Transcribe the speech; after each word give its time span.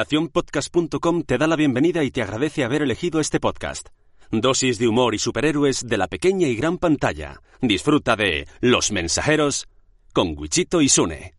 Naciónpodcast.com 0.00 1.24
te 1.24 1.36
da 1.36 1.46
la 1.46 1.56
bienvenida 1.56 2.02
y 2.04 2.10
te 2.10 2.22
agradece 2.22 2.64
haber 2.64 2.80
elegido 2.80 3.20
este 3.20 3.38
podcast. 3.38 3.90
Dosis 4.30 4.78
de 4.78 4.88
humor 4.88 5.14
y 5.14 5.18
superhéroes 5.18 5.86
de 5.86 5.98
la 5.98 6.08
pequeña 6.08 6.48
y 6.48 6.56
gran 6.56 6.78
pantalla. 6.78 7.42
Disfruta 7.60 8.16
de 8.16 8.48
Los 8.60 8.92
Mensajeros 8.92 9.68
con 10.14 10.38
Wichito 10.38 10.80
y 10.80 10.88
Sune. 10.88 11.34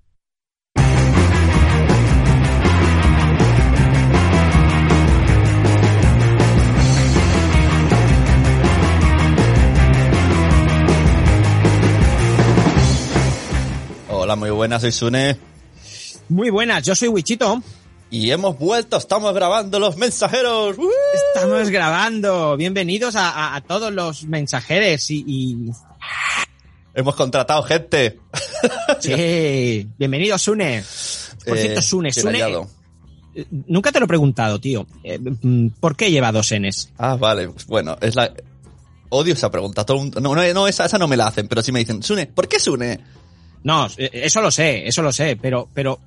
Hola, 14.08 14.36
muy 14.36 14.52
buenas, 14.52 14.82
soy 14.84 14.92
Sune. 14.92 15.38
Muy 16.30 16.52
buenas, 16.52 16.84
yo 16.86 16.94
soy 16.94 17.08
Wichito. 17.08 17.64
Y 18.14 18.30
hemos 18.32 18.60
vuelto, 18.60 18.98
estamos 18.98 19.34
grabando 19.34 19.80
los 19.80 19.96
mensajeros. 19.96 20.78
¡Uh! 20.78 20.90
Estamos 21.34 21.70
grabando. 21.70 22.58
Bienvenidos 22.58 23.16
a, 23.16 23.30
a- 23.30 23.56
a 23.56 23.62
todos 23.62 23.92
los 23.94 24.26
mensajeros 24.26 25.10
y, 25.12 25.24
y- 25.26 25.72
Hemos 26.94 27.16
contratado 27.16 27.64
gente. 27.64 28.20
sí, 29.00 29.88
bienvenidos 29.98 30.42
Sune. 30.42 30.84
Por 31.46 31.58
Eh, 31.58 31.62
cierto, 31.62 31.82
Sune, 31.82 32.12
Sune, 32.12 32.42
eh, 33.34 33.46
nunca 33.68 33.94
te 33.94 34.00
lo 34.00 34.06
he 34.06 34.10
preguntado, 34.10 34.60
tío. 34.60 34.86
Eh, 35.06 35.18
mm, 35.18 35.68
¿Por 35.80 35.96
qué 35.96 36.12
lleva 36.12 36.34
dos 36.34 36.52
Ns? 36.54 36.90
Ah, 36.98 37.16
vale, 37.16 37.48
pues 37.48 37.66
bueno, 37.66 37.96
es 38.02 38.16
la... 38.16 38.34
Odio 39.08 39.34
esa 39.34 39.50
pregunta. 39.50 39.86
Todo 39.86 39.98
el 39.98 40.04
mundo- 40.04 40.20
No, 40.20 40.36
no, 40.36 40.54
no, 40.54 40.68
esa, 40.68 40.84
esa 40.86 40.98
no 40.98 41.08
me 41.08 41.16
la 41.16 41.28
hacen, 41.28 41.48
pero 41.48 41.62
sí 41.62 41.72
me 41.72 41.80
dicen, 41.80 42.04
Sune, 42.04 42.28
¿por 42.28 42.50
qué 42.50 42.60
Sune? 42.60 43.00
No, 43.64 43.88
eso 43.98 44.42
lo 44.42 44.52
sé, 44.52 44.86
eso 44.88 45.02
lo 45.02 45.14
sé, 45.14 45.38
pero, 45.42 45.70
pero, 45.74 45.98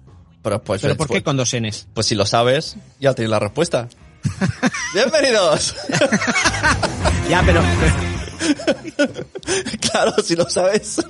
Pero 0.44 0.62
pues, 0.62 0.82
pero 0.82 0.94
¿por 0.96 1.08
pues, 1.08 1.18
qué 1.18 1.24
con 1.24 1.36
dos 1.38 1.54
Ns? 1.58 1.88
pues 1.94 2.06
si 2.06 2.14
lo 2.14 2.26
sabes, 2.26 2.76
ya 3.00 3.14
tienes 3.14 3.30
la 3.30 3.38
respuesta. 3.40 3.88
Bienvenidos. 4.94 5.74
Ya, 7.30 7.42
pero, 7.46 7.62
claro, 9.80 10.12
si 10.22 10.36
lo 10.36 10.48
sabes. 10.50 11.02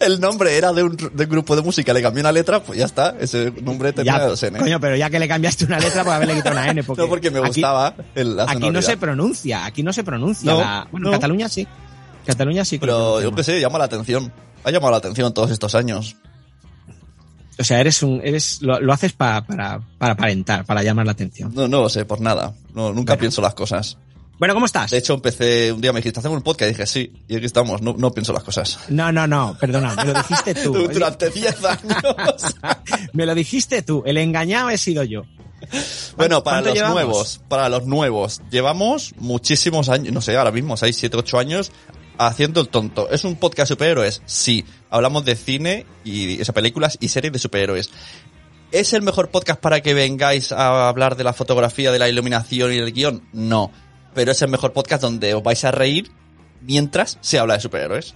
El 0.00 0.20
nombre 0.20 0.56
era 0.56 0.72
de 0.72 0.82
un, 0.82 0.96
de 0.96 1.24
un 1.24 1.30
grupo 1.30 1.54
de 1.54 1.62
música, 1.62 1.92
le 1.94 2.02
cambié 2.02 2.20
una 2.20 2.32
letra, 2.32 2.60
pues 2.60 2.78
ya 2.80 2.84
está. 2.84 3.14
Ese 3.18 3.52
nombre 3.62 3.92
tenía 3.92 4.18
ya, 4.18 4.26
dos 4.26 4.42
N. 4.42 4.58
coño, 4.58 4.80
pero 4.80 4.96
ya 4.96 5.08
que 5.08 5.20
le 5.20 5.28
cambiaste 5.28 5.64
una 5.66 5.78
letra, 5.78 6.02
pues 6.02 6.16
haberle 6.16 6.34
quitado 6.34 6.56
una 6.56 6.68
N. 6.68 6.82
Porque 6.82 7.02
no 7.02 7.08
porque 7.08 7.30
me 7.30 7.38
aquí- 7.38 7.46
gustaba 7.48 7.94
el, 8.16 8.36
la 8.36 8.42
Aquí 8.44 8.70
no 8.70 8.82
se 8.82 8.96
pronuncia, 8.96 9.64
aquí 9.64 9.84
no 9.84 9.92
se 9.92 10.02
pronuncia. 10.02 10.52
No, 10.52 10.60
la- 10.60 10.88
bueno, 10.90 11.04
no. 11.04 11.10
en 11.14 11.20
Cataluña 11.20 11.48
sí. 11.48 11.66
Cataluña 12.26 12.64
sí. 12.64 12.78
Pero 12.80 13.22
yo 13.22 13.32
qué 13.34 13.44
sé, 13.44 13.60
llama 13.60 13.78
la 13.78 13.84
atención. 13.84 14.32
Ha 14.64 14.70
llamado 14.72 14.90
la 14.90 14.96
atención 14.98 15.32
todos 15.32 15.52
estos 15.52 15.74
años. 15.76 16.16
O 17.60 17.64
sea, 17.64 17.78
eres 17.80 18.02
un, 18.02 18.20
eres, 18.24 18.62
lo, 18.62 18.80
lo 18.80 18.92
haces 18.92 19.12
pa- 19.12 19.44
para, 19.46 19.80
para 19.98 20.14
aparentar, 20.14 20.64
para 20.64 20.82
llamar 20.82 21.04
la 21.06 21.12
atención. 21.12 21.52
No, 21.54 21.68
no 21.68 21.82
lo 21.82 21.88
sé, 21.90 22.04
por 22.06 22.20
nada. 22.20 22.54
No, 22.74 22.92
nunca 22.92 23.12
Bueno. 23.12 23.20
pienso 23.20 23.42
las 23.42 23.54
cosas. 23.54 23.98
Bueno, 24.38 24.54
¿cómo 24.54 24.64
estás? 24.64 24.90
De 24.92 24.96
hecho, 24.98 25.12
empecé 25.12 25.70
un 25.70 25.82
día, 25.82 25.92
me 25.92 25.98
dijiste, 26.00 26.18
hacemos 26.18 26.38
un 26.38 26.42
podcast, 26.42 26.70
y 26.70 26.72
dije, 26.72 26.86
sí, 26.86 27.12
y 27.28 27.36
aquí 27.36 27.44
estamos, 27.44 27.82
no, 27.82 27.92
no 27.98 28.10
pienso 28.12 28.32
las 28.32 28.42
cosas. 28.42 28.78
No, 28.88 29.12
no, 29.12 29.26
no, 29.26 29.54
perdona, 29.60 29.94
me 29.94 30.06
lo 30.06 30.14
dijiste 30.14 30.54
tú. 30.64 30.72
Durante 30.88 31.28
10 31.28 31.64
años. 31.66 32.02
me 33.12 33.26
lo 33.26 33.34
dijiste 33.34 33.82
tú. 33.82 34.02
El 34.06 34.16
engañado 34.16 34.70
he 34.70 34.78
sido 34.78 35.04
yo. 35.04 35.24
bueno, 36.16 36.42
para 36.42 36.56
¿Cuánto 36.62 36.68
los 36.70 36.74
llevamos? 36.74 36.94
nuevos, 36.94 37.40
para 37.48 37.68
los 37.68 37.84
nuevos, 37.86 38.40
llevamos 38.50 39.12
muchísimos 39.18 39.90
años, 39.90 40.10
no 40.14 40.22
sé, 40.22 40.34
ahora 40.36 40.50
mismo, 40.52 40.74
6, 40.74 40.96
7, 40.96 41.18
8 41.18 41.38
años, 41.38 41.70
haciendo 42.28 42.60
el 42.60 42.68
tonto. 42.68 43.10
¿Es 43.10 43.24
un 43.24 43.36
podcast 43.36 43.68
de 43.70 43.74
superhéroes? 43.74 44.22
Sí. 44.26 44.64
Hablamos 44.90 45.24
de 45.24 45.36
cine 45.36 45.86
y 46.04 46.40
esas 46.40 46.54
películas 46.54 46.98
y 47.00 47.08
series 47.08 47.32
de 47.32 47.38
superhéroes. 47.38 47.90
¿Es 48.72 48.92
el 48.92 49.02
mejor 49.02 49.30
podcast 49.30 49.60
para 49.60 49.80
que 49.80 49.94
vengáis 49.94 50.52
a 50.52 50.88
hablar 50.88 51.16
de 51.16 51.24
la 51.24 51.32
fotografía, 51.32 51.90
de 51.90 51.98
la 51.98 52.08
iluminación 52.08 52.72
y 52.72 52.76
del 52.76 52.92
guion? 52.92 53.22
No. 53.32 53.72
Pero 54.14 54.32
es 54.32 54.42
el 54.42 54.48
mejor 54.50 54.72
podcast 54.72 55.02
donde 55.02 55.34
os 55.34 55.42
vais 55.42 55.64
a 55.64 55.70
reír 55.70 56.10
mientras 56.60 57.18
se 57.20 57.38
habla 57.38 57.54
de 57.54 57.60
superhéroes. 57.60 58.14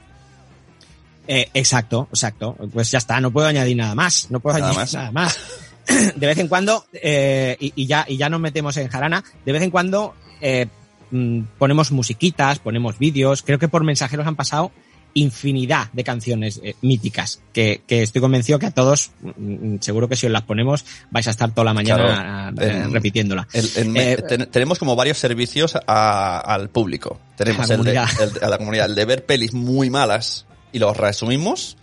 Eh, 1.26 1.48
exacto, 1.54 2.08
exacto. 2.10 2.56
Pues 2.72 2.90
ya 2.90 2.98
está, 2.98 3.20
no 3.20 3.30
puedo 3.30 3.46
añadir 3.46 3.76
nada 3.76 3.94
más. 3.94 4.30
No 4.30 4.40
puedo 4.40 4.58
Nada 4.58 4.70
añadir 4.70 4.80
más. 4.82 4.94
nada 4.94 5.10
más. 5.12 5.38
De 6.16 6.26
vez 6.26 6.38
en 6.38 6.48
cuando, 6.48 6.86
eh, 6.92 7.56
y, 7.60 7.72
y 7.76 7.86
ya, 7.86 8.04
y 8.08 8.16
ya 8.16 8.28
nos 8.28 8.40
metemos 8.40 8.74
en 8.78 8.88
jarana, 8.88 9.22
de 9.44 9.52
vez 9.52 9.62
en 9.62 9.70
cuando 9.70 10.14
eh, 10.40 10.66
mm, 11.14 11.40
ponemos 11.58 11.92
musiquitas, 11.92 12.58
ponemos 12.58 12.98
vídeos. 12.98 13.42
Creo 13.42 13.58
que 13.58 13.68
por 13.68 13.84
mensajeros 13.84 14.26
han 14.26 14.36
pasado 14.36 14.72
infinidad 15.16 15.92
de 15.92 16.02
canciones 16.02 16.60
eh, 16.64 16.74
míticas 16.82 17.40
que, 17.52 17.82
que 17.86 18.02
estoy 18.02 18.20
convencido 18.20 18.58
que 18.58 18.66
a 18.66 18.70
todos, 18.72 19.12
mm, 19.22 19.76
seguro 19.80 20.08
que 20.08 20.16
si 20.16 20.26
os 20.26 20.32
las 20.32 20.42
ponemos, 20.42 20.84
vais 21.12 21.26
a 21.28 21.30
estar 21.30 21.52
toda 21.52 21.66
la 21.66 21.74
mañana 21.74 22.50
Claro. 22.52 22.60
eh, 22.60 22.86
repitiéndola. 22.90 23.46
Eh, 23.54 24.22
ten- 24.28 24.50
tenemos 24.50 24.78
como 24.80 24.96
varios 24.96 25.18
servicios 25.18 25.76
a- 25.86 26.40
al 26.40 26.68
público. 26.68 27.20
Tenemos 27.36 27.70
A 27.70 27.74
la 27.76 27.78
el 27.78 27.84
de, 27.84 27.90
el- 27.92 28.44
a 28.44 28.48
la 28.48 28.58
comunidad, 28.58 28.86
el 28.86 28.96
de 28.96 29.04
ver 29.04 29.24
pelis 29.24 29.54
muy 29.54 29.88
malas 29.88 30.46
y 30.72 30.80
los 30.80 30.96
resumimos 30.96 31.76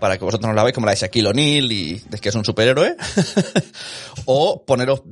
para 0.00 0.18
que 0.18 0.24
vosotros 0.24 0.48
no 0.48 0.54
la 0.54 0.62
veáis 0.62 0.74
como 0.74 0.86
la 0.86 0.92
de 0.92 0.98
Shaquille 0.98 1.28
O'Neal 1.28 1.72
y 1.72 1.98
de 2.08 2.18
que 2.18 2.28
es 2.28 2.34
un 2.34 2.44
superhéroe. 2.44 2.96
o 4.26 4.62
poneros 4.64 5.02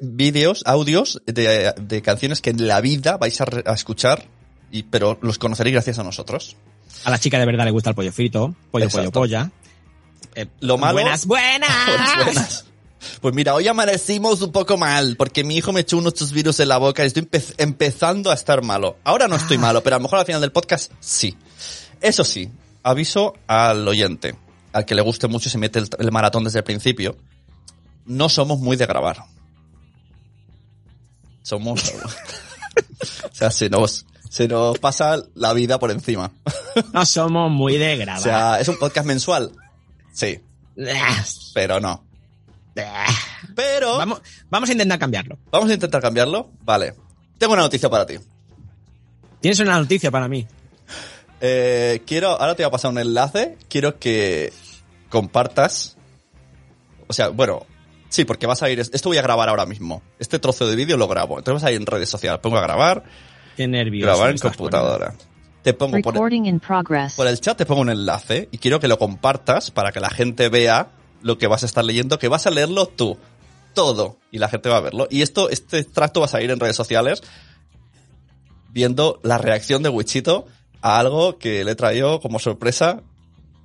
vídeos, 0.00 0.62
audios 0.66 1.20
de, 1.26 1.72
de 1.80 2.02
canciones 2.02 2.40
que 2.40 2.50
en 2.50 2.66
la 2.66 2.80
vida 2.80 3.16
vais 3.16 3.40
a, 3.40 3.44
re- 3.44 3.64
a 3.66 3.72
escuchar, 3.74 4.26
y, 4.70 4.82
pero 4.84 5.18
los 5.22 5.38
conoceréis 5.38 5.74
gracias 5.74 5.98
a 5.98 6.04
nosotros. 6.04 6.56
A 7.04 7.10
la 7.10 7.18
chica 7.18 7.38
de 7.38 7.46
verdad 7.46 7.64
le 7.64 7.70
gusta 7.70 7.90
el 7.90 7.96
pollo 7.96 8.12
frito, 8.12 8.54
pollo, 8.70 8.86
Exacto. 8.86 9.12
pollo, 9.12 9.20
polla. 9.42 9.50
Eh, 10.34 10.46
Lo 10.60 10.78
malo- 10.78 10.94
Buenas, 11.00 11.26
buenas. 11.26 11.70
Buenas. 12.24 12.64
Pues 13.20 13.32
mira, 13.32 13.54
hoy 13.54 13.68
amanecimos 13.68 14.42
un 14.42 14.50
poco 14.50 14.76
mal, 14.76 15.14
porque 15.16 15.44
mi 15.44 15.56
hijo 15.56 15.72
me 15.72 15.80
echó 15.82 15.98
unos 15.98 16.32
virus 16.32 16.58
en 16.58 16.68
la 16.68 16.78
boca 16.78 17.04
y 17.04 17.06
estoy 17.06 17.22
empe- 17.22 17.54
empezando 17.58 18.30
a 18.30 18.34
estar 18.34 18.60
malo. 18.62 18.96
Ahora 19.04 19.28
no 19.28 19.36
estoy 19.36 19.56
Ah. 19.56 19.60
malo, 19.60 19.82
pero 19.84 19.96
a 19.96 19.98
lo 20.00 20.02
mejor 20.02 20.18
al 20.18 20.26
final 20.26 20.40
del 20.40 20.50
podcast 20.50 20.90
sí. 20.98 21.36
Eso 22.00 22.24
sí, 22.24 22.50
aviso 22.82 23.34
al 23.46 23.86
oyente, 23.86 24.36
al 24.72 24.84
que 24.84 24.94
le 24.94 25.02
guste 25.02 25.28
mucho 25.28 25.48
y 25.48 25.52
se 25.52 25.58
mete 25.58 25.78
el, 25.78 25.88
el 25.98 26.12
maratón 26.12 26.44
desde 26.44 26.58
el 26.60 26.64
principio. 26.64 27.16
No 28.06 28.28
somos 28.28 28.58
muy 28.58 28.76
de 28.76 28.86
grabar. 28.86 29.18
Somos... 31.42 31.94
o 33.30 33.34
sea, 33.34 33.50
se 33.50 33.70
nos, 33.70 34.06
se 34.28 34.48
nos 34.48 34.78
pasa 34.78 35.16
la 35.34 35.52
vida 35.52 35.78
por 35.78 35.90
encima. 35.90 36.30
No 36.92 37.04
somos 37.06 37.50
muy 37.50 37.78
de 37.78 37.94
O 37.96 37.98
grabar. 37.98 38.22
sea, 38.22 38.60
¿es 38.60 38.68
un 38.68 38.78
podcast 38.78 39.06
mensual? 39.06 39.52
Sí, 40.12 40.40
pero 41.54 41.80
no. 41.80 42.04
Pero... 43.54 43.98
vamos, 43.98 44.20
vamos 44.48 44.68
a 44.68 44.72
intentar 44.72 44.98
cambiarlo. 44.98 45.38
Vamos 45.50 45.70
a 45.70 45.74
intentar 45.74 46.00
cambiarlo. 46.00 46.50
Vale. 46.62 46.94
Tengo 47.38 47.52
una 47.54 47.62
noticia 47.62 47.88
para 47.88 48.06
ti. 48.06 48.16
Tienes 49.40 49.58
una 49.60 49.78
noticia 49.78 50.10
para 50.10 50.28
mí. 50.28 50.46
Eh, 51.40 52.02
quiero, 52.06 52.30
ahora 52.30 52.54
te 52.54 52.62
voy 52.62 52.68
a 52.68 52.70
pasar 52.70 52.90
un 52.90 52.98
enlace. 52.98 53.56
Quiero 53.68 53.98
que 53.98 54.52
compartas. 55.08 55.96
O 57.06 57.12
sea, 57.12 57.28
bueno, 57.28 57.66
sí, 58.08 58.24
porque 58.24 58.46
vas 58.46 58.62
a 58.62 58.70
ir. 58.70 58.80
Esto 58.80 59.08
voy 59.08 59.18
a 59.18 59.22
grabar 59.22 59.48
ahora 59.48 59.66
mismo. 59.66 60.02
Este 60.18 60.38
trozo 60.38 60.66
de 60.66 60.76
vídeo 60.76 60.96
lo 60.96 61.08
grabo. 61.08 61.38
Entonces 61.38 61.62
vas 61.62 61.68
a 61.68 61.72
ir 61.72 61.80
en 61.80 61.86
redes 61.86 62.08
sociales. 62.08 62.40
Pongo 62.40 62.58
a 62.58 62.62
grabar, 62.62 63.04
Qué 63.56 63.66
nervioso. 63.66 64.06
grabar 64.06 64.30
en 64.30 64.38
computadora. 64.38 65.14
Te 65.62 65.74
pongo 65.74 66.00
por, 66.00 66.14
progress. 66.60 67.14
por 67.14 67.26
el 67.26 67.40
chat, 67.40 67.58
te 67.58 67.66
pongo 67.66 67.82
un 67.82 67.90
enlace 67.90 68.48
y 68.52 68.58
quiero 68.58 68.78
que 68.80 68.88
lo 68.88 68.98
compartas 68.98 69.70
para 69.70 69.90
que 69.92 70.00
la 70.00 70.08
gente 70.08 70.48
vea 70.48 70.92
lo 71.20 71.36
que 71.36 71.48
vas 71.48 71.64
a 71.64 71.66
estar 71.66 71.84
leyendo, 71.84 72.18
que 72.18 72.28
vas 72.28 72.46
a 72.46 72.50
leerlo 72.50 72.86
tú. 72.86 73.18
Todo. 73.74 74.18
Y 74.30 74.38
la 74.38 74.48
gente 74.48 74.68
va 74.68 74.76
a 74.76 74.80
verlo. 74.80 75.08
Y 75.10 75.22
esto, 75.22 75.50
este 75.50 75.78
extracto 75.78 76.20
vas 76.20 76.34
a 76.34 76.40
ir 76.40 76.50
en 76.50 76.60
redes 76.60 76.76
sociales 76.76 77.22
viendo 78.70 79.18
la 79.22 79.38
reacción 79.38 79.82
de 79.82 79.88
Wichito 79.88 80.46
a 80.82 80.98
algo 80.98 81.38
que 81.38 81.64
le 81.64 81.72
he 81.72 81.74
traído 81.74 82.20
como 82.20 82.38
sorpresa. 82.38 83.02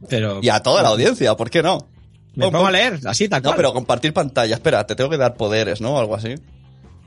Pero 0.10 0.40
y 0.42 0.50
a 0.50 0.62
toda 0.62 0.82
la 0.84 0.90
audiencia, 0.90 1.36
¿por 1.36 1.50
qué 1.50 1.62
no? 1.64 1.88
me 2.36 2.46
Pon- 2.46 2.54
pongo 2.54 2.68
a 2.68 2.72
leer, 2.72 3.00
así 3.06 3.30
tal 3.30 3.42
No, 3.44 3.50
cual. 3.50 3.58
pero 3.58 3.74
compartir 3.74 4.12
pantalla, 4.14 4.56
espera, 4.56 4.86
te 4.88 4.96
tengo 4.96 5.10
que 5.10 5.18
dar 5.18 5.36
poderes, 5.36 5.82
¿no? 5.82 6.00
Algo 6.00 6.16
así. 6.16 6.36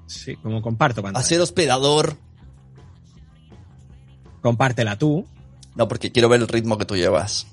Sí, 0.06 0.36
como 0.36 0.62
comparto 0.62 1.02
pantalla. 1.02 1.20
A 1.24 1.26
ser 1.28 1.40
hospedador. 1.40 2.16
Compártela 4.40 4.96
tú. 4.96 5.26
No, 5.74 5.88
porque 5.88 6.12
quiero 6.12 6.28
ver 6.28 6.40
el 6.40 6.48
ritmo 6.48 6.78
que 6.78 6.84
tú 6.84 6.96
llevas. 6.96 7.46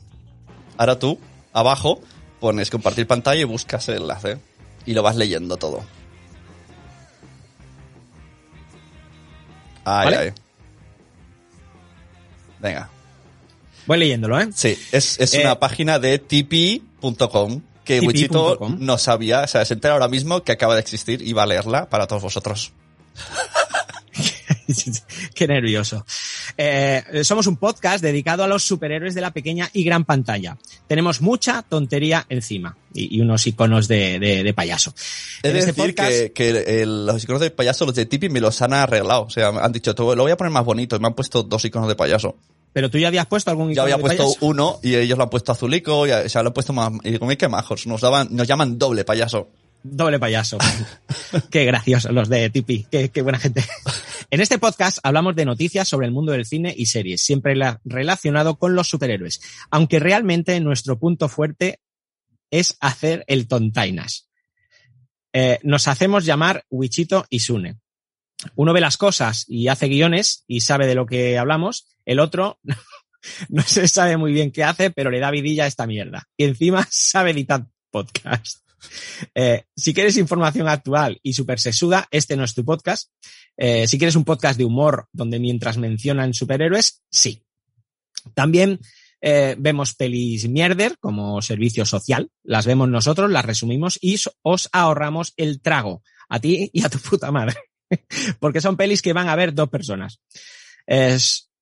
Ahora 0.78 1.00
tú, 1.00 1.20
abajo, 1.52 2.00
pones 2.40 2.70
compartir 2.70 3.08
pantalla 3.08 3.42
y 3.42 3.46
buscas 3.46 3.90
el 3.90 3.98
enlace. 4.04 4.38
Y 4.86 4.94
lo 4.94 5.02
vas 5.02 5.16
leyendo 5.16 5.58
todo. 5.58 5.82
Ay, 9.86 10.06
¿Vale? 10.06 10.18
ay. 10.18 10.34
Venga. 12.64 12.90
Voy 13.86 14.00
leyéndolo, 14.00 14.40
¿eh? 14.40 14.48
Sí, 14.56 14.80
es, 14.92 15.20
es 15.20 15.34
Eh, 15.34 15.42
una 15.42 15.60
página 15.60 16.00
de 16.00 16.18
tipi.com 16.18 17.62
que 17.84 17.96
tipi 17.96 18.08
Wichito 18.08 18.58
no 18.80 18.98
sabía, 18.98 19.42
o 19.42 19.48
sea, 19.48 19.66
se 19.66 19.74
entera 19.74 19.94
ahora 19.94 20.08
mismo 20.08 20.44
que 20.44 20.54
acaba 20.54 20.74
de 20.74 20.80
existir 20.80 21.22
y 21.22 21.34
va 21.34 21.44
a 21.44 21.46
leerla 21.46 21.90
para 21.90 22.08
todos 22.08 22.24
vosotros. 22.24 22.72
Qué 25.36 25.48
nervioso. 25.48 26.06
Eh, 26.58 27.22
somos 27.24 27.48
un 27.48 27.58
podcast 27.58 28.04
dedicado 28.04 28.44
a 28.44 28.48
los 28.48 28.64
superhéroes 28.64 29.16
de 29.16 29.22
la 29.22 29.32
pequeña 29.32 29.70
y 29.74 29.84
gran 29.84 30.06
pantalla. 30.06 30.58
Tenemos 30.88 31.22
mucha 31.22 31.62
tontería 31.64 32.26
encima 32.30 32.78
y, 32.94 33.18
y 33.18 33.22
unos 33.22 33.46
iconos 33.48 33.88
de, 33.88 34.20
de, 34.20 34.44
de 34.44 34.54
payaso. 34.54 34.94
Es 34.96 35.52
En 35.52 35.56
este 35.58 35.72
decir, 35.74 35.96
podcast- 35.96 36.10
que, 36.10 36.32
que 36.34 36.82
el- 36.82 37.06
los 37.06 37.24
iconos 37.24 37.42
de 37.42 37.52
payaso, 37.52 37.86
los 37.86 37.96
de 37.96 38.06
Tipi, 38.06 38.30
me 38.30 38.40
los 38.42 38.62
han 38.62 38.74
arreglado. 38.74 39.24
O 39.24 39.30
sea, 39.30 39.48
han 39.50 39.72
dicho, 39.72 39.94
"Te- 39.96 40.04
lo 40.04 40.24
voy 40.24 40.32
a 40.32 40.38
poner 40.38 40.52
más 40.52 40.66
bonito. 40.66 40.96
Y 40.96 41.00
me 41.00 41.08
han 41.08 41.14
puesto 41.14 41.44
dos 41.44 41.64
iconos 41.66 41.88
de 41.90 41.96
payaso. 41.96 42.36
Pero 42.74 42.90
tú 42.90 42.98
ya 42.98 43.10
habías 43.10 43.28
puesto 43.28 43.52
algún 43.52 43.68
Yo 43.68 43.74
icono 43.74 43.84
había 43.84 43.96
de 43.98 44.02
puesto 44.02 44.24
payaso? 44.24 44.46
uno 44.46 44.80
y 44.82 44.96
ellos 44.96 45.18
lo 45.18 45.24
han 45.26 45.30
puesto 45.30 45.52
azulico 45.52 46.08
y 46.08 46.12
o 46.12 46.28
sea, 46.30 46.42
lo 46.42 46.48
han 46.50 46.54
puesto 46.54 46.74
más. 46.74 46.92
Y 47.04 47.20
como 47.20 47.32
que 47.38 47.48
majos. 47.48 47.86
Nos, 47.86 48.02
daban, 48.02 48.30
nos 48.32 48.48
llaman 48.48 48.80
doble 48.80 49.04
payaso. 49.06 49.50
Doble 49.84 50.18
payaso. 50.18 50.58
qué 51.52 51.66
gracioso 51.66 52.12
los 52.12 52.30
de 52.30 52.50
Tipi, 52.50 52.86
qué, 52.90 53.10
qué 53.10 53.22
buena 53.22 53.38
gente. 53.40 53.64
En 54.32 54.40
este 54.40 54.58
podcast 54.58 55.00
hablamos 55.04 55.36
de 55.36 55.46
noticias 55.46 55.88
sobre 55.88 56.08
el 56.08 56.14
mundo 56.14 56.32
del 56.32 56.46
cine 56.46 56.74
y 56.76 56.86
series, 56.86 57.22
siempre 57.22 57.56
la- 57.56 57.82
relacionado 57.84 58.58
con 58.58 58.76
los 58.76 58.88
superhéroes, 58.88 59.42
aunque 59.72 60.00
realmente 60.00 60.60
nuestro 60.62 60.98
punto 60.98 61.28
fuerte 61.28 61.82
es 62.50 62.78
hacer 62.80 63.26
el 63.28 63.48
tontainas. 63.48 64.30
Eh, 65.34 65.60
nos 65.64 65.88
hacemos 65.88 66.26
llamar 66.26 66.66
Wichito 66.70 67.26
y 67.30 67.40
Sune. 67.40 67.80
Uno 68.56 68.74
ve 68.74 68.82
las 68.82 68.98
cosas 68.98 69.46
y 69.48 69.68
hace 69.68 69.88
guiones 69.88 70.46
y 70.48 70.62
sabe 70.62 70.88
de 70.88 70.96
lo 70.96 71.06
que 71.06 71.38
hablamos, 71.38 71.88
el 72.06 72.20
otro 72.20 72.60
no 73.50 73.64
se 73.64 73.88
sabe 73.88 74.16
muy 74.18 74.32
bien 74.32 74.52
qué 74.52 74.64
hace, 74.64 74.92
pero 74.92 75.12
le 75.12 75.20
da 75.20 75.32
vidilla 75.32 75.66
a 75.66 75.68
esta 75.68 75.88
mierda. 75.88 76.28
Y 76.38 76.46
encima 76.46 76.88
sabe 76.90 77.32
editar 77.32 77.66
podcast. 77.92 78.64
Eh, 79.36 79.64
si 79.76 79.94
quieres 79.94 80.18
información 80.18 80.68
actual 80.68 81.20
y 81.24 81.34
súper 81.34 81.60
sesuda, 81.60 82.08
este 82.12 82.36
no 82.36 82.44
es 82.44 82.54
tu 82.54 82.66
podcast. 82.66 83.10
Eh, 83.58 83.88
si 83.88 83.98
quieres 83.98 84.16
un 84.16 84.26
podcast 84.26 84.58
de 84.58 84.66
humor 84.66 85.08
donde 85.12 85.40
mientras 85.40 85.78
mencionan 85.78 86.34
superhéroes, 86.34 87.04
sí. 87.10 87.44
También 88.34 88.80
eh, 89.22 89.56
vemos 89.58 89.96
pelis 89.96 90.48
mierder 90.48 90.98
como 91.00 91.42
servicio 91.42 91.86
social. 91.86 92.30
Las 92.44 92.66
vemos 92.66 92.90
nosotros, 92.90 93.32
las 93.32 93.46
resumimos 93.46 93.98
y 94.02 94.20
os 94.42 94.70
ahorramos 94.72 95.34
el 95.38 95.62
trago 95.62 96.04
a 96.30 96.40
ti 96.40 96.70
y 96.74 96.84
a 96.84 96.90
tu 96.90 97.00
puta 97.00 97.32
madre. 97.32 97.56
Porque 98.40 98.62
son 98.62 98.78
pelis 98.78 99.02
que 99.02 99.14
van 99.14 99.30
a 99.30 99.36
ver 99.36 99.54
dos 99.54 99.70
personas. 99.70 100.20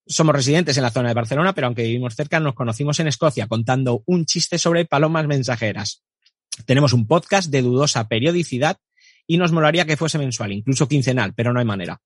Somos 0.07 0.35
residentes 0.35 0.75
en 0.77 0.83
la 0.83 0.91
zona 0.91 1.09
de 1.09 1.13
Barcelona, 1.13 1.53
pero 1.53 1.67
aunque 1.67 1.83
vivimos 1.83 2.15
cerca, 2.15 2.39
nos 2.39 2.55
conocimos 2.55 2.99
en 2.99 3.07
Escocia 3.07 3.47
contando 3.47 4.03
un 4.07 4.25
chiste 4.25 4.57
sobre 4.57 4.85
palomas 4.85 5.27
mensajeras. 5.27 6.03
Tenemos 6.65 6.93
un 6.93 7.07
podcast 7.07 7.49
de 7.49 7.61
dudosa 7.61 8.07
periodicidad 8.07 8.77
y 9.27 9.37
nos 9.37 9.51
molaría 9.51 9.85
que 9.85 9.97
fuese 9.97 10.17
mensual, 10.17 10.51
incluso 10.51 10.87
quincenal, 10.87 11.33
pero 11.33 11.53
no 11.53 11.59
hay 11.59 11.65
manera. 11.65 12.01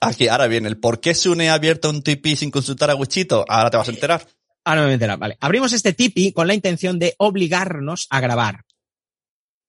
Aquí, 0.00 0.28
ahora 0.28 0.46
bien, 0.46 0.66
el 0.66 0.78
por 0.78 1.00
qué 1.00 1.14
Sune 1.14 1.50
ha 1.50 1.54
abierto 1.54 1.90
un 1.90 2.02
Tipi 2.02 2.36
sin 2.36 2.50
consultar 2.50 2.90
a 2.90 2.94
Wichito. 2.94 3.44
Ahora 3.48 3.70
te 3.70 3.76
vas 3.76 3.88
a 3.88 3.92
enterar. 3.92 4.26
Ahora 4.64 4.80
me 4.82 4.86
voy 4.86 4.92
a 4.92 4.94
enterar, 4.94 5.18
vale. 5.18 5.36
Abrimos 5.40 5.72
este 5.72 5.92
tipi 5.92 6.32
con 6.32 6.46
la 6.46 6.54
intención 6.54 6.98
de 6.98 7.14
obligarnos 7.18 8.06
a 8.10 8.20
grabar. 8.20 8.64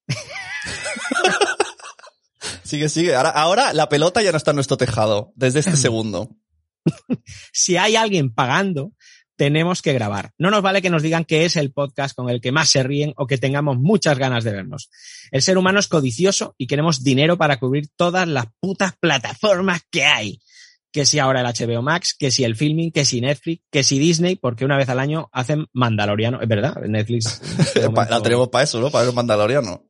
Sigue, 2.64 2.88
sigue. 2.88 3.16
Ahora, 3.16 3.32
ahora 3.32 3.74
la 3.74 3.90
pelota 3.90 4.22
ya 4.22 4.32
no 4.32 4.38
está 4.38 4.52
en 4.52 4.56
nuestro 4.56 4.78
tejado. 4.78 5.34
Desde 5.36 5.60
este 5.60 5.76
segundo. 5.78 6.38
Si 7.52 7.76
hay 7.76 7.98
alguien 7.98 8.34
pagando, 8.34 8.94
tenemos 9.42 9.82
que 9.82 9.92
grabar. 9.92 10.34
No 10.38 10.52
nos 10.52 10.62
vale 10.62 10.84
que 10.84 10.92
nos 10.92 11.02
digan 11.02 11.26
que 11.26 11.46
es 11.46 11.56
el 11.56 11.72
podcast 11.72 12.16
con 12.16 12.30
el 12.30 12.42
que 12.42 12.52
más 12.52 12.70
se 12.70 12.84
ríen 12.84 13.16
o 13.18 13.26
que 13.26 13.40
tengamos 13.40 13.80
muchas 13.80 14.20
ganas 14.20 14.44
de 14.44 14.52
vernos. 14.52 14.92
El 15.32 15.42
ser 15.42 15.58
humano 15.58 15.80
es 15.80 15.88
codicioso 15.88 16.54
y 16.60 16.68
queremos 16.68 17.04
dinero 17.04 17.40
para 17.40 17.58
cubrir 17.58 17.88
todas 17.96 18.28
las 18.28 18.46
putas 18.60 18.94
plataformas 19.00 19.82
que 19.90 20.06
hay. 20.06 20.40
Que 20.92 21.08
si 21.08 21.18
ahora 21.18 21.42
el 21.42 21.48
HBO 21.48 21.82
Max, 21.82 22.14
que 22.14 22.30
si 22.30 22.44
el 22.44 22.56
filming, 22.56 22.92
que 22.92 23.04
si 23.04 23.20
Netflix, 23.20 23.64
que 23.72 23.84
si 23.84 23.98
Disney, 23.98 24.36
porque 24.36 24.64
una 24.64 24.78
vez 24.78 24.90
al 24.90 25.00
año 25.00 25.28
hacen 25.32 25.66
Mandaloriano. 25.74 26.40
Es 26.40 26.48
verdad, 26.48 26.76
Netflix. 26.88 27.42
La 28.12 28.22
tenemos 28.22 28.50
para 28.50 28.66
eso, 28.66 28.80
¿no? 28.80 28.92
Para 28.92 29.06
ver 29.06 29.16
mandaloriano. 29.16 29.88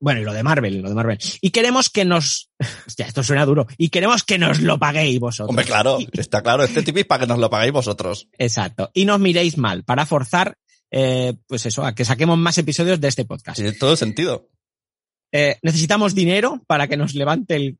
Bueno, 0.00 0.20
y 0.20 0.24
lo 0.24 0.32
de 0.32 0.42
Marvel, 0.42 0.80
lo 0.80 0.88
de 0.88 0.94
Marvel. 0.94 1.18
Y 1.40 1.50
queremos 1.50 1.90
que 1.90 2.04
nos... 2.04 2.50
Hostia, 2.86 3.06
esto 3.06 3.22
suena 3.22 3.44
duro. 3.44 3.66
Y 3.76 3.88
queremos 3.88 4.22
que 4.22 4.38
nos 4.38 4.60
lo 4.60 4.78
paguéis 4.78 5.18
vosotros. 5.18 5.50
Hombre, 5.50 5.64
claro, 5.64 5.98
está 6.12 6.42
claro. 6.42 6.62
Este 6.62 6.82
Tipi 6.82 7.00
es 7.00 7.06
para 7.06 7.20
que 7.20 7.26
nos 7.26 7.38
lo 7.38 7.50
pagáis 7.50 7.72
vosotros. 7.72 8.28
Exacto. 8.38 8.90
Y 8.94 9.04
nos 9.04 9.18
miréis 9.18 9.58
mal 9.58 9.84
para 9.84 10.06
forzar, 10.06 10.56
eh, 10.90 11.34
pues 11.46 11.66
eso, 11.66 11.84
a 11.84 11.94
que 11.94 12.04
saquemos 12.04 12.38
más 12.38 12.58
episodios 12.58 13.00
de 13.00 13.08
este 13.08 13.24
podcast. 13.24 13.56
Tiene 13.56 13.72
todo 13.72 13.96
sentido. 13.96 14.48
Eh, 15.32 15.58
necesitamos 15.62 16.14
dinero 16.14 16.62
para 16.66 16.86
que 16.86 16.96
nos 16.96 17.14
levante 17.14 17.56
el, 17.56 17.78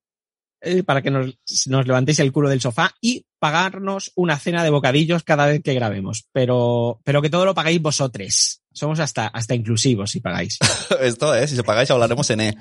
eh, 0.61 0.83
para 0.83 1.03
que 1.03 1.11
nos, 1.11 1.39
nos 1.67 1.87
levantéis 1.87 2.19
el 2.19 2.33
culo 2.33 2.49
del 2.49 2.61
sofá 2.61 2.93
y 3.01 3.25
pagarnos 3.39 4.11
una 4.17 4.39
cena 4.39 4.65
de 4.65 4.71
bocadillos 4.71 5.23
cada 5.23 5.47
vez 5.47 5.63
que 5.63 5.75
grabemos. 5.75 6.27
Pero, 6.33 7.01
pero 7.05 7.23
que 7.23 7.31
todo 7.31 7.45
lo 7.45 7.55
pagáis 7.55 7.81
vosotros. 7.81 8.63
Somos 8.79 9.01
hasta, 9.01 9.27
hasta 9.27 9.55
inclusivos 9.55 10.11
si 10.11 10.21
pagáis. 10.21 10.59
Esto 11.01 11.35
es, 11.35 11.51
si 11.51 11.57
se 11.57 11.65
pagáis 11.65 11.91
hablaremos 11.91 12.29
en 12.31 12.41
E. 12.41 12.59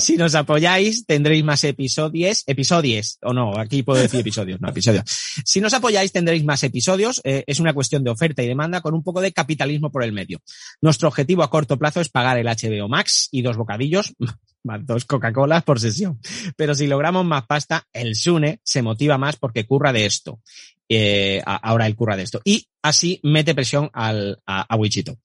Si 0.00 0.16
nos 0.16 0.34
apoyáis, 0.34 1.06
tendréis 1.06 1.44
más 1.44 1.62
episodios, 1.64 2.42
episodios, 2.46 3.18
o 3.22 3.32
no, 3.32 3.56
aquí 3.58 3.82
puedo 3.82 4.00
decir 4.00 4.20
episodios, 4.20 4.60
no, 4.60 4.68
episodios. 4.68 5.04
Si 5.44 5.60
nos 5.60 5.72
apoyáis, 5.74 6.12
tendréis 6.12 6.44
más 6.44 6.62
episodios. 6.64 7.20
eh, 7.24 7.44
es 7.46 7.60
una 7.60 7.72
cuestión 7.72 8.04
de 8.04 8.10
oferta 8.10 8.42
y 8.42 8.48
demanda 8.48 8.80
con 8.80 8.94
un 8.94 9.02
poco 9.02 9.20
de 9.20 9.32
capitalismo 9.32 9.90
por 9.90 10.02
el 10.02 10.12
medio. 10.12 10.40
Nuestro 10.80 11.08
objetivo 11.08 11.42
a 11.42 11.50
corto 11.50 11.78
plazo 11.78 12.00
es 12.00 12.08
pagar 12.08 12.38
el 12.38 12.46
HBO 12.46 12.88
Max 12.88 13.28
y 13.30 13.42
dos 13.42 13.56
bocadillos, 13.56 14.14
más 14.64 14.84
dos 14.84 15.04
Coca-Colas 15.04 15.62
por 15.62 15.80
sesión. 15.80 16.18
Pero 16.56 16.74
si 16.74 16.86
logramos 16.86 17.24
más 17.24 17.46
pasta, 17.46 17.86
el 17.92 18.16
Sune 18.16 18.60
se 18.64 18.82
motiva 18.82 19.18
más 19.18 19.36
porque 19.36 19.66
curra 19.66 19.92
de 19.92 20.06
esto. 20.06 20.40
Eh, 20.88 21.42
ahora 21.44 21.86
él 21.86 21.96
curra 21.96 22.16
de 22.16 22.22
esto. 22.24 22.40
Y 22.44 22.68
así 22.82 23.20
mete 23.22 23.54
presión 23.54 23.90
al, 23.92 24.42
a, 24.46 24.62
a 24.62 24.76
Wichito. 24.76 25.18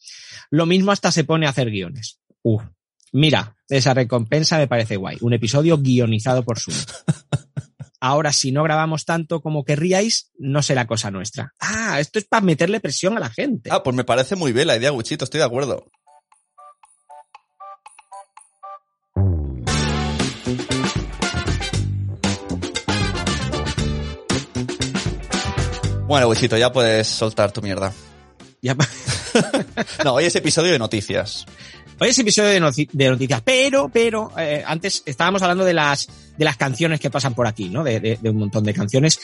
Lo 0.50 0.66
mismo 0.66 0.92
hasta 0.92 1.12
se 1.12 1.24
pone 1.24 1.46
a 1.46 1.50
hacer 1.50 1.70
guiones. 1.70 2.20
Uf, 2.42 2.64
Mira, 3.14 3.56
esa 3.70 3.94
recompensa 3.94 4.58
me 4.58 4.68
parece 4.68 4.98
guay. 4.98 5.18
Un 5.22 5.34
episodio 5.34 5.78
guionizado 5.78 6.44
por 6.44 6.60
Zoom. 6.60 6.76
Ahora, 8.00 8.32
si 8.32 8.52
no 8.52 8.64
grabamos 8.64 9.06
tanto 9.06 9.42
como 9.42 9.64
querríais, 9.64 10.32
no 10.38 10.62
será 10.62 10.86
cosa 10.86 11.10
nuestra. 11.10 11.54
Ah, 11.60 12.00
esto 12.00 12.20
es 12.20 12.26
para 12.26 12.46
meterle 12.46 12.80
presión 12.80 13.18
a 13.18 13.20
la 13.20 13.30
gente. 13.30 13.72
Ah, 13.72 13.82
pues 13.82 13.96
me 13.96 14.04
parece 14.04 14.36
muy 14.36 14.54
bien 14.54 14.68
la 14.68 14.78
idea, 14.78 14.92
Wichito, 14.92 15.24
estoy 15.24 15.40
de 15.40 15.46
acuerdo. 15.46 15.90
Bueno, 26.08 26.30
Wichito, 26.30 26.58
ya 26.58 26.72
puedes 26.72 27.08
soltar 27.08 27.52
tu 27.52 27.62
mierda. 27.62 27.92
Ya- 28.62 28.76
No, 30.04 30.14
hoy 30.16 30.26
es 30.26 30.36
episodio 30.36 30.72
de 30.72 30.80
noticias. 30.80 31.46
Hoy 32.00 32.10
es 32.10 32.20
episodio 32.20 32.50
de, 32.50 32.60
noticias, 33.10 33.42
pero, 33.44 33.90
pero, 33.90 34.32
eh, 34.38 34.64
antes 34.66 35.04
estábamos 35.06 35.42
hablando 35.42 35.66
de 35.66 35.74
las, 35.74 36.08
de 36.38 36.46
las 36.46 36.56
canciones 36.58 37.00
que 37.00 37.10
pasan 37.10 37.34
por 37.34 37.48
aquí, 37.48 37.70
¿no? 37.70 37.84
De, 37.84 38.00
de- 38.00 38.18
de 38.22 38.30
un 38.30 38.38
montón 38.38 38.64
de 38.64 38.74
canciones. 38.74 39.20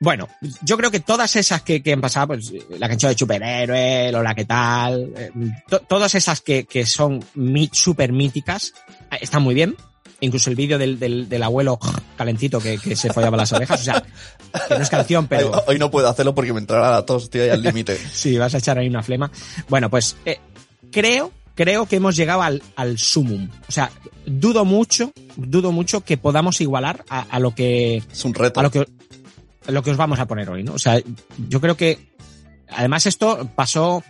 Bueno, 0.00 0.28
yo 0.62 0.76
creo 0.76 0.90
que 0.90 1.00
todas 1.00 1.36
esas 1.36 1.62
que, 1.62 1.82
que 1.82 1.92
han 1.92 2.00
pasado, 2.00 2.28
pues 2.28 2.52
la 2.70 2.88
canción 2.88 3.12
de 3.12 3.18
superhéroe, 3.18 4.10
Lola, 4.12 4.34
¿qué 4.34 4.44
tal? 4.44 5.12
Eh, 5.16 5.30
to- 5.68 5.80
todas 5.80 6.14
esas 6.14 6.40
que, 6.40 6.64
que 6.64 6.84
son 6.86 7.24
mi, 7.34 7.68
súper 7.72 8.12
míticas, 8.12 8.72
eh, 9.10 9.18
están 9.20 9.42
muy 9.42 9.54
bien. 9.54 9.76
Incluso 10.20 10.50
el 10.50 10.56
vídeo 10.56 10.78
del, 10.78 10.98
del, 10.98 11.28
del 11.28 11.42
abuelo 11.42 11.78
calentito 12.16 12.58
que, 12.60 12.78
que 12.78 12.94
se 12.96 13.12
follaba 13.12 13.36
las 13.36 13.52
orejas. 13.52 13.80
O 13.80 13.84
sea, 13.84 14.02
que 14.68 14.74
no 14.74 14.82
es 14.82 14.90
canción, 14.90 15.26
pero... 15.26 15.50
Hoy, 15.50 15.60
hoy 15.68 15.78
no 15.78 15.90
puedo 15.90 16.08
hacerlo 16.08 16.34
porque 16.34 16.52
me 16.52 16.60
entrará 16.60 16.90
la 16.90 17.06
tos, 17.06 17.24
estoy 17.24 17.42
ahí 17.42 17.50
al 17.50 17.62
límite. 17.62 17.98
Sí, 18.12 18.36
vas 18.36 18.54
a 18.54 18.58
echar 18.58 18.78
ahí 18.78 18.88
una 18.88 19.02
flema. 19.02 19.30
Bueno, 19.68 19.88
pues 19.88 20.16
eh, 20.26 20.38
creo, 20.92 21.32
creo 21.54 21.86
que 21.86 21.96
hemos 21.96 22.16
llegado 22.16 22.42
al, 22.42 22.62
al 22.76 22.98
sumum. 22.98 23.48
O 23.68 23.72
sea, 23.72 23.90
dudo 24.26 24.64
mucho, 24.64 25.12
dudo 25.36 25.72
mucho 25.72 26.02
que 26.02 26.16
podamos 26.18 26.60
igualar 26.60 27.04
a, 27.08 27.20
a 27.22 27.38
lo 27.38 27.54
que 27.54 28.02
Es 28.12 28.24
un 28.24 28.34
reto. 28.34 28.60
a 28.60 28.62
lo 28.62 28.70
que 28.70 28.86
a 29.66 29.72
lo 29.72 29.82
que 29.82 29.90
os 29.90 29.96
vamos 29.96 30.18
a 30.18 30.26
poner 30.26 30.48
hoy, 30.50 30.62
¿no? 30.62 30.72
O 30.74 30.78
sea, 30.78 31.00
yo 31.48 31.60
creo 31.60 31.76
que 31.76 31.98
además 32.68 33.06
esto 33.06 33.48
pasó. 33.54 34.02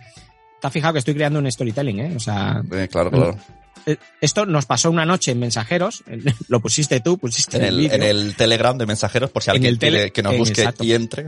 Te 0.59 0.67
has 0.67 0.73
fijado 0.73 0.93
que 0.93 0.99
estoy 0.99 1.13
creando 1.13 1.39
un 1.39 1.51
storytelling, 1.51 1.99
¿eh? 1.99 2.13
O 2.15 2.19
sea, 2.19 2.61
Eh, 2.71 2.87
claro, 2.91 3.11
claro. 3.11 3.37
Eh, 3.85 3.97
esto 4.21 4.45
nos 4.45 4.65
pasó 4.65 4.89
una 4.91 5.05
noche 5.05 5.31
en 5.31 5.39
mensajeros. 5.39 6.03
Lo 6.47 6.59
pusiste 6.59 6.99
tú, 6.99 7.17
pusiste 7.17 7.57
En 7.57 7.63
el, 7.63 7.69
el, 7.73 7.77
vídeo. 7.79 7.95
en 7.95 8.03
el 8.03 8.35
Telegram 8.35 8.77
de 8.77 8.85
mensajeros, 8.85 9.29
por 9.31 9.43
si 9.43 9.49
En 9.49 9.55
alguien 9.57 9.77
tele- 9.79 10.11
que 10.11 10.23
nos 10.23 10.37
busque 10.37 10.61
exacto. 10.61 10.83
y 10.83 10.93
entre. 10.93 11.27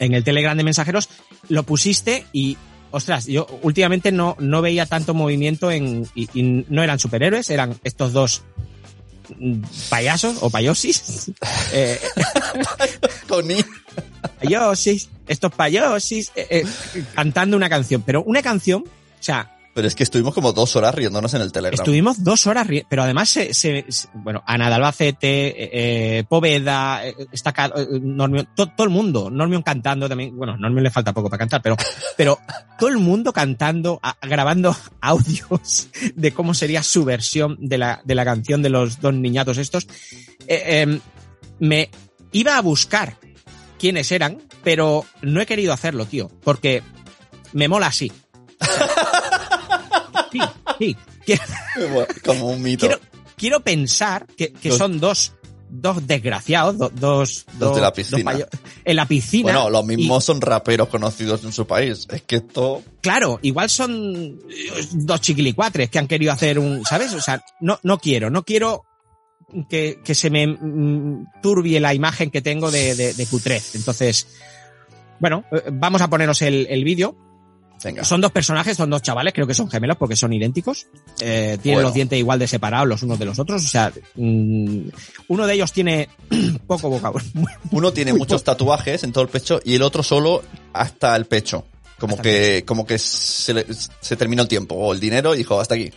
en 0.00 0.14
el 0.14 0.24
Telegram 0.24 0.56
de 0.56 0.64
mensajeros, 0.64 1.08
lo 1.48 1.62
pusiste 1.64 2.26
y, 2.32 2.56
ostras, 2.90 3.26
yo 3.26 3.46
últimamente 3.62 4.12
no, 4.12 4.36
no 4.38 4.62
veía 4.62 4.86
tanto 4.86 5.14
movimiento 5.14 5.70
en, 5.70 6.06
y, 6.14 6.28
y 6.34 6.64
no 6.68 6.82
eran 6.82 6.98
superhéroes, 6.98 7.50
eran 7.50 7.78
estos 7.84 8.12
dos 8.12 8.42
mm, 9.38 9.60
payasos 9.90 10.36
o 10.40 10.50
payosis, 10.50 11.30
eh, 11.72 11.98
payosis, 14.40 15.08
estos 15.26 15.52
payosis, 15.52 16.32
eh, 16.36 16.46
eh, 16.50 16.64
cantando 17.14 17.56
una 17.56 17.68
canción, 17.68 18.02
pero 18.02 18.22
una 18.22 18.42
canción, 18.42 18.82
o 18.84 19.22
sea, 19.22 19.53
Pero 19.74 19.88
es 19.88 19.94
que 19.96 20.04
estuvimos 20.04 20.32
como 20.34 20.52
dos 20.52 20.76
horas 20.76 20.94
riéndonos 20.94 21.34
en 21.34 21.42
el 21.42 21.50
Telegram. 21.50 21.80
Estuvimos 21.80 22.22
dos 22.22 22.46
horas, 22.46 22.66
ri- 22.68 22.86
pero 22.88 23.02
además 23.02 23.28
se, 23.28 23.52
se- 23.52 23.84
se- 23.88 24.08
bueno, 24.14 24.42
Ana 24.46 24.68
de 24.68 24.74
Albacete, 24.76 25.48
eh, 25.48 25.70
eh, 26.18 26.24
Poveda, 26.28 27.04
eh, 27.06 27.14
eh, 27.18 27.86
Normión, 28.00 28.48
to- 28.54 28.68
todo 28.68 28.84
el 28.84 28.90
mundo, 28.90 29.30
Normión 29.30 29.62
cantando 29.62 30.08
también, 30.08 30.36
bueno, 30.36 30.56
Normión 30.56 30.84
le 30.84 30.90
falta 30.90 31.12
poco 31.12 31.28
para 31.28 31.38
cantar, 31.40 31.60
pero, 31.60 31.76
pero 32.16 32.38
todo 32.78 32.88
el 32.88 32.98
mundo 32.98 33.32
cantando, 33.32 33.98
a- 34.02 34.16
grabando 34.22 34.76
audios 35.00 35.88
de 36.14 36.32
cómo 36.32 36.54
sería 36.54 36.82
su 36.84 37.04
versión 37.04 37.56
de 37.60 37.78
la, 37.78 38.00
de 38.04 38.14
la 38.14 38.24
canción 38.24 38.62
de 38.62 38.70
los 38.70 39.00
dos 39.00 39.12
niñatos 39.14 39.58
estos. 39.58 39.88
Eh, 40.46 40.82
em, 40.82 41.00
me 41.58 41.90
iba 42.30 42.56
a 42.56 42.62
buscar 42.62 43.16
quiénes 43.78 44.12
eran, 44.12 44.38
pero 44.62 45.04
no 45.22 45.40
he 45.40 45.46
querido 45.46 45.72
hacerlo, 45.72 46.06
tío, 46.06 46.30
porque 46.44 46.82
me 47.52 47.66
mola 47.68 47.88
así. 47.88 48.12
Sí. 50.78 50.96
Quiero, 51.24 51.42
Como 52.24 52.50
un 52.50 52.62
mito. 52.62 52.86
quiero, 52.86 53.00
quiero 53.36 53.60
pensar 53.60 54.26
que, 54.36 54.52
que 54.52 54.68
Dos- 54.70 54.78
son 54.78 55.00
dos, 55.00 55.32
dos 55.70 56.06
desgraciados, 56.06 56.76
do- 56.78 56.90
dos, 56.94 57.46
Dos 57.58 57.74
de 57.76 57.80
la 57.82 57.92
piscina. 57.92 58.32
en 58.84 58.96
la 58.96 59.06
piscina. 59.06 59.44
Bueno, 59.44 59.70
los 59.70 59.84
y- 59.84 59.96
mismos 59.96 60.24
son 60.24 60.40
raperos 60.40 60.88
conocidos 60.88 61.42
en 61.44 61.52
su 61.52 61.66
país. 61.66 62.06
Es 62.10 62.22
que 62.22 62.36
esto... 62.36 62.82
claro, 63.00 63.38
igual 63.42 63.70
son 63.70 64.38
eh, 64.50 64.86
dos 64.92 65.20
chiquilicuatres 65.20 65.88
que 65.90 65.98
han 65.98 66.06
querido 66.08 66.32
hacer 66.32 66.58
un, 66.58 66.84
¿sabes? 66.84 67.12
O 67.14 67.20
sea, 67.20 67.42
no, 67.60 67.78
no 67.82 67.98
quiero, 67.98 68.30
no 68.30 68.44
quiero 68.44 68.84
que, 69.68 70.00
que 70.04 70.14
se 70.14 70.30
me 70.30 70.46
mm, 70.46 71.26
turbie 71.42 71.80
la 71.80 71.94
imagen 71.94 72.30
que 72.30 72.42
tengo 72.42 72.70
de, 72.70 72.94
de, 72.94 73.14
de 73.14 73.26
Q3. 73.26 73.76
Entonces, 73.76 74.26
bueno, 75.20 75.44
eh, 75.52 75.62
vamos 75.72 76.02
a 76.02 76.10
poneros 76.10 76.42
el, 76.42 76.66
el 76.68 76.84
vídeo. 76.84 77.16
Venga. 77.82 78.02
Son 78.04 78.20
dos 78.20 78.32
personajes, 78.32 78.76
son 78.78 78.88
dos 78.88 79.02
chavales, 79.02 79.34
creo 79.34 79.46
que 79.46 79.52
son 79.54 79.70
gemelos 79.70 79.96
porque 79.98 80.16
son 80.16 80.32
idénticos. 80.32 80.86
Eh, 81.20 81.58
tienen 81.62 81.76
Bueno. 81.76 81.88
los 81.88 81.94
dientes 81.94 82.18
igual 82.18 82.38
de 82.38 82.46
separados 82.48 82.88
los 82.88 83.02
unos 83.02 83.18
de 83.18 83.24
los 83.26 83.38
otros. 83.38 83.62
O 83.62 83.68
sea, 83.68 83.92
mm, 84.14 84.88
uno 85.28 85.46
de 85.46 85.52
ellos 85.54 85.70
tiene 85.72 86.08
poco 86.66 86.88
vocabulario. 86.88 87.30
Uno 87.72 87.92
tiene 87.92 88.14
muchos 88.14 88.42
tatuajes 88.42 89.04
en 89.04 89.12
todo 89.12 89.24
el 89.24 89.28
pecho 89.30 89.60
y 89.64 89.74
el 89.74 89.82
otro 89.82 90.02
solo 90.02 90.42
hasta 90.72 91.14
el 91.16 91.26
pecho. 91.26 91.66
Como 91.98 92.12
Hasta 92.14 92.22
que, 92.22 92.64
como 92.66 92.86
que 92.86 92.98
se, 92.98 93.52
le- 93.54 93.66
se 94.00 94.16
terminó 94.16 94.42
el 94.42 94.48
tiempo 94.48 94.74
o 94.74 94.92
el 94.92 94.98
dinero 95.00 95.34
y 95.34 95.38
dijo 95.38 95.60
hasta 95.60 95.74
aquí. 95.74 95.92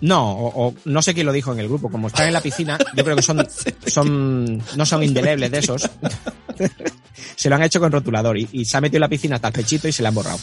No, 0.00 0.32
o, 0.32 0.68
o 0.68 0.74
no 0.86 1.00
sé 1.02 1.14
quién 1.14 1.24
lo 1.26 1.32
dijo 1.32 1.52
en 1.52 1.60
el 1.60 1.68
grupo. 1.68 1.90
Como 1.90 2.08
están 2.08 2.26
en 2.26 2.32
la 2.34 2.40
piscina, 2.40 2.76
yo 2.94 3.04
creo 3.04 3.14
que 3.16 3.22
son, 3.22 3.46
son, 3.86 4.62
no 4.76 4.86
son 4.86 5.02
indelebles 5.02 5.50
de 5.50 5.58
esos. 5.58 5.88
se 7.36 7.48
lo 7.48 7.56
han 7.56 7.62
hecho 7.62 7.80
con 7.80 7.92
rotulador 7.92 8.38
y, 8.38 8.48
y 8.52 8.64
se 8.64 8.76
ha 8.76 8.80
metido 8.80 8.98
en 8.98 9.02
la 9.02 9.08
piscina 9.08 9.36
hasta 9.36 9.48
el 9.48 9.54
pechito 9.54 9.88
y 9.88 9.92
se 9.92 10.02
le 10.02 10.08
han 10.08 10.14
borrado. 10.14 10.38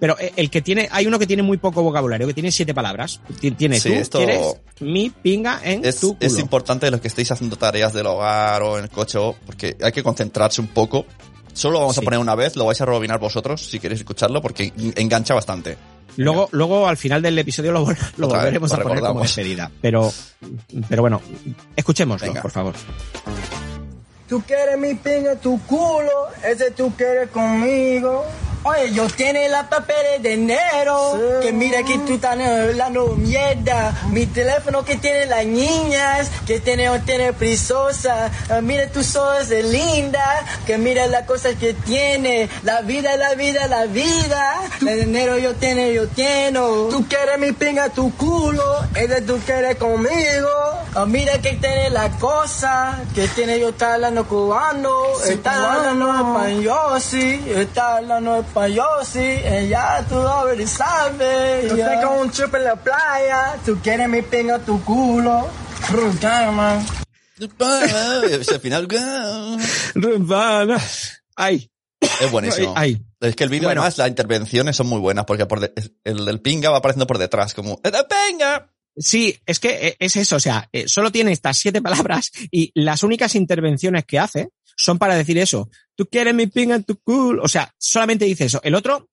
Pero 0.00 0.16
eh, 0.18 0.32
el 0.36 0.48
que 0.50 0.62
tiene, 0.62 0.88
hay 0.92 1.06
uno 1.06 1.18
que 1.18 1.26
tiene 1.26 1.42
muy 1.42 1.56
poco 1.58 1.82
vocabulario, 1.82 2.26
que 2.26 2.34
tiene 2.34 2.52
siete 2.52 2.72
palabras. 2.74 3.20
Ti- 3.40 3.50
Tiene 3.52 3.80
Sí, 3.80 3.88
tú, 3.90 3.94
esto- 3.96 4.18
quieres 4.18 4.40
mi 4.80 5.10
pinga 5.10 5.60
en 5.64 5.84
Es, 5.84 6.00
tu 6.00 6.14
culo. 6.16 6.26
es 6.26 6.38
importante 6.38 6.90
los 6.90 7.00
que 7.00 7.08
estéis 7.08 7.30
haciendo 7.32 7.56
tareas 7.56 7.92
del 7.92 8.06
hogar 8.06 8.62
o 8.62 8.78
en 8.78 8.84
el 8.84 8.90
coche, 8.90 9.18
o- 9.18 9.34
porque 9.46 9.76
hay 9.82 9.90
que 9.92 10.02
concentrarse 10.02 10.60
un 10.60 10.68
poco. 10.68 11.04
Solo 11.52 11.74
lo 11.74 11.80
vamos 11.80 11.96
Sí. 11.96 12.00
a 12.00 12.04
poner 12.04 12.20
una 12.20 12.36
vez, 12.36 12.54
lo 12.54 12.66
vais 12.66 12.80
a 12.80 12.84
rebobinar 12.84 13.18
vosotros 13.18 13.60
si 13.68 13.80
queréis 13.80 14.00
escucharlo, 14.00 14.40
porque 14.40 14.72
en- 14.76 14.92
engancha 14.96 15.34
bastante. 15.34 15.76
Luego, 16.16 16.48
luego 16.52 16.86
al 16.88 16.96
final 16.96 17.20
del 17.22 17.36
episodio 17.38 17.72
lo, 17.72 17.84
vol- 17.84 17.96
lo 18.16 18.26
Otra 18.26 18.38
vez, 18.38 18.46
volveremos 18.60 18.70
lo 18.70 18.76
a 18.76 18.80
poner 18.82 19.00
como 19.04 19.20
despedida. 19.22 19.70
Pero, 19.80 20.12
pero 20.88 21.02
bueno, 21.02 21.20
escuchémoslo, 21.76 22.26
Venga. 22.28 22.42
por 22.42 22.50
favor. 22.52 22.74
Tú 24.28 24.42
quieres 24.46 24.78
mi 24.78 24.94
pinga, 24.94 25.36
tu 25.36 25.58
culo, 25.62 26.28
ese 26.44 26.70
tú 26.72 26.92
quieres 26.96 27.30
conmigo. 27.30 28.24
Oye, 28.64 28.92
yo 28.92 29.06
tiene 29.08 29.48
la 29.48 29.68
papeles 29.68 30.22
de 30.22 30.34
enero, 30.34 31.18
que 31.42 31.52
mira 31.52 31.82
que 31.84 31.98
tú 31.98 32.14
estás 32.14 32.38
hablando 32.38 33.14
mierda. 33.16 33.94
Mi 34.10 34.26
teléfono 34.26 34.84
que 34.84 34.96
tiene 34.96 35.26
las 35.26 35.46
niñas, 35.46 36.30
que 36.46 36.60
tiene 36.60 36.88
tiene 37.00 37.32
prisosa. 37.32 38.30
Ah, 38.50 38.60
mira 38.60 38.88
tus 38.88 39.14
ojos 39.16 39.48
de 39.48 39.62
linda, 39.62 40.44
que 40.66 40.76
mira 40.76 41.06
las 41.06 41.24
cosas 41.24 41.54
que 41.54 41.74
tiene. 41.74 42.48
La 42.64 42.80
vida, 42.82 43.16
la 43.16 43.34
vida, 43.34 43.68
la 43.68 43.86
vida. 43.86 44.54
El 44.80 45.06
dinero 45.06 45.38
yo 45.38 45.54
tiene, 45.54 45.94
yo 45.94 46.08
tengo. 46.08 46.88
Tú 46.88 47.06
quieres 47.08 47.38
mi 47.38 47.52
pinga, 47.52 47.88
tu 47.90 48.14
culo, 48.16 48.80
ese 48.94 49.22
tú 49.22 49.38
quieres 49.46 49.76
conmigo. 49.76 50.48
Ah, 50.94 51.06
mira 51.06 51.38
que 51.40 51.52
tiene 51.52 51.90
la 51.90 52.10
cosa, 52.18 52.98
que 53.14 53.28
tiene 53.28 53.60
yo 53.60 53.68
está 53.68 53.94
hablando 53.94 54.26
cubano, 54.26 54.90
está 55.26 55.74
hablando 55.74 56.12
español, 56.12 57.00
sí, 57.00 57.44
está 57.54 57.98
hablando 57.98 58.36
español, 58.36 58.47
sí, 59.04 59.18
ella 59.20 60.04
tú 60.08 60.16
already 60.18 60.66
sabes. 60.66 61.68
Yo 61.70 61.76
tengo 61.76 62.20
un 62.20 62.30
trip 62.30 62.54
en 62.54 62.64
la 62.64 62.76
playa, 62.76 63.56
tú 63.64 63.78
quieres 63.82 64.08
mi 64.08 64.22
pinga, 64.22 64.58
tu 64.58 64.82
culo. 64.84 65.48
Y 67.40 68.32
al 68.32 68.60
final, 68.60 68.88
Ay, 71.36 71.70
es 72.20 72.30
buenísimo. 72.30 72.72
ay. 72.76 73.00
Es 73.20 73.34
que 73.36 73.44
el 73.44 73.50
vídeo, 73.50 73.68
Bueno. 73.68 73.80
además, 73.82 73.98
las 73.98 74.08
intervenciones 74.08 74.76
son 74.76 74.86
muy 74.86 75.00
buenas, 75.00 75.24
porque 75.24 75.46
por 75.46 75.60
de- 75.60 75.72
el 76.04 76.24
del 76.24 76.40
pinga 76.40 76.70
va 76.70 76.78
apareciendo 76.78 77.06
por 77.06 77.18
detrás, 77.18 77.54
como, 77.54 77.80
¡el 77.82 77.90
del 77.92 78.04
pinga! 78.06 78.72
Sí, 78.96 79.38
es 79.46 79.60
que 79.60 79.88
eh, 79.88 79.96
es 80.00 80.16
eso, 80.16 80.36
o 80.36 80.40
sea, 80.40 80.68
eh, 80.72 80.88
solo 80.88 81.10
tiene 81.12 81.30
estas 81.32 81.56
siete 81.58 81.80
palabras 81.82 82.30
y 82.50 82.72
las 82.74 83.02
únicas 83.04 83.34
intervenciones 83.36 84.04
que 84.04 84.18
hace 84.18 84.48
son 84.78 84.96
para 84.98 85.16
decir 85.16 85.36
eso. 85.38 85.68
Tú 85.96 86.06
quieres 86.06 86.34
mi 86.34 86.46
pinga 86.46 86.76
en 86.76 86.84
tu 86.84 86.96
cool. 87.00 87.40
O 87.40 87.48
sea, 87.48 87.74
solamente 87.76 88.24
dice 88.24 88.44
eso. 88.44 88.60
El 88.62 88.74
otro 88.76 89.10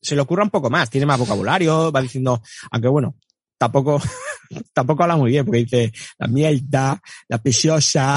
se 0.00 0.14
le 0.14 0.20
ocurra 0.20 0.44
un 0.44 0.50
poco 0.50 0.68
más, 0.70 0.90
tiene 0.90 1.06
más 1.06 1.18
vocabulario, 1.18 1.90
va 1.90 2.02
diciendo, 2.02 2.42
aunque 2.70 2.88
bueno, 2.88 3.16
tampoco, 3.58 4.00
tampoco 4.74 5.02
habla 5.02 5.16
muy 5.16 5.30
bien, 5.30 5.44
porque 5.46 5.60
dice 5.64 5.92
la 6.18 6.26
mierda, 6.28 7.00
la 7.28 7.38
preciosa, 7.38 8.14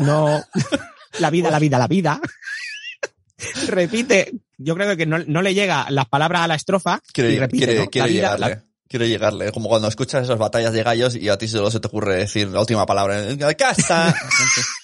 no, 0.00 0.42
la 1.20 1.30
vida, 1.30 1.50
la 1.50 1.58
vida, 1.58 1.78
la 1.78 1.86
vida. 1.86 2.20
Repite, 3.68 4.32
yo 4.56 4.74
creo 4.74 4.96
que 4.96 5.06
no, 5.06 5.18
no 5.26 5.42
le 5.42 5.54
llega 5.54 5.86
las 5.90 6.08
palabras 6.08 6.42
a 6.42 6.48
la 6.48 6.54
estrofa 6.56 7.00
Quiere, 7.12 7.32
y 7.34 7.38
repite, 7.38 7.66
quiere, 7.66 7.78
¿no? 7.84 7.90
quiere 7.90 8.08
vida, 8.08 8.14
llegarle. 8.36 8.48
la- 8.56 8.64
Quiere 8.88 9.06
llegarle. 9.06 9.52
Como 9.52 9.68
cuando 9.68 9.86
escuchas 9.86 10.24
esas 10.24 10.38
batallas 10.38 10.72
de 10.72 10.82
gallos 10.82 11.14
y 11.14 11.28
a 11.28 11.36
ti 11.36 11.46
solo 11.46 11.70
se 11.70 11.78
te 11.78 11.88
ocurre 11.88 12.16
decir 12.16 12.48
la 12.48 12.60
última 12.60 12.86
palabra. 12.86 13.20
La 13.20 13.52
casa, 13.52 14.14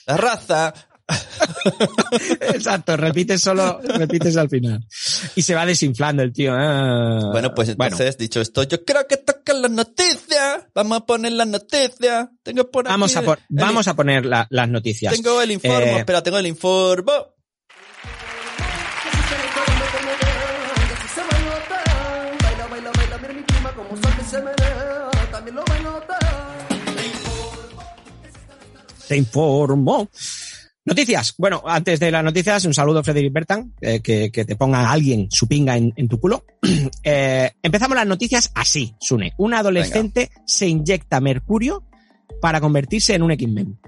la 0.07 0.17
raza. 0.19 0.75
Exacto, 2.41 2.97
repites 2.97 3.43
solo, 3.43 3.81
repites 3.83 4.37
al 4.37 4.49
final. 4.49 4.85
Y 5.35 5.43
se 5.43 5.55
va 5.55 5.67
desinflando 5.67 6.23
el 6.23 6.33
tío. 6.33 6.53
ah. 6.57 7.29
Bueno, 7.33 7.55
pues 7.55 7.69
entonces, 7.71 8.17
dicho 8.19 8.41
esto, 8.41 8.63
yo 8.63 8.85
creo 8.85 9.07
que 9.07 9.19
toca 9.19 9.53
la 9.53 9.69
noticia. 9.69 10.69
Vamos 10.75 10.99
a 10.99 11.07
poner 11.07 11.33
la 11.33 11.45
noticia. 11.45 12.31
Tengo 12.43 12.71
por 12.71 12.87
aquí 12.87 12.93
vamos 12.93 13.17
a, 13.17 13.23
por- 13.23 13.39
el- 13.39 13.45
vamos 13.51 13.89
a 13.89 13.95
poner 13.95 14.25
la- 14.27 14.47
las 14.51 14.69
noticias. 14.69 15.13
Tengo 15.15 15.41
el 15.43 15.51
informe. 15.53 15.93
Eh, 15.93 15.99
Espera, 15.99 16.23
tengo 16.23 16.39
el 16.39 16.47
informe. 16.47 17.13
Te 29.09 29.17
informo. 29.17 30.09
Noticias. 30.87 31.35
Bueno, 31.39 31.63
antes 31.67 31.99
de 31.99 32.11
las 32.11 32.23
noticias, 32.23 32.65
un 32.67 32.75
saludo 32.75 32.99
a 32.99 33.03
Frederick 33.05 33.33
Bertan, 33.33 33.73
eh, 33.81 34.01
que, 34.01 34.31
que 34.31 34.45
te 34.45 34.55
ponga 34.55 34.91
alguien 34.91 35.29
su 35.31 35.47
pinga 35.49 35.77
en, 35.79 35.93
en 35.97 36.09
tu 36.09 36.19
culo. 36.21 36.45
Eh, 37.03 37.53
empezamos 37.63 37.97
las 37.97 38.07
noticias 38.07 38.51
así, 38.55 38.95
Sune. 39.01 39.33
Un 39.39 39.55
adolescente 39.55 40.31
se 40.47 40.67
inyecta 40.67 41.21
mercurio 41.21 41.85
para 42.41 42.61
convertirse 42.61 43.15
en 43.15 43.23
un 43.23 43.31
X-Men. 43.33 43.79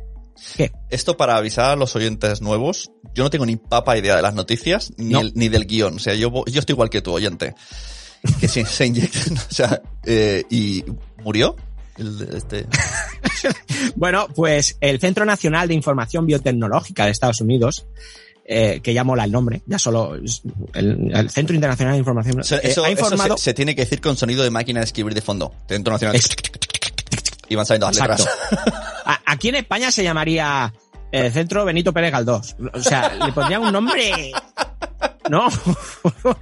¿Qué? 0.56 0.70
Esto 0.90 1.16
para 1.16 1.36
avisar 1.36 1.70
a 1.72 1.76
los 1.76 1.94
oyentes 1.96 2.40
nuevos. 2.42 2.90
Yo 3.14 3.24
no 3.24 3.30
tengo 3.30 3.46
ni 3.46 3.56
papa 3.56 3.96
idea 3.96 4.16
de 4.16 4.22
las 4.22 4.34
noticias 4.34 4.92
ni, 4.98 5.12
No. 5.12 5.20
el- 5.20 5.32
ni 5.34 5.48
del 5.48 5.66
guion. 5.66 5.96
O 5.96 5.98
sea, 5.98 6.14
yo, 6.14 6.30
yo 6.46 6.60
estoy 6.60 6.74
igual 6.74 6.90
que 6.90 7.00
tu 7.02 7.12
oyente. 7.12 7.54
Que 8.40 8.48
se, 8.48 8.64
se 8.66 8.86
inyectan, 8.86 9.36
o 9.38 9.50
sea, 9.54 9.80
eh, 10.04 10.44
y 10.50 10.84
murió. 11.24 11.56
El, 11.98 12.28
este, 12.34 12.66
Bueno, 13.96 14.28
pues 14.34 14.76
el 14.80 15.00
Centro 15.00 15.24
Nacional 15.24 15.68
de 15.68 15.74
Información 15.74 16.26
Biotecnológica 16.26 17.04
de 17.06 17.10
Estados 17.12 17.40
Unidos, 17.40 17.86
eh, 18.44 18.80
que 18.82 18.94
ya 18.94 19.04
mola 19.04 19.24
el 19.24 19.32
nombre, 19.32 19.62
ya 19.66 19.78
solo 19.78 20.14
es 20.16 20.42
el, 20.74 21.10
el 21.14 21.30
Centro 21.30 21.54
Internacional 21.54 21.94
de 21.94 21.98
Información, 21.98 22.40
Eso, 22.40 22.56
eh, 22.56 22.60
eso- 22.64 22.84
ha 22.84 22.90
eso 22.90 23.00
informado. 23.02 23.36
se, 23.38 23.44
se 23.44 23.54
tiene 23.54 23.74
que 23.74 23.82
decir 23.82 24.00
con 24.00 24.16
sonido 24.16 24.42
de 24.44 24.50
máquina 24.50 24.80
de 24.80 24.84
escribir 24.86 25.14
de 25.14 25.22
fondo. 25.22 25.52
Centro 25.68 25.92
Nacional. 25.92 26.20
Y 27.48 27.54
van 27.54 27.64
saliendo 27.66 27.86
las 27.86 27.96
Exacto. 27.98 28.24
letras. 28.24 28.74
A- 29.04 29.20
Aquí 29.26 29.48
en 29.48 29.54
España 29.56 29.90
se 29.92 30.02
llamaría 30.02 30.72
eh, 31.12 31.30
Centro 31.30 31.64
Benito 31.64 31.92
Pérez 31.92 32.12
Galdós. 32.12 32.56
O 32.74 32.80
sea, 32.80 33.14
le 33.14 33.32
pondrían 33.32 33.62
un 33.62 33.72
nombre. 33.72 34.32
No. 35.30 35.48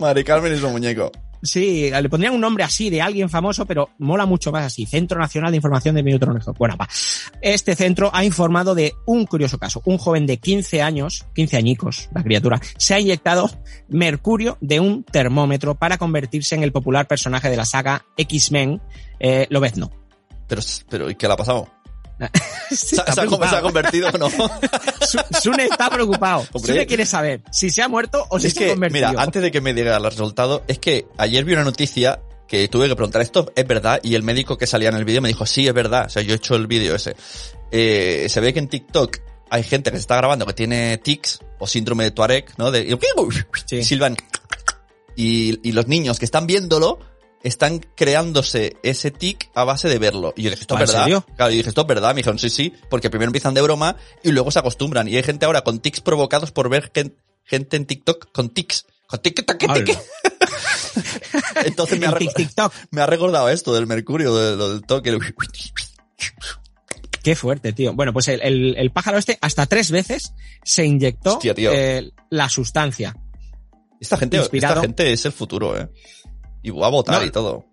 Mari 0.00 0.24
Carmen 0.24 0.54
y 0.54 0.58
su 0.58 0.68
muñeco. 0.68 1.10
Sí, 1.42 1.90
le 1.90 2.08
pondrían 2.08 2.34
un 2.34 2.40
nombre 2.40 2.62
así 2.62 2.88
de 2.88 3.02
alguien 3.02 3.28
famoso, 3.28 3.66
pero 3.66 3.90
mola 3.98 4.26
mucho 4.26 4.52
más 4.52 4.64
así. 4.64 4.86
Centro 4.86 5.18
Nacional 5.18 5.50
de 5.50 5.56
Información 5.56 5.96
de 5.96 6.02
Neutrónico. 6.02 6.52
Bueno, 6.52 6.76
va. 6.76 6.88
Este 7.40 7.74
centro 7.74 8.10
ha 8.12 8.24
informado 8.24 8.76
de 8.76 8.94
un 9.06 9.26
curioso 9.26 9.58
caso. 9.58 9.82
Un 9.84 9.98
joven 9.98 10.24
de 10.26 10.36
15 10.36 10.82
años, 10.82 11.26
15 11.34 11.56
añicos, 11.56 12.08
la 12.14 12.22
criatura, 12.22 12.60
se 12.76 12.94
ha 12.94 13.00
inyectado 13.00 13.50
mercurio 13.88 14.56
de 14.60 14.78
un 14.78 15.02
termómetro 15.02 15.74
para 15.74 15.98
convertirse 15.98 16.54
en 16.54 16.62
el 16.62 16.70
popular 16.70 17.08
personaje 17.08 17.50
de 17.50 17.56
la 17.56 17.64
saga 17.64 18.04
X-Men, 18.16 18.80
eh, 19.18 19.46
Lobezno. 19.50 19.90
Pero, 20.46 20.62
pero, 20.88 21.10
¿y 21.10 21.16
qué 21.16 21.26
le 21.26 21.32
ha 21.32 21.36
pasado? 21.36 21.68
¿Se, 22.70 23.00
ha, 23.00 23.12
se 23.12 23.20
ha 23.22 23.60
convertido 23.60 24.08
o 24.08 24.18
no? 24.18 24.28
Su- 25.00 25.18
Sune 25.40 25.64
está 25.64 25.90
preocupado. 25.90 26.46
Hombre. 26.52 26.72
Sune 26.72 26.86
quiere 26.86 27.06
saber 27.06 27.42
si 27.50 27.70
se 27.70 27.82
ha 27.82 27.88
muerto 27.88 28.26
o 28.30 28.38
si 28.38 28.48
es 28.48 28.54
se 28.54 28.60
ha 28.60 28.62
que, 28.66 28.70
convertido. 28.72 29.10
mira, 29.10 29.22
antes 29.22 29.42
de 29.42 29.50
que 29.50 29.60
me 29.60 29.74
diga 29.74 29.96
el 29.96 30.04
resultado, 30.04 30.62
es 30.68 30.78
que 30.78 31.06
ayer 31.18 31.44
vi 31.44 31.52
una 31.54 31.64
noticia 31.64 32.20
que 32.48 32.68
tuve 32.68 32.88
que 32.88 32.94
preguntar, 32.96 33.22
¿esto 33.22 33.50
es 33.56 33.66
verdad? 33.66 34.00
Y 34.02 34.14
el 34.14 34.22
médico 34.22 34.58
que 34.58 34.66
salía 34.66 34.90
en 34.90 34.96
el 34.96 35.04
vídeo 35.04 35.22
me 35.22 35.28
dijo, 35.28 35.46
sí, 35.46 35.66
es 35.66 35.72
verdad. 35.74 36.06
O 36.06 36.10
sea, 36.10 36.22
yo 36.22 36.32
he 36.34 36.36
hecho 36.36 36.54
el 36.54 36.66
vídeo 36.66 36.94
ese. 36.94 37.16
Eh, 37.70 38.26
se 38.28 38.40
ve 38.40 38.52
que 38.52 38.58
en 38.58 38.68
TikTok 38.68 39.16
hay 39.50 39.62
gente 39.62 39.90
que 39.90 39.96
se 39.96 40.02
está 40.02 40.16
grabando 40.16 40.44
que 40.46 40.52
tiene 40.52 40.98
tics 40.98 41.40
o 41.58 41.66
síndrome 41.66 42.04
de 42.04 42.10
Tuareg, 42.10 42.46
¿no? 42.58 42.70
De, 42.70 42.98
Sí. 43.66 43.76
y 43.76 43.84
silban. 43.84 44.16
Y, 45.16 45.66
y 45.68 45.72
los 45.72 45.88
niños 45.88 46.18
que 46.18 46.24
están 46.24 46.46
viéndolo 46.46 46.98
están 47.44 47.80
creándose 47.96 48.76
ese 48.82 49.10
tic 49.10 49.50
a 49.54 49.64
base 49.64 49.88
de 49.88 49.98
verlo. 49.98 50.32
Y 50.36 50.42
yo 50.42 50.50
dije, 50.50 50.62
¿esto 50.62 50.74
es 50.74 50.80
¿En 50.80 50.86
verdad? 50.86 51.02
serio? 51.04 51.26
Claro, 51.36 51.52
y 51.52 51.56
dije, 51.56 51.68
¿esto 51.68 51.80
es 51.80 51.86
verdad? 51.86 52.10
Me 52.10 52.16
dijeron, 52.18 52.38
sí, 52.38 52.50
sí, 52.50 52.72
porque 52.90 53.10
primero 53.10 53.28
empiezan 53.28 53.54
de 53.54 53.62
broma 53.62 53.96
y 54.22 54.30
luego 54.32 54.50
se 54.50 54.58
acostumbran. 54.58 55.08
Y 55.08 55.16
hay 55.16 55.22
gente 55.22 55.46
ahora 55.46 55.62
con 55.62 55.80
tics 55.80 56.00
provocados 56.00 56.52
por 56.52 56.68
ver 56.68 56.90
gen- 56.94 57.16
gente 57.44 57.76
en 57.76 57.86
TikTok 57.86 58.30
con 58.32 58.50
tics. 58.50 58.86
Con 59.06 59.20
tic, 59.20 59.44
tac, 59.44 59.58
tic. 59.58 59.98
Entonces 61.64 61.98
me 61.98 62.06
ha, 62.06 62.14
TikTok. 62.14 62.72
me 62.90 63.02
ha 63.02 63.06
recordado 63.06 63.48
esto 63.48 63.74
del 63.74 63.86
mercurio, 63.86 64.34
de- 64.34 64.56
lo 64.56 64.70
del 64.70 64.82
toque. 64.82 65.18
Qué 67.22 67.36
fuerte, 67.36 67.72
tío. 67.72 67.92
Bueno, 67.94 68.12
pues 68.12 68.28
el, 68.28 68.40
el- 68.42 68.76
el 68.76 68.90
pájaro 68.90 69.18
este 69.18 69.38
hasta 69.40 69.66
tres 69.66 69.90
veces 69.90 70.32
se 70.64 70.84
inyectó 70.84 71.34
Hostia, 71.36 71.54
eh, 71.56 72.10
la 72.30 72.48
sustancia. 72.48 73.16
Esta 74.00 74.16
gente, 74.16 74.36
Inspirado. 74.38 74.74
esta 74.74 74.82
gente 74.82 75.12
es 75.12 75.24
el 75.26 75.32
futuro, 75.32 75.78
eh. 75.78 75.88
Y 76.62 76.70
va 76.70 76.86
a 76.86 76.90
votar 76.90 77.20
No. 77.20 77.26
y 77.26 77.30
todo. 77.30 77.64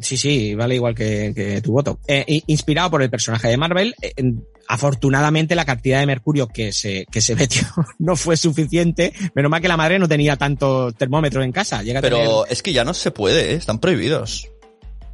Sí, 0.00 0.16
sí, 0.18 0.54
vale 0.54 0.74
igual 0.74 0.94
que, 0.94 1.32
que 1.34 1.60
tu 1.62 1.72
voto. 1.72 1.98
Eh, 2.06 2.42
inspirado 2.48 2.90
por 2.90 3.02
el 3.02 3.08
personaje 3.10 3.48
de 3.48 3.56
Marvel, 3.56 3.94
eh, 4.02 4.12
en- 4.16 4.44
afortunadamente 4.68 5.54
la 5.54 5.64
cantidad 5.64 6.00
de 6.00 6.06
mercurio 6.06 6.48
que 6.48 6.72
se, 6.72 7.06
que 7.10 7.20
se 7.22 7.34
metió 7.36 7.62
no 7.98 8.14
fue 8.16 8.36
suficiente. 8.36 9.12
Menos 9.34 9.50
mal 9.50 9.60
que 9.62 9.68
la 9.68 9.76
madre 9.76 9.98
no 9.98 10.06
tenía 10.08 10.36
tanto 10.36 10.92
termómetro 10.92 11.42
en 11.42 11.50
casa. 11.52 11.82
Llega 11.82 12.00
a 12.00 12.02
tener- 12.02 12.18
Pero 12.18 12.46
es 12.46 12.62
que 12.62 12.72
ya 12.72 12.84
no 12.84 12.92
se 12.94 13.10
puede, 13.10 13.52
¿eh? 13.52 13.54
Están 13.54 13.78
prohibidos. 13.78 14.48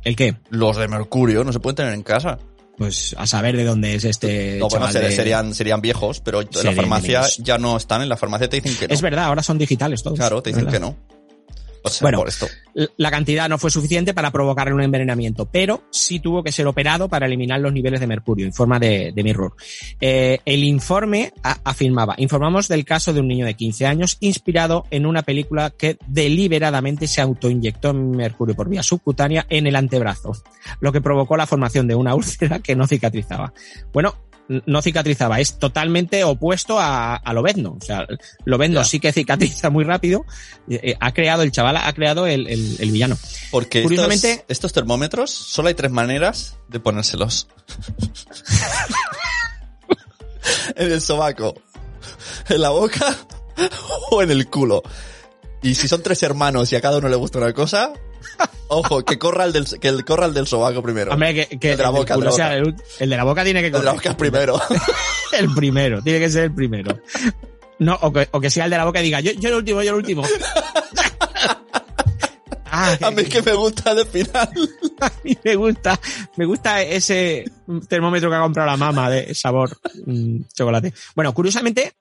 ¿El 0.04 0.16
qué? 0.16 0.34
Los 0.50 0.76
de 0.76 0.88
mercurio 0.88 1.44
no 1.44 1.52
se 1.52 1.60
pueden 1.60 1.76
tener 1.76 1.92
en 1.94 2.02
casa. 2.02 2.38
Pues 2.76 3.14
a 3.18 3.26
saber 3.26 3.56
de 3.56 3.64
dónde 3.64 3.94
es 3.94 4.04
este 4.04 4.56
no, 4.58 4.68
bueno, 4.68 4.88
de- 4.88 5.12
serían, 5.12 5.54
serían 5.54 5.80
viejos, 5.80 6.20
pero 6.20 6.40
en 6.40 6.48
la 6.64 6.72
farmacia 6.72 7.18
niños. 7.20 7.36
ya 7.38 7.58
no 7.58 7.76
están. 7.76 8.02
En 8.02 8.08
la 8.08 8.16
farmacia 8.16 8.48
te 8.48 8.56
dicen 8.60 8.74
que 8.76 8.88
no. 8.88 8.94
Es 8.94 9.00
verdad, 9.02 9.26
ahora 9.26 9.42
son 9.44 9.58
digitales 9.58 10.02
todos. 10.02 10.18
Claro, 10.18 10.42
te 10.42 10.50
dicen 10.50 10.66
que 10.66 10.80
no. 10.80 10.96
O 11.84 11.88
sea, 11.90 12.04
Bueno. 12.04 12.18
por 12.18 12.28
esto. 12.28 12.46
La 12.96 13.10
cantidad 13.10 13.48
no 13.48 13.58
fue 13.58 13.70
suficiente 13.70 14.14
para 14.14 14.30
provocarle 14.30 14.72
un 14.72 14.82
envenenamiento, 14.82 15.46
pero 15.46 15.82
sí 15.90 16.20
tuvo 16.20 16.42
que 16.42 16.52
ser 16.52 16.66
operado 16.66 17.08
para 17.08 17.26
eliminar 17.26 17.60
los 17.60 17.72
niveles 17.72 18.00
de 18.00 18.06
mercurio, 18.06 18.46
informa 18.46 18.78
de, 18.78 19.12
de 19.14 19.22
Mirror. 19.22 19.52
Eh, 20.00 20.38
el 20.46 20.64
informe 20.64 21.32
a- 21.42 21.58
afirmaba, 21.64 22.14
informamos 22.18 22.68
del 22.68 22.84
caso 22.84 23.12
de 23.12 23.20
un 23.20 23.28
niño 23.28 23.44
de 23.46 23.54
15 23.54 23.86
años 23.86 24.16
inspirado 24.20 24.84
en 24.90 25.04
una 25.06 25.22
película 25.22 25.70
que 25.70 25.98
deliberadamente 26.06 27.06
se 27.06 27.20
autoinyectó 27.20 27.92
mercurio 27.92 28.54
por 28.54 28.68
vía 28.68 28.82
subcutánea 28.82 29.46
en 29.50 29.66
el 29.66 29.76
antebrazo, 29.76 30.32
lo 30.80 30.92
que 30.92 31.00
provocó 31.00 31.36
la 31.36 31.46
formación 31.46 31.86
de 31.88 31.94
una 31.94 32.14
úlcera 32.14 32.60
que 32.60 32.74
no 32.76 32.86
cicatrizaba. 32.86 33.52
Bueno, 33.92 34.14
no 34.66 34.82
cicatrizaba, 34.82 35.40
es 35.40 35.58
totalmente 35.58 36.24
opuesto 36.24 36.78
a, 36.78 37.16
a 37.16 37.32
Lobezno. 37.32 37.76
O 37.80 37.84
sea, 37.84 38.06
Lobezno 38.44 38.80
Ya. 38.80 38.84
sí 38.84 39.00
que 39.00 39.12
cicatriza 39.12 39.70
muy 39.70 39.84
rápido. 39.84 40.24
Eh, 40.68 40.80
eh, 40.82 40.96
ha 41.00 41.12
creado, 41.12 41.42
el 41.42 41.52
chaval 41.52 41.76
ha 41.76 41.92
creado 41.92 42.26
el, 42.26 42.46
el- 42.48 42.76
el 42.78 42.90
villano. 42.90 43.16
Porque 43.50 43.82
Curiosamente- 43.82 44.32
estos, 44.32 44.46
estos 44.50 44.72
termómetros, 44.72 45.30
solo 45.30 45.68
hay 45.68 45.74
tres 45.74 45.90
maneras 45.90 46.56
de 46.68 46.80
ponérselos. 46.80 47.48
en 50.76 50.92
el 50.92 51.00
sobaco, 51.00 51.54
en 52.48 52.60
la 52.60 52.70
boca 52.70 53.14
o 54.10 54.22
en 54.22 54.30
el 54.30 54.48
culo. 54.48 54.82
Y 55.62 55.74
si 55.76 55.86
son 55.88 56.02
tres 56.02 56.22
hermanos 56.22 56.72
y 56.72 56.76
a 56.76 56.80
cada 56.80 56.98
uno 56.98 57.08
le 57.08 57.16
gusta 57.16 57.38
una 57.38 57.52
cosa, 57.52 57.92
ojo, 58.68 59.04
que 59.04 59.18
corra 59.18 59.44
el 59.44 59.52
del, 59.52 59.66
que 59.80 59.88
el 59.88 60.04
corra 60.04 60.26
el 60.26 60.34
del 60.34 60.46
sobaco 60.46 60.82
primero. 60.82 61.12
Hombre, 61.12 61.34
que, 61.48 61.58
que 61.58 61.72
El 61.72 61.76
de 61.78 61.82
la 61.84 61.90
boca, 61.90 62.14
el 62.14 62.20
de 62.20 62.26
la 62.26 62.32
sea 62.32 62.46
boca. 62.48 62.56
el, 62.58 62.74
el 62.98 63.10
de 63.10 63.16
la 63.16 63.24
boca 63.24 63.44
tiene 63.44 63.60
que 63.60 63.66
el 63.66 63.72
de 63.72 63.78
la 63.78 63.84
correr. 63.84 63.94
boca 63.96 64.10
es 64.10 64.16
primero. 64.16 64.60
El 65.32 65.54
primero, 65.54 66.02
tiene 66.02 66.18
que 66.18 66.28
ser 66.28 66.44
el 66.44 66.54
primero. 66.54 67.00
No, 67.78 67.98
o 68.02 68.12
que, 68.12 68.28
o 68.32 68.38
que 68.38 68.50
sea 68.50 68.66
el 68.66 68.70
de 68.70 68.76
la 68.76 68.84
boca 68.84 69.00
y 69.00 69.04
diga, 69.04 69.20
yo, 69.20 69.32
yo 69.32 69.48
el 69.48 69.54
último, 69.54 69.82
yo 69.82 69.90
el 69.92 69.96
último. 69.96 70.22
Ah, 72.74 72.96
a 73.02 73.10
mí 73.10 73.20
es 73.22 73.28
que 73.28 73.42
me 73.42 73.52
gusta 73.52 73.94
de 73.94 74.06
final. 74.06 74.48
a 75.00 75.12
mí 75.22 75.36
me 75.44 75.54
gusta, 75.56 76.00
me 76.36 76.46
gusta 76.46 76.80
ese 76.82 77.44
termómetro 77.86 78.30
que 78.30 78.36
ha 78.36 78.40
comprado 78.40 78.70
la 78.70 78.78
mamá 78.78 79.10
de 79.10 79.34
sabor 79.34 79.76
mm, 80.06 80.44
chocolate. 80.54 80.94
Bueno, 81.14 81.34
curiosamente, 81.34 81.92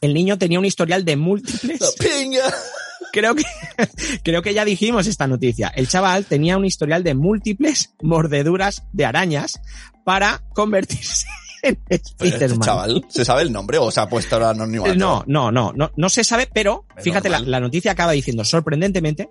el 0.00 0.14
niño 0.14 0.38
tenía 0.38 0.60
un 0.60 0.64
historial 0.64 1.04
de 1.04 1.16
múltiples. 1.16 1.80
La 1.80 1.88
pinga. 1.98 2.54
Creo 3.16 3.34
que, 3.34 3.44
creo 4.22 4.42
que 4.42 4.52
ya 4.52 4.66
dijimos 4.66 5.06
esta 5.06 5.26
noticia. 5.26 5.68
El 5.68 5.88
chaval 5.88 6.26
tenía 6.26 6.58
un 6.58 6.66
historial 6.66 7.02
de 7.02 7.14
múltiples 7.14 7.94
mordeduras 8.02 8.84
de 8.92 9.06
arañas 9.06 9.58
para 10.04 10.42
convertirse 10.52 11.26
en 11.62 11.78
Este 11.88 12.58
chaval, 12.58 13.06
¿se 13.08 13.24
sabe 13.24 13.40
el 13.40 13.52
nombre 13.52 13.78
o 13.78 13.90
se 13.90 14.02
ha 14.02 14.06
puesto 14.06 14.34
ahora 14.34 14.50
anonimato? 14.50 14.94
No, 14.96 15.24
no, 15.26 15.50
no, 15.50 15.72
no, 15.74 15.92
no 15.96 16.08
se 16.10 16.24
sabe, 16.24 16.46
pero 16.52 16.84
Es 16.94 17.04
fíjate, 17.04 17.30
la, 17.30 17.58
noticia 17.58 17.92
acaba 17.92 18.12
diciendo, 18.12 18.44
sorprendentemente, 18.44 19.30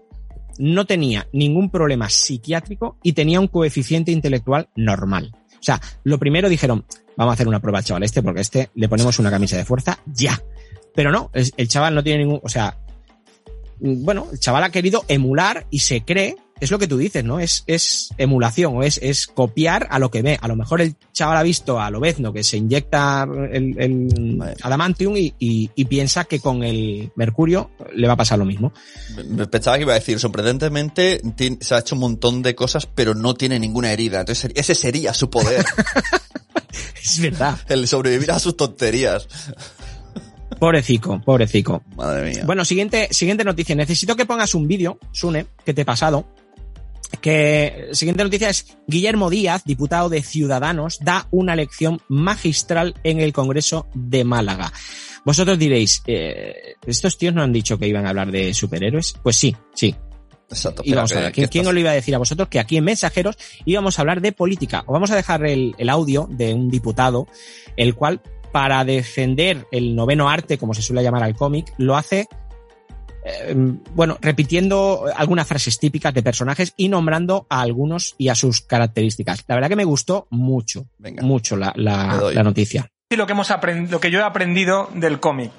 no 0.58 0.86
tenía 0.86 1.28
ningún 1.32 1.69
problema 1.69 2.10
psiquiátrico 2.10 2.98
y 3.04 3.13
tenía 3.13 3.39
un 3.39 3.48
coeficiente 3.48 4.12
intelectual 4.12 4.67
normal. 4.76 5.32
O 5.60 5.63
sea, 5.63 5.80
lo 6.04 6.17
primero 6.17 6.50
dijeron, 6.50 6.86
vamos 7.15 7.34
a 7.34 7.36
hacer 7.36 7.48
una 7.48 7.60
prueba 7.60 7.78
al 7.78 7.86
chaval 7.86 8.02
este, 8.02 8.24
porque 8.24 8.39
a 8.39 8.41
este 8.41 8.71
le 8.74 8.89
ponemos 8.89 9.19
una 9.19 9.30
camisa 9.30 9.58
de 9.58 9.65
fuerza 9.65 10.00
ya. 10.08 10.41
Pero 10.95 11.12
no, 11.12 11.30
el 11.34 11.67
chaval 11.67 11.93
no 11.93 12.02
tiene 12.02 12.24
ningún, 12.24 12.39
o 12.41 12.48
sea, 12.48 12.80
bueno, 13.79 14.27
el 14.31 14.39
chaval 14.39 14.63
ha 14.63 14.69
querido 14.71 15.03
emular 15.07 15.67
y 15.69 15.79
se 15.79 16.01
cree, 16.03 16.35
es 16.61 16.71
lo 16.71 16.79
que 16.79 16.88
tú 16.88 16.97
dices, 16.97 17.23
¿no? 17.25 17.39
Es, 17.41 17.63
es 17.67 18.09
emulación 18.17 18.77
o 18.77 18.83
es, 18.83 18.97
es 19.03 19.27
copiar 19.27 19.88
a 19.91 19.99
lo 19.99 20.09
que 20.09 20.21
ve. 20.21 20.38
A 20.41 20.47
lo 20.47 20.55
mejor 20.55 20.79
el 20.81 20.95
chaval 21.11 21.35
ha 21.38 21.43
visto 21.43 21.81
a 21.81 21.89
Lobezno 21.89 22.31
que 22.31 22.45
se 22.45 22.55
inyecta 22.55 23.27
el, 23.51 23.75
el 23.77 24.55
adamantium 24.61 25.17
y, 25.17 25.33
y- 25.38 25.69
y 25.75 25.85
piensa 25.85 26.23
que 26.23 26.39
con 26.39 26.63
el 26.63 27.11
mercurio 27.15 27.71
le 27.93 28.07
va 28.07 28.13
a 28.13 28.17
pasar 28.17 28.39
lo 28.39 28.45
mismo. 28.45 28.71
Me- 29.29 29.47
Pensaba 29.47 29.75
que 29.75 29.83
iba 29.83 29.91
a 29.91 29.99
decir, 29.99 30.17
sorprendentemente 30.17 31.21
se 31.59 31.75
ha 31.75 31.79
hecho 31.79 31.95
un 31.95 32.01
montón 32.01 32.41
de 32.41 32.55
cosas, 32.55 32.85
pero 32.85 33.13
no 33.15 33.33
tiene 33.33 33.59
ninguna 33.59 33.91
herida. 33.91 34.21
Entonces 34.21 34.49
ese 34.55 34.75
sería 34.75 35.13
su 35.13 35.29
poder, 35.29 35.65
Es 37.03 37.19
verdad. 37.19 37.57
el 37.67 37.88
sobrevivir 37.88 38.31
a 38.31 38.39
sus 38.39 38.55
tonterías. 38.57 39.27
Pobrecico, 40.60 41.22
pobrecico. 41.22 41.84
Madre 41.96 42.30
mía. 42.30 42.44
Bueno, 42.46 42.65
siguiente, 42.65 43.10
siguiente 43.12 43.44
noticia. 43.44 43.76
Necesito 43.76 44.15
que 44.15 44.26
pongas 44.26 44.56
un 44.56 44.68
vídeo, 44.68 45.00
Sune, 45.12 45.48
que 45.65 45.74
te 45.74 45.82
he 45.82 45.86
pasado. 45.86 46.28
Que 47.22 47.89
siguiente 47.91 48.24
noticia 48.24 48.50
es 48.50 48.78
Guillermo 48.88 49.30
Díaz, 49.30 49.63
diputado 49.65 50.10
de 50.10 50.22
Ciudadanos, 50.22 51.00
da 51.02 51.28
una 51.32 51.56
lección 51.56 52.02
magistral 52.08 52.96
en 53.04 53.20
el 53.20 53.34
Congreso 53.34 53.88
de 53.94 54.24
Málaga. 54.24 54.72
Vosotros 55.24 55.58
diréis, 55.58 56.04
eh, 56.06 56.76
¿estos 56.86 57.18
tíos 57.18 57.34
no 57.34 57.41
han 57.41 57.54
dicho 57.54 57.78
que 57.78 57.88
iban 57.88 58.06
a 58.06 58.10
hablar 58.10 58.32
de 58.32 58.54
superhéroes? 58.54 59.15
Pues 59.24 59.36
sí, 59.36 59.56
sí. 59.74 59.96
Exacto. 60.50 60.84
Y 60.86 60.94
vamos 60.94 61.12
a 61.13 61.22
ver, 61.22 61.32
¿quién, 61.32 61.65
os 61.65 61.74
lo 61.74 61.80
iba 61.80 61.89
a 61.89 61.96
decir 61.96 62.13
a 62.13 62.20
vosotros? 62.20 62.48
Que 62.50 62.60
aquí 62.60 62.78
en 62.78 62.84
Mensajeros 62.84 63.36
íbamos 63.65 63.98
a 63.98 64.04
hablar 64.04 64.22
de 64.22 64.32
política. 64.32 64.84
Os 64.86 64.94
vamos 64.94 65.10
a 65.10 65.15
dejar 65.15 65.44
el, 65.48 65.74
el 65.80 65.89
audio 65.89 66.28
de 66.30 66.54
un 66.54 66.70
diputado, 66.70 67.28
el 67.76 67.96
cual, 67.96 68.22
para 68.56 68.86
defender 68.86 69.68
el 69.70 69.98
noveno 69.98 70.30
arte, 70.30 70.58
como 70.58 70.74
se 70.74 70.82
suele 70.82 71.04
llamar 71.04 71.24
al 71.24 71.36
cómic, 71.36 71.74
lo 71.78 71.98
hace, 71.98 72.26
eh, 73.26 73.54
bueno, 73.94 74.18
repitiendo 74.22 75.08
algunas 75.13 75.46
frases 75.46 75.78
típicas 75.78 76.13
de 76.13 76.24
personajes 76.24 76.74
y 76.78 76.88
nombrando 76.88 77.48
a 77.50 77.60
algunos 77.60 78.15
y 78.18 78.30
a 78.30 78.36
sus 78.36 78.62
características. 78.62 79.44
La 79.50 79.56
verdad 79.56 79.68
que 79.68 79.76
me 79.76 79.84
gustó 79.84 80.28
mucho, 80.30 80.86
Venga. 81.00 81.22
mucho 81.22 81.58
la, 81.58 81.74
la- 81.76 82.44
noticia. 82.44 82.88
y 83.10 83.18
lo 83.18 83.26
que 83.26 83.34
hemos 83.34 83.52
lo 83.89 84.00
que 84.00 84.10
yo 84.10 84.20
he 84.20 84.24
aprendido 84.24 84.89
del 84.94 85.20
cómic 85.20 85.52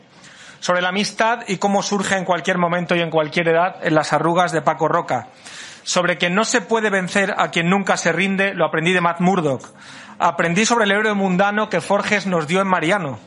sobre 0.61 0.81
la 0.81 0.89
amistad 0.89 1.41
y 1.49 1.59
cómo 1.59 1.83
surge 1.83 2.17
en 2.17 2.25
cualquier 2.25 2.57
momento 2.57 2.97
y 2.97 3.03
en 3.03 3.11
cualquier 3.11 3.49
edad 3.49 3.77
en 3.83 3.95
las 3.95 4.15
arrugas 4.15 4.53
de 4.53 4.63
Paco 4.63 4.89
Roca. 4.89 5.29
Sobre 5.83 6.17
que 6.17 6.31
no 6.31 6.47
se 6.47 6.63
puede 6.63 6.89
vencer 6.89 7.35
a 7.37 7.51
quien 7.51 7.69
nunca 7.69 7.99
se 7.99 8.11
rinde, 8.11 8.55
lo 8.55 8.65
aprendí 8.65 8.95
de 8.95 9.03
Matt 9.03 9.21
Murdock. 9.21 9.69
Aprendí 10.19 10.65
sobre 10.65 10.85
el 10.85 10.93
héroe 10.93 11.15
mundano 11.15 11.69
que 11.69 11.81
Forges 11.81 12.27
nos 12.27 12.47
dio 12.47 12.61
en 12.61 12.69
Mariano. 12.69 13.19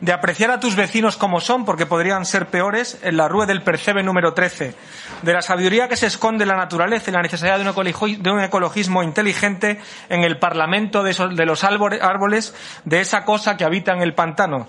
De 0.00 0.12
apreciar 0.12 0.50
a 0.50 0.60
tus 0.60 0.76
vecinos 0.76 1.16
como 1.16 1.40
son, 1.40 1.64
porque 1.64 1.86
podrían 1.86 2.24
ser 2.24 2.46
peores, 2.46 2.98
en 3.02 3.16
la 3.16 3.28
Rue 3.28 3.46
del 3.46 3.62
Percebe 3.62 4.02
número 4.02 4.32
13, 4.32 4.74
de 5.22 5.32
la 5.32 5.42
sabiduría 5.42 5.88
que 5.88 5.96
se 5.96 6.06
esconde 6.06 6.44
en 6.44 6.48
la 6.48 6.56
naturaleza 6.56 7.10
y 7.10 7.14
la 7.14 7.22
necesidad 7.22 7.58
de 7.58 8.30
un, 8.30 8.40
ecologismo 8.40 9.02
inteligente 9.02 9.78
en 10.08 10.24
el 10.24 10.38
parlamento 10.38 11.02
de, 11.02 11.46
los 11.46 11.64
árboles, 11.64 12.54
de 12.84 13.00
esa 13.00 13.24
cosa 13.24 13.56
que 13.56 13.64
habita 13.64 13.92
en 13.92 14.00
el 14.00 14.14
pantano, 14.14 14.68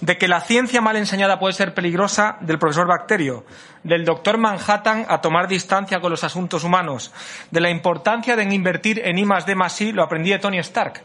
de 0.00 0.18
que 0.18 0.26
la 0.26 0.40
ciencia 0.40 0.80
mal 0.80 0.96
enseñada 0.96 1.38
puede 1.38 1.54
ser 1.54 1.74
peligrosa, 1.74 2.38
del 2.40 2.58
profesor 2.58 2.88
Bacterio, 2.88 3.44
del 3.84 4.04
doctor 4.04 4.36
Manhattan 4.36 5.06
a 5.08 5.20
tomar 5.20 5.46
distancia 5.46 6.00
con 6.00 6.10
los 6.10 6.24
asuntos 6.24 6.64
humanos, 6.64 7.12
de 7.52 7.60
la 7.60 7.70
importancia 7.70 8.34
de 8.34 8.42
invertir 8.42 9.00
en 9.04 9.18
I 9.18 9.24
más 9.24 9.46
D 9.46 9.54
lo 9.92 10.02
aprendí 10.02 10.30
de 10.30 10.40
Tony 10.40 10.58
Stark, 10.58 11.04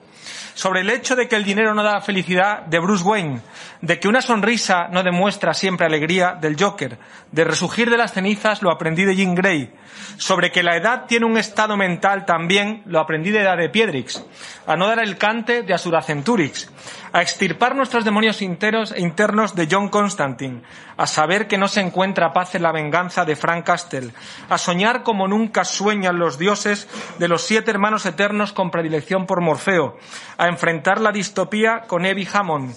sobre 0.53 0.81
el 0.81 0.89
hecho 0.89 1.15
de 1.15 1.27
que 1.27 1.35
el 1.35 1.43
dinero 1.43 1.73
no 1.73 1.83
da 1.83 2.01
felicidad 2.01 2.63
de 2.65 2.79
Bruce 2.79 3.03
Wayne, 3.03 3.41
de 3.81 3.99
que 3.99 4.07
una 4.07 4.21
sonrisa 4.21 4.87
no 4.89 5.03
demuestra 5.03 5.53
siempre 5.53 5.85
alegría 5.85 6.37
del 6.39 6.55
Joker, 6.59 6.97
de 7.31 7.43
resurgir 7.43 7.89
de 7.89 7.97
las 7.97 8.13
cenizas 8.13 8.61
lo 8.61 8.71
aprendí 8.71 9.05
de 9.05 9.15
Jean 9.15 9.35
Grey, 9.35 9.71
sobre 10.17 10.51
que 10.51 10.63
la 10.63 10.75
edad 10.75 11.05
tiene 11.07 11.25
un 11.25 11.37
estado 11.37 11.77
mental 11.77 12.25
también 12.25 12.81
lo 12.85 12.99
aprendí 12.99 13.31
de 13.31 13.41
Edad 13.41 13.57
de 13.57 13.69
Piedrix, 13.69 14.23
a 14.65 14.75
no 14.75 14.87
dar 14.87 14.99
el 14.99 15.17
cante 15.17 15.63
de 15.63 15.73
Asura 15.73 16.01
Centurix, 16.01 16.69
a 17.17 17.23
extirpar 17.23 17.75
nuestros 17.75 18.05
demonios 18.05 18.43
interos, 18.43 18.93
internos 18.95 19.55
de 19.55 19.67
John 19.71 19.89
Constantine, 19.89 20.61
a 20.97 21.07
saber 21.07 21.47
que 21.47 21.57
no 21.57 21.67
se 21.67 21.81
encuentra 21.81 22.31
paz 22.31 22.53
en 22.53 22.61
la 22.61 22.71
venganza 22.71 23.25
de 23.25 23.35
Frank 23.35 23.65
Castle, 23.65 24.11
a 24.49 24.59
soñar 24.59 25.01
como 25.01 25.27
nunca 25.27 25.65
sueñan 25.65 26.19
los 26.19 26.37
dioses 26.37 26.87
de 27.17 27.27
los 27.27 27.41
siete 27.41 27.71
hermanos 27.71 28.05
eternos 28.05 28.53
con 28.53 28.69
predilección 28.69 29.25
por 29.25 29.41
Morfeo, 29.41 29.97
a 30.37 30.47
enfrentar 30.47 31.01
la 31.01 31.11
distopía 31.11 31.85
con 31.87 32.05
Evie 32.05 32.27
Hammond, 32.31 32.75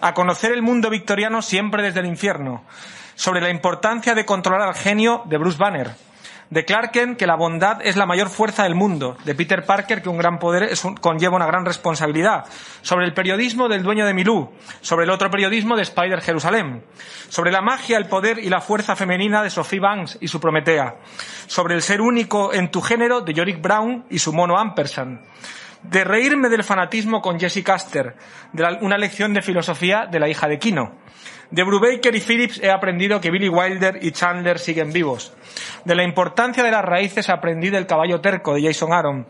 a 0.00 0.14
conocer 0.14 0.52
el 0.52 0.62
mundo 0.62 0.88
victoriano 0.88 1.42
siempre 1.42 1.82
desde 1.82 2.00
el 2.00 2.06
infierno, 2.06 2.64
sobre 3.14 3.42
la 3.42 3.50
importancia 3.50 4.14
de 4.14 4.24
controlar 4.24 4.68
al 4.68 4.74
genio 4.74 5.20
de 5.26 5.36
Bruce 5.36 5.58
Banner, 5.58 5.90
de 6.52 6.66
Clark 6.66 6.90
Kent 6.92 7.16
que 7.16 7.26
la 7.26 7.34
bondad 7.34 7.78
es 7.82 7.96
la 7.96 8.04
mayor 8.04 8.28
fuerza 8.28 8.64
del 8.64 8.74
mundo, 8.74 9.16
de 9.24 9.34
Peter 9.34 9.64
Parker 9.64 10.02
que 10.02 10.10
un 10.10 10.18
gran 10.18 10.38
poder 10.38 10.68
conlleva 11.00 11.36
una 11.36 11.46
gran 11.46 11.64
responsabilidad, 11.64 12.44
sobre 12.82 13.06
el 13.06 13.14
periodismo 13.14 13.68
del 13.70 13.82
dueño 13.82 14.04
de 14.04 14.12
Milú, 14.12 14.50
sobre 14.82 15.04
el 15.04 15.10
otro 15.10 15.30
periodismo 15.30 15.76
de 15.76 15.82
Spider 15.82 16.20
Jerusalén, 16.20 16.84
sobre 17.30 17.52
la 17.52 17.62
magia, 17.62 17.96
el 17.96 18.04
poder 18.04 18.38
y 18.38 18.50
la 18.50 18.60
fuerza 18.60 18.94
femenina 18.94 19.42
de 19.42 19.48
Sophie 19.48 19.80
Banks 19.80 20.18
y 20.20 20.28
su 20.28 20.40
Prometea, 20.40 20.96
sobre 21.46 21.74
el 21.74 21.80
ser 21.80 22.02
único 22.02 22.52
en 22.52 22.70
tu 22.70 22.82
género 22.82 23.22
de 23.22 23.32
Yorick 23.32 23.62
Brown 23.62 24.04
y 24.10 24.18
su 24.18 24.34
mono 24.34 24.58
Ampersand, 24.58 25.22
de 25.84 26.04
reírme 26.04 26.50
del 26.50 26.64
fanatismo 26.64 27.22
con 27.22 27.40
Jesse 27.40 27.64
Caster, 27.64 28.14
de 28.52 28.78
una 28.82 28.98
lección 28.98 29.32
de 29.32 29.40
filosofía 29.40 30.04
de 30.04 30.20
la 30.20 30.28
hija 30.28 30.48
de 30.48 30.58
Kino. 30.58 30.98
De 31.52 31.64
Brubaker 31.64 32.14
y 32.14 32.20
Phillips 32.20 32.58
he 32.62 32.70
aprendido 32.70 33.20
que 33.20 33.30
Billy 33.30 33.50
Wilder 33.50 33.98
y 34.02 34.12
Chandler 34.12 34.58
siguen 34.58 34.90
vivos. 34.90 35.34
De 35.84 35.94
la 35.94 36.02
importancia 36.02 36.64
de 36.64 36.70
las 36.70 36.82
raíces 36.82 37.28
aprendí 37.28 37.68
del 37.68 37.86
caballo 37.86 38.22
terco 38.22 38.54
de 38.54 38.62
Jason 38.62 38.90
Aaron. 38.90 39.26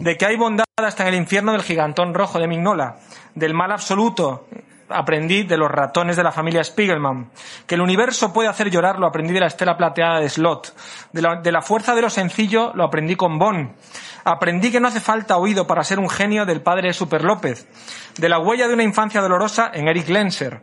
De 0.00 0.16
que 0.16 0.26
hay 0.26 0.36
bondad 0.36 0.64
hasta 0.76 1.04
en 1.04 1.10
el 1.10 1.20
infierno 1.20 1.52
del 1.52 1.62
gigantón 1.62 2.12
rojo 2.12 2.40
de 2.40 2.48
Mignola. 2.48 2.96
Del 3.36 3.54
mal 3.54 3.70
absoluto 3.70 4.48
aprendí 4.88 5.44
de 5.44 5.56
los 5.56 5.70
ratones 5.70 6.16
de 6.16 6.24
la 6.24 6.32
familia 6.32 6.64
Spiegelman. 6.64 7.30
Que 7.64 7.76
el 7.76 7.80
universo 7.80 8.32
puede 8.32 8.48
hacer 8.48 8.68
llorar 8.68 8.98
lo 8.98 9.06
aprendí 9.06 9.32
de 9.32 9.40
la 9.40 9.46
estela 9.46 9.76
plateada 9.76 10.18
de 10.18 10.28
Slot. 10.28 10.74
De 11.12 11.22
la, 11.22 11.36
de 11.36 11.52
la 11.52 11.62
fuerza 11.62 11.94
de 11.94 12.02
lo 12.02 12.10
sencillo 12.10 12.72
lo 12.74 12.82
aprendí 12.82 13.14
con 13.14 13.38
Bond. 13.38 13.70
Aprendí 14.24 14.70
que 14.70 14.80
no 14.80 14.88
hace 14.88 15.00
falta 15.00 15.36
oído 15.36 15.66
para 15.66 15.84
ser 15.84 15.98
un 15.98 16.08
genio 16.08 16.46
del 16.46 16.62
padre 16.62 16.92
Super 16.92 17.24
López. 17.24 17.66
De 18.16 18.28
la 18.28 18.38
huella 18.38 18.68
de 18.68 18.74
una 18.74 18.82
infancia 18.82 19.20
dolorosa 19.20 19.70
en 19.72 19.88
Eric 19.88 20.08
Lenser. 20.08 20.62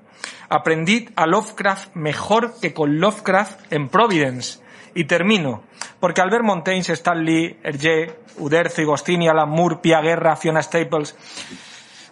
Aprendí 0.50 1.10
a 1.16 1.26
Lovecraft 1.26 1.96
mejor 1.96 2.60
que 2.60 2.74
con 2.74 3.00
Lovecraft 3.00 3.72
en 3.72 3.90
Providence. 3.90 4.60
Y 4.96 5.04
termino, 5.04 5.64
porque 6.00 6.22
Albert 6.22 6.44
Montaigne, 6.44 6.94
Stan 6.94 7.24
Lee, 7.24 7.60
Hergé, 7.64 8.20
Uderzo, 8.38 8.82
Agostini, 8.82 9.28
Alan 9.28 9.50
Moore, 9.50 9.78
Pia 9.82 10.02
Guerra, 10.02 10.36
Fiona 10.36 10.64
Staples, 10.64 11.16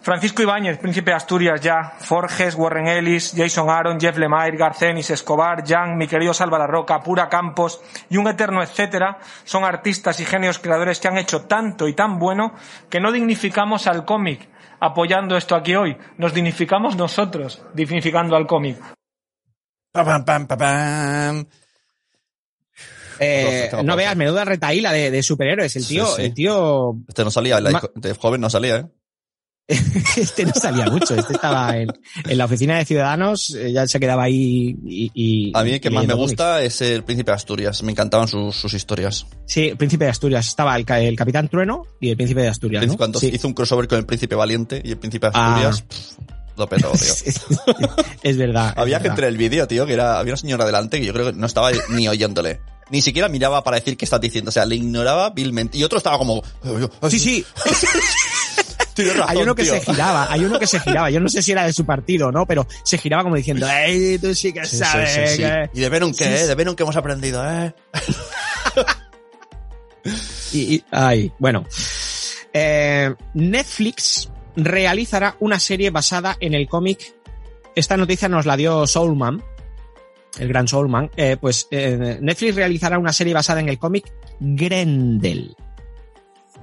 Francisco 0.08 0.40
Ibáñez, 0.40 0.78
Príncipe 0.78 1.10
de 1.10 1.16
Asturias 1.18 1.60
ya, 1.60 1.92
Forges, 1.98 2.54
Warren 2.54 2.88
Ellis, 2.88 3.34
Jason 3.36 3.68
Aaron, 3.68 4.00
Jeff 4.00 4.16
Lemire, 4.16 4.56
Garcenis, 4.56 5.10
Escobar, 5.10 5.62
Jan, 5.68 5.98
mi 5.98 6.06
querido 6.08 6.32
Salva 6.32 6.58
la 6.58 6.66
Roca, 6.66 6.98
Pura 7.00 7.28
Campos 7.28 7.78
y 8.08 8.16
un 8.16 8.26
eterno 8.26 8.62
etcétera, 8.62 9.18
son 9.44 9.64
artistas 9.64 10.18
y 10.20 10.24
genios 10.24 10.58
creadores 10.60 10.98
que 10.98 11.08
han 11.08 11.18
hecho 11.18 11.42
tanto 11.42 11.86
y 11.88 11.92
tan 11.92 12.18
bueno 12.18 12.54
que 12.88 13.00
no 13.00 13.12
dignificamos 13.12 13.86
al 13.86 14.06
cómic 14.06 14.48
apoyando 14.80 15.36
esto 15.36 15.54
aquí 15.54 15.74
hoy, 15.74 15.98
nos 16.16 16.32
dignificamos 16.32 16.96
nosotros 16.96 17.60
dignificando 17.74 18.34
al 18.34 18.46
cómic. 18.46 18.78
Pam, 19.92 20.06
pam, 20.06 20.24
pam, 20.24 20.46
pam, 20.46 20.58
pam. 20.58 21.46
Eh, 23.20 23.70
no 23.84 23.94
veas, 23.94 24.16
menuda 24.16 24.46
retaíla 24.46 24.90
de, 24.90 25.10
de 25.10 25.22
superhéroes. 25.22 25.76
El 25.76 25.86
tío, 25.86 26.06
sí. 26.06 26.22
el 26.22 26.32
tío, 26.32 26.94
Este 27.06 27.24
no 27.24 27.30
salía, 27.30 27.60
la- 27.60 27.82
de 27.94 28.14
joven 28.14 28.40
no 28.40 28.48
salía, 28.48 28.76
¿eh? 28.76 28.86
Este 29.68 30.46
no 30.46 30.52
salía 30.54 30.86
mucho. 30.86 31.14
Este 31.14 31.34
estaba 31.34 31.76
en, 31.76 31.88
en 32.26 32.38
la 32.38 32.46
oficina 32.46 32.78
de 32.78 32.84
Ciudadanos, 32.86 33.54
eh, 33.54 33.70
ya 33.72 33.86
se 33.86 34.00
quedaba 34.00 34.22
ahí 34.24 34.76
y, 34.86 35.10
y- 35.14 35.52
A 35.54 35.62
mí 35.62 35.72
el 35.72 35.80
que 35.80 35.90
más 35.90 35.96
me 35.96 36.06
leyendo 36.06 36.16
cómics. 36.16 36.30
gusta 36.32 36.62
es 36.62 36.80
el 36.80 37.04
Príncipe 37.04 37.30
de 37.30 37.36
Asturias. 37.36 37.82
Me 37.82 37.92
encantaban 37.92 38.28
sus, 38.28 38.56
sus 38.56 38.72
historias. 38.74 39.26
Sí, 39.46 39.68
el 39.68 39.76
Príncipe 39.76 40.04
de 40.04 40.10
Asturias. 40.10 40.46
Estaba 40.48 40.74
el, 40.76 40.84
el 40.90 41.16
Capitán 41.16 41.48
Trueno 41.48 41.82
y 42.00 42.10
el 42.10 42.16
Príncipe 42.16 42.40
de 42.40 42.48
Asturias, 42.48 42.86
¿no? 42.86 42.96
Cuando 42.96 43.20
Sí. 43.20 43.30
hizo 43.32 43.46
un 43.46 43.54
crossover 43.54 43.86
con 43.86 43.98
el 43.98 44.06
Príncipe 44.06 44.34
Valiente 44.34 44.80
y 44.84 44.90
el 44.90 44.96
Príncipe 44.98 45.26
de 45.26 45.32
Ah. 45.34 45.68
Asturias, 45.68 45.82
pff, 45.82 46.56
lo 46.56 46.68
petó, 46.68 46.90
tío. 46.92 47.12
es 48.22 48.36
verdad. 48.38 48.72
es 48.72 48.78
Había 48.78 48.98
verdad. 48.98 49.02
gente 49.16 49.22
en 49.22 49.28
el 49.28 49.36
vídeo, 49.36 49.68
tío, 49.68 49.84
que 49.86 49.92
era, 49.92 50.18
había 50.18 50.32
una 50.32 50.38
señora 50.38 50.64
delante 50.64 50.98
que 50.98 51.06
yo 51.06 51.12
creo 51.12 51.26
que 51.26 51.32
no 51.38 51.46
estaba 51.46 51.70
ni 51.90 52.08
oyéndole. 52.08 52.60
Ni 52.90 53.02
siquiera 53.02 53.28
miraba 53.28 53.62
para 53.62 53.76
decir 53.76 53.98
qué 53.98 54.06
estás 54.06 54.18
diciendo. 54.20 54.48
O 54.48 54.52
sea, 54.52 54.64
le 54.64 54.76
ignoraba 54.76 55.28
vilmente. 55.28 55.76
Y 55.76 55.84
otro 55.84 55.98
estaba 55.98 56.16
como... 56.16 56.42
Sí, 57.10 57.18
sí. 57.18 57.44
Tienes 59.02 59.16
razón, 59.16 59.36
hay 59.36 59.42
uno 59.42 59.54
que 59.54 59.62
tío. 59.62 59.72
se 59.74 59.80
giraba, 59.80 60.26
hay 60.32 60.44
uno 60.44 60.58
que 60.58 60.66
se 60.66 60.80
giraba. 60.80 61.10
Yo 61.10 61.20
no 61.20 61.28
sé 61.28 61.42
si 61.42 61.52
era 61.52 61.64
de 61.64 61.72
su 61.72 61.84
partido 61.86 62.28
o 62.28 62.32
no, 62.32 62.46
pero 62.46 62.66
se 62.84 62.98
giraba 62.98 63.22
como 63.22 63.36
diciendo, 63.36 63.66
¡Ey, 63.68 64.18
tú 64.18 64.34
sí 64.34 64.52
que 64.52 64.64
Sí, 64.66 64.76
sabes! 64.78 65.10
sí, 65.10 65.36
sí. 65.36 65.42
que-". 65.42 65.70
¿Y 65.74 65.80
de 65.80 65.88
Venom 65.88 66.12
qué, 66.12 66.24
Sí, 66.24 66.30
eh? 66.44 66.46
De 66.46 66.54
Venom 66.54 66.74
que 66.74 66.82
hemos 66.82 66.96
aprendido, 66.96 67.42
eh? 67.48 67.74
Y, 70.52 70.76
y- 70.76 70.84
ay, 70.90 71.32
bueno. 71.38 71.64
Eh, 72.52 73.14
Netflix 73.34 74.30
realizará 74.56 75.36
una 75.40 75.60
serie 75.60 75.90
basada 75.90 76.36
en 76.40 76.54
el 76.54 76.66
cómic. 76.68 77.14
Esta 77.74 77.96
noticia 77.96 78.28
nos 78.28 78.46
la 78.46 78.56
dio 78.56 78.86
Soulman, 78.86 79.42
el 80.38 80.48
gran 80.48 80.66
Soulman. 80.66 81.10
Eh, 81.16 81.36
pues 81.40 81.68
eh, 81.70 82.18
Netflix 82.20 82.54
realizará 82.56 82.98
una 82.98 83.12
serie 83.12 83.34
basada 83.34 83.60
en 83.60 83.68
el 83.68 83.78
cómic 83.78 84.10
Grendel. 84.40 85.54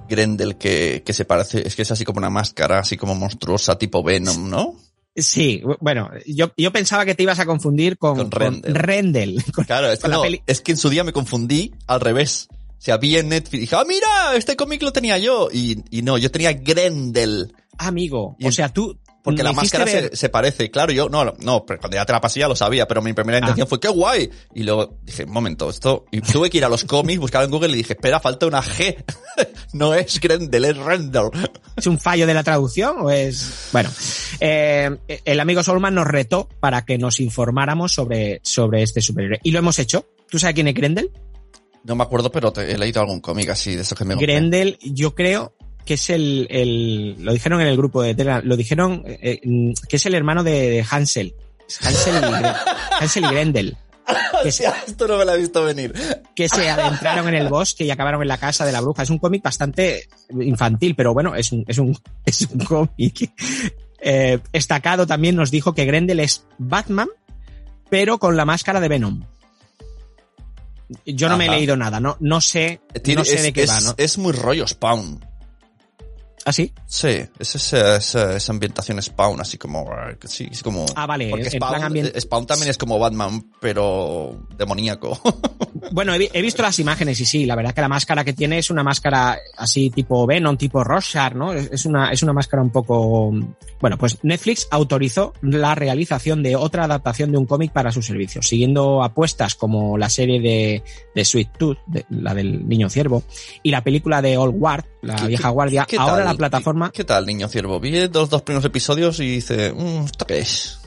Grendel 0.08 0.58
que, 0.58 1.04
que 1.06 1.14
se 1.14 1.26
parece, 1.26 1.68
es 1.68 1.76
que 1.76 1.82
es 1.84 1.92
así 1.92 2.04
como 2.06 2.18
una 2.20 2.30
máscara, 2.30 2.80
así 2.80 2.98
como 2.98 3.16
monstruosa, 3.16 3.78
tipo 3.78 4.04
Venom, 4.04 4.50
¿no? 4.50 4.76
Sí, 5.18 5.62
bueno, 5.80 6.10
yo, 6.26 6.52
yo 6.58 6.74
pensaba 6.74 7.06
que 7.06 7.16
te 7.16 7.24
ibas 7.24 7.40
a 7.40 7.46
confundir 7.46 7.98
con, 7.98 8.30
Con. 8.30 8.62
Rendell. 8.64 9.42
Con- 9.54 9.64
Claro, 9.64 9.90
es 9.92 10.00
que, 10.00 10.10
no, 10.10 10.24
es 10.46 10.62
que 10.62 10.74
en 10.74 10.78
su 10.78 10.90
día 10.90 11.06
me 11.06 11.14
confundí 11.14 11.74
al 11.88 12.02
revés. 12.02 12.50
O 12.52 12.82
sea, 12.86 12.98
vi 12.98 13.16
en 13.16 13.30
Netflix 13.30 13.54
y 13.54 13.60
dije, 13.62 13.76
ah, 13.78 13.86
mira, 13.88 14.36
este 14.36 14.58
cómic 14.58 14.82
lo 14.84 14.92
tenía 14.92 15.18
yo. 15.18 15.48
Y, 15.52 15.84
y 15.90 16.02
no, 16.02 16.18
yo 16.18 16.30
tenía 16.32 16.52
Grendel. 16.54 17.56
Amigo, 17.78 18.36
Y 18.40 18.48
o 18.48 18.52
sea, 18.52 18.70
tú... 18.74 18.98
Porque 19.26 19.44
la 19.44 19.52
máscara 19.54 19.86
se, 19.88 20.16
se 20.16 20.30
parece. 20.30 20.72
Claro, 20.72 20.94
yo, 20.94 21.10
no, 21.10 21.26
no, 21.40 21.66
pero 21.66 21.80
cuando 21.80 21.96
ya 21.98 22.06
te 22.06 22.14
la 22.14 22.22
pasé 22.22 22.40
ya 22.40 22.48
lo 22.48 22.56
sabía, 22.56 22.88
pero 22.88 23.02
mi 23.02 23.12
primera 23.12 23.40
intención 23.40 23.68
fue, 23.68 23.80
qué 23.80 23.90
guay. 23.90 24.30
Y 24.54 24.64
luego 24.64 24.98
dije, 25.02 25.26
un 25.26 25.32
momento, 25.32 25.70
esto, 25.70 26.06
y 26.12 26.22
tuve 26.22 26.50
que 26.50 26.60
ir 26.60 26.66
a 26.66 26.70
los 26.70 26.86
cómics, 26.86 27.20
buscar 27.20 27.44
en 27.44 27.50
Google 27.52 27.74
y 27.74 27.78
dije, 27.78 27.94
espera, 27.94 28.20
falta 28.20 28.46
una 28.46 28.62
G. 28.62 29.04
no 29.74 29.94
es 29.94 30.20
Grendel, 30.22 30.64
es 30.66 30.78
Rendel. 30.78 31.30
¿Es 31.76 31.88
un 31.88 32.00
fallo 32.00 32.26
de 32.28 32.34
la 32.34 32.44
traducción 32.44 32.98
o 33.02 33.10
es...? 33.10 33.70
Bueno, 33.74 33.90
eh, 34.40 34.96
el 35.26 35.40
amigo 35.40 35.64
Solman 35.64 35.96
nos 35.96 36.08
retó 36.08 36.48
para 36.60 36.86
que 36.86 36.98
nos 36.98 37.20
informáramos 37.20 37.92
sobre, 37.94 38.40
sobre 38.44 38.84
este 38.84 39.02
superhéroe. 39.02 39.40
Y 39.44 39.52
lo 39.52 39.60
hemos 39.60 39.80
hecho. 39.80 40.08
¿Tú 40.30 40.40
sabes 40.40 40.54
quién 40.54 40.68
es 40.68 40.74
Grendel? 40.76 41.12
No 41.84 41.96
me 41.96 42.04
acuerdo, 42.04 42.32
pero 42.32 42.52
te- 42.52 42.72
he 42.72 42.78
leído 42.78 43.02
algún 43.02 43.22
cómic 43.22 43.50
así 43.50 43.76
de 43.76 43.82
esos 43.82 43.98
que 43.98 44.06
me 44.06 44.16
compré. 44.16 44.34
Grendel, 44.34 44.78
yo 44.82 45.14
creo 45.14 45.54
que 45.86 45.94
es 45.96 46.10
el, 46.10 46.48
el... 46.50 47.16
Lo 47.24 47.32
dijeron 47.34 47.62
en 47.62 47.68
el 47.68 47.78
grupo 47.78 48.02
de 48.02 48.16
Telegram. 48.16 48.42
Lo 48.44 48.58
dijeron 48.58 49.04
eh, 49.06 49.40
mm, 49.44 49.72
que 49.88 49.96
es 49.98 50.06
el 50.06 50.16
hermano 50.16 50.44
de, 50.44 50.52
de 50.70 50.86
Hansel. 50.90 51.36
Hansel 51.82 52.16
y, 52.16 52.20
Gre- 52.20 52.56
Hansel 53.00 53.24
y 53.26 53.28
Grendel. 53.28 53.78
Que 54.44 54.52
se, 54.52 54.66
esto 54.86 55.08
no 55.08 55.18
me 55.18 55.26
lo 55.26 55.34
he 55.34 55.38
visto 55.40 55.64
venir. 55.64 55.92
que 56.36 56.48
se 56.48 56.70
adentraron 56.70 57.28
en 57.30 57.34
el 57.36 57.48
bosque 57.50 57.86
y 57.86 57.90
acabaron 57.90 58.22
en 58.22 58.28
la 58.28 58.38
casa 58.38 58.64
de 58.64 58.72
la 58.72 58.80
bruja. 58.82 59.02
Es 59.02 59.10
un 59.10 59.18
cómic 59.18 59.42
bastante 59.42 60.08
infantil, 60.42 60.94
pero 60.96 61.12
bueno, 61.14 61.34
es 61.36 61.52
un, 61.52 61.64
es 61.68 61.80
un, 61.80 61.98
es 62.26 62.42
un 62.42 62.60
cómic. 62.60 63.32
Eh, 64.00 64.38
Estacado 64.54 65.08
también 65.08 65.36
nos 65.36 65.50
dijo 65.50 65.74
que 65.74 65.86
Grendel 65.86 66.20
es 66.20 66.46
Batman, 66.60 67.08
pero 67.90 68.20
con 68.20 68.36
la 68.38 68.46
máscara 68.46 68.80
de 68.80 68.90
Venom. 68.90 69.24
Yo 71.08 71.30
no 71.30 71.38
me 71.38 71.48
he 71.48 71.50
leído 71.50 71.76
nada, 71.76 72.00
no, 72.00 72.16
no 72.20 72.42
sé, 72.42 72.80
no 73.16 73.26
sé 73.26 73.36
es, 73.36 73.42
de 73.44 73.54
qué 73.54 73.64
es- 73.64 73.70
va, 73.72 73.82
¿no? 73.82 73.96
es 73.98 74.18
muy 74.20 74.34
rollo 74.34 74.68
Spawn. 74.68 75.26
¿Ah, 76.48 76.52
sí? 76.54 76.72
Sí, 76.86 77.08
es 77.40 77.56
esa, 77.56 77.96
esa, 77.98 78.36
esa 78.38 78.52
ambientación 78.52 79.02
Spawn, 79.02 79.42
así 79.42 79.58
como, 79.58 79.90
sí, 80.26 80.48
es 80.52 80.62
como... 80.62 80.86
Ah, 80.96 81.08
vale, 81.08 81.30
Porque 81.32 81.50
Spawn, 81.50 81.82
ambient- 81.82 82.20
Spawn 82.20 82.46
también 82.46 82.70
es 82.70 82.78
como 82.78 83.00
Batman, 83.00 83.44
pero 83.60 84.48
demoníaco. 84.58 85.20
Bueno, 85.92 86.16
he, 86.16 86.18
vi- 86.18 86.30
he 86.34 86.42
visto 86.42 86.64
las 86.64 86.80
imágenes 86.80 87.20
y 87.20 87.26
sí, 87.28 87.46
la 87.46 87.56
verdad 87.56 87.74
que 87.74 87.80
la 87.80 87.88
máscara 87.88 88.24
que 88.24 88.34
tiene 88.34 88.58
es 88.58 88.72
una 88.72 88.84
máscara 88.84 89.38
así 89.56 89.92
tipo 89.92 90.26
Venom, 90.26 90.58
tipo 90.58 90.84
Rorschach, 90.84 91.34
¿no? 91.34 91.54
Es 91.54 91.86
una, 91.86 92.12
es 92.12 92.24
una 92.24 92.34
máscara 92.34 92.64
un 92.64 92.72
poco... 92.72 93.32
Bueno, 93.80 93.96
pues 93.98 94.18
Netflix 94.24 94.68
autorizó 94.72 95.34
la 95.42 95.76
realización 95.76 96.42
de 96.42 96.56
otra 96.56 96.86
adaptación 96.86 97.32
de 97.32 97.38
un 97.38 97.46
cómic 97.46 97.72
para 97.72 97.92
su 97.92 98.02
servicio, 98.02 98.42
siguiendo 98.42 99.04
apuestas 99.04 99.54
como 99.54 99.96
la 99.98 100.10
serie 100.10 100.42
de, 100.42 100.84
de 101.14 101.24
Sweet 101.26 101.50
Tooth, 101.58 101.78
de- 101.86 102.06
la 102.10 102.34
del 102.34 102.68
Niño 102.68 102.90
Ciervo, 102.90 103.22
y 103.62 103.70
la 103.70 103.84
película 103.84 104.24
de 104.24 104.38
Old 104.38 104.58
Guard, 104.58 104.86
la 105.06 105.16
¿Qué- 105.16 105.28
vieja 105.28 105.50
guardia. 105.50 105.86
qué 105.88 105.98
Ahora 105.98 106.18
tal? 106.18 106.26
la 106.26 106.34
plataforma... 106.34 106.92
¿Qué 106.92 107.04
tal, 107.04 107.26
niño 107.26 107.48
ciervo? 107.48 107.80
Vi 107.80 108.08
los 108.08 108.30
dos 108.30 108.42
primeros 108.42 108.66
episodios 108.66 109.20
y 109.20 109.36
dice, 109.36 109.72
mmm, 109.74 110.06
¿esto 110.06 110.26
qué 110.26 110.40
es? 110.40 110.80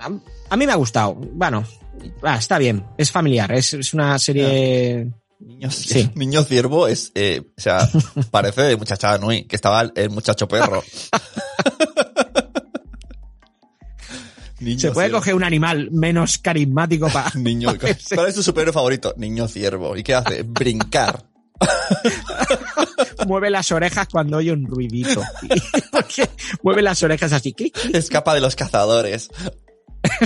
A, 0.00 0.08
a 0.50 0.56
mí 0.56 0.66
me 0.66 0.72
ha 0.72 0.76
gustado. 0.76 1.14
Bueno, 1.14 1.64
ah, 2.22 2.36
está 2.36 2.58
bien, 2.58 2.84
es 2.96 3.10
familiar, 3.10 3.52
es, 3.52 3.74
es 3.74 3.92
una 3.94 4.18
serie... 4.18 5.10
Niño, 5.40 5.70
Sí. 5.72 6.08
niño 6.14 6.44
ciervo 6.44 6.86
es, 6.86 7.10
eh, 7.16 7.42
o 7.58 7.60
sea, 7.60 7.88
parece 8.30 8.62
de 8.62 8.76
muchachada 8.76 9.18
Nui, 9.18 9.44
que 9.44 9.56
estaba 9.56 9.82
el, 9.94 10.10
muchacho 10.10 10.46
perro. 10.48 10.82
Niño 14.60 14.78
Se 14.78 14.92
puede 14.92 15.08
ciervo. 15.08 15.18
coger 15.18 15.34
un 15.34 15.42
animal 15.42 15.88
menos 15.90 16.38
carismático 16.38 17.08
para... 17.08 17.32
Niño, 17.34 17.74
¿cuál 18.14 18.28
es 18.28 18.34
tu 18.36 18.42
superhéroe 18.44 18.72
favorito? 18.72 19.12
Niño 19.16 19.48
ciervo. 19.48 19.96
¿Y 19.96 20.04
qué 20.04 20.14
hace? 20.14 20.44
Brincar. 20.44 21.24
mueve 23.26 23.50
las 23.50 23.70
orejas 23.72 24.08
cuando 24.10 24.38
oye 24.38 24.52
un 24.52 24.66
ruidito. 24.66 25.22
Mueve 26.62 26.82
las 26.82 27.02
orejas 27.02 27.32
así. 27.32 27.54
Escapa 27.92 28.34
de 28.34 28.40
los 28.40 28.56
cazadores. 28.56 29.30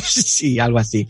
Sí, 0.03 0.59
algo 0.59 0.79
así. 0.79 1.07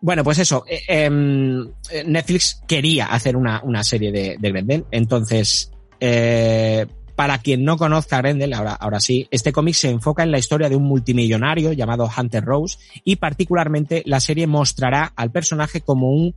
Bueno, 0.00 0.22
pues 0.22 0.38
eso. 0.38 0.64
eh, 0.68 0.82
em, 0.86 1.66
eh, 1.90 2.04
Netflix 2.06 2.60
quería 2.68 3.06
hacer 3.06 3.36
una, 3.36 3.62
una 3.64 3.82
serie 3.82 4.12
de, 4.12 4.36
de 4.38 4.50
Grendel. 4.50 4.84
Entonces, 4.92 5.72
eh, 5.98 6.86
para 7.16 7.38
quien 7.38 7.64
no 7.64 7.76
conozca 7.76 8.18
a 8.18 8.20
Grendel, 8.20 8.52
ahora, 8.52 8.74
ahora 8.74 9.00
sí, 9.00 9.26
este 9.30 9.52
cómic 9.52 9.74
se 9.74 9.90
enfoca 9.90 10.22
en 10.22 10.30
la 10.30 10.38
historia 10.38 10.68
de 10.68 10.76
un 10.76 10.84
multimillonario 10.84 11.72
llamado 11.72 12.08
Hunter 12.16 12.44
Rose 12.44 12.78
y 13.04 13.16
particularmente 13.16 14.02
la 14.06 14.20
serie 14.20 14.46
mostrará 14.46 15.12
al 15.16 15.30
personaje 15.30 15.80
como 15.80 16.10
un 16.10 16.34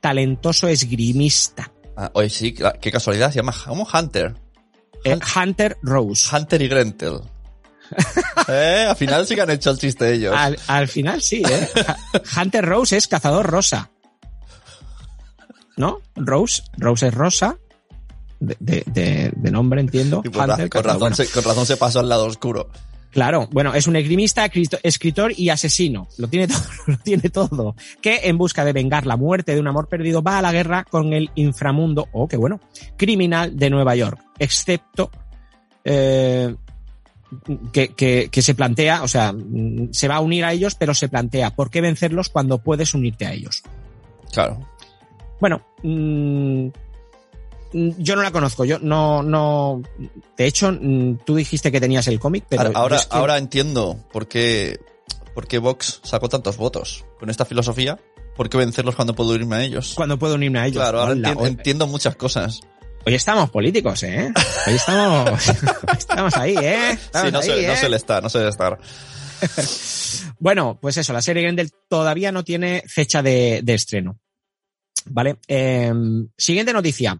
talentoso 0.00 0.68
esgrimista. 0.68 1.72
Ah, 2.00 2.12
oye, 2.14 2.30
sí, 2.30 2.54
qué 2.80 2.92
casualidad, 2.92 3.32
se 3.32 3.40
llama 3.40 3.52
como 3.66 3.82
Hunter. 3.92 4.32
Eh, 5.02 5.18
Hunter 5.34 5.76
Rose. 5.82 6.28
Hunter 6.34 6.62
y 6.62 6.68
Grentel. 6.68 7.20
eh, 8.48 8.86
al 8.88 8.94
final 8.94 9.26
sí 9.26 9.34
que 9.34 9.40
han 9.40 9.50
hecho 9.50 9.70
el 9.72 9.78
chiste 9.78 10.12
ellos. 10.12 10.32
Al, 10.36 10.56
al 10.68 10.86
final 10.86 11.20
sí, 11.20 11.42
¿eh? 11.44 11.68
Hunter 12.40 12.64
Rose 12.64 12.96
es 12.96 13.08
cazador 13.08 13.46
rosa. 13.46 13.90
¿No? 15.76 15.98
Rose, 16.14 16.62
Rose 16.76 17.08
es 17.08 17.14
rosa. 17.14 17.58
De, 18.38 18.84
de- 18.86 19.50
nombre, 19.50 19.80
entiendo. 19.80 20.22
Y 20.24 20.28
Hunter, 20.28 20.70
con, 20.70 20.84
razón 20.84 21.00
Bueno, 21.00 21.16
se, 21.16 21.26
con 21.26 21.42
razón 21.42 21.66
se 21.66 21.76
pasó 21.76 21.98
al 21.98 22.08
lado 22.08 22.26
oscuro. 22.26 22.70
Claro, 23.10 23.48
bueno, 23.50 23.74
es 23.74 23.86
un 23.86 23.96
esgrimista, 23.96 24.44
escrito- 24.44 24.78
escritor 24.82 25.32
y 25.36 25.48
asesino. 25.48 26.08
Lo 26.18 26.28
tiene 26.28 26.46
todo, 26.48 26.62
lo 26.86 26.98
tiene 26.98 27.30
todo. 27.30 27.74
Que 28.02 28.20
en 28.24 28.36
busca 28.38 28.64
de 28.64 28.72
vengar 28.72 29.06
la 29.06 29.16
muerte 29.16 29.54
de 29.54 29.60
un 29.60 29.66
amor 29.68 29.88
perdido 29.88 30.22
va 30.22 30.38
a 30.38 30.42
la 30.42 30.52
guerra 30.52 30.84
con 30.84 31.12
el 31.12 31.30
inframundo, 31.34 32.08
oh, 32.12 32.28
qué 32.28 32.36
bueno, 32.36 32.60
criminal 32.96 33.56
de 33.56 33.70
Nueva 33.70 33.96
York. 33.96 34.20
Excepto 34.38 35.10
eh, 35.84 36.54
que, 37.72 37.88
que, 37.88 38.28
que 38.30 38.42
se 38.42 38.54
plantea, 38.54 39.02
o 39.02 39.08
sea, 39.08 39.34
se 39.90 40.08
va 40.08 40.16
a 40.16 40.20
unir 40.20 40.44
a 40.44 40.52
ellos, 40.52 40.74
pero 40.74 40.94
se 40.94 41.08
plantea 41.08 41.50
por 41.54 41.70
qué 41.70 41.80
vencerlos 41.80 42.28
cuando 42.28 42.58
puedes 42.58 42.94
unirte 42.94 43.26
a 43.26 43.32
ellos. 43.32 43.62
Claro. 44.32 44.58
Bueno, 45.40 45.62
mm, 45.82 46.66
mm, 46.66 46.72
yo 47.72 48.16
no 48.16 48.22
la 48.22 48.30
conozco, 48.30 48.64
yo 48.64 48.78
no, 48.78 49.22
no. 49.22 49.82
De 50.36 50.46
hecho, 50.46 50.72
mm, 50.72 51.18
tú 51.24 51.34
dijiste 51.36 51.70
que 51.72 51.80
tenías 51.80 52.06
el 52.08 52.18
cómic, 52.20 52.44
pero 52.48 52.62
ahora, 52.62 52.78
ahora, 52.78 52.96
yo 52.96 53.00
es 53.00 53.06
que- 53.06 53.16
ahora 53.16 53.38
entiendo 53.38 54.04
por 54.12 54.26
qué, 54.28 54.80
por 55.34 55.46
qué 55.46 55.58
Vox 55.58 56.00
sacó 56.02 56.28
tantos 56.28 56.56
votos. 56.56 57.04
Con 57.20 57.30
esta 57.30 57.44
filosofía, 57.44 57.98
¿por 58.36 58.48
qué 58.48 58.58
vencerlos 58.58 58.94
cuando 58.96 59.14
puedo 59.14 59.34
irme 59.34 59.56
a 59.56 59.62
ellos? 59.64 59.92
cuando 59.96 60.18
puedo 60.18 60.34
unirme 60.36 60.60
a 60.60 60.66
ellos. 60.66 60.82
Claro, 60.82 61.00
ahora 61.00 61.14
enti- 61.14 61.46
entiendo 61.46 61.86
muchas 61.86 62.16
cosas. 62.16 62.60
hoy 63.06 63.14
estamos 63.14 63.50
políticos, 63.50 64.02
¿eh? 64.02 64.32
Hoy 64.66 64.74
estamos, 64.74 65.30
estamos 65.98 66.36
ahí, 66.36 66.54
¿eh? 66.56 66.90
Estamos 66.92 67.26
Sí, 67.26 67.32
no, 67.32 67.38
ahí, 67.40 67.60
se, 67.62 67.66
no 67.66 67.72
¿eh? 67.72 67.76
se 67.76 67.88
le 67.88 67.96
está, 67.96 68.20
no 68.20 68.28
se 68.28 68.38
le 68.40 68.48
está. 68.48 68.78
Bueno, 70.40 70.78
pues 70.80 70.96
eso, 70.96 71.12
la 71.12 71.22
serie 71.22 71.42
Grendel 71.42 71.70
todavía 71.88 72.30
no 72.32 72.44
tiene 72.44 72.82
fecha 72.86 73.22
de, 73.22 73.60
de 73.62 73.74
estreno. 73.74 74.18
¿Vale? 75.06 75.38
Eh, 75.48 75.92
siguiente 76.36 76.72
noticia. 76.72 77.18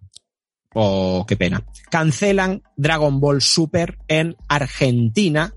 Oh, 0.75 1.25
qué 1.27 1.37
pena. 1.37 1.65
Cancelan 1.91 2.63
Dragon 2.77 3.21
Ball 3.21 3.41
Super 3.41 3.99
en 4.09 4.37
Argentina. 4.49 5.55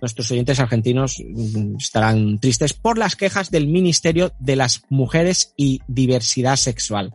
Nuestros 0.00 0.30
oyentes 0.30 0.60
argentinos 0.60 1.22
mm, 1.24 1.76
estarán 1.78 2.38
tristes 2.38 2.72
por 2.74 2.98
las 2.98 3.16
quejas 3.16 3.50
del 3.50 3.66
Ministerio 3.66 4.32
de 4.38 4.56
las 4.56 4.82
Mujeres 4.90 5.52
y 5.56 5.80
Diversidad 5.88 6.56
Sexual. 6.56 7.12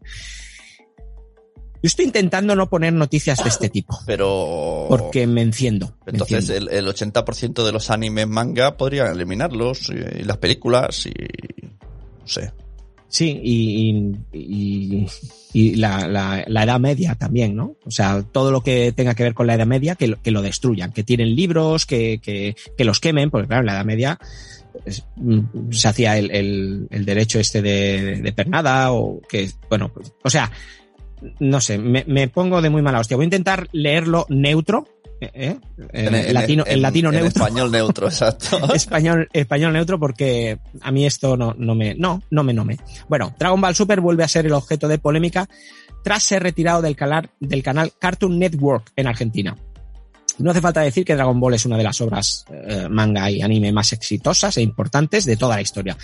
Yo 1.84 1.88
estoy 1.88 2.06
intentando 2.06 2.56
no 2.56 2.70
poner 2.70 2.94
noticias 2.94 3.44
de 3.44 3.50
este 3.50 3.70
tipo, 3.70 3.98
Pero. 4.06 4.86
porque 4.88 5.26
me 5.26 5.42
enciendo. 5.42 5.98
me 6.06 6.12
Entonces 6.12 6.50
enciendo. 6.50 6.70
el, 6.70 6.88
el 6.88 6.94
80% 6.94 7.64
de 7.64 7.72
los 7.72 7.90
animes 7.90 8.28
manga 8.28 8.78
podrían 8.78 9.08
eliminarlos 9.12 9.90
y, 9.90 10.20
y 10.20 10.24
las 10.24 10.38
películas 10.38 11.08
y 11.08 11.12
no 11.12 12.28
sé. 12.28 12.54
Sí, 13.14 13.42
y, 13.44 14.16
y- 14.32 15.06
y- 15.52 15.76
la, 15.76 16.08
la- 16.08 16.46
la 16.48 16.64
Edad 16.64 16.80
Media 16.80 17.16
también, 17.16 17.58
¿no? 17.58 17.76
O 17.86 17.92
sea, 17.92 18.24
todo 18.24 18.52
lo 18.52 18.62
que 18.62 18.94
tenga 18.94 19.16
que 19.16 19.24
ver 19.24 19.34
con 19.34 19.48
la 19.48 19.56
Edad 19.56 19.68
Media, 19.68 19.96
que 19.96 20.08
lo, 20.08 20.22
que 20.22 20.32
lo 20.32 20.42
destruyan, 20.42 20.94
que 20.94 21.04
tiren 21.04 21.36
libros, 21.36 21.86
que, 21.86 22.20
que, 22.24 22.56
que 22.78 22.86
los 22.86 23.02
quemen, 23.02 23.30
porque 23.30 23.48
claro, 23.48 23.64
en 23.64 23.66
la 23.66 23.74
Edad 23.74 23.84
Media 23.86 24.18
mm, 25.18 25.72
se 25.72 25.88
hacía 25.90 26.18
el, 26.18 26.32
el- 26.32 26.88
el 26.90 27.04
derecho 27.06 27.38
este 27.42 27.62
de, 27.62 28.22
de 28.22 28.32
pernada, 28.32 28.94
o 28.94 29.20
que, 29.28 29.50
bueno, 29.70 29.92
o 30.24 30.30
sea, 30.30 30.50
no 31.42 31.60
sé, 31.60 31.78
me, 31.80 32.06
me 32.08 32.30
pongo 32.30 32.62
de 32.62 32.70
muy 32.70 32.82
mala 32.82 33.02
hostia. 33.02 33.18
Voy 33.18 33.26
a 33.26 33.26
intentar 33.26 33.68
leerlo 33.74 34.26
neutro, 34.30 34.88
¿eh? 35.22 35.32
¿eh? 35.34 35.60
En 35.94 36.34
latino, 36.34 36.64
en, 36.66 36.82
latino 36.82 37.10
en 37.10 37.16
neutro 37.16 37.44
español 37.44 37.72
neutro, 37.72 38.08
exacto. 38.10 38.74
español, 38.74 39.30
español 39.32 39.74
neutro 39.74 40.00
porque 40.00 40.60
a 40.82 40.92
mí 40.92 41.06
esto 41.06 41.38
no, 41.38 41.56
no 41.58 41.76
me, 41.76 41.96
no, 41.96 42.22
no 42.30 42.44
me, 42.44 42.54
no 42.54 42.66
me. 42.66 42.78
Bueno, 43.08 43.34
Dragon 43.38 43.62
Ball 43.62 43.76
Super 43.76 44.02
vuelve 44.02 44.24
a 44.24 44.28
ser 44.28 44.46
el 44.46 44.54
objeto 44.54 44.88
de 44.88 44.98
polémica 44.98 45.48
tras 46.04 46.24
ser 46.24 46.44
retirado 46.44 46.82
del 46.82 46.96
canal, 46.96 47.30
del 47.40 47.64
canal 47.64 47.94
Cartoon 47.98 48.40
Network 48.40 48.92
en 48.96 49.08
Argentina. 49.08 49.56
No 50.40 50.52
hace 50.52 50.62
falta 50.62 50.82
decir 50.82 51.06
que 51.06 51.16
Dragon 51.16 51.40
Ball 51.40 51.54
es 51.54 51.66
una 51.66 51.78
de 51.78 51.84
las 51.84 52.02
obras 52.02 52.46
eh, 52.52 52.88
manga 52.90 53.30
y 53.30 53.42
anime 53.42 53.72
más 53.72 53.94
exitosas 53.94 54.58
e 54.58 54.62
importantes 54.62 55.26
de 55.26 55.38
toda 55.38 55.56
la 55.56 55.62
historia. 55.62 55.96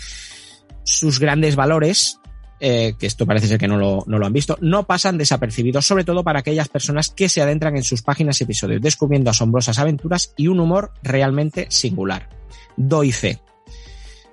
Sus 0.84 1.18
grandes 1.18 1.56
valores, 1.56 2.18
eh, 2.60 2.94
que 2.98 3.06
esto 3.06 3.26
parece 3.26 3.46
ser 3.46 3.58
que 3.58 3.68
no 3.68 3.76
lo, 3.76 4.04
no 4.06 4.18
lo 4.18 4.26
han 4.26 4.32
visto, 4.32 4.58
no 4.60 4.84
pasan 4.84 5.18
desapercibidos, 5.18 5.86
sobre 5.86 6.04
todo 6.04 6.24
para 6.24 6.40
aquellas 6.40 6.68
personas 6.68 7.10
que 7.10 7.28
se 7.28 7.42
adentran 7.42 7.76
en 7.76 7.84
sus 7.84 8.02
páginas 8.02 8.40
y 8.40 8.44
episodios, 8.44 8.82
descubriendo 8.82 9.30
asombrosas 9.30 9.78
aventuras 9.78 10.34
y 10.36 10.48
un 10.48 10.60
humor 10.60 10.92
realmente 11.02 11.66
singular. 11.70 12.28
Doy 12.76 13.12
fe. 13.12 13.40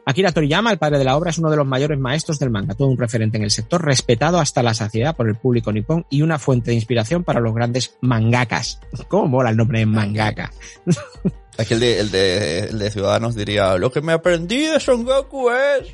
Akira 0.08 0.32
Toriyama, 0.32 0.72
el 0.72 0.78
padre 0.78 1.00
de 1.00 1.04
la 1.04 1.18
obra, 1.18 1.32
es 1.32 1.40
uno 1.40 1.50
de 1.50 1.58
los 1.58 1.66
mayores 1.66 1.98
maestros 1.98 2.38
del 2.38 2.52
manga, 2.52 2.76
todo 2.76 2.90
un 2.90 2.98
referente 2.98 3.38
en 3.38 3.44
el 3.44 3.50
sector, 3.50 3.84
respetado 3.84 4.40
hasta 4.40 4.62
la 4.62 4.76
saciedad 4.76 5.16
por 5.16 5.28
el 5.28 5.36
público 5.36 5.72
nipón 5.72 6.06
y 6.12 6.22
una 6.22 6.38
fuente 6.38 6.70
de 6.70 6.76
inspiración 6.76 7.24
para 7.24 7.40
los 7.40 7.56
grandes 7.56 7.98
mangakas. 8.02 8.80
¿Cómo 9.08 9.28
mola 9.28 9.50
el 9.50 9.58
nombre 9.58 9.80
de 9.80 9.88
mangaka? 9.88 10.52
Aquí 11.58 11.74
el 11.74 11.80
de, 12.12 12.60
el 12.70 12.80
de, 12.80 12.92
Ciudadanos 12.92 13.34
diría, 13.34 13.78
lo 13.78 13.92
que 13.92 14.02
me 14.02 14.12
aprendí 14.12 14.68
de 14.68 14.80
Son 14.80 15.06
Goku 15.06 15.50
es 15.50 15.88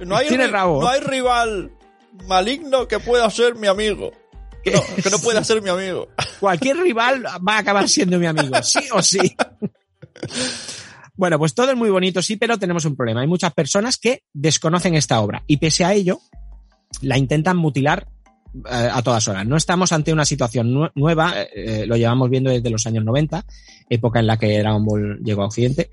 no 0.00 0.16
hay, 0.16 0.28
Tiene 0.28 0.46
ri- 0.48 0.50
rabo. 0.52 0.80
no 0.80 0.88
hay 0.88 1.00
rival 1.00 1.72
maligno 2.26 2.88
que 2.88 2.98
pueda 2.98 3.28
ser 3.30 3.54
mi 3.56 3.66
amigo. 3.66 4.12
Que 4.64 4.72
no, 4.72 4.80
que 5.02 5.10
no 5.10 5.18
pueda 5.20 5.44
ser 5.44 5.62
mi 5.62 5.70
amigo. 5.70 6.08
Cualquier 6.40 6.76
rival 6.78 7.24
va 7.26 7.54
a 7.54 7.58
acabar 7.58 7.88
siendo 7.88 8.18
mi 8.18 8.26
amigo, 8.26 8.60
sí 8.62 8.80
o 8.92 9.00
sí. 9.00 9.36
Bueno, 11.14 11.38
pues 11.38 11.54
todo 11.54 11.70
es 11.70 11.76
muy 11.76 11.88
bonito, 11.90 12.20
sí, 12.20 12.36
pero 12.36 12.58
tenemos 12.58 12.84
un 12.84 12.94
problema. 12.96 13.22
Hay 13.22 13.26
muchas 13.26 13.54
personas 13.54 13.96
que 13.96 14.22
desconocen 14.34 14.94
esta 14.94 15.20
obra 15.20 15.42
y 15.46 15.56
pese 15.56 15.84
a 15.84 15.94
ello 15.94 16.20
la 17.00 17.16
intentan 17.16 17.56
mutilar 17.56 18.08
eh, 18.54 18.88
a 18.92 19.02
todas 19.02 19.26
horas. 19.28 19.46
No 19.46 19.56
estamos 19.56 19.92
ante 19.92 20.12
una 20.12 20.24
situación 20.26 20.72
nue- 20.74 20.92
nueva, 20.94 21.34
eh, 21.54 21.84
lo 21.86 21.96
llevamos 21.96 22.28
viendo 22.28 22.50
desde 22.50 22.68
los 22.70 22.86
años 22.86 23.04
90, 23.04 23.44
época 23.88 24.20
en 24.20 24.26
la 24.26 24.36
que 24.38 24.58
Dragon 24.58 24.84
Ball 24.84 25.20
llegó 25.24 25.42
a 25.42 25.46
Occidente, 25.46 25.90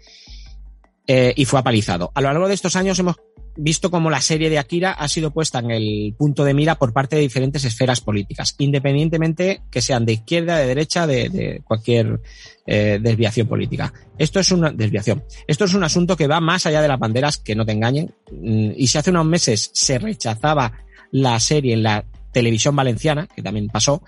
eh, 1.07 1.33
y 1.35 1.45
fue 1.45 1.59
apalizado. 1.59 2.11
A 2.15 2.21
lo 2.21 2.27
largo 2.29 2.47
de 2.47 2.53
estos 2.55 2.75
años 2.75 2.99
hemos 2.99 3.15
visto 3.55 3.91
como 3.91 4.09
la 4.09 4.21
serie 4.21 4.49
de 4.49 4.59
Akira 4.59 4.91
ha 4.91 5.07
sido 5.07 5.31
puesta 5.31 5.59
en 5.59 5.71
el 5.71 6.15
punto 6.17 6.43
de 6.43 6.53
mira 6.53 6.75
por 6.75 6.93
parte 6.93 7.15
de 7.15 7.21
diferentes 7.21 7.63
esferas 7.65 8.01
políticas, 8.01 8.55
independientemente 8.57 9.61
que 9.69 9.81
sean 9.81 10.05
de 10.05 10.13
izquierda, 10.13 10.57
de 10.57 10.67
derecha, 10.67 11.07
de, 11.07 11.61
cualquier 11.65 12.21
eh, 12.65 12.99
desviación 13.01 13.47
política. 13.47 13.93
Esto 14.17 14.39
es 14.39 14.51
una 14.51 14.71
desviación. 14.71 15.23
Esto 15.47 15.65
es 15.65 15.73
un 15.73 15.83
asunto 15.83 16.17
que 16.17 16.27
va 16.27 16.39
más 16.39 16.65
allá 16.65 16.81
de 16.81 16.87
las 16.87 16.99
banderas, 16.99 17.37
que 17.37 17.55
no 17.55 17.65
te 17.65 17.73
engañen. 17.73 18.13
Mm, 18.31 18.71
Y 18.75 18.87
si 18.87 18.97
hace 18.97 19.11
unos 19.11 19.25
meses 19.25 19.69
se 19.73 19.99
rechazaba 19.99 20.73
la 21.11 21.39
serie 21.39 21.73
en 21.73 21.83
la 21.83 22.05
televisión 22.31 22.75
valenciana, 22.75 23.27
que 23.27 23.43
también 23.43 23.67
pasó, 23.67 24.01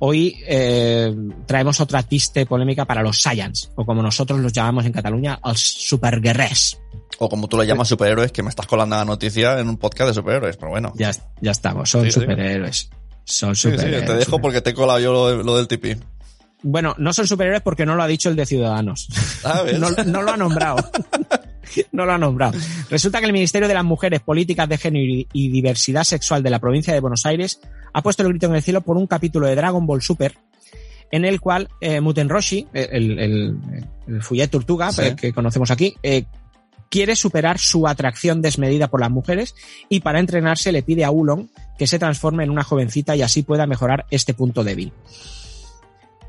hoy 0.00 0.36
eh, 0.48 1.14
traemos 1.46 1.80
otra 1.80 2.02
triste 2.02 2.44
polémica 2.44 2.84
para 2.84 3.02
los 3.02 3.18
Science, 3.22 3.68
o 3.76 3.86
como 3.86 4.02
nosotros 4.02 4.40
los 4.40 4.52
llamamos 4.52 4.84
en 4.84 4.92
Cataluña, 4.92 5.38
els 5.44 5.60
superguerrers. 5.60 6.80
O 7.24 7.28
como 7.28 7.46
tú 7.46 7.56
lo 7.56 7.62
llamas 7.62 7.86
superhéroes, 7.86 8.32
que 8.32 8.42
me 8.42 8.48
estás 8.48 8.66
colando 8.66 8.96
la 8.96 9.04
noticia 9.04 9.60
en 9.60 9.68
un 9.68 9.76
podcast 9.76 10.08
de 10.08 10.14
superhéroes, 10.14 10.56
pero 10.56 10.70
bueno. 10.72 10.92
Ya, 10.96 11.12
ya 11.40 11.52
estamos, 11.52 11.88
son 11.88 12.04
Sí, 12.06 12.10
superhéroes. 12.10 12.90
Son 13.24 13.54
Sí, 13.54 13.68
sí, 13.68 13.76
superhéroes. 13.76 14.06
te 14.06 14.14
dejo 14.16 14.40
porque 14.40 14.60
te 14.60 14.70
he 14.70 14.74
colado 14.74 14.98
yo 14.98 15.12
lo, 15.12 15.28
de- 15.28 15.44
lo 15.44 15.56
del 15.56 15.68
tipi. 15.68 15.94
Bueno, 16.64 16.96
no 16.98 17.12
son 17.12 17.28
superhéroes 17.28 17.62
porque 17.62 17.86
no 17.86 17.94
lo 17.94 18.02
ha 18.02 18.08
dicho 18.08 18.28
el 18.28 18.34
de 18.34 18.44
Ciudadanos. 18.46 19.06
Ah. 19.44 19.62
No, 19.78 19.90
no 20.04 20.22
lo 20.22 20.32
ha 20.32 20.36
nombrado. 20.36 20.76
no 21.92 22.04
lo 22.06 22.12
ha 22.12 22.18
nombrado. 22.18 22.58
Resulta 22.90 23.20
que 23.20 23.26
el 23.26 23.32
Ministerio 23.32 23.68
de 23.68 23.74
las 23.74 23.84
Mujeres, 23.84 24.20
Políticas 24.20 24.68
de 24.68 24.78
Género 24.78 25.24
y 25.32 25.48
Diversidad 25.50 26.02
Sexual 26.04 26.42
de 26.42 26.50
la 26.50 26.58
provincia 26.58 26.92
de 26.92 26.98
Buenos 27.00 27.24
Aires 27.26 27.60
ha 27.92 28.02
puesto 28.02 28.22
el 28.24 28.30
grito 28.30 28.46
en 28.46 28.54
el 28.56 28.62
cielo 28.62 28.80
por 28.80 28.96
un 28.96 29.06
capítulo 29.06 29.46
de 29.46 29.54
Dragon 29.54 29.86
Ball 29.86 30.02
Super 30.02 30.34
en 31.12 31.24
el 31.24 31.40
cual 31.40 31.68
eh, 31.80 32.00
Muten 32.00 32.28
Roshi, 32.28 32.66
el, 32.72 33.18
el, 33.18 33.58
el 34.08 34.22
Fuyet 34.22 34.48
Tortuga 34.48 34.90
Sí. 34.92 35.02
eh, 35.02 35.14
que 35.16 35.32
conocemos 35.32 35.70
aquí, 35.70 35.94
eh, 36.02 36.24
quiere 36.92 37.16
superar 37.16 37.58
su 37.58 37.88
atracción 37.88 38.42
desmedida 38.42 38.88
por 38.88 39.00
las 39.00 39.10
mujeres 39.10 39.54
y 39.88 40.00
para 40.00 40.20
entrenarse 40.20 40.72
le 40.72 40.82
pide 40.82 41.06
a 41.06 41.10
Ulon 41.10 41.48
que 41.78 41.86
se 41.86 41.98
transforme 41.98 42.44
en 42.44 42.50
una 42.50 42.64
jovencita 42.64 43.16
y 43.16 43.22
así 43.22 43.42
pueda 43.42 43.66
mejorar 43.66 44.04
este 44.10 44.34
punto 44.34 44.62
débil. 44.62 44.92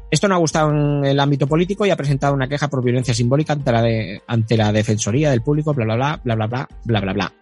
Esto 0.09 0.29
no 0.29 0.35
ha 0.35 0.37
gustado 0.37 0.71
en 0.71 1.03
el 1.03 1.19
ámbito 1.19 1.47
político 1.47 1.85
y 1.85 1.89
ha 1.89 1.97
presentado 1.97 2.33
una 2.33 2.47
queja 2.47 2.69
por 2.69 2.81
violencia 2.81 3.13
simbólica 3.13 3.53
ante 3.53 3.71
la, 3.73 4.21
ante 4.25 4.55
la 4.55 4.71
Defensoría 4.71 5.31
del 5.31 5.41
Público, 5.41 5.73
bla, 5.73 5.83
bla, 5.83 5.95
bla, 5.95 6.19
bla, 6.23 6.35
bla, 6.35 6.47
bla, 6.47 6.67
bla, 6.85 7.01
bla, 7.01 7.13
bla. 7.13 7.33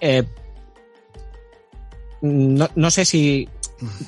Eh, 0.00 0.24
no, 2.22 2.70
no 2.74 2.90
sé 2.90 3.04
si... 3.04 3.46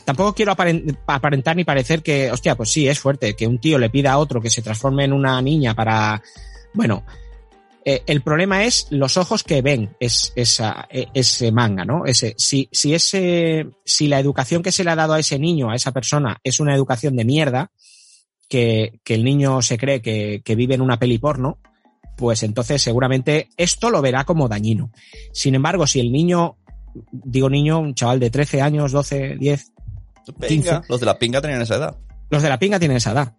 Tampoco 0.06 0.32
quiero 0.32 0.52
aparen- 0.52 0.96
aparentar 1.06 1.54
ni 1.54 1.64
parecer 1.64 2.02
que, 2.02 2.32
hostia, 2.32 2.54
pues 2.56 2.70
sí, 2.70 2.88
es 2.88 2.98
fuerte, 2.98 3.36
que 3.36 3.46
un 3.46 3.58
tío 3.58 3.78
le 3.78 3.90
pida 3.90 4.12
a 4.12 4.18
otro 4.18 4.40
que 4.40 4.48
se 4.48 4.62
transforme 4.62 5.04
en 5.04 5.12
una 5.12 5.42
niña 5.42 5.74
para... 5.74 6.22
Bueno, 6.72 7.04
eh, 7.90 8.02
el 8.06 8.20
problema 8.20 8.64
es 8.64 8.86
los 8.90 9.16
ojos 9.16 9.42
que 9.42 9.62
ven 9.62 9.96
es, 9.98 10.34
esa, 10.36 10.86
e- 10.90 11.06
ese 11.14 11.50
manga, 11.52 11.86
¿no? 11.86 12.04
Ese, 12.04 12.34
si, 12.36 12.68
si 12.70 12.92
ese, 12.92 13.66
si 13.82 14.08
la 14.08 14.20
educación 14.20 14.62
que 14.62 14.72
se 14.72 14.84
le 14.84 14.90
ha 14.90 14.94
dado 14.94 15.14
a 15.14 15.18
ese 15.18 15.38
niño, 15.38 15.70
a 15.70 15.74
esa 15.74 15.90
persona, 15.90 16.38
es 16.44 16.60
una 16.60 16.74
educación 16.74 17.16
de 17.16 17.24
mierda, 17.24 17.70
que, 18.46 19.00
que 19.04 19.14
el 19.14 19.24
niño 19.24 19.62
se 19.62 19.78
cree 19.78 20.02
que, 20.02 20.42
que 20.44 20.54
vive 20.54 20.74
en 20.74 20.82
una 20.82 20.98
peli 20.98 21.16
porno, 21.16 21.60
pues 22.14 22.42
entonces 22.42 22.82
seguramente 22.82 23.48
esto 23.56 23.88
lo 23.88 24.02
verá 24.02 24.24
como 24.24 24.48
dañino. 24.48 24.90
Sin 25.32 25.54
embargo, 25.54 25.86
si 25.86 25.98
el 25.98 26.12
niño, 26.12 26.58
digo 27.10 27.48
niño, 27.48 27.78
un 27.78 27.94
chaval 27.94 28.20
de 28.20 28.28
13 28.28 28.60
años, 28.60 28.92
12, 28.92 29.36
10, 29.38 29.72
Pinga. 30.46 30.80
15. 30.82 30.88
Los 30.90 31.00
de 31.00 31.06
la 31.06 31.18
pinga 31.18 31.40
tenían 31.40 31.62
esa 31.62 31.76
edad. 31.76 31.96
los 32.28 32.42
de 32.42 32.50
la 32.50 32.58
pinga 32.58 32.78
tienen 32.78 32.98
esa 32.98 33.12
edad. 33.12 33.34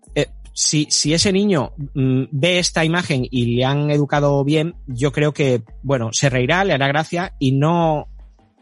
Si, 0.54 0.88
si 0.90 1.14
ese 1.14 1.32
niño 1.32 1.74
mm, 1.94 2.24
ve 2.32 2.60
esta 2.60 2.84
imagen 2.84 3.26
y 3.30 3.56
le 3.56 3.66
han 3.66 3.90
educado 3.92 4.44
bien, 4.44 4.76
yo 4.88 5.12
creo 5.12 5.34
que, 5.34 5.64
bueno, 5.84 6.10
se 6.12 6.30
reirá, 6.30 6.64
le 6.64 6.74
hará 6.74 6.88
gracia 6.88 7.34
y 7.40 7.54
no, 7.54 8.08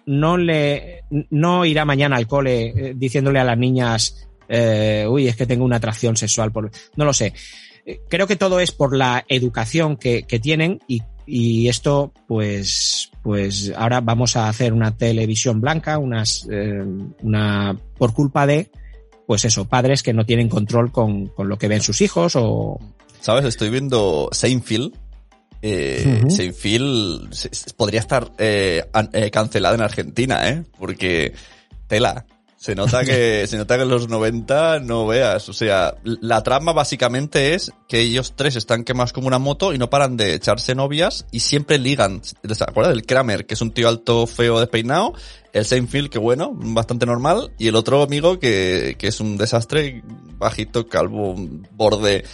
no 0.06 0.38
le, 0.38 1.04
no 1.30 1.66
irá 1.66 1.86
mañana 1.86 2.18
al 2.18 2.28
cole 2.28 2.68
eh, 2.68 2.94
diciéndole 2.96 3.40
a 3.40 3.44
las 3.44 3.58
niñas, 3.58 4.28
eh, 4.48 5.06
uy, 5.10 5.28
es 5.28 5.36
que 5.36 5.46
tengo 5.46 5.66
una 5.66 5.78
atracción 5.78 6.16
sexual 6.16 6.52
por, 6.52 6.72
no 6.96 7.06
lo 7.06 7.14
sé. 7.14 7.34
Creo 8.10 8.28
que 8.28 8.36
todo 8.36 8.60
es 8.60 8.74
por 8.74 8.96
la 8.96 9.24
educación 9.30 9.96
que, 9.96 10.24
que 10.24 10.40
tienen 10.40 10.80
y, 10.88 11.02
y 11.28 11.68
esto, 11.68 12.14
pues, 12.26 13.12
pues 13.22 13.74
ahora 13.76 14.00
vamos 14.00 14.38
a 14.38 14.48
hacer 14.48 14.72
una 14.72 14.96
televisión 14.96 15.60
blanca, 15.60 15.98
unas, 15.98 16.48
eh, 16.50 16.84
una, 17.22 17.78
por 17.98 18.14
culpa 18.14 18.48
de, 18.48 18.72
pues 19.28 19.46
eso, 19.46 19.66
padres 19.66 20.02
que 20.02 20.14
no 20.14 20.26
tienen 20.26 20.50
control 20.50 20.92
con, 20.92 21.28
con 21.28 21.48
lo 21.50 21.58
que 21.60 21.68
ven 21.68 21.82
sus 21.82 22.02
hijos 22.02 22.34
o... 22.36 22.80
¿Sabes? 23.22 23.46
Estoy 23.46 23.70
viendo 23.70 24.30
Seinfeld. 24.32 24.94
Eh, 25.62 26.20
Ujú. 26.22 26.30
Seinfeld 26.32 27.34
se- 27.34 27.54
se- 27.54 27.74
podría 27.74 28.00
estar 28.00 28.32
eh, 28.38 28.84
eh, 29.14 29.30
cancelada 29.32 29.76
en 29.76 29.82
Argentina, 29.82 30.48
¿eh? 30.50 30.64
Porque 30.80 31.34
tela. 31.88 32.26
Se 32.58 32.74
nota 32.76 33.06
que 33.06 33.46
se 33.48 33.56
nota 33.58 33.78
que 33.78 33.84
en 33.84 33.90
los 33.90 34.10
90 34.10 34.80
no 34.80 35.06
veas, 35.06 35.48
o 35.48 35.54
sea, 35.54 35.96
la 36.04 36.42
trama 36.42 36.74
básicamente 36.74 37.54
es 37.54 37.72
que 37.88 38.00
ellos 38.02 38.34
tres 38.36 38.56
están 38.56 38.84
quemados 38.84 39.14
como 39.14 39.28
una 39.28 39.38
moto 39.40 39.74
y 39.74 39.78
no 39.78 39.90
paran 39.90 40.18
de 40.18 40.34
echarse 40.34 40.74
novias 40.74 41.26
y 41.32 41.42
siempre 41.42 41.78
ligan. 41.78 42.22
¿Te 42.22 42.64
acuerdas 42.64 42.94
del 42.96 43.06
Kramer, 43.06 43.46
que 43.46 43.54
es 43.54 43.62
un 43.62 43.72
tío 43.72 43.88
alto, 43.88 44.26
feo, 44.26 44.60
despeinado? 44.60 45.14
El 45.54 45.66
Seinfeld, 45.66 46.10
que 46.10 46.20
bueno, 46.20 46.52
bastante 46.54 47.06
normal, 47.06 47.52
y 47.58 47.68
el 47.68 47.76
otro 47.76 48.02
amigo 48.04 48.38
que, 48.40 48.96
que 49.00 49.08
es 49.08 49.20
un 49.20 49.38
desastre, 49.38 50.04
bajito, 50.38 50.88
calvo, 50.88 51.36
borde, 51.72 52.26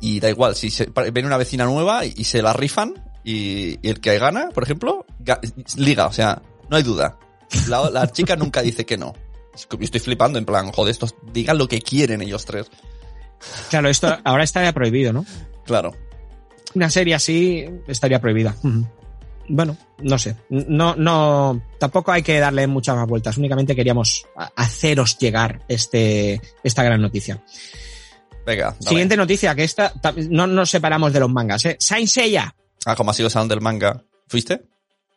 y 0.00 0.20
da 0.20 0.28
igual, 0.28 0.54
si 0.56 0.70
se, 0.70 0.90
viene 1.12 1.26
una 1.28 1.38
vecina 1.38 1.64
nueva 1.64 2.04
y, 2.04 2.24
se 2.24 2.42
la 2.42 2.52
rifan 2.52 2.94
y, 3.24 3.78
y 3.84 3.88
el 3.88 4.00
que 4.00 4.18
gana, 4.18 4.50
por 4.52 4.64
ejemplo, 4.64 5.06
ga- 5.20 5.40
liga, 5.76 6.06
o 6.06 6.12
sea, 6.12 6.42
no 6.68 6.76
hay 6.76 6.82
duda. 6.82 7.16
La, 7.68 7.88
la 7.90 8.10
chica 8.10 8.34
nunca 8.36 8.62
dice 8.62 8.84
que 8.84 8.96
no. 8.96 9.14
Estoy 9.54 10.00
flipando 10.00 10.38
en 10.38 10.44
plan, 10.44 10.70
joder, 10.72 10.90
estos 10.92 11.14
digan 11.32 11.58
lo 11.58 11.68
que 11.68 11.80
quieren 11.82 12.22
ellos 12.22 12.44
tres. 12.44 12.70
Claro, 13.70 13.88
esto 13.88 14.16
ahora 14.24 14.44
estaría 14.44 14.72
prohibido, 14.72 15.12
¿no? 15.12 15.24
Claro. 15.64 15.92
Una 16.74 16.88
serie 16.90 17.14
así 17.14 17.66
estaría 17.86 18.20
prohibida. 18.20 18.54
Bueno, 19.48 19.76
no 19.98 20.18
sé. 20.18 20.36
No, 20.48 20.94
no, 20.96 21.60
tampoco 21.78 22.12
hay 22.12 22.22
que 22.22 22.38
darle 22.38 22.66
muchas 22.66 22.96
más 22.96 23.06
vueltas. 23.06 23.36
Únicamente 23.36 23.74
queríamos 23.76 24.26
haceros 24.56 25.18
llegar 25.18 25.60
este, 25.68 26.40
esta 26.62 26.82
gran 26.82 27.02
noticia. 27.02 27.42
Venga, 28.46 28.70
dale. 28.70 28.88
Siguiente 28.88 29.16
noticia, 29.16 29.54
que 29.54 29.64
esta, 29.64 29.92
ta- 29.92 30.14
no 30.16 30.46
nos 30.46 30.70
separamos 30.70 31.12
de 31.12 31.20
los 31.20 31.30
mangas, 31.30 31.64
¿eh? 31.66 31.76
Saint 31.78 32.08
Seiya. 32.08 32.54
Ah, 32.86 32.96
como 32.96 33.10
ha 33.10 33.14
sido 33.14 33.28
Sound 33.28 33.50
del 33.50 33.60
manga. 33.60 34.02
¿Fuiste? 34.28 34.62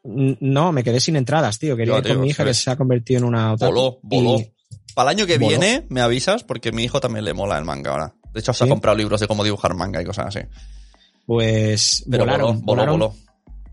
No, 0.05 0.71
me 0.71 0.83
quedé 0.83 0.99
sin 0.99 1.15
entradas, 1.15 1.57
tío. 1.59 1.75
Quería 1.75 1.93
Yo, 1.93 1.97
ir 1.99 2.03
tío, 2.05 2.13
con 2.15 2.21
mi 2.23 2.29
hija 2.29 2.37
¿sabes? 2.43 2.57
que 2.57 2.63
se 2.63 2.71
ha 2.71 2.75
convertido 2.75 3.19
en 3.19 3.23
una 3.25 3.53
otaku. 3.53 3.71
Voló, 3.73 3.99
voló. 4.03 4.39
Y- 4.39 4.51
Para 4.93 5.11
el 5.11 5.17
año 5.17 5.25
que 5.27 5.37
Voló. 5.37 5.49
viene 5.49 5.85
me 5.89 6.01
avisas 6.01 6.43
porque 6.43 6.71
mi 6.71 6.83
hijo 6.83 6.99
también 6.99 7.25
le 7.25 7.33
mola 7.33 7.57
el 7.57 7.65
manga 7.65 7.91
ahora. 7.91 8.13
De 8.33 8.39
hecho, 8.39 8.53
se 8.53 8.63
ha 8.63 8.67
comprado 8.67 8.97
libros 8.97 9.19
de 9.19 9.27
cómo 9.27 9.43
dibujar 9.43 9.73
manga 9.75 10.01
y 10.01 10.05
cosas 10.05 10.27
así. 10.35 10.45
pues 11.25 12.03
Pero 12.09 12.23
volaron, 12.25 12.47
voló, 12.47 12.61
voló, 12.61 12.65
volaron, 12.93 12.99
voló. 12.99 13.15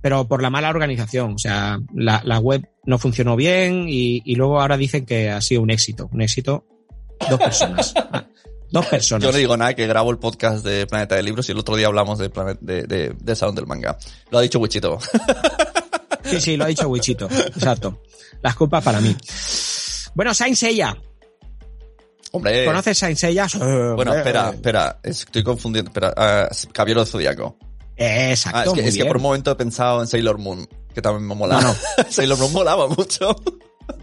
pero 0.00 0.26
por 0.28 0.42
la 0.42 0.50
mala 0.50 0.70
organización. 0.70 1.34
O 1.34 1.38
sea, 1.38 1.78
la, 1.94 2.22
la 2.24 2.38
web 2.38 2.68
no 2.86 2.98
funcionó 2.98 3.36
bien 3.36 3.86
y, 3.88 4.22
y 4.24 4.34
luego 4.36 4.60
ahora 4.60 4.76
dicen 4.76 5.04
que 5.04 5.30
ha 5.30 5.40
sido 5.40 5.62
un 5.62 5.70
éxito. 5.70 6.08
Un 6.12 6.22
éxito. 6.22 6.66
Dos 7.28 7.38
personas. 7.38 7.94
Dos 8.70 8.86
personas. 8.86 9.22
Yo 9.26 9.32
no 9.32 9.36
digo 9.38 9.54
nada 9.56 9.74
que 9.74 9.86
grabo 9.86 10.10
el 10.10 10.18
podcast 10.18 10.64
de 10.64 10.86
Planeta 10.86 11.14
de 11.14 11.22
Libros 11.22 11.46
y 11.48 11.52
el 11.52 11.58
otro 11.58 11.76
día 11.76 11.88
hablamos 11.88 12.18
de, 12.18 12.30
Planet- 12.30 12.58
de, 12.60 13.36
Salón 13.36 13.54
del 13.54 13.66
Manga. 13.66 13.98
Lo 14.30 14.38
ha 14.38 14.40
dicho 14.40 14.58
Wichito. 14.60 14.98
Sí, 16.36 16.40
sí, 16.40 16.56
lo 16.56 16.64
ha 16.64 16.68
dicho 16.68 16.88
Wichito. 16.88 17.26
Exacto. 17.30 18.00
Las 18.42 18.54
culpas 18.56 18.82
para 18.82 19.00
mí. 19.00 19.14
Bueno, 20.14 20.34
Saint 20.34 20.56
Seiya. 20.56 20.96
Hombre. 22.32 22.64
¿Conoces 22.64 22.96
Saint 22.98 23.16
Seiya? 23.18 23.46
Eh. 23.60 23.92
Bueno, 23.94 24.14
Eh, 24.14 24.18
espera, 24.18 24.48
eh, 24.50 24.54
espera. 24.54 24.98
Estoy 25.02 25.42
confundiendo. 25.42 25.90
Espera. 25.90 26.12
ah, 26.16 26.48
Caballero 26.72 27.04
Zodíaco. 27.04 27.56
Exacto. 27.96 28.58
Ah, 28.58 28.62
es 28.64 28.72
que, 28.72 28.80
muy 28.80 28.88
es 28.88 28.96
que 28.96 29.04
por 29.04 29.16
un 29.18 29.22
momento 29.22 29.50
he 29.50 29.54
pensado 29.56 30.00
en 30.00 30.06
Sailor 30.06 30.38
Moon, 30.38 30.66
que 30.94 31.02
también 31.02 31.26
me 31.28 31.34
molaba. 31.34 31.60
No, 31.62 31.68
no. 31.68 32.04
Sailor 32.10 32.38
Moon 32.38 32.52
molaba 32.52 32.88
mucho. 32.88 33.36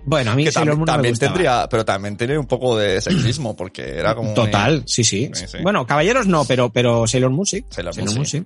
Bueno, 0.05 0.31
a 0.31 0.35
mí 0.35 0.43
que 0.43 0.51
Sailor 0.51 0.75
también, 0.75 0.77
Moon 0.79 0.85
no 0.85 0.91
me 0.91 0.95
también 0.95 1.11
gustaba. 1.13 1.33
tendría, 1.33 1.67
pero 1.69 1.85
también 1.85 2.17
tiene 2.17 2.37
un 2.37 2.45
poco 2.45 2.77
de 2.77 3.01
sexismo, 3.01 3.55
porque 3.55 3.97
era 3.97 4.13
como. 4.15 4.33
Total, 4.33 4.83
sí, 4.85 5.03
sí, 5.03 5.29
Sí, 5.33 5.45
sí. 5.47 5.57
Bueno, 5.63 5.85
caballeros 5.87 6.27
no, 6.27 6.45
pero, 6.45 6.69
pero 6.71 7.07
Sailor 7.07 7.31
Moon 7.31 7.45
sí. 7.45 7.65
Sailor 7.69 7.95
Moon 7.97 8.25
sí. 8.25 8.43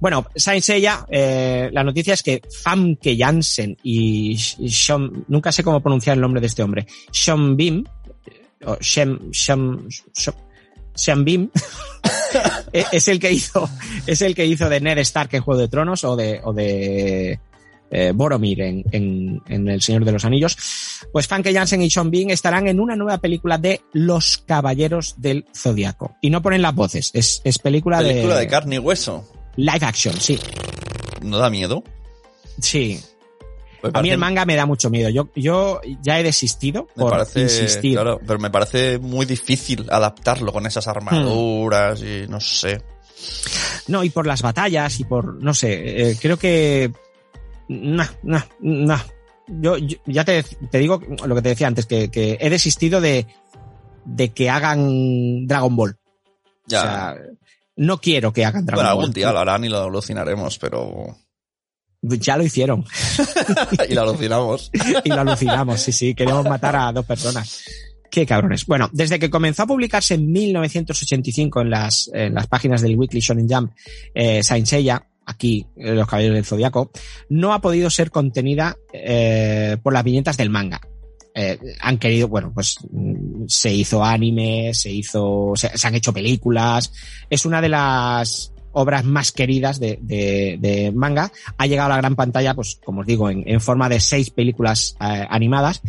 Bueno, 0.00 0.26
Saint 0.36 0.62
Seiya, 0.62 1.04
eh, 1.10 1.68
la 1.72 1.82
noticia 1.84 2.14
es 2.14 2.22
que 2.22 2.42
Famke 2.62 3.16
Janssen 3.18 3.76
y, 3.82 4.36
Sean, 4.38 5.24
nunca 5.28 5.52
sé 5.52 5.62
cómo 5.62 5.80
pronunciar 5.80 6.16
el 6.16 6.20
nombre 6.20 6.40
de 6.40 6.46
este 6.46 6.62
hombre, 6.62 6.86
Sean 7.10 7.56
Bim, 7.56 7.84
o 8.66 8.76
Shem, 8.80 9.30
Shem, 9.30 9.88
Shem- 9.88 10.34
Sean 10.94 11.24
Bim, 11.24 11.50
es 12.72 13.08
el 13.08 13.18
que 13.18 13.32
hizo, 13.32 13.68
es 14.06 14.22
el 14.22 14.34
que 14.34 14.46
hizo 14.46 14.68
de 14.68 14.80
Ned 14.80 14.98
Stark 14.98 15.30
en 15.34 15.42
Juego 15.42 15.60
de 15.60 15.68
Tronos 15.68 16.04
o 16.04 16.16
de, 16.16 16.40
o 16.44 16.52
de 16.52 17.38
eh, 17.90 18.12
Boromir 18.14 18.60
en, 18.62 18.84
en, 18.92 19.42
en 19.48 19.68
El 19.68 19.82
Señor 19.82 20.04
de 20.04 20.12
los 20.12 20.24
Anillos. 20.24 20.56
Pues 21.12 21.26
Famke 21.28 21.52
Janssen 21.52 21.82
y 21.82 21.90
Sean 21.90 22.10
Bean 22.10 22.30
estarán 22.30 22.66
en 22.68 22.80
una 22.80 22.96
nueva 22.96 23.18
película 23.18 23.58
de 23.58 23.82
Los 23.92 24.38
Caballeros 24.38 25.14
del 25.18 25.44
Zodiaco. 25.54 26.16
Y 26.20 26.30
no 26.30 26.42
ponen 26.42 26.62
las 26.62 26.74
voces, 26.74 27.10
es, 27.12 27.40
es 27.44 27.58
película, 27.58 27.98
Película 27.98 28.34
de, 28.34 28.40
de 28.40 28.48
carne 28.48 28.76
y 28.76 28.78
hueso. 28.78 29.28
Live 29.56 29.84
action, 29.86 30.14
sí. 30.20 30.38
¿No 31.22 31.38
da 31.38 31.50
miedo? 31.50 31.82
Sí. 32.60 33.00
A 33.92 34.00
mí 34.00 34.08
el 34.10 34.16
manga 34.18 34.46
me 34.46 34.56
da 34.56 34.64
mucho 34.64 34.88
miedo. 34.88 35.10
Yo, 35.10 35.28
yo 35.36 35.80
ya 36.02 36.18
he 36.18 36.22
desistido 36.22 36.86
por 36.96 37.10
parece, 37.10 37.42
insistir. 37.42 37.94
claro, 37.94 38.18
pero 38.26 38.38
me 38.38 38.50
parece 38.50 38.98
muy 38.98 39.26
difícil 39.26 39.86
adaptarlo 39.90 40.52
con 40.52 40.64
esas 40.66 40.88
armaduras 40.88 42.00
y 42.00 42.24
no 42.28 42.40
sé. 42.40 42.80
No, 43.88 44.02
y 44.02 44.08
por 44.08 44.26
las 44.26 44.40
batallas 44.40 44.98
y 45.00 45.04
por, 45.04 45.42
no 45.42 45.52
sé, 45.52 46.10
eh, 46.10 46.16
creo 46.20 46.38
que... 46.38 46.92
No, 47.68 48.04
no, 48.22 48.42
no. 48.60 49.00
Yo, 49.48 49.76
yo- 49.76 49.98
ya 50.06 50.24
te, 50.24 50.42
te 50.42 50.78
digo 50.78 51.02
lo 51.26 51.34
que 51.34 51.42
te 51.42 51.48
decía 51.50 51.66
antes, 51.66 51.84
que, 51.84 52.10
que 52.10 52.38
he 52.40 52.48
desistido 52.48 53.02
de, 53.02 53.26
de 54.06 54.30
que 54.30 54.48
hagan 54.48 55.46
Dragon 55.46 55.76
Ball. 55.76 55.96
Ya. 56.66 56.78
O 56.78 56.82
sea, 56.82 57.16
no 57.76 58.00
quiero 58.00 58.32
que 58.32 58.44
hagan 58.44 58.66
Dragon 58.66 58.84
bueno, 58.84 58.96
Ball. 58.96 59.04
algún 59.04 59.14
día 59.14 59.32
lo 59.32 59.38
harán 59.38 59.64
y 59.64 59.68
lo 59.68 59.82
alucinaremos, 59.82 60.58
pero... 60.58 61.16
Ya 62.02 62.36
lo 62.36 62.44
hicieron. 62.44 62.84
y 63.88 63.94
lo 63.94 64.02
alucinamos. 64.02 64.70
y 65.04 65.08
lo 65.08 65.20
alucinamos, 65.20 65.80
sí, 65.80 65.92
sí, 65.92 66.14
queremos 66.14 66.44
matar 66.44 66.76
a 66.76 66.92
dos 66.92 67.06
personas. 67.06 67.64
Qué 68.10 68.26
cabrones. 68.26 68.66
Bueno, 68.66 68.90
desde 68.92 69.18
que 69.18 69.30
comenzó 69.30 69.62
a 69.62 69.66
publicarse 69.66 70.14
en 70.14 70.30
1985 70.30 71.62
en 71.62 71.70
las, 71.70 72.10
en 72.12 72.34
las 72.34 72.46
páginas 72.46 72.82
del 72.82 72.96
Weekly 72.96 73.20
Shonen 73.20 73.48
Jump, 73.48 73.72
eh, 74.14 74.42
Saint 74.42 74.66
Seiya, 74.66 75.08
aquí, 75.26 75.66
eh, 75.76 75.94
Los 75.94 76.06
Caballeros 76.06 76.36
del 76.36 76.44
Zodiaco, 76.44 76.90
no 77.28 77.54
ha 77.54 77.60
podido 77.60 77.90
ser 77.90 78.10
contenida 78.10 78.76
eh, 78.92 79.78
por 79.82 79.92
las 79.92 80.04
viñetas 80.04 80.36
del 80.36 80.50
manga. 80.50 80.80
Eh, 81.34 81.58
han 81.80 81.98
querido, 81.98 82.28
bueno, 82.28 82.52
pues 82.54 82.76
mm, 82.90 83.44
se 83.48 83.72
hizo 83.74 84.04
anime, 84.04 84.72
se 84.72 84.90
hizo, 84.92 85.52
se, 85.56 85.76
se 85.76 85.86
han 85.88 85.94
hecho 85.96 86.12
películas. 86.12 86.92
Es 87.28 87.44
una 87.44 87.60
de 87.60 87.68
las 87.70 88.52
obras 88.72 89.04
más 89.04 89.32
queridas 89.32 89.80
de, 89.80 89.98
de, 90.02 90.56
de 90.60 90.92
manga. 90.92 91.32
Ha 91.58 91.66
llegado 91.66 91.86
a 91.86 91.96
la 91.96 92.00
gran 92.00 92.14
pantalla, 92.16 92.54
pues 92.54 92.78
como 92.84 93.00
os 93.00 93.06
digo, 93.06 93.30
en, 93.30 93.42
en 93.48 93.60
forma 93.60 93.88
de 93.88 93.98
seis 94.00 94.30
películas 94.30 94.96
eh, 95.00 95.26
animadas, 95.28 95.82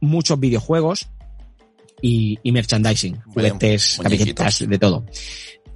muchos 0.00 0.38
videojuegos 0.38 1.08
y, 2.00 2.38
y 2.42 2.52
merchandising, 2.52 3.20
juguetes, 3.34 3.98
camisetas, 4.02 4.68
de 4.70 4.78
todo. 4.78 5.04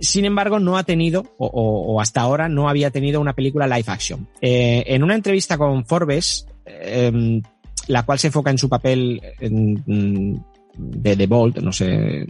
Sin 0.01 0.25
embargo, 0.25 0.59
no 0.59 0.77
ha 0.77 0.83
tenido, 0.85 1.25
o, 1.39 1.47
o- 1.47 1.95
o 1.95 2.01
hasta 2.01 2.21
ahora 2.21 2.49
no 2.49 2.69
había 2.69 2.91
tenido 2.91 3.21
una 3.21 3.35
película 3.35 3.67
live 3.67 3.85
action. 3.87 4.29
Eh, 4.41 4.85
en 4.89 5.03
una 5.03 5.15
entrevista 5.15 5.57
con 5.59 5.85
Forbes, 5.87 6.47
eh, 6.67 7.41
la 7.89 8.05
cual 8.05 8.19
se 8.19 8.29
enfoca 8.29 8.51
en 8.51 8.59
su 8.59 8.69
papel 8.69 9.21
en- 9.41 9.83
mm, 9.87 10.45
de 10.77 11.17
The 11.17 11.27
Bolt, 11.27 11.59
no 11.59 11.73
sé, 11.73 12.27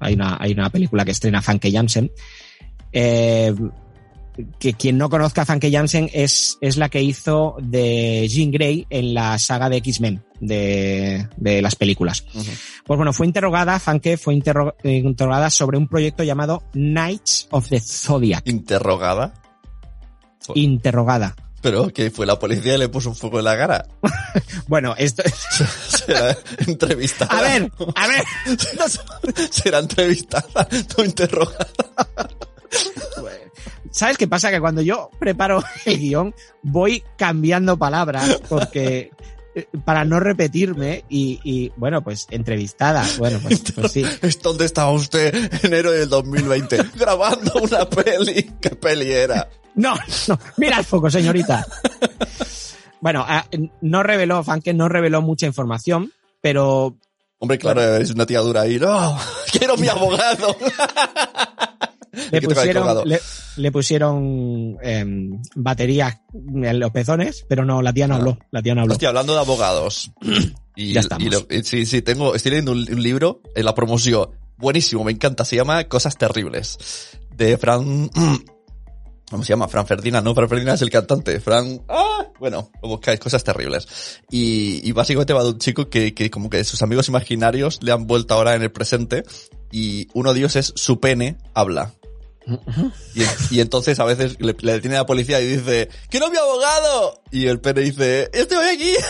hay 0.00 0.14
una, 0.14 0.36
hay 0.40 0.52
una 0.52 0.70
película 0.70 1.04
que 1.04 1.12
estrena 1.12 1.40
Funke 1.42 1.70
Jansen, 1.70 2.10
eh, 2.92 3.54
que 4.58 4.72
quien 4.74 4.98
no 4.98 5.08
conozca 5.08 5.42
a 5.42 5.46
Funke 5.46 5.70
Jansen 5.70 6.10
es, 6.12 6.58
es 6.60 6.76
la 6.76 6.88
que 6.88 7.00
hizo 7.00 7.54
de 7.62 8.26
Jean 8.28 8.50
Grey 8.50 8.84
en 8.90 9.14
la 9.14 9.38
saga 9.38 9.68
de 9.68 9.76
X-Men 9.76 10.24
de, 10.40 11.28
de 11.36 11.62
las 11.62 11.76
películas. 11.76 12.26
Pues 12.84 12.96
bueno, 12.96 13.12
fue 13.12 13.26
interrogada, 13.28 13.78
Funke 13.78 14.16
fue 14.16 14.34
interro- 14.34 14.74
interrogada 14.82 15.50
sobre 15.50 15.78
un 15.78 15.86
proyecto 15.86 16.24
llamado 16.24 16.64
Knights 16.72 17.46
of 17.52 17.68
the 17.68 17.78
Zodiac. 17.80 18.46
Interrogada. 18.48 19.34
Interrogada. 20.56 21.36
Pero 21.64 21.88
que 21.88 22.10
fue 22.10 22.26
la 22.26 22.38
policía 22.38 22.74
y 22.74 22.78
le 22.78 22.90
puso 22.90 23.08
un 23.08 23.16
fuego 23.16 23.38
en 23.38 23.46
la 23.46 23.56
cara. 23.56 23.86
Bueno, 24.68 24.94
esto, 24.98 25.22
Será 25.88 26.36
entrevistada. 26.66 27.38
a 27.38 27.40
ver, 27.42 27.70
a 27.96 28.06
ver, 28.06 28.24
Será 29.50 29.78
entrevistada, 29.78 30.68
no 30.96 31.04
interrogada. 31.04 31.66
¿sabes 33.90 34.18
qué 34.18 34.28
pasa? 34.28 34.50
Que 34.50 34.60
cuando 34.60 34.82
yo 34.82 35.10
preparo 35.18 35.64
el 35.86 35.98
guion 35.98 36.34
voy 36.62 37.02
cambiando 37.16 37.78
palabras 37.78 38.42
porque 38.48 39.10
para 39.84 40.04
no 40.04 40.20
repetirme 40.20 41.04
y, 41.08 41.40
y, 41.44 41.72
bueno, 41.76 42.02
pues 42.02 42.26
entrevistada. 42.30 43.04
Bueno, 43.18 43.38
pues, 43.42 43.62
pues 43.74 43.92
sí. 43.92 44.04
¿Es 44.22 44.40
donde 44.42 44.64
estaba 44.64 44.90
usted 44.90 45.50
enero 45.64 45.90
del 45.92 46.08
2020? 46.08 46.78
grabando 46.96 47.52
una 47.60 47.88
peli. 47.88 48.50
¿Qué 48.60 48.70
peli 48.70 49.10
era? 49.12 49.48
No, 49.74 49.94
no, 50.28 50.38
mira 50.56 50.78
el 50.78 50.84
foco, 50.84 51.10
señorita. 51.10 51.66
Bueno, 53.00 53.24
ah, 53.26 53.44
no 53.80 54.02
reveló, 54.02 54.42
Funke 54.44 54.72
no 54.72 54.88
reveló 54.88 55.20
mucha 55.20 55.46
información, 55.46 56.12
pero 56.40 56.96
Hombre, 57.44 57.58
claro, 57.58 57.96
es 57.96 58.10
una 58.10 58.24
tía 58.24 58.40
dura 58.40 58.62
ahí. 58.62 58.78
No, 58.78 59.18
quiero 59.52 59.76
mi 59.76 59.86
abogado. 59.86 60.56
Le 62.30 62.42
pusieron, 62.42 63.08
le, 63.08 63.20
le 63.56 63.72
pusieron 63.72 64.76
em, 64.82 65.42
baterías 65.54 66.18
en 66.32 66.78
los 66.80 66.90
pezones, 66.90 67.44
pero 67.48 67.64
no, 67.64 67.82
la 67.82 67.92
tía 67.92 68.06
no 68.06 68.14
Ah. 68.14 68.18
habló, 68.18 68.38
la 68.50 68.62
tía 68.62 68.74
no 68.74 68.82
habló. 68.82 68.92
Hostia, 68.94 69.08
hablando 69.08 69.34
de 69.34 69.40
abogados. 69.40 70.10
Y, 70.76 70.92
Ya 70.92 71.02
estamos. 71.02 71.24
y 71.24 71.30
lo- 71.30 71.46
y 71.48 71.62
sí, 71.62 71.86
sí, 71.86 72.02
tengo, 72.02 72.34
estoy 72.34 72.50
leyendo 72.50 72.72
un, 72.72 72.78
un 72.78 73.00
libro 73.00 73.40
en 73.54 73.64
la 73.64 73.76
promoción. 73.76 74.30
Buenísimo, 74.56 75.04
me 75.04 75.12
encanta. 75.12 75.44
Se 75.44 75.54
llama 75.54 75.84
Cosas 75.84 76.18
Terribles. 76.18 77.16
De 77.36 77.56
Fran... 77.58 78.10
¿Cómo 79.30 79.42
se 79.42 79.48
llama? 79.50 79.68
Fran 79.68 79.86
Ferdinand, 79.86 80.24
¿no? 80.24 80.34
Fran 80.34 80.48
Ferdinand 80.48 80.74
es 80.74 80.82
el 80.82 80.90
cantante. 80.90 81.38
Fran... 81.40 81.80
¡Ah! 81.88 82.26
Bueno, 82.40 82.70
lo 82.82 82.88
buscáis, 82.88 83.18
Cosas 83.20 83.42
Terribles. 83.44 83.86
Y, 84.30 84.80
y 84.86 84.92
básicamente 84.92 85.32
va 85.32 85.42
de 85.44 85.50
un 85.50 85.58
chico 85.58 85.88
que, 85.88 86.12
que 86.12 86.28
como 86.30 86.50
que 86.50 86.62
sus 86.64 86.82
amigos 86.82 87.08
imaginarios 87.08 87.78
le 87.82 87.92
han 87.92 88.06
vuelto 88.08 88.34
ahora 88.34 88.54
en 88.56 88.62
el 88.62 88.70
presente. 88.72 89.22
Y 89.72 90.08
uno 90.12 90.32
de 90.34 90.40
ellos 90.40 90.56
es 90.56 90.72
su 90.76 90.98
pene 91.00 91.38
habla. 91.54 91.92
Y, 93.14 93.22
en- 93.22 93.28
y 93.50 93.60
entonces 93.60 93.98
a 94.00 94.04
veces 94.04 94.36
le, 94.40 94.54
le 94.58 94.72
detiene 94.72 94.96
a 94.96 95.00
la 95.00 95.06
policía 95.06 95.40
y 95.40 95.46
dice, 95.56 95.88
¡Quiero 96.10 96.30
mi 96.30 96.36
abogado! 96.36 97.22
Y 97.30 97.46
el 97.46 97.60
pene 97.60 97.80
dice, 97.82 98.28
¡Estoy 98.32 98.66
aquí! 98.74 98.92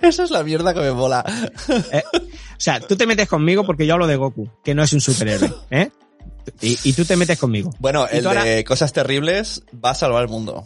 Esa 0.00 0.24
es 0.24 0.30
la 0.30 0.42
mierda 0.42 0.74
que 0.74 0.80
me 0.80 0.92
mola. 0.92 1.24
O 1.68 2.20
sea, 2.58 2.80
tú 2.80 2.96
te 2.96 3.06
metes 3.06 3.28
conmigo 3.28 3.64
porque 3.64 3.86
yo 3.86 3.94
hablo 3.94 4.06
de 4.06 4.16
Goku, 4.16 4.48
que 4.64 4.74
no 4.74 4.82
es 4.82 4.92
un 4.92 5.00
superhéroe, 5.00 5.52
¿eh? 5.70 5.90
Y, 6.60 6.76
y 6.84 6.92
tú 6.92 7.04
te 7.04 7.16
metes 7.16 7.38
conmigo. 7.38 7.70
Bueno, 7.78 8.06
¿Y 8.12 8.16
el 8.16 8.26
ahora? 8.26 8.42
de 8.44 8.64
cosas 8.64 8.92
terribles 8.92 9.62
va 9.84 9.90
a 9.90 9.94
salvar 9.94 10.22
el 10.22 10.28
mundo. 10.28 10.64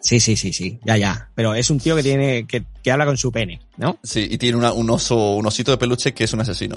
Sí, 0.00 0.20
sí, 0.20 0.36
sí, 0.36 0.52
sí, 0.52 0.78
ya, 0.84 0.96
ya. 0.98 1.30
Pero 1.34 1.54
es 1.54 1.70
un 1.70 1.78
tío 1.78 1.96
que 1.96 2.02
tiene, 2.02 2.46
que, 2.46 2.64
que 2.82 2.90
habla 2.90 3.06
con 3.06 3.16
su 3.16 3.32
pene, 3.32 3.60
¿no? 3.78 3.98
Sí, 4.02 4.26
y 4.30 4.38
tiene 4.38 4.56
una- 4.58 4.72
un 4.72 4.88
oso, 4.90 5.34
un 5.36 5.46
osito 5.46 5.70
de 5.70 5.78
peluche 5.78 6.12
que 6.14 6.24
es 6.24 6.32
un 6.32 6.40
asesino. 6.40 6.76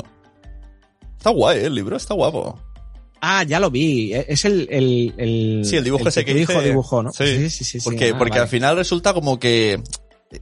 Está 1.17 1.29
guay, 1.31 1.59
¿eh? 1.59 1.65
el 1.65 1.75
libro 1.75 1.97
está 1.97 2.13
guapo. 2.13 2.57
Ah, 3.22 3.43
ya 3.43 3.59
lo 3.59 3.70
vi. 3.72 4.13
Es 4.13 4.45
el, 4.45 4.68
el, 4.72 5.13
el, 5.18 5.61
Sí, 5.65 5.76
el 5.78 5.84
dibujo 5.84 6.07
ese 6.09 6.22
tu 6.22 6.26
que 6.34 6.39
hijo 6.39 6.53
hice- 6.53 6.63
dibujó, 6.63 7.03
¿no? 7.03 7.11
Sí, 7.11 7.26
sí, 7.26 7.49
sí. 7.49 7.63
sí, 7.63 7.80
sí. 7.80 7.84
Porque, 7.84 8.11
Ah, 8.13 8.18
porque 8.18 8.32
vale. 8.32 8.41
al 8.43 8.47
final 8.47 8.76
resulta 8.76 9.13
como 9.13 9.39
que 9.39 9.82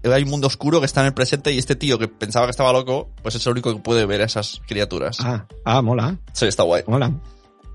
hay 0.03 0.23
un 0.23 0.29
mundo 0.29 0.47
oscuro 0.47 0.79
que 0.79 0.85
está 0.87 1.01
en 1.01 1.07
el 1.07 1.13
presente 1.13 1.51
y 1.53 1.57
este 1.59 1.75
tío 1.75 1.99
que 1.99 2.07
pensaba 2.07 2.47
que 2.47 2.51
estaba 2.51 2.73
loco, 2.73 3.09
pues 3.21 3.35
es 3.35 3.45
el 3.45 3.51
único 3.53 3.73
que 3.73 3.81
puede 3.81 4.05
ver 4.05 4.21
a 4.21 4.25
esas 4.25 4.61
criaturas. 4.67 5.17
Ah, 5.21 5.45
ah, 5.63 5.81
mola. 5.81 6.17
Sí, 6.33 6.45
está 6.45 6.63
guay. 6.63 6.83
Mola. 6.87 7.11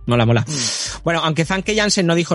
Mola, 0.07 0.27
mola. 0.27 0.41
Mm. 0.49 1.01
Bueno, 1.05 1.21
aunque 1.23 1.45
Funke 1.45 1.77
Jansen 1.77 2.07
no 2.07 2.15
dijo 2.17 2.35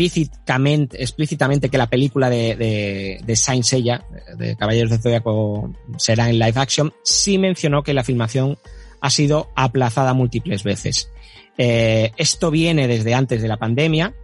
explícitamente, 0.00 1.02
explícitamente 1.02 1.68
que 1.68 1.78
la 1.78 1.88
película 1.88 2.28
de, 2.30 2.56
de, 2.56 3.20
de 3.24 3.36
Saint 3.36 3.64
Seiya, 3.64 4.04
de 4.36 4.56
Caballeros 4.56 4.90
de 4.90 4.98
Zodiaco, 4.98 5.72
será 5.98 6.28
en 6.28 6.38
live 6.38 6.54
action, 6.56 6.92
sí 7.04 7.38
mencionó 7.38 7.82
que 7.82 7.94
la 7.94 8.04
filmación 8.04 8.58
ha 9.00 9.10
sido 9.10 9.50
aplazada 9.56 10.14
múltiples 10.14 10.62
veces. 10.64 11.10
Eh, 11.58 12.12
esto 12.16 12.50
viene 12.50 12.86
desde 12.86 13.14
antes 13.14 13.40
de 13.40 13.48
la 13.48 13.56
pandemia 13.56 14.14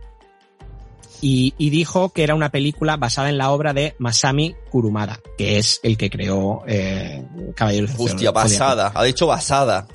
y, 1.22 1.54
y 1.56 1.70
dijo 1.70 2.10
que 2.10 2.24
era 2.24 2.34
una 2.34 2.50
película 2.50 2.96
basada 2.96 3.30
en 3.30 3.38
la 3.38 3.52
obra 3.52 3.72
de 3.72 3.94
Masami 3.98 4.54
Kurumada, 4.70 5.20
que 5.38 5.58
es 5.58 5.80
el 5.82 5.96
que 5.96 6.10
creó 6.10 6.64
eh, 6.66 7.24
Caballeros 7.54 7.96
de 7.96 8.04
Hostia, 8.04 8.30
basada. 8.32 8.92
Ha 8.94 9.04
dicho 9.04 9.26
basada. 9.26 9.86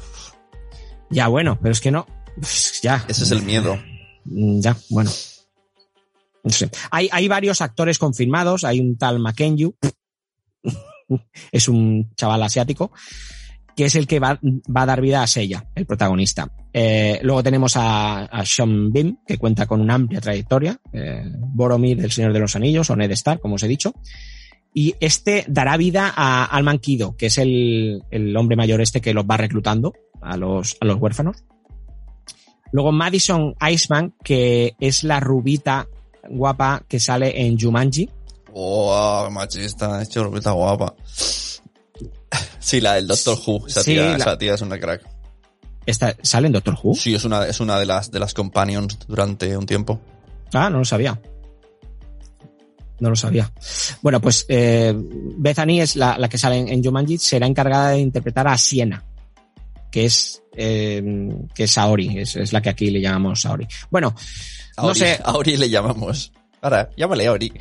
Ya, 1.10 1.28
bueno, 1.28 1.60
pero 1.62 1.74
es 1.74 1.82
que 1.82 1.92
no. 1.92 2.08
Ya. 2.82 3.04
Ese 3.08 3.24
es 3.24 3.32
el 3.32 3.44
miedo. 3.44 3.78
Mm, 4.26 4.60
Ya, 4.62 4.78
bueno. 4.90 5.12
No 6.44 6.52
sé. 6.52 6.70
Hay, 6.92 7.10
hay 7.12 7.28
varios 7.28 7.62
actores 7.62 8.00
confirmados. 8.00 8.64
Hay 8.64 8.80
un 8.80 8.98
tal 8.98 9.20
Makenyu. 9.20 9.76
es 11.52 11.68
un 11.68 12.10
chaval 12.16 12.44
asiático. 12.44 12.92
Que 13.78 13.86
es 13.86 13.96
el 13.96 14.08
que 14.08 14.20
va, 14.20 14.40
va 14.44 14.82
a 14.82 14.86
dar 14.88 15.02
vida 15.02 15.22
a 15.22 15.28
Seiya, 15.28 15.64
el 15.76 15.86
protagonista. 15.86 16.52
Eh, 16.74 17.20
luego 17.22 17.44
tenemos 17.44 17.74
a, 17.76 18.28
Sean 18.44 18.92
Bean, 18.92 19.20
que 19.26 19.38
cuenta 19.38 19.68
con 19.68 19.80
una 19.80 19.94
amplia 19.94 20.20
trayectoria. 20.20 20.82
Eh, 20.92 21.24
Boromir, 21.38 22.02
del 22.02 22.12
Señor 22.12 22.34
de 22.34 22.40
los 22.40 22.56
Anillos, 22.56 22.90
o 22.90 22.96
Ned 22.96 23.12
Stark, 23.12 23.40
como 23.40 23.56
os 23.56 23.64
he 23.64 23.68
dicho. 23.68 23.94
Y 24.74 24.96
este 25.00 25.46
dará 25.48 25.78
vida 25.78 26.12
a 26.16 26.46
Alman 26.46 26.80
Kido, 26.80 27.16
que 27.16 27.28
es 27.28 27.38
el, 27.38 28.02
el 28.10 28.36
hombre 28.36 28.58
mayor 28.58 28.82
este 28.82 29.00
que 29.00 29.14
los 29.14 29.26
va 29.26 29.38
reclutando 29.38 29.94
a 30.22 30.38
los, 30.38 30.76
a 30.82 30.86
los 30.86 31.00
huérfanos. 31.00 31.44
Luego 32.72 32.92
Madison 32.92 33.56
Iceman, 33.62 34.14
que 34.24 34.76
es 34.80 35.04
la 35.04 35.20
rubita 35.20 35.88
guapa 36.30 36.84
que 36.88 37.00
sale 37.00 37.46
en 37.46 37.60
Jumanji. 37.60 38.10
Oh, 38.54 39.30
machista, 39.32 40.02
hecho 40.02 40.24
ropita 40.24 40.52
guapa. 40.52 40.96
Sí, 42.60 42.82
la 42.82 42.96
del 42.96 43.08
Doctor 43.08 43.38
Who. 43.46 43.68
Esa, 43.68 43.84
Sí, 43.84 43.92
tía, 43.94 44.04
la- 44.10 44.18
esa 44.18 44.38
tía 44.38 44.54
es 44.56 44.62
una 44.62 44.80
crack. 44.80 45.02
Esta, 45.86 46.16
¿Sale 46.22 46.48
en 46.48 46.54
Doctor 46.54 46.78
Who? 46.84 46.96
Sí, 46.96 47.16
es 47.16 47.24
una, 47.24 47.46
es 47.48 47.60
una 47.62 47.80
de 47.80 47.86
las 47.86 48.12
de 48.12 48.20
las 48.20 48.34
companions 48.34 48.98
durante 49.08 49.56
un 49.56 49.66
tiempo. 49.66 50.02
Ah, 50.54 50.70
no 50.70 50.80
lo 50.80 50.86
sabía. 50.86 51.20
no 53.00 53.10
lo 53.10 53.16
sabía. 53.16 53.52
Bueno, 54.02 54.20
pues 54.20 54.46
eh, 54.50 54.94
Bethany 54.96 55.82
es 55.82 55.96
la, 55.96 56.18
la 56.18 56.28
que 56.28 56.38
sale 56.38 56.58
en, 56.58 56.68
en 56.70 56.84
Jumanji, 56.84 57.18
será 57.20 57.46
encargada 57.46 57.92
de 57.92 58.00
interpretar 58.00 58.48
a 58.48 58.58
Siena, 58.58 59.04
que 59.92 60.06
es 60.06 60.42
eh, 60.56 61.30
que 61.54 61.66
es 61.66 61.72
Saori, 61.72 62.18
es, 62.20 62.36
es 62.36 62.52
la 62.54 62.62
que 62.62 62.70
aquí 62.70 62.90
le 62.90 63.00
llamamos 63.00 63.42
Saori. 63.42 63.68
Bueno, 63.92 64.16
no 64.78 64.84
Aori, 64.84 65.00
sé, 65.00 65.20
Aori 65.24 65.58
le 65.58 65.70
llamamos. 65.70 66.32
Ahora, 66.60 66.90
llámale 66.98 67.28
Aori. 67.28 67.54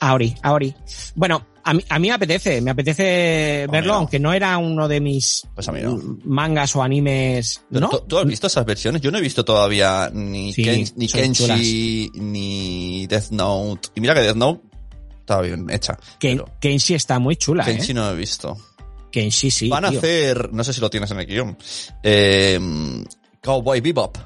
Aori, 0.00 0.34
Aori. 0.42 0.74
Bueno, 1.14 1.46
a 1.64 1.74
mí, 1.74 1.84
a 1.88 1.98
mí 1.98 2.08
me 2.08 2.14
apetece, 2.14 2.60
me 2.60 2.70
apetece 2.70 3.66
verlo, 3.70 3.94
aunque 3.94 4.18
no 4.18 4.32
era 4.32 4.56
uno 4.58 4.88
de 4.88 5.00
mis 5.00 5.46
Pues 5.54 5.68
no. 5.68 6.00
mangas 6.24 6.74
o 6.76 6.82
animes, 6.82 7.62
¿no? 7.70 7.88
¿Tú, 7.88 8.00
tú 8.08 8.18
has 8.18 8.26
visto 8.26 8.46
esas 8.46 8.64
versiones? 8.64 9.02
Yo 9.02 9.10
no 9.10 9.18
he 9.18 9.20
visto 9.20 9.44
todavía 9.44 10.10
ni, 10.12 10.52
Sí, 10.52 10.62
Ken- 10.64 10.92
ni 10.96 11.08
son 11.08 11.20
Kenshi, 11.20 12.10
ni 12.14 13.06
Death 13.06 13.30
Note. 13.30 13.88
Y 13.94 14.00
mira 14.00 14.14
que 14.14 14.20
Death 14.20 14.36
Note 14.36 14.60
está 15.20 15.40
bien 15.40 15.66
hecha. 15.70 15.98
Ken- 16.18 16.38
pero 16.38 16.50
Kenshi 16.60 16.94
está 16.94 17.18
muy 17.18 17.36
chula, 17.36 17.64
Kenshi 17.64 17.92
¿eh? 17.92 17.94
no 17.94 18.10
he 18.10 18.16
visto. 18.16 18.56
Kenshi 19.12 19.50
sí, 19.50 19.68
Van 19.68 19.84
a 19.84 19.90
tío. 19.90 19.98
hacer, 19.98 20.52
no 20.52 20.62
sé 20.64 20.72
si 20.72 20.80
lo 20.80 20.88
tienes 20.88 21.10
en 21.10 21.20
el 21.20 21.26
guion, 21.26 21.58
eh, 22.02 22.58
Cowboy 23.42 23.80
Bebop. 23.80 24.16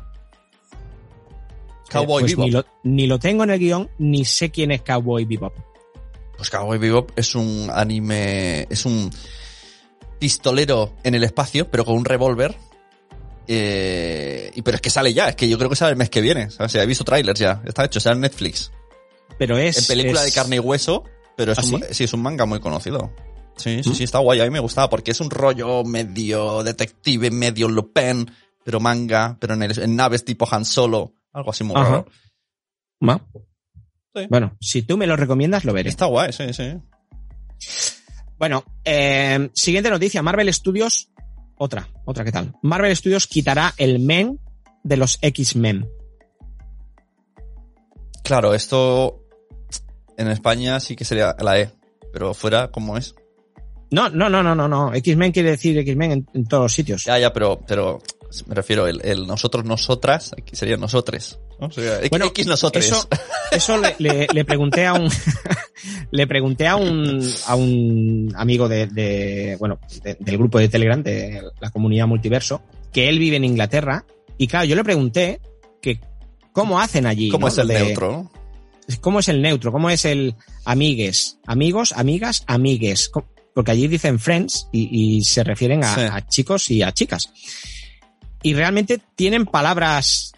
Cowboy 1.90 2.22
Pues 2.22 2.32
Bebop. 2.32 2.44
ni 2.46 2.50
lo, 2.50 2.66
ni 2.84 3.06
lo 3.06 3.18
tengo 3.18 3.44
en 3.44 3.50
el 3.50 3.58
guion, 3.58 3.88
ni 3.98 4.24
sé 4.24 4.50
quién 4.50 4.70
es 4.72 4.82
Cowboy 4.82 5.24
Bebop. 5.24 5.54
Pues 6.36 6.50
Cowboy 6.50 6.78
Bebop 6.78 7.12
es 7.16 7.34
un 7.34 7.70
anime, 7.72 8.66
es 8.70 8.84
un 8.86 9.10
pistolero 10.18 10.94
en 11.02 11.14
el 11.14 11.24
espacio, 11.24 11.70
pero 11.70 11.84
con 11.84 11.96
un 11.96 12.04
revólver. 12.04 12.56
Eh, 13.46 14.50
y 14.54 14.62
pero 14.62 14.76
es 14.76 14.80
que 14.80 14.90
sale 14.90 15.12
ya, 15.12 15.28
es 15.28 15.36
que 15.36 15.48
yo 15.48 15.58
creo 15.58 15.68
que 15.70 15.76
sale 15.76 15.92
el 15.92 15.96
mes 15.98 16.10
que 16.10 16.20
viene. 16.20 16.50
¿sabes? 16.50 16.70
O 16.70 16.72
sea, 16.72 16.82
he 16.82 16.86
visto 16.86 17.04
trailers 17.04 17.38
ya, 17.38 17.62
está 17.64 17.84
hecho, 17.84 18.00
sale 18.00 18.14
en 18.16 18.20
Netflix. 18.22 18.72
Pero 19.38 19.58
es... 19.58 19.78
en 19.78 19.84
película 19.86 20.20
es- 20.20 20.26
de 20.26 20.32
carne 20.32 20.56
y 20.56 20.60
hueso, 20.60 21.04
pero 21.36 21.52
es 21.52 21.58
¿Ah, 21.58 21.62
un, 21.62 21.80
sí? 21.82 21.86
sí, 21.90 22.04
es 22.04 22.12
un 22.12 22.22
manga 22.22 22.46
muy 22.46 22.60
conocido. 22.60 23.12
Sí, 23.56 23.82
sí, 23.84 23.90
¿Mm? 23.90 23.94
sí, 23.94 24.04
está 24.04 24.18
guay, 24.18 24.40
a 24.40 24.44
mí 24.44 24.50
me 24.50 24.60
gustaba 24.60 24.88
porque 24.90 25.12
es 25.12 25.20
un 25.20 25.30
rollo 25.30 25.84
medio 25.84 26.62
detective, 26.64 27.30
medio 27.30 27.68
Lupin, 27.68 28.28
pero 28.64 28.80
manga, 28.80 29.36
pero 29.38 29.54
en, 29.54 29.62
el- 29.62 29.78
en 29.78 29.94
naves 29.94 30.24
tipo 30.24 30.48
Han 30.50 30.64
Solo, 30.64 31.12
algo 31.32 31.50
así 31.50 31.62
muy 31.64 31.76
Ajá. 31.76 31.84
raro. 31.90 32.06
Ma. 33.00 33.20
Sí. 34.14 34.26
Bueno, 34.28 34.56
si 34.60 34.82
tú 34.82 34.96
me 34.96 35.06
lo 35.06 35.16
recomiendas, 35.16 35.64
lo 35.64 35.72
veré. 35.72 35.90
Está 35.90 36.06
guay, 36.06 36.32
sí, 36.32 36.52
sí. 36.52 36.74
Bueno, 38.38 38.64
eh, 38.84 39.50
siguiente 39.54 39.90
noticia. 39.90 40.22
Marvel 40.22 40.52
Studios, 40.52 41.10
otra, 41.56 41.88
otra, 42.04 42.24
¿qué 42.24 42.32
tal? 42.32 42.54
Marvel 42.62 42.94
Studios 42.94 43.26
quitará 43.26 43.74
el 43.76 44.00
men 44.00 44.38
de 44.82 44.96
los 44.96 45.18
X-Men. 45.20 45.88
Claro, 48.22 48.54
esto 48.54 49.22
en 50.16 50.28
España 50.28 50.80
sí 50.80 50.96
que 50.96 51.04
sería 51.04 51.34
la 51.40 51.58
E, 51.58 51.70
pero 52.12 52.34
fuera, 52.34 52.70
¿cómo 52.70 52.96
es? 52.96 53.14
No, 53.90 54.08
no, 54.08 54.28
no, 54.28 54.42
no, 54.42 54.54
no, 54.54 54.68
no. 54.68 54.94
X-Men 54.94 55.32
quiere 55.32 55.50
decir 55.50 55.78
X-Men 55.78 56.12
en, 56.12 56.26
en 56.34 56.46
todos 56.46 56.64
los 56.64 56.72
sitios. 56.72 57.04
Ya, 57.04 57.18
ya, 57.18 57.32
pero, 57.32 57.60
pero 57.66 58.00
me 58.46 58.54
refiero, 58.54 58.86
el, 58.86 59.00
el 59.04 59.26
nosotros, 59.26 59.64
nosotras, 59.64 60.34
aquí 60.36 60.56
sería 60.56 60.76
nosotres. 60.76 61.38
O 61.58 61.70
sea, 61.70 62.00
Bueno, 62.10 62.26
X 62.26 62.46
nosotres. 62.46 62.86
Eso, 62.86 63.08
eso 63.52 63.78
le, 63.78 63.94
le- 63.98 64.26
le 64.32 64.44
pregunté 64.44 64.86
a 64.86 64.94
un 64.94 65.08
le 66.10 66.26
pregunté 66.26 66.66
a 66.66 66.76
un 66.76 67.20
a 67.46 67.54
un 67.56 68.32
amigo 68.36 68.68
de, 68.68 68.86
de- 68.86 69.56
bueno 69.58 69.78
de- 70.02 70.16
del 70.18 70.36
grupo 70.38 70.58
de 70.58 70.68
Telegram 70.68 71.02
de 71.02 71.42
la 71.60 71.70
comunidad 71.70 72.06
multiverso 72.06 72.62
que 72.92 73.08
él 73.08 73.18
vive 73.18 73.36
en 73.36 73.44
Inglaterra 73.44 74.04
y 74.38 74.46
claro 74.46 74.64
yo 74.66 74.74
le 74.76 74.84
pregunté 74.84 75.40
que 75.80 76.00
cómo 76.52 76.80
hacen 76.80 77.06
allí 77.06 77.28
¿Cómo 77.28 77.46
¿no? 77.46 77.52
es 77.52 77.58
el 77.58 77.68
de- 77.68 77.74
neutro? 77.84 78.30
cómo 79.00 79.20
es 79.20 79.28
el 79.28 79.40
neutro 79.40 79.72
cómo 79.72 79.90
es 79.90 80.04
el 80.04 80.34
amigues 80.64 81.38
amigos 81.46 81.92
amigas 81.92 82.42
amigues 82.46 83.10
porque 83.54 83.70
allí 83.70 83.86
dicen 83.88 84.18
friends 84.18 84.68
y, 84.72 85.16
y 85.18 85.24
se 85.24 85.44
refieren 85.44 85.84
a, 85.84 85.94
Sí. 85.94 86.00
a 86.10 86.26
chicos 86.26 86.70
y 86.70 86.82
a 86.82 86.92
chicas 86.92 87.28
y 88.42 88.52
realmente 88.54 89.00
tienen 89.16 89.46
palabras 89.46 90.32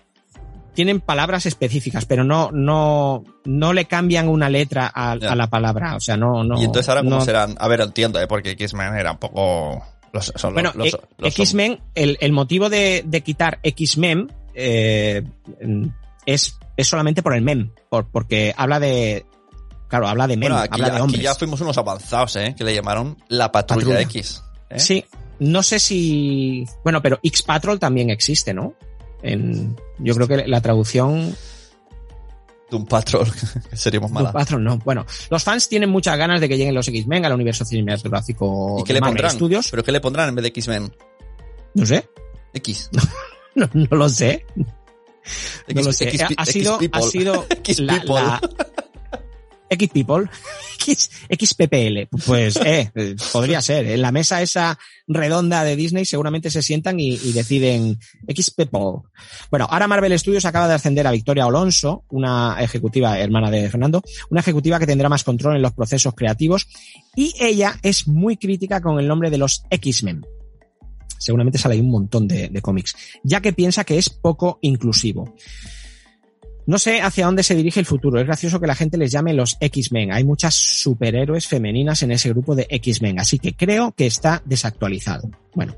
tienen 0.77 1.01
palabras 1.01 1.45
específicas, 1.47 2.05
pero 2.07 2.23
no, 2.23 2.51
no, 2.53 3.25
no 3.45 3.73
le 3.73 3.87
cambian 3.87 4.29
una 4.29 4.49
letra 4.49 4.89
a, 4.95 5.13
a 5.13 5.35
la 5.35 5.49
palabra. 5.51 5.97
O 5.97 6.01
sea, 6.01 6.17
no, 6.17 6.45
no. 6.45 6.61
y 6.61 6.65
entonces 6.65 6.89
ahora, 6.89 7.01
¿cómo 7.03 7.17
no- 7.17 7.21
serán? 7.25 7.57
A 7.59 7.67
ver, 7.67 7.81
entiendo, 7.81 8.21
¿eh? 8.21 8.29
porque 8.29 8.51
X-Men 8.53 8.95
era 8.95 9.11
un 9.11 9.19
poco... 9.19 9.83
Los, 10.13 10.33
son 10.37 10.55
Bueno, 10.55 10.71
los, 10.77 10.93
los- 10.93 10.95
e- 10.95 11.07
los- 11.19 11.39
X-Men, 11.39 11.81
el, 11.97 12.17
el 12.21 12.31
motivo 12.33 12.69
de, 12.71 13.03
de 13.05 13.21
quitar 13.23 13.59
X-Men 13.65 14.33
eh, 14.55 15.25
es, 16.25 16.59
es 16.77 16.87
solamente 16.89 17.23
por 17.23 17.35
el 17.35 17.43
mem, 17.43 17.71
por, 17.91 18.09
porque 18.11 18.55
habla 18.57 18.79
de, 18.81 19.27
claro, 19.89 20.09
habla 20.09 20.27
de 20.27 20.37
mem, 20.37 20.49
Bueno, 20.51 20.63
aquí, 20.63 20.69
habla 20.75 20.87
ya, 20.87 20.91
de 20.93 20.97
aquí 20.99 21.03
hombres. 21.05 21.23
ya 21.23 21.35
fuimos 21.35 21.61
unos 21.61 21.77
avanzados, 21.77 22.37
¿eh? 22.37 22.55
Que 22.57 22.65
le 22.65 22.75
llamaron 22.75 23.17
la 23.29 23.51
Patrulla, 23.53 23.81
Patrulla. 23.87 24.01
X. 24.03 24.43
¿eh? 24.71 24.79
Sí, 24.79 25.05
no 25.39 25.63
sé 25.63 25.79
si, 25.79 26.65
bueno, 26.83 27.03
pero 27.03 27.19
X-Patrol 27.23 27.79
también 27.79 28.09
existe, 28.09 28.55
¿no? 28.55 28.75
En, 29.27 29.77
yo 29.99 30.15
creo 30.15 30.29
que 30.29 30.47
la 30.47 30.61
traducción 30.61 31.35
De 32.71 32.77
un 32.77 32.87
patrón. 32.87 33.27
Seríamos 33.73 34.11
Doom 34.11 34.23
malas. 34.23 34.33
Patrol 34.33 34.63
no. 34.65 34.79
Bueno, 34.79 35.05
los 35.31 35.43
fans 35.43 35.69
tienen 35.69 35.91
muchas 35.91 36.17
ganas 36.17 36.41
de 36.41 36.49
que 36.49 36.57
lleguen 36.57 36.75
los 36.75 36.87
X-Men 36.89 37.25
al 37.25 37.33
universo 37.33 37.65
cinematográfico 37.65 38.77
¿Y 38.81 38.85
qué 38.85 38.89
de 38.89 38.95
le 38.95 39.01
Marvel 39.01 39.17
pondrán? 39.17 39.33
Studios. 39.37 39.69
¿Pero 39.71 39.83
qué 39.85 39.93
le 39.93 40.01
pondrán 40.01 40.29
en 40.31 40.35
vez 40.37 40.43
de 40.45 40.49
X-Men? 40.49 40.93
No 41.75 41.87
sé, 41.87 42.09
X. 42.55 42.91
no, 43.55 43.69
no 43.73 43.97
lo 43.97 44.09
sé. 44.09 44.45
No 44.57 44.65
X- 45.69 45.87
lo 45.87 45.93
sé. 45.93 46.09
X- 46.09 46.23
ha, 46.37 46.47
sido, 46.47 46.79
ha 46.93 47.03
sido 47.03 47.47
la- 47.79 48.41
X 49.69 49.91
People, 49.93 50.29
X, 50.87 51.11
XPPL. 51.29 52.09
Pues, 52.27 52.57
eh, 52.57 52.91
eh, 52.95 53.17
podría 53.33 53.61
ser. 53.61 53.87
En 53.87 54.03
la 54.03 54.13
mesa 54.13 54.43
esa 54.43 54.79
redonda 55.07 55.65
de 55.65 55.77
Disney 55.77 56.05
seguramente 56.05 56.51
se 56.51 56.63
sientan 56.63 56.99
y, 57.01 57.17
deciden 57.33 57.99
X 58.27 58.51
People. 58.51 59.09
Bueno, 59.51 59.67
ahora 59.71 59.89
Marvel 59.89 60.19
Studios 60.19 60.45
acaba 60.45 60.69
de 60.69 60.75
ascender 60.75 61.07
a 61.07 61.13
Victoria 61.13 61.45
Alonso, 61.45 62.05
una 62.11 62.57
ejecutiva 62.61 63.19
hermana 63.19 63.51
de 63.51 63.69
Fernando, 63.69 64.03
una 64.31 64.41
ejecutiva 64.41 64.79
que 64.79 64.87
tendrá 64.87 65.09
más 65.09 65.25
control 65.25 65.57
en 65.57 65.63
los 65.63 65.73
procesos 65.73 66.15
creativos 66.15 66.67
y 67.15 67.35
ella 67.41 67.79
es 67.83 68.07
muy 68.09 68.37
crítica 68.37 68.81
con 68.81 68.99
el 68.99 69.09
nombre 69.09 69.31
de 69.31 69.39
los 69.39 69.65
X-Men. 69.71 70.25
Seguramente 71.19 71.59
sale 71.59 71.81
un 71.81 71.91
montón 71.91 72.29
de, 72.29 72.49
de 72.49 72.63
cómics, 72.63 72.95
ya 73.25 73.41
que 73.41 73.53
piensa 73.53 73.85
que 73.85 73.99
es 73.99 74.11
poco 74.11 74.59
inclusivo. 74.63 75.35
No 76.67 76.79
sé 76.79 77.01
hacia 77.01 77.27
dónde 77.27 77.45
se 77.45 77.55
dirige 77.55 77.79
el 77.81 77.87
futuro. 77.87 78.21
Es 78.21 78.27
gracioso 78.27 78.59
que 78.59 78.67
la 78.67 78.75
gente 78.75 78.99
les 78.99 79.13
llame 79.13 79.33
los 79.33 79.57
X-Men. 79.61 80.13
Hay 80.13 80.25
muchas 80.25 80.55
superhéroes 80.55 81.47
femeninas 81.47 82.03
en 82.03 82.11
ese 82.11 82.31
grupo 82.31 82.55
de 82.57 82.67
X-Men, 82.69 83.21
así 83.21 83.39
que 83.39 83.55
creo 83.55 83.93
que 83.93 84.07
está 84.07 84.43
desactualizado. 84.45 85.31
Bueno, 85.55 85.77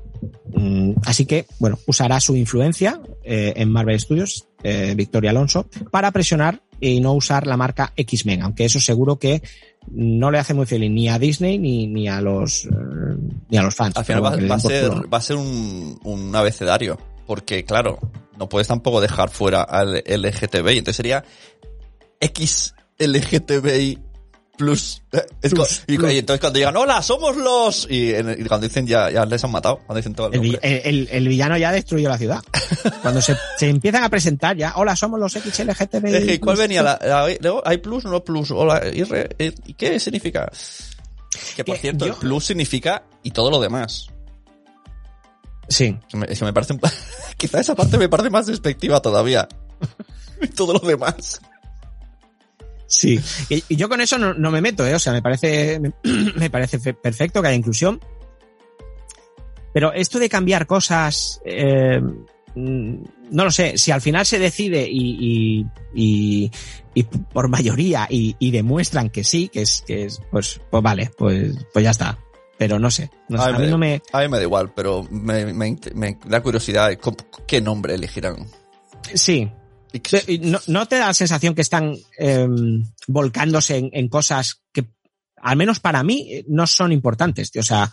mm, 0.53 0.93
así 1.05 1.25
que, 1.25 1.45
bueno, 1.59 1.77
usará 1.85 2.19
su 2.19 2.35
influencia 2.35 2.99
eh, 3.23 3.53
en 3.55 3.71
Marvel 3.71 3.99
Studios, 3.99 4.47
eh, 4.63 4.93
Victoria 4.97 5.29
Alonso, 5.29 5.67
para 5.91 6.11
presionar 6.11 6.61
y 6.79 6.99
no 7.01 7.13
usar 7.13 7.45
la 7.45 7.57
marca 7.57 7.93
X-Men, 7.95 8.41
aunque 8.41 8.65
eso 8.65 8.79
seguro 8.79 9.19
que 9.19 9.41
no 9.91 10.31
le 10.31 10.39
hace 10.39 10.53
muy 10.53 10.65
feliz 10.65 10.91
ni 10.91 11.07
a 11.07 11.19
Disney 11.19 11.57
ni, 11.57 11.87
ni 11.87 12.07
a 12.07 12.21
los 12.21 12.65
eh, 12.65 12.69
ni 13.49 13.57
a 13.57 13.63
los 13.63 13.75
fans. 13.75 13.95
Al 13.95 14.05
final 14.05 14.23
va, 14.23 14.55
a 14.55 14.59
ser, 14.59 14.89
culo. 14.89 15.09
va 15.09 15.17
a 15.17 15.21
ser 15.21 15.35
un, 15.35 15.99
un 16.03 16.35
abecedario. 16.35 16.97
Porque, 17.29 17.63
claro, 17.63 17.99
no 18.39 18.49
puedes 18.49 18.67
tampoco 18.67 18.99
dejar 19.01 19.29
fuera 19.29 19.61
al 19.61 20.03
LGTBI. 20.03 20.79
Entonces 20.79 20.95
sería 20.95 21.23
XLGTBI 22.99 23.99
plus. 24.57 25.03
Es 25.43 25.53
Plus, 25.53 25.83
y, 25.85 25.97
plus. 25.97 26.11
y 26.11 26.17
entonces 26.17 26.41
cuando 26.41 26.57
digan, 26.57 26.75
hola, 26.75 27.03
somos 27.03 27.37
los... 27.37 27.85
Y, 27.87 28.09
y 28.15 28.43
cuando 28.45 28.67
dicen 28.67 28.87
ya, 28.87 29.11
ya 29.11 29.27
les 29.27 29.43
han 29.43 29.51
matado. 29.51 29.77
Cuando 29.85 29.97
dicen 29.97 30.15
todo 30.15 30.31
el 30.31 30.57
El, 30.63 31.07
el- 31.11 31.27
villano 31.27 31.55
ya 31.55 31.71
destruyó 31.71 32.09
la 32.09 32.17
ciudad. 32.17 32.41
Cuando 33.03 33.21
se, 33.21 33.35
se 33.59 33.69
empiezan 33.69 34.03
a 34.03 34.09
presentar 34.09 34.57
ya, 34.57 34.73
hola, 34.77 34.95
somos 34.95 35.19
los 35.19 35.31
XLGTBI. 35.33 36.15
Es 36.15 36.25
que, 36.25 36.39
¿Cuál 36.39 36.57
venía? 36.57 36.81
La, 36.81 36.99
la- 36.99 37.29
luego, 37.41 37.61
¿Hay 37.63 37.77
plus 37.77 38.05
o 38.05 38.09
no 38.09 38.23
plus? 38.23 38.49
O 38.49 38.65
la 38.65 38.79
R, 38.79 39.29
eh, 39.37 39.53
¿Y 39.67 39.75
qué 39.75 39.99
significa? 39.99 40.51
Que 41.55 41.63
por 41.63 41.75
Que 41.75 41.81
cierto, 41.81 42.07
yo- 42.07 42.13
el 42.13 42.19
plus 42.19 42.45
significa 42.47 43.03
y 43.21 43.29
todo 43.29 43.51
lo 43.51 43.61
demás. 43.61 44.07
Sí. 45.69 45.97
Es 46.27 46.39
que 46.39 46.45
me, 46.45 46.53
parece 46.53 46.77
Quizá 47.37 47.59
esa 47.59 47.75
parte 47.75 47.97
me 47.97 48.09
parece 48.09 48.29
más 48.29 48.47
despectiva 48.47 49.01
todavía. 49.01 49.47
Y 50.41 50.47
todo 50.47 50.71
lo 50.71 50.79
demás. 50.79 51.41
Sí. 52.87 53.19
Y, 53.49 53.61
y 53.67 53.75
yo 53.75 53.89
con 53.89 53.99
eso 53.99 54.17
no, 54.17 54.33
no 54.33 54.51
me 54.51 54.61
meto, 54.61 54.87
¿eh? 54.87 54.95
O 54.95 54.99
sea, 54.99 55.11
me 55.11 55.21
parece, 55.21 55.81
me, 55.81 55.91
me 56.35 56.49
parece 56.49 56.79
fe- 56.79 56.93
perfecto 56.93 57.41
que 57.41 57.49
haya 57.49 57.57
inclusión. 57.57 57.99
Pero 59.73 59.91
esto 59.91 60.17
de 60.17 60.29
cambiar 60.29 60.65
cosas, 60.65 61.41
eh, 61.43 62.01
mm, 62.55 62.95
no 63.31 63.43
lo 63.43 63.51
sé, 63.51 63.77
si 63.77 63.91
al 63.91 63.99
final 64.01 64.25
se 64.25 64.39
decide 64.39 64.87
y, 64.89 65.17
y, 65.19 65.65
y, 65.93 66.51
y 66.93 67.03
por 67.03 67.49
mayoría 67.49 68.07
y, 68.09 68.35
y 68.39 68.51
demuestran 68.51 69.09
que 69.09 69.25
sí, 69.25 69.49
que 69.49 69.63
es, 69.63 69.83
que 69.85 70.05
es, 70.05 70.21
pues, 70.31 70.61
pues 70.71 70.81
vale, 70.81 71.11
pues, 71.17 71.65
pues 71.73 71.83
ya 71.83 71.91
está. 71.91 72.17
Pero 72.59 72.77
no 72.77 72.91
sé, 72.91 73.09
no 73.29 73.41
sé, 73.41 73.47
Ay, 73.49 73.53
a 73.55 73.57
mí 73.57 73.63
me- 73.65 73.71
no 73.71 73.77
me, 73.79 74.01
A 74.13 74.19
mí 74.19 74.27
me 74.27 74.37
da 74.37 74.43
igual, 74.43 74.71
pero 74.75 75.07
me, 75.09 75.51
me, 75.53 75.77
da 76.25 76.43
curiosidad 76.43 76.91
qué 77.47 77.61
nombre 77.61 77.95
elegirán. 77.95 78.45
sí, 79.15 79.49
¿No, 80.41 80.59
no 80.67 80.85
te 80.85 80.97
da 80.97 81.07
la 81.07 81.13
sensación 81.15 81.55
que 81.55 81.61
están 81.63 81.95
eh, 82.19 82.47
volcándose 83.07 83.77
en, 83.77 83.89
en 83.93 84.07
cosas 84.07 84.61
que, 84.71 84.85
al 85.37 85.55
menos 85.57 85.79
para 85.79 86.03
mí, 86.03 86.27
eh, 86.31 86.45
no 86.47 86.67
son 86.67 86.91
importantes? 86.91 87.49
tío? 87.49 87.61
O 87.61 87.65
sea, 87.65 87.91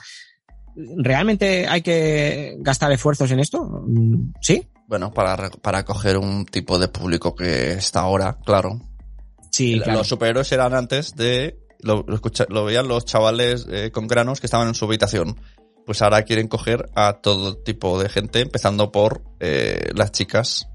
¿realmente 0.99 1.67
hay 1.67 1.83
que 1.83 2.57
gastar 2.59 2.93
esfuerzos 2.93 3.31
en 3.31 3.41
esto? 3.41 3.65
Mm, 3.65 4.33
¿Sí? 4.43 4.67
Bueno, 4.89 5.13
para, 5.13 5.49
para 5.51 5.85
coger 5.85 6.19
un 6.19 6.45
tipo 6.45 6.79
de 6.79 6.89
público 6.89 7.35
que 7.35 7.73
está 7.73 8.01
ahora, 8.01 8.37
claro. 8.45 8.81
Sí, 9.51 9.81
claro. 9.83 10.01
Los 10.01 10.09
superhéroes 10.09 10.51
eran 10.53 10.75
antes 10.75 11.15
de... 11.17 11.59
Lo, 11.81 12.05
lo 12.07 12.15
escucha- 12.15 12.47
lo 12.49 12.65
veían 12.65 12.89
los 12.89 13.05
chavales 13.05 13.67
eh, 13.71 13.91
con 13.93 14.07
granos 14.07 14.41
que 14.41 14.47
estaban 14.47 14.69
en 14.69 14.75
su 14.75 14.85
habitación. 14.87 15.37
Pues 15.85 16.03
ahora 16.03 16.23
quieren 16.23 16.49
coger 16.49 16.89
a 16.97 17.15
todo 17.15 17.57
tipo 17.59 18.03
de 18.03 18.09
gente, 18.09 18.41
empezando 18.41 18.91
por 18.91 19.23
eh, 19.41 19.91
las 19.95 20.11
chicas, 20.13 20.69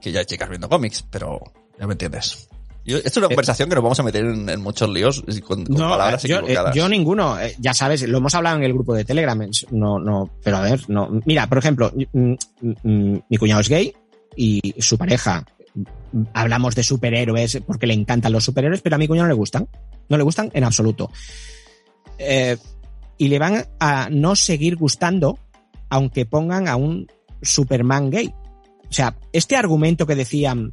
que 0.00 0.12
ya 0.12 0.20
hay 0.20 0.26
chicas 0.26 0.48
viendo 0.48 0.68
cómics, 0.68 1.04
pero 1.10 1.40
ya 1.78 1.86
me 1.86 1.92
entiendes. 1.92 2.48
Yo- 2.84 2.96
esto 2.96 3.08
es 3.08 3.16
una 3.18 3.26
conversación 3.28 3.68
que 3.68 3.74
nos 3.74 3.84
vamos 3.84 4.00
a 4.00 4.02
meter 4.02 4.24
en, 4.24 4.48
en 4.48 4.60
muchos 4.62 4.88
líos 4.88 5.22
con, 5.46 5.66
con 5.66 5.76
No, 5.76 5.90
palabras 5.90 6.22
yo, 6.22 6.36
eh, 6.36 6.38
equivocadas. 6.44 6.74
yo 6.74 6.88
ninguno. 6.88 7.38
Eh, 7.38 7.54
Ya 7.58 7.74
sabes, 7.74 8.08
lo 8.08 8.16
hemos 8.16 8.34
hablado 8.34 8.56
en 8.56 8.62
el 8.64 8.72
grupo 8.72 8.94
de 8.94 9.04
Telegram. 9.04 9.38
No, 9.72 9.98
no, 9.98 10.30
pero 10.42 10.56
a 10.56 10.60
ver, 10.62 10.80
no. 10.88 11.10
Mira, 11.26 11.46
por 11.48 11.58
ejemplo, 11.58 11.92
mm, 11.94 12.32
mm, 12.62 12.72
mm, 12.82 13.20
mi 13.28 13.36
cuñado 13.36 13.60
es 13.60 13.68
gay 13.68 13.92
y 14.36 14.74
su 14.80 14.96
pareja. 14.96 15.44
Hablamos 16.32 16.74
de 16.74 16.82
superhéroes 16.82 17.60
porque 17.66 17.86
le 17.86 17.94
encantan 17.94 18.32
los 18.32 18.44
superhéroes, 18.44 18.80
pero 18.80 18.96
a 18.96 18.98
mi 18.98 19.06
cuñado 19.06 19.26
no 19.26 19.34
le 19.34 19.38
gustan. 19.38 19.68
No 20.08 20.16
le 20.16 20.22
gustan 20.22 20.50
en 20.54 20.64
absoluto. 20.64 21.10
Eh, 22.18 22.56
y 23.16 23.28
le 23.28 23.38
van 23.38 23.64
a 23.80 24.08
no 24.10 24.36
seguir 24.36 24.76
gustando 24.76 25.38
aunque 25.90 26.26
pongan 26.26 26.68
a 26.68 26.76
un 26.76 27.06
Superman 27.42 28.10
gay. 28.10 28.32
O 28.88 28.92
sea, 28.92 29.16
este 29.32 29.56
argumento 29.56 30.06
que 30.06 30.14
decían 30.14 30.72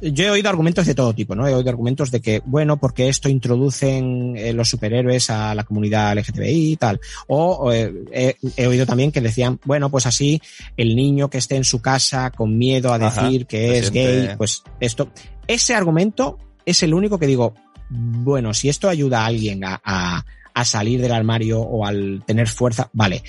yo 0.00 0.24
he 0.24 0.30
oído 0.30 0.48
argumentos 0.48 0.86
de 0.86 0.94
todo 0.94 1.14
tipo, 1.14 1.34
¿no? 1.34 1.46
He 1.46 1.54
oído 1.54 1.68
argumentos 1.68 2.10
de 2.10 2.20
que, 2.20 2.42
bueno, 2.44 2.78
porque 2.78 3.08
esto 3.08 3.28
introducen 3.28 4.34
eh, 4.36 4.52
los 4.52 4.68
superhéroes 4.68 5.30
a 5.30 5.54
la 5.54 5.64
comunidad 5.64 6.16
LGTBI 6.16 6.72
y 6.72 6.76
tal. 6.76 7.00
O, 7.26 7.72
eh, 7.72 7.92
he, 8.12 8.36
he 8.56 8.66
oído 8.66 8.86
también 8.86 9.12
que 9.12 9.20
decían, 9.20 9.60
bueno, 9.64 9.90
pues 9.90 10.06
así 10.06 10.40
el 10.76 10.96
niño 10.96 11.28
que 11.28 11.38
esté 11.38 11.56
en 11.56 11.64
su 11.64 11.82
casa 11.82 12.30
con 12.30 12.56
miedo 12.56 12.92
a 12.92 12.96
Ajá, 12.96 13.24
decir 13.24 13.46
que 13.46 13.78
es 13.78 13.90
gay, 13.90 14.30
pues 14.36 14.62
esto. 14.80 15.10
Ese 15.46 15.74
argumento 15.74 16.38
es 16.64 16.82
el 16.82 16.94
único 16.94 17.18
que 17.18 17.26
digo, 17.26 17.54
bueno, 17.88 18.54
si 18.54 18.68
esto 18.68 18.88
ayuda 18.88 19.22
a 19.22 19.26
alguien 19.26 19.64
a, 19.64 19.80
a, 19.84 20.24
a 20.54 20.64
salir 20.64 21.00
del 21.00 21.12
armario 21.12 21.60
o 21.60 21.84
al 21.84 22.22
tener 22.26 22.48
fuerza, 22.48 22.88
vale. 22.92 23.22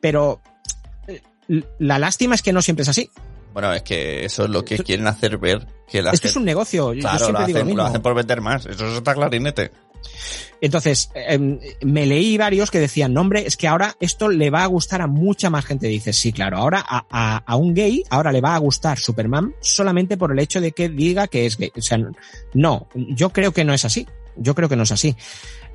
Pero 0.00 0.40
eh, 1.06 1.22
la 1.78 1.98
lástima 1.98 2.34
es 2.34 2.42
que 2.42 2.52
no 2.52 2.60
siempre 2.60 2.82
es 2.82 2.88
así. 2.88 3.10
Bueno, 3.52 3.72
es 3.72 3.82
que 3.82 4.24
eso 4.24 4.44
es 4.44 4.50
lo 4.50 4.64
que 4.64 4.78
quieren 4.78 5.06
hacer 5.06 5.38
ver 5.38 5.66
que 5.88 6.00
la 6.02 6.10
Esto 6.12 6.26
es 6.28 6.32
gente- 6.32 6.38
un 6.40 6.44
negocio. 6.46 6.92
Yo 6.94 7.00
Claro, 7.00 7.18
lo 7.18 7.24
siempre 7.24 7.46
digo 7.46 7.58
lo 7.58 7.58
hacen, 7.58 7.58
lo 7.60 7.64
mismo. 7.74 7.82
hacen 7.88 8.02
por 8.02 8.14
vender 8.14 8.40
más. 8.40 8.66
Eso 8.66 8.96
está 8.96 9.14
clarinete. 9.14 9.70
Entonces, 10.60 11.10
em, 11.14 11.58
me 11.82 12.06
leí 12.06 12.36
varios 12.38 12.70
que 12.70 12.78
decían, 12.78 13.12
no, 13.12 13.20
hombre, 13.20 13.44
es 13.46 13.56
que 13.56 13.66
ahora 13.66 13.96
esto 14.00 14.28
le 14.28 14.50
va 14.50 14.62
a 14.62 14.66
gustar 14.66 15.02
a 15.02 15.06
mucha 15.08 15.50
más 15.50 15.64
gente. 15.64 15.88
Dices, 15.88 16.16
sí, 16.16 16.32
claro, 16.32 16.56
ahora 16.58 16.84
a, 16.88 17.04
a- 17.10 17.42
a 17.44 17.56
un 17.56 17.74
gay, 17.74 18.02
ahora 18.10 18.30
le 18.32 18.40
va 18.40 18.54
a 18.54 18.58
gustar 18.58 18.98
Superman 18.98 19.54
solamente 19.60 20.16
por 20.16 20.30
el 20.32 20.38
hecho 20.38 20.60
de 20.60 20.72
que 20.72 20.88
diga 20.88 21.26
que 21.26 21.46
es 21.46 21.56
gay. 21.56 21.72
O 21.76 21.82
sea, 21.82 21.98
no, 22.54 22.88
yo 22.94 23.30
creo 23.30 23.52
que 23.52 23.64
no 23.64 23.74
es 23.74 23.84
así. 23.84 24.06
Yo 24.36 24.54
creo 24.54 24.68
que 24.68 24.76
no 24.76 24.84
es 24.84 24.92
así. 24.92 25.14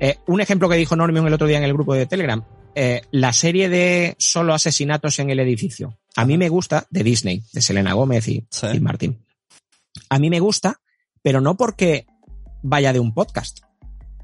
Eh, 0.00 0.16
un 0.26 0.40
ejemplo 0.40 0.68
que 0.68 0.76
dijo 0.76 0.96
Normion 0.96 1.26
el 1.26 1.34
otro 1.34 1.46
día 1.46 1.58
en 1.58 1.64
el 1.64 1.72
grupo 1.72 1.94
de 1.94 2.06
Telegram, 2.06 2.42
eh, 2.74 3.02
la 3.12 3.32
serie 3.32 3.68
de 3.68 4.14
solo 4.18 4.52
asesinatos 4.54 5.18
en 5.20 5.30
el 5.30 5.38
edificio. 5.40 5.96
A 6.18 6.24
mí 6.24 6.36
me 6.36 6.48
gusta, 6.48 6.84
de 6.90 7.04
Disney, 7.04 7.44
de 7.52 7.62
Selena 7.62 7.92
Gómez 7.92 8.26
y, 8.28 8.44
Sí. 8.50 8.66
y 8.74 8.80
Martín. 8.80 9.24
A 10.10 10.18
mí 10.18 10.30
me 10.30 10.40
gusta, 10.40 10.80
pero 11.22 11.40
no 11.40 11.56
porque 11.56 12.06
vaya 12.62 12.92
de 12.92 12.98
un 12.98 13.14
podcast 13.14 13.60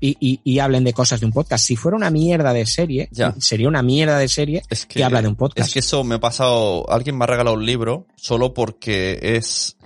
y, 0.00 0.16
y- 0.18 0.40
y 0.42 0.58
hablen 0.58 0.82
de 0.82 0.92
cosas 0.92 1.20
de 1.20 1.26
un 1.26 1.32
podcast. 1.32 1.64
Si 1.64 1.76
fuera 1.76 1.96
una 1.96 2.10
mierda 2.10 2.52
de 2.52 2.66
serie, 2.66 3.08
Ya. 3.12 3.32
sería 3.38 3.68
una 3.68 3.82
mierda 3.82 4.18
de 4.18 4.26
serie 4.28 4.62
Es 4.70 4.86
que, 4.86 5.04
habla 5.04 5.22
de 5.22 5.28
un 5.28 5.36
podcast. 5.36 5.68
Es 5.68 5.72
que 5.72 5.78
eso 5.78 6.02
me 6.02 6.16
ha 6.16 6.20
pasado. 6.20 6.90
Alguien 6.90 7.16
me 7.16 7.24
ha 7.24 7.26
regalado 7.28 7.54
un 7.56 7.64
libro 7.64 8.08
solo 8.16 8.52
porque 8.54 9.20
es, 9.22 9.76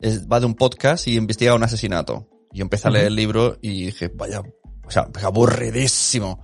es- 0.00 0.26
va 0.26 0.40
de 0.40 0.46
un 0.46 0.54
podcast 0.54 1.06
y 1.06 1.16
investiga 1.16 1.54
un 1.54 1.62
asesinato. 1.64 2.28
Y 2.50 2.62
empecé 2.62 2.88
a 2.88 2.90
leer 2.90 3.06
el 3.08 3.14
libro 3.14 3.58
y 3.60 3.84
dije, 3.86 4.08
vaya, 4.14 4.40
o 4.86 4.90
sea, 4.90 5.06
aburridísimo. 5.22 6.42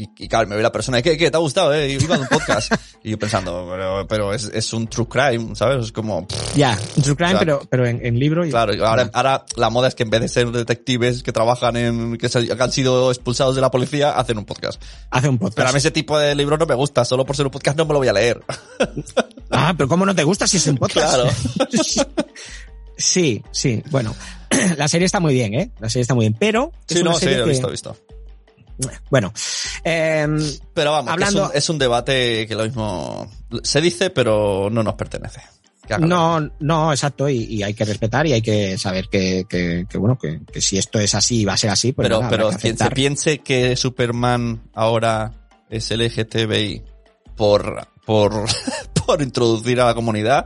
Y, 0.00 0.08
y 0.16 0.28
claro, 0.28 0.46
me 0.46 0.54
ve 0.54 0.62
la 0.62 0.70
persona, 0.70 1.02
¿qué, 1.02 1.18
qué? 1.18 1.28
¿Te 1.28 1.36
ha 1.36 1.40
gustado, 1.40 1.74
eh? 1.74 1.90
Iba 1.90 2.14
de 2.16 2.22
un 2.22 2.28
podcast. 2.28 2.72
y 3.02 3.10
yo 3.10 3.18
pensando, 3.18 3.66
pero, 3.68 4.06
pero 4.06 4.32
es, 4.32 4.44
es 4.54 4.72
un 4.72 4.86
true 4.86 5.08
crime, 5.08 5.56
¿sabes? 5.56 5.86
Es 5.86 5.90
como, 5.90 6.24
Ya, 6.54 6.78
True 7.02 7.16
Crime, 7.16 7.34
pero, 7.40 7.62
pero 7.68 7.84
en, 7.84 8.06
en 8.06 8.16
libro. 8.16 8.46
y- 8.46 8.50
claro, 8.50 8.72
ahora, 8.86 9.10
ahora 9.12 9.44
la 9.56 9.70
moda 9.70 9.88
es 9.88 9.96
que 9.96 10.04
en 10.04 10.10
vez 10.10 10.20
de 10.20 10.28
ser 10.28 10.52
detectives 10.52 11.24
que 11.24 11.32
trabajan 11.32 11.76
en, 11.76 12.16
que, 12.16 12.28
se- 12.28 12.46
que 12.46 12.62
han 12.62 12.70
sido 12.70 13.10
expulsados 13.10 13.56
de 13.56 13.60
la 13.60 13.72
policía, 13.72 14.12
hacen 14.12 14.38
un 14.38 14.44
podcast. 14.44 14.80
Hace 15.10 15.28
un 15.28 15.36
podcast. 15.36 15.56
Pero 15.56 15.68
a 15.70 15.72
mí 15.72 15.78
ese 15.78 15.90
tipo 15.90 16.16
de 16.16 16.32
libro 16.36 16.56
no 16.56 16.66
me 16.66 16.76
gusta, 16.76 17.04
solo 17.04 17.26
por 17.26 17.34
ser 17.34 17.46
un 17.46 17.50
podcast 17.50 17.76
no 17.76 17.84
me 17.84 17.92
lo 17.94 17.98
voy 17.98 18.06
a 18.08 18.12
leer. 18.12 18.40
Ah, 19.50 19.72
pero 19.76 19.88
¿cómo 19.88 20.04
no 20.06 20.14
te 20.14 20.22
gusta 20.24 20.46
si 20.46 20.58
es 20.58 20.66
un 20.68 20.76
podcast? 20.78 21.14
Claro. 21.14 21.30
sí, 22.96 23.42
sí, 23.50 23.82
bueno. 23.90 24.14
La 24.76 24.88
serie 24.88 25.06
está 25.06 25.20
muy 25.20 25.34
bien, 25.34 25.54
¿eh? 25.54 25.70
La 25.80 25.88
serie 25.88 26.02
está 26.02 26.14
muy 26.14 26.24
bien, 26.24 26.36
pero 26.38 26.72
es 26.88 26.98
Sí, 26.98 27.02
no, 27.02 27.14
sí, 27.14 27.26
lo 27.26 27.44
he 27.44 27.48
visto, 27.48 27.68
he 27.68 27.70
visto. 27.70 27.96
Bueno, 29.10 29.32
em, 29.84 30.38
Pero 30.74 30.92
vamos, 30.92 31.12
Hablando- 31.12 31.44
es, 31.44 31.50
un, 31.50 31.56
es 31.56 31.70
un 31.70 31.78
debate 31.78 32.46
que 32.46 32.54
lo 32.54 32.64
mismo 32.64 33.30
se 33.62 33.80
dice, 33.80 34.10
pero 34.10 34.68
no 34.70 34.82
nos 34.82 34.94
pertenece. 34.94 35.40
No, 35.98 36.38
no, 36.60 36.92
exacto, 36.92 37.28
y, 37.28 37.44
y 37.44 37.62
hay 37.62 37.72
que 37.72 37.84
respetar 37.84 38.26
y 38.26 38.34
hay 38.34 38.42
que 38.42 38.76
saber 38.76 39.08
que, 39.08 39.46
que, 39.48 39.86
que, 39.88 39.98
bueno, 39.98 40.18
que, 40.18 40.40
que 40.52 40.60
si 40.60 40.76
esto 40.76 40.98
es 40.98 41.14
así 41.14 41.40
y 41.40 41.44
va 41.46 41.54
a 41.54 41.56
ser 41.56 41.70
así, 41.70 41.92
pues 41.92 42.06
pero, 42.06 42.18
nada, 42.18 42.30
pero 42.30 42.50
quien 42.50 42.76
se 42.76 42.90
piense 42.90 43.38
que 43.38 43.74
Superman 43.74 44.68
ahora 44.74 45.32
es 45.70 45.90
LGTBI 45.90 46.82
por, 47.36 47.88
por, 48.04 48.44
por 49.06 49.22
introducir 49.22 49.80
a 49.80 49.86
la 49.86 49.94
comunidad, 49.94 50.44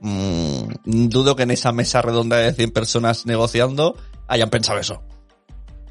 mm, 0.00 0.64
dudo 0.84 1.36
que 1.36 1.44
en 1.44 1.52
esa 1.52 1.70
mesa 1.70 2.02
redonda 2.02 2.38
de 2.38 2.52
100 2.52 2.72
personas 2.72 3.24
negociando 3.24 3.96
hayan 4.26 4.50
pensado 4.50 4.80
eso. 4.80 5.02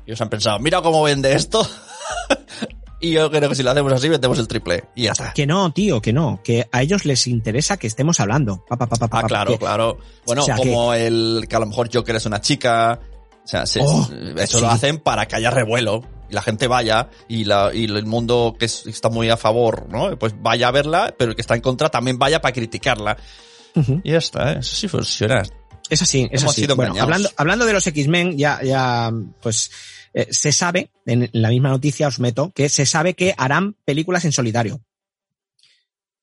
Ellos 0.05 0.19
han 0.21 0.29
pensado, 0.29 0.59
mira 0.59 0.81
cómo 0.81 1.03
vende 1.03 1.33
esto. 1.33 1.67
y 2.99 3.11
yo 3.11 3.31
creo 3.31 3.49
que 3.49 3.55
si 3.55 3.63
lo 3.63 3.71
hacemos 3.71 3.91
así, 3.93 4.09
vendemos 4.09 4.37
el 4.39 4.47
triple. 4.47 4.83
Y 4.95 5.03
ya 5.03 5.11
está. 5.11 5.33
Que 5.33 5.47
no, 5.47 5.71
tío, 5.73 6.01
que 6.01 6.13
no, 6.13 6.41
que 6.43 6.67
a 6.71 6.81
ellos 6.81 7.05
les 7.05 7.27
interesa 7.27 7.77
que 7.77 7.87
estemos 7.87 8.19
hablando. 8.19 8.63
Pa, 8.67 8.77
pa, 8.77 8.87
pa, 8.87 9.07
Ah, 9.11 9.23
claro, 9.23 9.51
que- 9.53 9.57
claro. 9.59 9.97
Bueno, 10.25 10.43
o 10.43 10.45
sea, 10.45 10.55
como 10.57 10.93
el 10.93 11.45
que 11.49 11.55
a 11.55 11.59
lo 11.59 11.65
mejor 11.65 11.89
Joker 11.93 12.15
es 12.15 12.25
una 12.25 12.41
chica. 12.41 12.99
O 13.43 13.47
sea, 13.47 13.65
se- 13.65 13.79
Oh, 13.81 14.07
eso 14.37 14.57
sí. 14.59 14.63
lo 14.63 14.69
hacen 14.69 14.99
para 14.99 15.27
que 15.27 15.35
haya 15.35 15.49
revuelo 15.49 16.03
y 16.29 16.33
la 16.35 16.43
gente 16.43 16.67
vaya 16.67 17.09
y, 17.27 17.43
la, 17.45 17.71
y 17.73 17.85
el 17.85 18.05
mundo 18.05 18.55
que 18.57 18.65
es- 18.65 18.85
está 18.85 19.09
muy 19.09 19.29
a 19.29 19.37
favor, 19.37 19.87
¿no? 19.89 20.15
Pues 20.17 20.33
vaya 20.39 20.67
a 20.67 20.71
verla, 20.71 21.13
pero 21.17 21.31
el 21.31 21.35
que 21.35 21.41
está 21.41 21.55
en 21.55 21.61
contra 21.61 21.89
también 21.89 22.19
vaya 22.19 22.39
para 22.41 22.53
criticarla. 22.53 23.17
Y 24.03 24.11
ya 24.11 24.17
está, 24.19 24.53
¿eh? 24.53 24.57
eso 24.59 24.75
sí 24.75 24.87
funciona. 24.87 25.41
Es 25.89 26.01
así, 26.01 26.29
es 26.31 26.43
así. 26.43 26.61
sido 26.61 26.75
Bueno, 26.75 26.93
hablando, 27.01 27.29
hablando 27.35 27.65
de 27.65 27.73
los 27.73 27.85
X-Men, 27.87 28.37
ya, 28.37 28.61
ya, 28.63 29.11
pues, 29.41 29.71
eh, 30.13 30.27
se 30.31 30.51
sabe, 30.51 30.91
en 31.05 31.29
la 31.33 31.49
misma 31.49 31.69
noticia 31.69 32.07
os 32.07 32.19
meto, 32.19 32.51
que 32.53 32.69
se 32.69 32.85
sabe 32.85 33.13
que 33.13 33.33
harán 33.37 33.75
películas 33.85 34.25
en 34.25 34.31
solitario. 34.31 34.81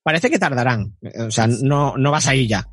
Parece 0.03 0.29
que 0.29 0.39
tardarán, 0.39 0.95
eh, 1.01 1.21
o 1.23 1.31
sea, 1.31 1.47
no, 1.47 1.97
no 1.97 2.11
va 2.11 2.17
a 2.17 2.21
salir 2.21 2.47
ya. 2.47 2.67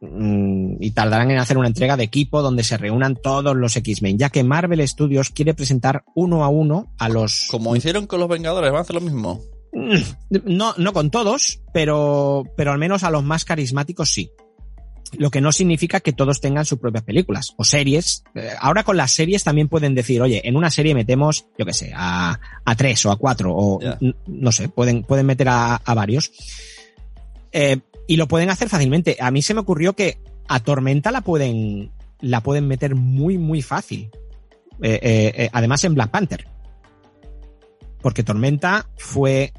Mm, 0.00 0.82
Y 0.82 0.90
tardarán 0.90 1.30
en 1.30 1.38
hacer 1.38 1.56
una 1.56 1.68
entrega 1.68 1.96
de 1.96 2.02
equipo 2.04 2.42
donde 2.42 2.64
se 2.64 2.76
reúnan 2.76 3.14
todos 3.16 3.54
los 3.54 3.76
X-Men, 3.76 4.18
ya 4.18 4.30
que 4.30 4.42
Marvel 4.42 4.86
Studios 4.86 5.30
quiere 5.30 5.54
presentar 5.54 6.04
uno 6.14 6.44
a 6.44 6.48
uno 6.48 6.92
a 6.98 7.08
los... 7.08 7.46
Como 7.50 7.76
hicieron 7.76 8.06
con 8.06 8.18
los 8.18 8.28
Vengadores, 8.28 8.72
van 8.72 8.78
a 8.78 8.82
hacer 8.82 8.94
lo 8.94 9.00
mismo. 9.00 9.40
Mm, 9.72 9.96
No, 10.56 10.74
no 10.76 10.92
con 10.92 11.10
todos, 11.10 11.60
pero, 11.72 12.44
pero 12.56 12.72
al 12.72 12.78
menos 12.78 13.04
a 13.04 13.10
los 13.10 13.22
más 13.22 13.44
carismáticos 13.44 14.10
sí. 14.10 14.32
Lo 15.18 15.30
que 15.30 15.42
no 15.42 15.52
significa 15.52 16.00
que 16.00 16.12
todos 16.12 16.40
tengan 16.40 16.64
sus 16.64 16.78
propias 16.78 17.04
películas 17.04 17.52
o 17.58 17.64
series. 17.64 18.24
Eh, 18.34 18.48
Ahora 18.58 18.82
con 18.82 18.96
las 18.96 19.12
series 19.12 19.44
también 19.44 19.68
pueden 19.68 19.94
decir, 19.94 20.22
oye, 20.22 20.40
en 20.48 20.56
una 20.56 20.70
serie 20.70 20.94
metemos, 20.94 21.46
yo 21.58 21.66
qué 21.66 21.74
sé, 21.74 21.92
a, 21.94 22.40
a 22.64 22.74
tres 22.76 23.04
o 23.04 23.10
a 23.10 23.16
cuatro 23.16 23.54
o 23.54 23.78
no 24.26 24.52
sé, 24.52 24.68
pueden, 24.68 25.02
pueden 25.02 25.26
meter 25.26 25.48
a, 25.50 25.76
a 25.76 25.94
varios. 25.94 26.32
Eh, 27.52 27.78
y 28.06 28.16
lo 28.16 28.26
pueden 28.26 28.48
hacer 28.48 28.70
fácilmente. 28.70 29.18
A 29.20 29.30
mí 29.30 29.42
se 29.42 29.52
me 29.52 29.60
ocurrió 29.60 29.92
que 29.92 30.18
a 30.48 30.60
Tormenta 30.60 31.10
la 31.12 31.20
pueden, 31.20 31.92
la 32.20 32.42
pueden 32.42 32.66
meter 32.66 32.94
muy, 32.94 33.36
muy 33.36 33.60
fácil. 33.60 34.10
Eh, 34.80 35.48
además 35.52 35.84
en 35.84 35.94
Black 35.94 36.10
Panther. 36.10 36.46
Porque 38.00 38.24
Tormenta 38.24 38.88
fue, 38.96 39.52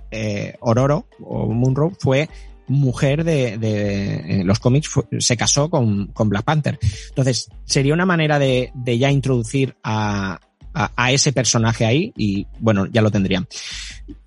Ororo 0.59 1.07
o 1.21 1.47
Munro 1.47 1.91
fue 1.99 2.27
mujer 2.67 3.23
de, 3.23 3.57
de 3.57 4.41
en 4.41 4.47
los 4.47 4.59
cómics, 4.59 4.87
fue- 4.87 5.03
se 5.19 5.37
casó 5.37 5.69
con, 5.69 6.07
con 6.07 6.29
Black 6.29 6.43
Panther. 6.45 6.79
Entonces, 7.09 7.49
sería 7.65 7.93
una 7.93 8.05
manera 8.05 8.39
de, 8.39 8.71
de 8.73 8.97
ya 8.97 9.11
introducir 9.11 9.75
a, 9.83 10.39
a, 10.73 10.91
a, 10.95 11.11
ese 11.11 11.33
personaje 11.33 11.85
ahí 11.85 12.13
y 12.17 12.47
bueno, 12.59 12.85
ya 12.87 13.01
lo 13.01 13.11
tendrían. 13.11 13.47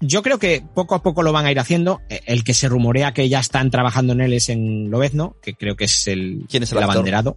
Yo 0.01 0.23
creo 0.23 0.39
que 0.39 0.63
poco 0.75 0.95
a 0.95 1.03
poco 1.03 1.23
lo 1.23 1.33
van 1.33 1.47
a 1.47 1.51
ir 1.51 1.59
haciendo. 1.59 2.01
El 2.09 2.45
que 2.45 2.55
se 2.55 2.69
rumorea 2.69 3.13
que 3.13 3.29
ya 3.29 3.41
están 3.41 3.71
trabajando 3.71 4.13
en 4.13 4.21
él 4.21 4.33
es 4.33 4.49
en 4.49 4.91
Lobezno, 4.91 5.37
que 5.43 5.55
creo 5.55 5.77
que 5.77 5.85
es 5.85 6.07
el, 6.09 6.47
¿Quién 6.49 6.63
es 6.63 6.73
el, 6.73 6.79
el 6.79 6.85
abanderado. 6.85 7.37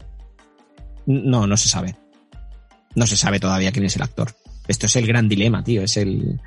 No, 1.05 1.47
no 1.47 1.57
se 1.57 1.69
sabe. 1.69 1.95
No 2.95 3.07
se 3.07 3.17
sabe 3.17 3.39
todavía 3.39 3.71
quién 3.71 3.85
es 3.85 3.95
el 3.95 4.01
actor. 4.03 4.33
Esto 4.67 4.85
es 4.85 4.95
el 4.95 5.07
gran 5.07 5.27
dilema, 5.27 5.63
tío. 5.63 5.81
Es 5.81 5.97
el. 5.97 6.39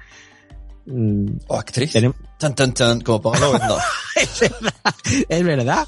Mm, 0.86 1.26
¿O 1.48 1.56
actriz? 1.56 1.94
Tenem- 1.94 2.14
Tan, 2.38 2.54
tan, 2.54 2.74
tan, 2.74 3.00
como 3.00 3.22
póngalo, 3.22 3.58
no. 3.58 3.76
es 4.16 4.40
verdad. 4.40 4.74
Es 5.28 5.44
verdad. 5.44 5.86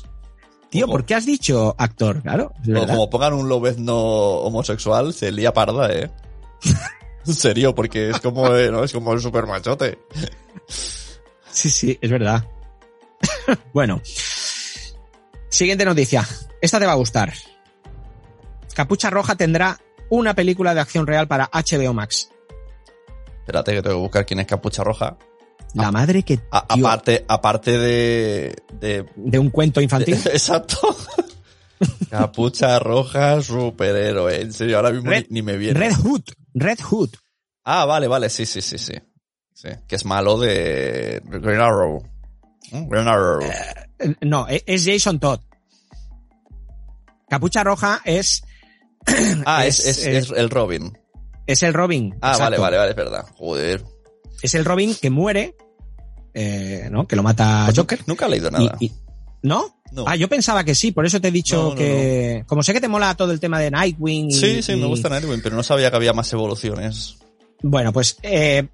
Tío, 0.71 0.87
¿por 0.87 1.05
qué 1.05 1.15
has 1.15 1.27
dicho 1.27 1.75
actor? 1.79 2.21
Claro, 2.23 2.53
es 2.65 2.87
como 2.87 3.09
pongan 3.11 3.33
un 3.35 3.49
lobezno 3.49 3.97
homosexual, 3.97 5.15
se 5.15 5.31
lía 5.31 5.53
parda, 5.53 5.93
eh. 5.93 6.11
en 7.27 7.35
serio, 7.35 7.75
porque 7.75 8.11
es 8.11 8.21
como, 8.21 8.55
eh, 8.55 8.71
¿no? 8.71 8.83
Es 8.83 8.93
como 8.93 9.13
el 9.13 9.21
super 9.21 9.47
machote. 9.47 9.99
Sí, 11.51 11.71
sí, 11.71 11.99
es 12.01 12.11
verdad. 12.11 12.45
bueno. 13.73 14.01
Siguiente 15.49 15.85
noticia. 15.85 16.27
Esta 16.61 16.81
te 16.81 16.87
va 16.87 16.93
a 16.93 16.97
gustar. 16.97 17.33
Capucha 18.75 19.11
Roja 19.11 19.37
tendrá 19.37 19.79
una 20.11 20.35
película 20.35 20.75
de 20.75 20.81
acción 20.81 21.07
real 21.07 21.29
para 21.29 21.49
HBO 21.53 21.93
Max. 21.95 22.31
Espérate 23.45 23.73
que 23.75 23.83
tengo 23.83 23.97
que 23.97 24.01
buscar 24.03 24.25
quién 24.27 24.41
es 24.41 24.47
Capucha 24.47 24.83
Roja. 24.83 25.19
La 25.75 25.91
madre 25.93 26.23
que 26.23 26.41
A- 26.51 26.67
tío, 26.67 26.87
aparte, 26.87 27.25
aparte 27.29 27.79
de, 27.79 28.57
de, 28.81 29.05
de 29.17 29.39
un 29.39 29.51
cuento 29.51 29.81
infantil. 29.83 30.15
Exacto. 30.27 30.79
Capucha 32.11 32.79
roja, 32.79 33.43
superhéroe. 33.43 34.41
En 34.41 34.53
serio, 34.53 34.77
ahora 34.77 34.93
mismo 34.93 35.11
Red- 35.11 35.27
ni, 35.29 35.41
ni 35.41 35.43
me 35.43 35.57
viene. 35.59 35.79
Red 35.79 35.95
Hood. 35.97 36.23
Red 36.55 36.79
Hood. 36.81 37.11
Ah, 37.65 37.85
vale, 37.85 38.07
vale, 38.09 38.31
sí, 38.31 38.47
sí, 38.47 38.63
sí, 38.63 38.79
sí. 38.79 38.95
Sí, 39.53 39.69
que 39.87 39.97
es 39.97 40.05
malo 40.05 40.39
de 40.39 41.21
Green 41.25 41.61
Arrow. 41.61 42.03
¿Mm? 42.73 42.89
Green 42.89 43.09
Arrow. 43.09 43.43
Eh, 43.99 44.15
No, 44.23 44.47
e- 44.49 44.63
es 44.67 44.85
Jason 44.87 45.19
Todd. 45.19 45.41
Capucha 47.29 47.65
Roja 47.65 48.01
es, 48.05 48.43
ah, 49.45 49.65
es, 49.67 49.81
es- 49.81 49.99
es, 49.99 50.07
es- 50.07 50.31
es 50.31 50.39
el 50.39 50.51
Robin. 50.51 50.97
Es 51.47 51.63
el 51.63 51.75
Robin. 51.75 52.15
Ah, 52.21 52.33
exacto. 52.33 52.43
vale, 52.45 52.59
vale, 52.59 52.77
vale, 52.79 52.91
es 52.91 52.97
verdad. 52.97 53.25
Joder. 53.37 53.85
Es 54.43 54.55
el 54.55 54.65
Robin 54.65 54.95
que 55.01 55.11
muere, 55.11 55.55
eh, 56.35 56.89
¿no? 56.91 57.07
Que 57.07 57.17
lo 57.17 57.23
mata 57.23 57.69
Joker. 57.75 58.01
Nunca 58.07 58.27
he 58.27 58.31
leído 58.31 58.51
nada. 58.51 58.77
y- 58.81 58.91
¿No? 59.43 59.77
No. 59.93 60.05
Ah, 60.09 60.17
yo 60.17 60.29
pensaba 60.29 60.65
que 60.65 60.75
sí, 60.75 60.91
por 60.91 61.05
eso 61.07 61.21
te 61.21 61.29
he 61.29 61.31
dicho 61.31 61.57
No, 61.57 61.71
no, 61.71 61.75
que. 61.77 62.45
Como 62.47 62.63
sé 62.63 62.73
que 62.73 62.81
te 62.81 62.89
mola 62.89 63.15
todo 63.15 63.31
el 63.31 63.41
tema 63.41 63.61
de 63.61 63.71
Nightwing. 63.71 64.31
y- 64.31 64.35
Sí, 64.35 64.63
sí, 64.63 64.75
me 64.77 64.87
gusta 64.87 65.09
Nightwing, 65.09 65.41
pero 65.43 65.55
no 65.55 65.63
sabía 65.63 65.91
que 65.91 65.97
había 65.97 66.13
más 66.15 66.33
evoluciones. 66.33 67.17
Bueno, 67.63 67.93
pues. 67.93 68.17
eh, 68.23 68.67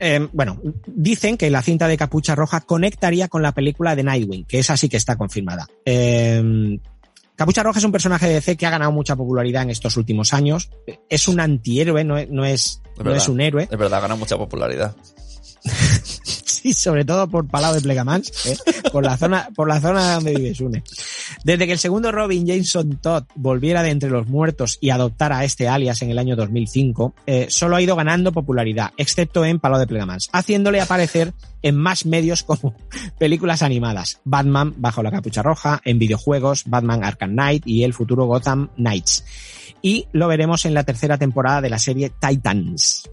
eh, 0.00 0.28
bueno, 0.32 0.60
dicen 0.86 1.36
que 1.36 1.50
la 1.50 1.62
cinta 1.62 1.86
de 1.88 1.96
Capucha 1.96 2.34
Roja 2.34 2.60
conectaría 2.62 3.28
con 3.28 3.42
la 3.42 3.52
película 3.52 3.94
de 3.94 4.04
Nightwing, 4.04 4.44
que 4.44 4.60
esa 4.60 4.76
sí 4.76 4.88
que 4.88 4.96
está 4.96 5.16
confirmada. 5.16 5.68
Eh, 5.84 6.78
Capucha 7.38 7.62
Roja 7.62 7.78
es 7.78 7.84
un 7.84 7.92
personaje 7.92 8.26
de 8.26 8.34
DC 8.34 8.56
que 8.56 8.66
ha 8.66 8.70
ganado 8.70 8.90
mucha 8.90 9.14
popularidad 9.14 9.62
en 9.62 9.70
estos 9.70 9.96
últimos 9.96 10.34
años. 10.34 10.70
Es 11.08 11.28
un 11.28 11.38
antihéroe, 11.38 12.02
no 12.02 12.18
es, 12.18 12.28
no 12.28 12.44
es, 12.44 12.82
no 12.96 13.04
verdad. 13.04 13.16
es 13.16 13.28
un 13.28 13.40
héroe. 13.40 13.68
Es 13.70 13.78
verdad, 13.78 14.02
gana 14.02 14.16
mucha 14.16 14.36
popularidad. 14.36 14.96
Sí, 16.58 16.72
sobre 16.72 17.04
todo 17.04 17.28
por 17.28 17.46
Palau 17.46 17.72
de 17.72 17.80
Plegamans, 17.80 18.32
¿eh? 18.46 18.56
por 18.90 19.04
la 19.04 19.16
zona, 19.16 19.48
por 19.54 19.68
la 19.68 19.80
zona 19.80 20.14
donde 20.14 20.34
vive 20.34 20.52
Sune. 20.56 20.82
Desde 21.44 21.66
que 21.66 21.72
el 21.72 21.78
segundo 21.78 22.12
Robin 22.12 22.46
Jason 22.46 22.98
Todd 23.00 23.24
volviera 23.34 23.82
de 23.82 23.90
entre 23.90 24.10
los 24.10 24.28
muertos 24.28 24.78
y 24.80 24.90
adoptara 24.90 25.38
a 25.38 25.44
este 25.44 25.68
alias 25.68 26.02
en 26.02 26.10
el 26.10 26.18
año 26.18 26.36
2005, 26.36 27.14
eh, 27.26 27.46
solo 27.50 27.76
ha 27.76 27.82
ido 27.82 27.96
ganando 27.96 28.32
popularidad, 28.32 28.92
excepto 28.96 29.44
en 29.44 29.58
Palau 29.58 29.78
de 29.78 29.86
Plegamans, 29.86 30.28
haciéndole 30.32 30.80
aparecer 30.80 31.32
en 31.62 31.76
más 31.76 32.06
medios 32.06 32.42
como 32.42 32.74
películas 33.18 33.62
animadas, 33.62 34.20
Batman 34.24 34.74
bajo 34.76 35.02
la 35.02 35.10
capucha 35.10 35.42
roja, 35.42 35.80
en 35.84 35.98
videojuegos, 35.98 36.64
Batman 36.66 37.04
Arkham 37.04 37.32
Knight 37.32 37.66
y 37.66 37.84
el 37.84 37.94
futuro 37.94 38.26
Gotham 38.26 38.68
Knights. 38.76 39.24
Y 39.82 40.06
lo 40.12 40.28
veremos 40.28 40.64
en 40.64 40.74
la 40.74 40.84
tercera 40.84 41.18
temporada 41.18 41.60
de 41.60 41.70
la 41.70 41.78
serie 41.78 42.10
Titans. 42.20 43.08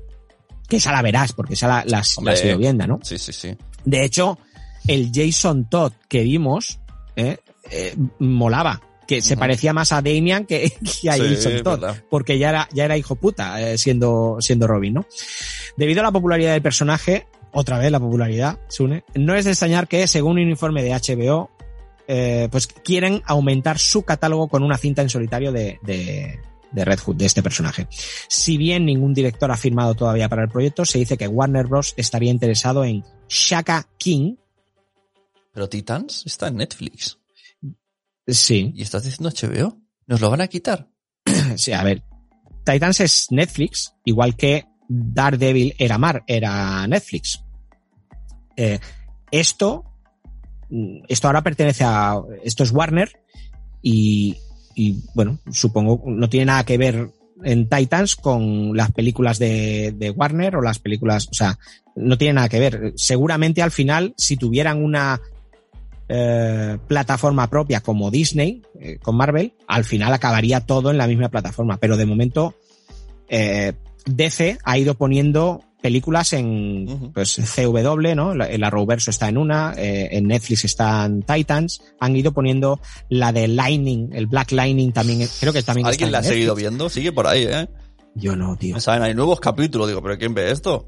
Que 0.68 0.78
esa 0.78 0.92
la 0.92 1.04
verás, 1.04 1.34
porque 1.34 1.54
esa 1.54 1.68
la, 1.68 1.84
la, 1.86 2.04
Hombre. 2.18 2.58
viendo, 2.58 2.88
¿no? 2.88 3.00
Sí, 3.04 3.20
sí, 3.20 3.32
sí. 3.34 3.56
De 3.84 4.04
hecho, 4.04 4.40
el 4.88 5.12
Jason 5.14 5.70
Todd 5.70 5.94
que 6.08 6.24
vimos 6.24 6.80
eh, 7.16 7.38
eh, 7.72 7.96
molaba, 8.20 8.82
que 9.08 9.22
se 9.22 9.38
parecía 9.38 9.72
más 9.74 9.92
a 9.92 10.02
Damian 10.02 10.46
que, 10.46 10.72
que 11.02 11.10
a 11.10 11.14
Sí, 11.14 11.22
Jason 11.22 11.64
Todd, 11.64 11.80
verdad. 11.82 12.04
porque 12.10 12.38
ya 12.40 12.50
era, 12.50 12.70
ya 12.74 12.86
era 12.86 12.98
hijo 12.98 13.16
puta 13.16 13.62
eh, 13.62 13.78
siendo, 13.78 14.38
siendo 14.40 14.68
Robin, 14.68 14.96
¿no? 14.96 15.06
Debido 15.78 16.00
a 16.02 16.04
la 16.04 16.12
popularidad 16.12 16.54
del 16.54 16.62
personaje, 16.62 17.28
otra 17.52 17.78
vez 17.78 17.92
la 17.92 18.00
popularidad, 18.00 18.60
Sune, 18.68 19.04
no 19.14 19.36
es 19.36 19.46
de 19.46 19.52
extrañar 19.52 19.88
que, 19.88 20.08
según 20.08 20.34
un 20.40 20.50
informe 20.50 20.84
de 20.84 20.92
HBO, 20.92 21.52
eh, 22.08 22.48
pues 22.52 22.68
quieren 22.68 23.22
aumentar 23.26 23.80
su 23.80 24.04
catálogo 24.04 24.48
con 24.48 24.64
una 24.64 24.78
cinta 24.78 25.02
en 25.02 25.10
solitario 25.10 25.52
de, 25.52 25.80
de, 25.84 26.40
de 26.72 26.86
Red 26.86 27.00
Hood, 27.00 27.16
de 27.16 27.26
este 27.26 27.42
personaje. 27.42 27.88
Si 28.28 28.58
bien 28.58 28.86
ningún 28.86 29.14
director 29.14 29.52
ha 29.52 29.58
firmado 29.58 29.96
todavía 29.96 30.30
para 30.30 30.44
el 30.44 30.50
proyecto, 30.50 30.84
se 30.86 31.00
dice 31.00 31.18
que 31.18 31.28
Warner 31.28 31.66
Bros. 31.68 31.94
estaría 31.98 32.30
interesado 32.32 32.84
en 32.84 33.04
Shaka 33.30 33.88
King. 33.98 34.36
Pero 35.54 35.70
Titans 35.70 36.24
está 36.26 36.50
en 36.50 36.58
Netflix. 36.58 37.18
Sí, 38.28 38.72
¿Y 38.76 38.82
estás 38.82 39.04
diciendo 39.04 39.30
HBO? 39.30 39.78
¿Nos 40.08 40.22
lo 40.22 40.30
van 40.30 40.42
a 40.42 40.48
quitar? 40.48 40.88
sí, 41.56 41.74
a 41.74 41.84
ver. 41.84 42.04
Titans 42.64 43.00
es 43.00 43.28
Netflix, 43.30 43.94
igual 44.04 44.36
que 44.36 44.66
Daredevil 44.88 45.76
era 45.78 45.98
Mar, 45.98 46.24
era 46.26 46.88
Netflix. 46.88 47.44
Eh, 48.58 48.80
esto, 49.32 49.84
mm, 50.70 51.04
esto 51.08 51.28
ahora 51.28 51.44
pertenece 51.44 51.84
a, 51.84 52.20
esto 52.44 52.64
es 52.64 52.72
Warner 52.72 53.12
y, 53.82 54.36
y 54.74 55.04
bueno, 55.14 55.40
supongo 55.52 56.02
no 56.06 56.30
tiene 56.30 56.48
nada 56.48 56.64
que 56.64 56.78
ver 56.78 57.10
en 57.44 57.70
Titans 57.70 58.16
con 58.16 58.76
las 58.76 58.92
películas 58.92 59.38
de, 59.38 59.94
de 59.96 60.10
Warner 60.10 60.56
o 60.56 60.62
las 60.62 60.80
películas, 60.80 61.28
o 61.30 61.34
sea, 61.34 61.60
no 61.96 62.18
tiene 62.18 62.36
nada 62.36 62.50
que 62.50 62.60
ver. 62.60 62.94
Seguramente 62.96 63.62
al 63.62 63.72
final, 63.72 64.14
si 64.18 64.38
tuvieran 64.38 64.84
una 64.84 65.20
eh, 66.08 66.78
plataforma 66.88 67.50
propia 67.50 67.82
como 67.82 68.12
Disney, 68.12 68.62
eh, 68.80 68.98
con 69.02 69.16
Marvel, 69.18 69.54
al 69.68 69.84
final 69.84 70.14
acabaría 70.14 70.60
todo 70.62 70.92
en 70.92 70.98
la 70.98 71.08
misma 71.08 71.30
plataforma. 71.30 71.78
Pero 71.78 71.98
de 71.98 72.06
momento, 72.06 72.56
eh, 73.28 73.74
DC 74.06 74.58
ha 74.64 74.78
ido 74.78 74.96
poniendo 74.96 75.62
películas 75.82 76.34
en 76.34 77.12
pues 77.14 77.36
CW, 77.56 78.16
¿no? 78.16 78.34
La- 78.34 78.46
El 78.50 78.64
Arrowverso 78.64 79.12
está 79.12 79.30
en 79.30 79.38
una, 79.38 79.74
eh, 79.78 80.10
en 80.14 80.28
Netflix 80.28 80.66
están 80.66 81.22
Titans, 81.22 81.82
han 82.00 82.16
ido 82.16 82.32
poniendo 82.34 82.80
la 83.10 83.32
de 83.32 83.48
Lightning, 83.48 84.10
el 84.14 84.26
Black 84.28 84.52
Lightning 84.52 84.92
también, 84.92 85.28
creo 85.40 85.54
que 85.54 85.62
también 85.62 85.86
¿Alguien 85.88 86.12
la 86.12 86.20
ha 86.20 86.24
seguido 86.24 86.56
viendo? 86.56 86.90
Sigue 86.90 87.12
por 87.12 87.28
ahí, 87.28 87.44
¿eh? 87.48 87.68
Yo 88.16 88.36
no, 88.36 88.56
tío. 88.56 88.80
Saben, 88.80 89.04
hay 89.04 89.14
nuevos 89.14 89.40
capítulos. 89.40 89.88
Digo, 89.88 90.02
¿pero 90.02 90.18
quién 90.18 90.34
ve 90.34 90.50
esto? 90.50 90.88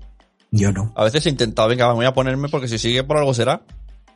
Yo 0.50 0.72
no. 0.72 0.94
A 0.96 1.04
veces 1.04 1.26
he 1.26 1.30
intentado, 1.30 1.68
venga, 1.68 1.90
me 1.90 1.94
voy 1.96 2.06
a 2.06 2.14
ponerme 2.14 2.48
porque 2.50 2.68
si 2.70 2.78
sigue 2.78 3.04
por 3.04 3.18
algo 3.18 3.34
será. 3.34 3.64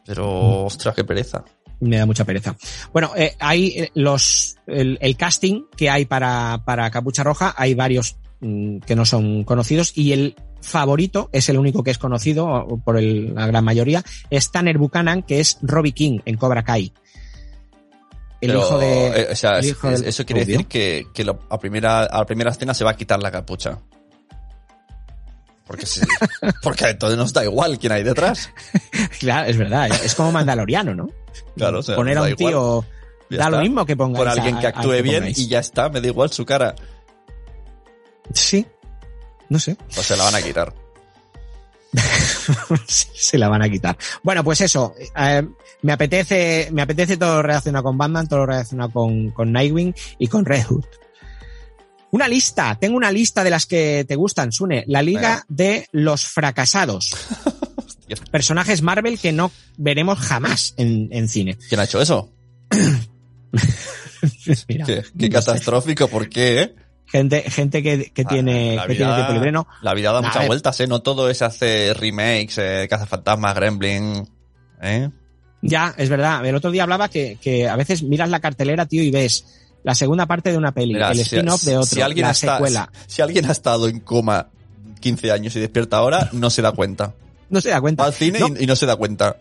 Pero, 0.06 0.66
ostras, 0.66 0.96
qué 0.96 1.04
pereza. 1.04 1.44
Me 1.80 1.98
da 1.98 2.06
mucha 2.06 2.26
pereza. 2.26 2.56
Bueno, 2.94 3.12
eh, 3.16 3.36
hay 3.40 3.68
eh, 3.70 3.92
los, 3.96 4.56
el, 4.68 4.98
el 5.02 5.18
casting 5.18 5.64
que 5.76 5.90
hay 5.90 6.06
para, 6.06 6.62
para 6.66 6.90
Capucha 6.92 7.24
Roja, 7.24 7.54
hay 7.58 7.74
varios 7.74 8.18
mm, 8.40 8.80
que 8.80 8.96
no 8.96 9.04
son 9.06 9.44
conocidos 9.44 9.92
y 9.98 10.12
el 10.14 10.36
favorito 10.62 11.30
es 11.34 11.50
el 11.50 11.58
único 11.58 11.84
que 11.84 11.90
es 11.90 11.98
conocido 11.98 12.68
por 12.86 12.98
el- 12.98 13.34
la 13.34 13.48
gran 13.48 13.64
mayoría, 13.66 14.04
es 14.30 14.52
Tanner 14.52 14.78
Buchanan, 14.78 15.24
que 15.24 15.40
es 15.40 15.58
Robbie 15.64 15.92
King 15.94 16.20
en 16.26 16.38
Cobra 16.38 16.64
Kai. 16.64 16.94
El 18.42 18.50
Pero, 18.50 18.60
hijo 18.60 18.78
de... 18.80 19.08
eh, 19.22 19.28
o 19.32 19.36
sea, 19.36 19.54
el 19.54 19.60
es- 19.60 19.68
hijo 19.68 19.90
es- 19.90 20.00
del 20.02 20.10
eso 20.10 20.26
quiere 20.26 20.46
decir 20.46 20.66
que, 20.68 21.06
que 21.14 21.24
lo- 21.24 21.40
a, 21.50 21.58
primera, 21.60 22.04
a 22.06 22.20
la 22.20 22.26
primera 22.26 22.52
escena 22.52 22.74
se 22.76 22.84
va 22.84 22.92
a 22.92 22.96
quitar 22.96 23.20
la 23.22 23.32
capucha. 23.32 23.80
Porque, 25.72 26.52
porque 26.62 26.90
entonces 26.90 27.18
nos 27.18 27.34
da 27.34 27.44
igual 27.44 27.80
quién 27.80 27.92
hay 27.94 28.04
detrás. 28.04 28.50
Claro, 29.20 29.50
es 29.50 29.58
verdad, 29.58 29.88
es 30.04 30.16
como 30.16 30.32
Mandaloriano, 30.32 30.96
¿no? 30.96 31.10
Claro, 31.56 31.80
o 31.80 31.84
sea, 31.84 31.96
Poner 31.96 32.18
a 32.18 32.24
un 32.24 32.36
tío... 32.36 32.86
Ya 33.30 33.38
Da 33.38 33.50
lo 33.50 33.62
mismo 33.62 33.86
que 33.86 33.96
pongáis. 33.96 34.20
Con 34.20 34.28
alguien 34.28 34.60
que 34.60 34.68
actúe 34.68 35.02
bien 35.02 35.28
y 35.28 35.48
ya 35.48 35.60
está, 35.60 35.88
me 35.90 36.02
da 36.02 36.08
igual 36.08 36.32
su 36.32 36.46
cara. 36.46 36.76
Sí. 38.34 38.66
No 39.48 39.58
sé. 39.60 39.78
O 39.98 40.02
se 40.04 40.18
la 40.18 40.26
van 40.26 40.36
a 40.36 40.42
quitar. 40.42 40.74
Se 42.88 43.38
la 43.38 43.50
van 43.50 43.62
a 43.62 43.70
quitar. 43.70 43.98
Bueno, 44.24 44.44
pues 44.44 44.62
eso. 44.62 44.96
eh, 45.16 45.46
me 45.82 45.94
apetece, 45.94 46.70
me 46.72 46.82
apetece 46.82 47.18
todo 47.18 47.36
lo 47.36 47.42
relacionado 47.42 47.84
con 47.84 47.98
Batman, 47.98 48.28
todo 48.28 48.40
lo 48.40 48.46
relacionado 48.48 48.92
con, 48.92 49.32
con 49.32 49.52
Nightwing 49.52 49.94
y 50.18 50.28
con 50.28 50.46
Red 50.46 50.66
Hood. 50.66 50.86
Una 52.12 52.28
lista, 52.28 52.78
tengo 52.80 52.98
una 52.98 53.12
lista 53.12 53.44
de 53.44 53.50
las 53.50 53.66
que 53.66 54.06
te 54.08 54.16
gustan, 54.16 54.52
Sune. 54.52 54.84
La 54.88 55.02
Liga 55.02 55.46
de 55.48 55.88
los 55.92 56.26
Fracasados. 56.26 57.16
Personajes 58.32 58.82
Marvel 58.82 59.18
que 59.20 59.32
no 59.32 59.52
veremos 59.78 60.20
jamás 60.20 60.74
en, 60.78 61.08
en 61.12 61.30
cine. 61.30 61.58
¿Quién 61.70 61.80
ha 61.80 61.86
hecho 61.86 62.02
eso? 62.02 62.30
Mira, 64.68 64.86
¿Qué, 64.86 65.04
qué 65.18 65.30
no 65.30 65.42
sé. 65.42 65.48
catastrófico? 65.48 66.08
¿Por 66.08 66.30
qué? 66.30 66.62
eh? 66.62 66.76
gente, 67.06 67.42
gente 67.50 67.84
que, 67.84 68.12
que 68.12 68.26
tiene, 68.26 68.74
Ah, 68.78 68.82
La 68.84 68.88
que 68.88 68.96
tiene 68.96 69.16
tiempo 69.16 69.34
libre, 69.34 69.52
¿no? 69.52 69.68
La 69.82 69.94
vida 69.94 70.12
da 70.12 70.22
muchas 70.22 70.48
vueltas, 70.48 70.80
¿eh? 70.80 70.88
No 70.88 71.02
todo 71.02 71.30
es 71.30 71.42
hacer 71.42 71.98
remakes, 71.98 72.58
eh, 72.58 72.88
cazafantasmas, 72.90 73.56
Gremlin, 73.56 74.30
¿eh? 74.82 75.10
Ya, 75.62 75.94
es 75.98 76.10
verdad. 76.10 76.46
El 76.46 76.56
otro 76.56 76.72
día 76.72 76.84
hablaba 76.84 77.10
que, 77.10 77.38
que 77.42 77.68
a 77.68 77.76
veces 77.76 78.04
miras 78.04 78.30
la 78.30 78.40
cartelera, 78.40 78.86
tío, 78.88 79.04
y 79.04 79.12
ves 79.12 79.46
la 79.84 79.96
segunda 79.96 80.26
parte 80.26 80.52
de 80.52 80.58
una 80.58 80.72
peli, 80.74 80.94
Mira, 80.94 81.12
el 81.12 81.18
si- 81.18 81.22
spin-off 81.36 81.64
de 81.64 81.78
otro, 81.78 81.86
si 81.96 82.02
alguien 82.02 82.26
la 82.26 82.32
está- 82.32 82.56
secuela. 82.56 82.92
Si 83.08 83.22
alguien 83.22 83.46
ha 83.48 83.52
estado 83.52 83.88
en 83.88 84.00
coma 84.00 84.48
15 85.00 85.32
años 85.32 85.56
y 85.56 85.60
despierta 85.60 85.98
ahora, 85.98 86.30
no 86.34 86.50
se 86.50 86.62
da 86.62 86.72
cuenta. 86.72 87.14
No 87.50 87.60
se 87.62 87.70
da 87.70 87.82
cuenta. 87.82 88.04
Va 88.04 88.08
al 88.08 88.14
cine 88.14 88.40
No, 88.40 88.48
y, 88.50 88.64
y 88.64 88.68
no 88.68 88.76
se 88.76 88.86
da 88.86 88.96
cuenta. 88.96 89.36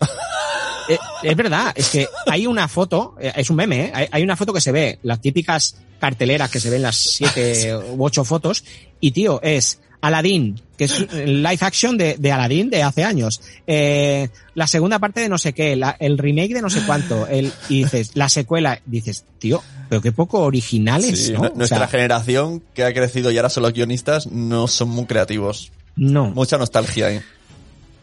eh, 0.88 0.98
es 1.22 1.36
verdad, 1.36 1.72
es 1.74 1.90
que 1.90 2.08
hay 2.26 2.46
una 2.46 2.66
foto, 2.68 3.14
eh, 3.20 3.32
es 3.36 3.50
un 3.50 3.56
meme, 3.56 3.84
¿eh? 3.86 3.92
hay, 3.94 4.08
hay 4.10 4.22
una 4.22 4.36
foto 4.36 4.52
que 4.52 4.60
se 4.60 4.72
ve, 4.72 4.98
las 5.02 5.20
típicas 5.20 5.76
carteleras 6.00 6.50
que 6.50 6.58
se 6.60 6.70
ven 6.70 6.82
las 6.82 6.96
siete 6.96 7.76
u 7.96 8.02
ocho 8.04 8.24
fotos, 8.24 8.64
y 9.00 9.10
tío, 9.12 9.40
es 9.42 9.78
Aladdin, 10.02 10.60
que 10.78 10.84
es 10.84 11.06
el 11.12 11.42
live 11.42 11.58
action 11.60 11.98
de, 11.98 12.16
de 12.18 12.32
Aladdin 12.32 12.70
de 12.70 12.82
hace 12.82 13.04
años, 13.04 13.40
eh, 13.66 14.28
la 14.54 14.66
segunda 14.66 14.98
parte 14.98 15.20
de 15.20 15.28
no 15.28 15.36
sé 15.38 15.52
qué, 15.52 15.76
la- 15.76 15.96
el 16.00 16.16
remake 16.16 16.54
de 16.54 16.62
no 16.62 16.70
sé 16.70 16.80
cuánto, 16.86 17.26
el, 17.26 17.52
y 17.68 17.84
dices, 17.84 18.12
la 18.14 18.28
secuela, 18.28 18.80
dices, 18.86 19.24
tío, 19.38 19.62
pero 19.88 20.00
qué 20.00 20.12
poco 20.12 20.40
originales, 20.40 21.26
Sí, 21.26 21.32
¿no? 21.32 21.40
nu- 21.40 21.46
O 21.48 21.54
Nuestra 21.56 21.78
sea, 21.78 21.88
generación 21.88 22.62
que 22.74 22.84
ha 22.84 22.94
crecido 22.94 23.30
y 23.30 23.36
ahora 23.36 23.50
son 23.50 23.62
los 23.64 23.72
guionistas 23.72 24.26
no 24.28 24.68
son 24.68 24.88
muy 24.88 25.04
creativos. 25.06 25.70
no. 25.96 26.30
Mucha 26.30 26.56
nostalgia 26.56 27.08
ahí. 27.08 27.20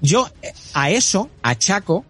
Yo 0.01 0.29
eh, 0.43 0.53
a 0.73 0.91
eso 0.91 1.29
achaco, 1.41 2.05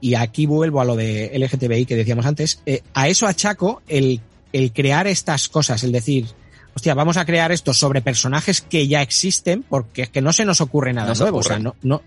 y 0.00 0.14
aquí 0.16 0.44
vuelvo 0.46 0.80
a 0.80 0.84
lo 0.84 0.96
de 0.96 1.30
LGTBI 1.38 1.86
que 1.86 1.96
decíamos 1.96 2.26
antes, 2.26 2.60
eh, 2.66 2.82
a 2.92 3.08
eso 3.08 3.26
achaco 3.26 3.80
el, 3.88 4.20
el 4.52 4.72
crear 4.72 5.06
estas 5.06 5.48
cosas, 5.48 5.82
el 5.84 5.92
decir, 5.92 6.26
hostia, 6.74 6.94
vamos 6.94 7.16
a 7.16 7.24
crear 7.24 7.52
esto 7.52 7.74
sobre 7.74 8.00
personajes 8.02 8.60
que 8.60 8.86
ya 8.88 9.02
existen, 9.02 9.62
porque 9.68 10.02
es 10.02 10.08
que 10.10 10.20
no 10.22 10.32
se 10.32 10.44
nos 10.44 10.60
ocurre 10.60 10.92
nada 10.92 11.08
No 11.12 11.20
nuevo. 11.20 11.38
ocurre. 11.38 11.54
O 11.54 11.56
sea, 11.56 11.58
no, 11.58 11.74
no, 11.82 12.02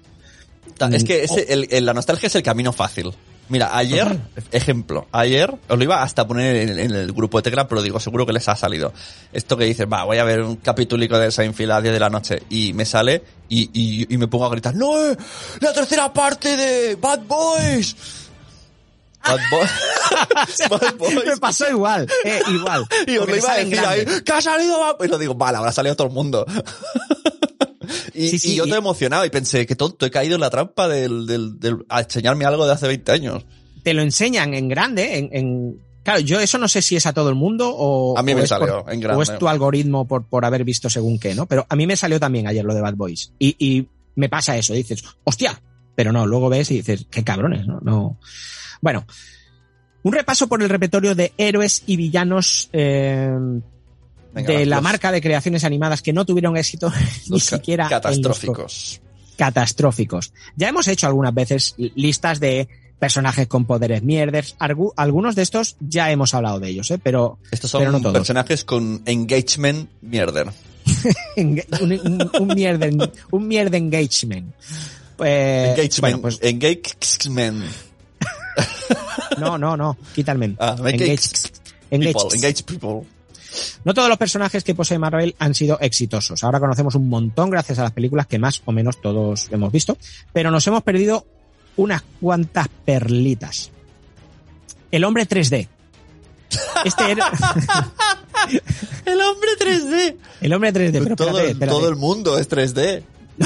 Es 0.91 1.03
que 1.03 1.21
Mm, 1.21 1.23
ese- 1.25 1.53
el- 1.53 1.67
el- 1.71 1.85
la 1.85 1.93
nostalgia 1.93 2.27
es 2.27 2.35
el 2.35 2.43
camino 2.43 2.73
fácil. 2.73 3.13
Mira, 3.47 3.77
ayer, 3.77 4.19
ejemplo, 4.51 5.07
ayer 5.11 5.53
os 5.69 5.77
lo 5.77 5.83
iba 5.83 6.01
hasta 6.01 6.25
poner 6.27 6.55
en, 6.55 6.79
en 6.79 6.91
el 6.95 7.13
grupo 7.13 7.37
de 7.37 7.43
Telegram, 7.43 7.67
pero 7.69 7.83
digo, 7.83 7.99
seguro 7.99 8.25
que 8.25 8.33
les 8.33 8.49
ha 8.49 8.55
salido. 8.55 8.91
Esto 9.31 9.55
que 9.55 9.65
dices, 9.65 9.85
va, 9.91 10.03
voy 10.03 10.17
a 10.17 10.23
ver 10.23 10.41
un 10.41 10.55
capítulo 10.55 11.19
de 11.19 11.31
Seinfeld 11.31 11.69
a 11.71 11.75
las 11.75 11.83
10 11.83 11.93
de 11.93 11.99
la 11.99 12.09
noche 12.09 12.41
y 12.49 12.73
me 12.73 12.85
sale 12.85 13.21
y, 13.47 13.69
y, 13.71 14.11
y 14.11 14.17
me 14.17 14.27
pongo 14.27 14.45
a 14.45 14.49
gritar, 14.49 14.75
¡No! 14.75 14.97
eh, 14.99 15.15
¡La 15.61 15.71
tercera 15.73 16.11
parte 16.11 16.57
de 16.57 16.95
Bad 16.95 17.19
Boys! 17.27 17.95
Bad, 19.27 19.39
Boy- 19.51 19.67
Bad 20.79 20.93
me 20.99 21.15
Boys. 21.23 21.39
pasó 21.39 21.69
igual, 21.69 22.07
eh, 22.23 22.39
igual. 22.51 22.85
Y 23.07 23.17
os 23.17 23.27
lo 23.27 23.35
iba 23.35 23.51
a 23.51 23.57
decir 23.57 23.79
ahí. 23.79 24.05
¡que 24.23 24.31
ha 24.31 24.41
salido 24.41 24.79
Bad 24.79 24.97
Boys! 24.97 25.07
Y 25.09 25.11
lo 25.11 25.17
digo, 25.17 25.35
vale, 25.35 25.57
habrá 25.57 25.71
salido 25.71 25.95
todo 25.95 26.07
el 26.07 26.13
mundo. 26.13 26.45
y, 28.13 28.29
Sí, 28.29 28.39
sí, 28.39 28.51
y 28.53 28.55
yo 28.55 28.65
y- 28.65 28.69
te 28.69 28.75
he 28.75 28.77
emocionado 28.77 29.25
y 29.25 29.29
pensé, 29.29 29.65
qué 29.65 29.75
tonto, 29.75 30.05
he 30.05 30.11
caído 30.11 30.35
en 30.35 30.41
la 30.41 30.49
trampa 30.49 30.87
del, 30.87 31.25
del, 31.25 31.59
del, 31.59 31.85
a 31.89 32.01
enseñarme 32.01 32.45
algo 32.45 32.65
de 32.65 32.73
hace 32.73 32.87
20 32.87 33.11
años. 33.11 33.45
Te 33.83 33.93
lo 33.93 34.01
enseñan 34.01 34.53
en 34.53 34.67
grande, 34.67 35.17
en, 35.17 35.29
en- 35.31 35.81
claro, 36.03 36.19
yo 36.21 36.39
eso 36.39 36.57
no 36.57 36.67
sé 36.67 36.81
si 36.81 36.95
es 36.95 37.05
a 37.05 37.13
todo 37.13 37.29
el 37.29 37.35
mundo 37.35 37.69
o, 37.75 38.17
A 38.17 38.23
mí 38.23 38.33
o 38.33 38.37
me 38.37 38.43
es 38.43 38.49
salió 38.49 38.83
por- 38.83 38.93
en 38.93 38.99
grande. 38.99 39.19
o 39.19 39.23
es 39.23 39.37
tu 39.37 39.47
algoritmo 39.47 40.07
por, 40.07 40.25
por 40.27 40.45
haber 40.45 40.63
visto 40.63 40.89
según 40.89 41.19
qué, 41.19 41.35
¿no? 41.35 41.45
Pero 41.45 41.65
a 41.69 41.75
mí 41.75 41.85
me 41.85 41.95
salió 41.95 42.19
también 42.19 42.47
ayer 42.47 42.65
lo 42.65 42.73
de 42.73 42.81
Bad 42.81 42.95
Boys. 42.95 43.31
Y, 43.37 43.55
y 43.59 43.87
me 44.15 44.29
pasa 44.29 44.57
eso, 44.57 44.73
dices, 44.73 45.03
hostia, 45.23 45.61
pero 45.93 46.11
no, 46.11 46.25
luego 46.25 46.49
ves 46.49 46.71
y 46.71 46.75
dices, 46.77 47.05
qué 47.11 47.23
cabrones, 47.23 47.67
¿no? 47.67 47.79
no. 47.81 48.17
Bueno, 48.81 49.05
un 50.03 50.13
repaso 50.13 50.47
por 50.47 50.61
el 50.61 50.69
repertorio 50.69 51.15
de 51.15 51.33
héroes 51.37 51.83
y 51.87 51.97
villanos 51.97 52.69
eh, 52.73 53.29
Venga, 54.33 54.53
de 54.53 54.65
la 54.65 54.75
los- 54.77 54.83
marca 54.83 55.11
de 55.11 55.21
creaciones 55.21 55.63
animadas 55.63 56.01
que 56.01 56.13
no 56.13 56.25
tuvieron 56.25 56.57
éxito 56.57 56.91
ni 57.29 57.39
siquiera 57.39 57.85
en 57.85 57.89
catastróficos. 57.89 59.01
catastróficos. 59.37 60.33
Ya 60.55 60.69
hemos 60.69 60.87
hecho 60.87 61.07
algunas 61.07 61.33
veces 61.33 61.75
listas 61.77 62.39
de 62.39 62.67
personajes 62.99 63.47
con 63.47 63.65
poderes 63.65 64.03
mierders. 64.03 64.55
Argu- 64.59 64.93
algunos 64.95 65.35
de 65.35 65.41
estos 65.41 65.75
ya 65.79 66.11
hemos 66.11 66.33
hablado 66.33 66.59
de 66.59 66.69
ellos, 66.69 66.89
¿eh? 66.91 66.99
pero 67.01 67.39
Estos 67.51 67.71
pero 67.71 67.85
son 67.85 67.91
no 67.93 67.99
todos. 68.01 68.13
personajes 68.13 68.63
con 68.63 69.01
engagement 69.05 69.89
mierder. 70.01 70.49
Un, 71.37 71.61
un, 71.81 72.31
un 72.39 72.47
mierda, 72.49 72.87
un 73.31 73.51
engagement. 73.51 74.53
Eh, 75.23 75.73
engagement. 75.75 75.99
bueno, 76.01 76.21
pues 76.21 76.39
engagement. 76.43 77.65
no, 79.37 79.57
no, 79.57 79.77
no, 79.77 79.97
quita 80.13 80.31
el 80.31 80.37
men. 80.37 80.57
Ah, 80.59 80.75
engage 80.79 81.29
Engage- 81.91 82.13
people. 82.13 82.35
Engage 82.35 82.63
people. 82.63 83.07
No 83.85 83.93
todos 83.93 84.09
los 84.09 84.17
personajes 84.17 84.63
que 84.63 84.75
posee 84.75 84.99
Marvel 84.99 85.35
han 85.39 85.53
sido 85.53 85.79
exitosos. 85.79 86.43
Ahora 86.43 86.59
conocemos 86.59 86.95
un 86.95 87.07
montón 87.07 87.49
gracias 87.49 87.79
a 87.79 87.83
las 87.83 87.91
películas 87.93 88.27
que 88.27 88.37
más 88.39 88.61
o 88.65 88.71
menos 88.73 88.99
todos 89.01 89.47
hemos 89.51 89.71
visto, 89.71 89.97
pero 90.33 90.51
nos 90.51 90.65
hemos 90.67 90.83
perdido 90.83 91.25
unas 91.77 92.03
cuantas 92.19 92.67
perlitas. 92.83 93.71
El 94.91 95.03
hombre 95.05 95.27
3D. 95.27 95.67
Este 96.83 97.11
era 97.11 97.31
El 99.05 99.21
hombre 99.21 99.49
3D. 99.59 100.15
el 100.41 100.53
hombre 100.53 100.73
3D, 100.73 101.03
pero 101.03 101.15
todo, 101.15 101.27
espérate, 101.29 101.51
espérate. 101.51 101.77
todo 101.77 101.89
el 101.89 101.95
mundo 101.95 102.37
es 102.37 102.49
3D. 102.49 103.03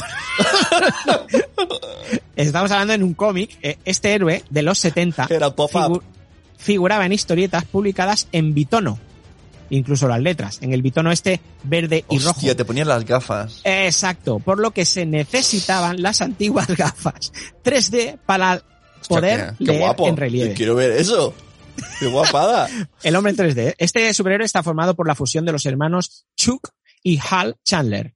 Estamos 2.47 2.71
hablando 2.71 2.93
en 2.93 3.03
un 3.03 3.13
cómic. 3.13 3.57
eh, 3.61 3.77
Este 3.85 4.13
héroe 4.13 4.43
de 4.49 4.61
los 4.61 4.79
70 4.79 5.27
Era 5.29 5.53
pop-up. 5.55 6.03
figuraba 6.57 7.05
en 7.05 7.13
historietas 7.13 7.65
publicadas 7.65 8.27
en 8.31 8.53
bitono. 8.53 8.99
Incluso 9.71 10.07
las 10.07 10.19
letras. 10.19 10.59
En 10.61 10.73
el 10.73 10.81
bitono 10.81 11.11
este 11.11 11.41
verde 11.63 12.03
y 12.09 12.17
rojo. 12.19 12.31
Hostia, 12.37 12.55
te 12.55 12.65
ponían 12.65 12.87
las 12.87 13.05
gafas. 13.05 13.61
Exacto, 13.65 14.39
por 14.39 14.57
lo 14.59 14.71
que 14.71 14.83
se 14.85 15.05
necesitaban 15.05 16.01
las 16.01 16.21
antiguas 16.21 16.67
gafas 16.75 17.31
3D 17.63 18.17
para 18.25 18.63
poder 19.07 19.39
Hostia, 19.41 19.55
qué, 19.59 19.65
qué 19.65 19.71
leer 19.71 19.81
guapo. 19.81 20.07
en 20.07 20.17
relieve. 20.17 20.53
Quiero 20.55 20.73
ver 20.75 20.91
eso. 20.91 21.35
Qué 21.99 22.07
guapada. 22.07 22.67
El 23.03 23.15
hombre 23.15 23.31
en 23.31 23.37
3D. 23.37 23.75
Este 23.77 24.11
superhéroe 24.13 24.45
está 24.45 24.63
formado 24.63 24.95
por 24.95 25.07
la 25.07 25.13
fusión 25.15 25.45
de 25.45 25.51
los 25.51 25.65
hermanos 25.67 26.25
Chuck 26.35 26.69
y 27.03 27.19
Hal 27.29 27.55
Chandler. 27.63 28.15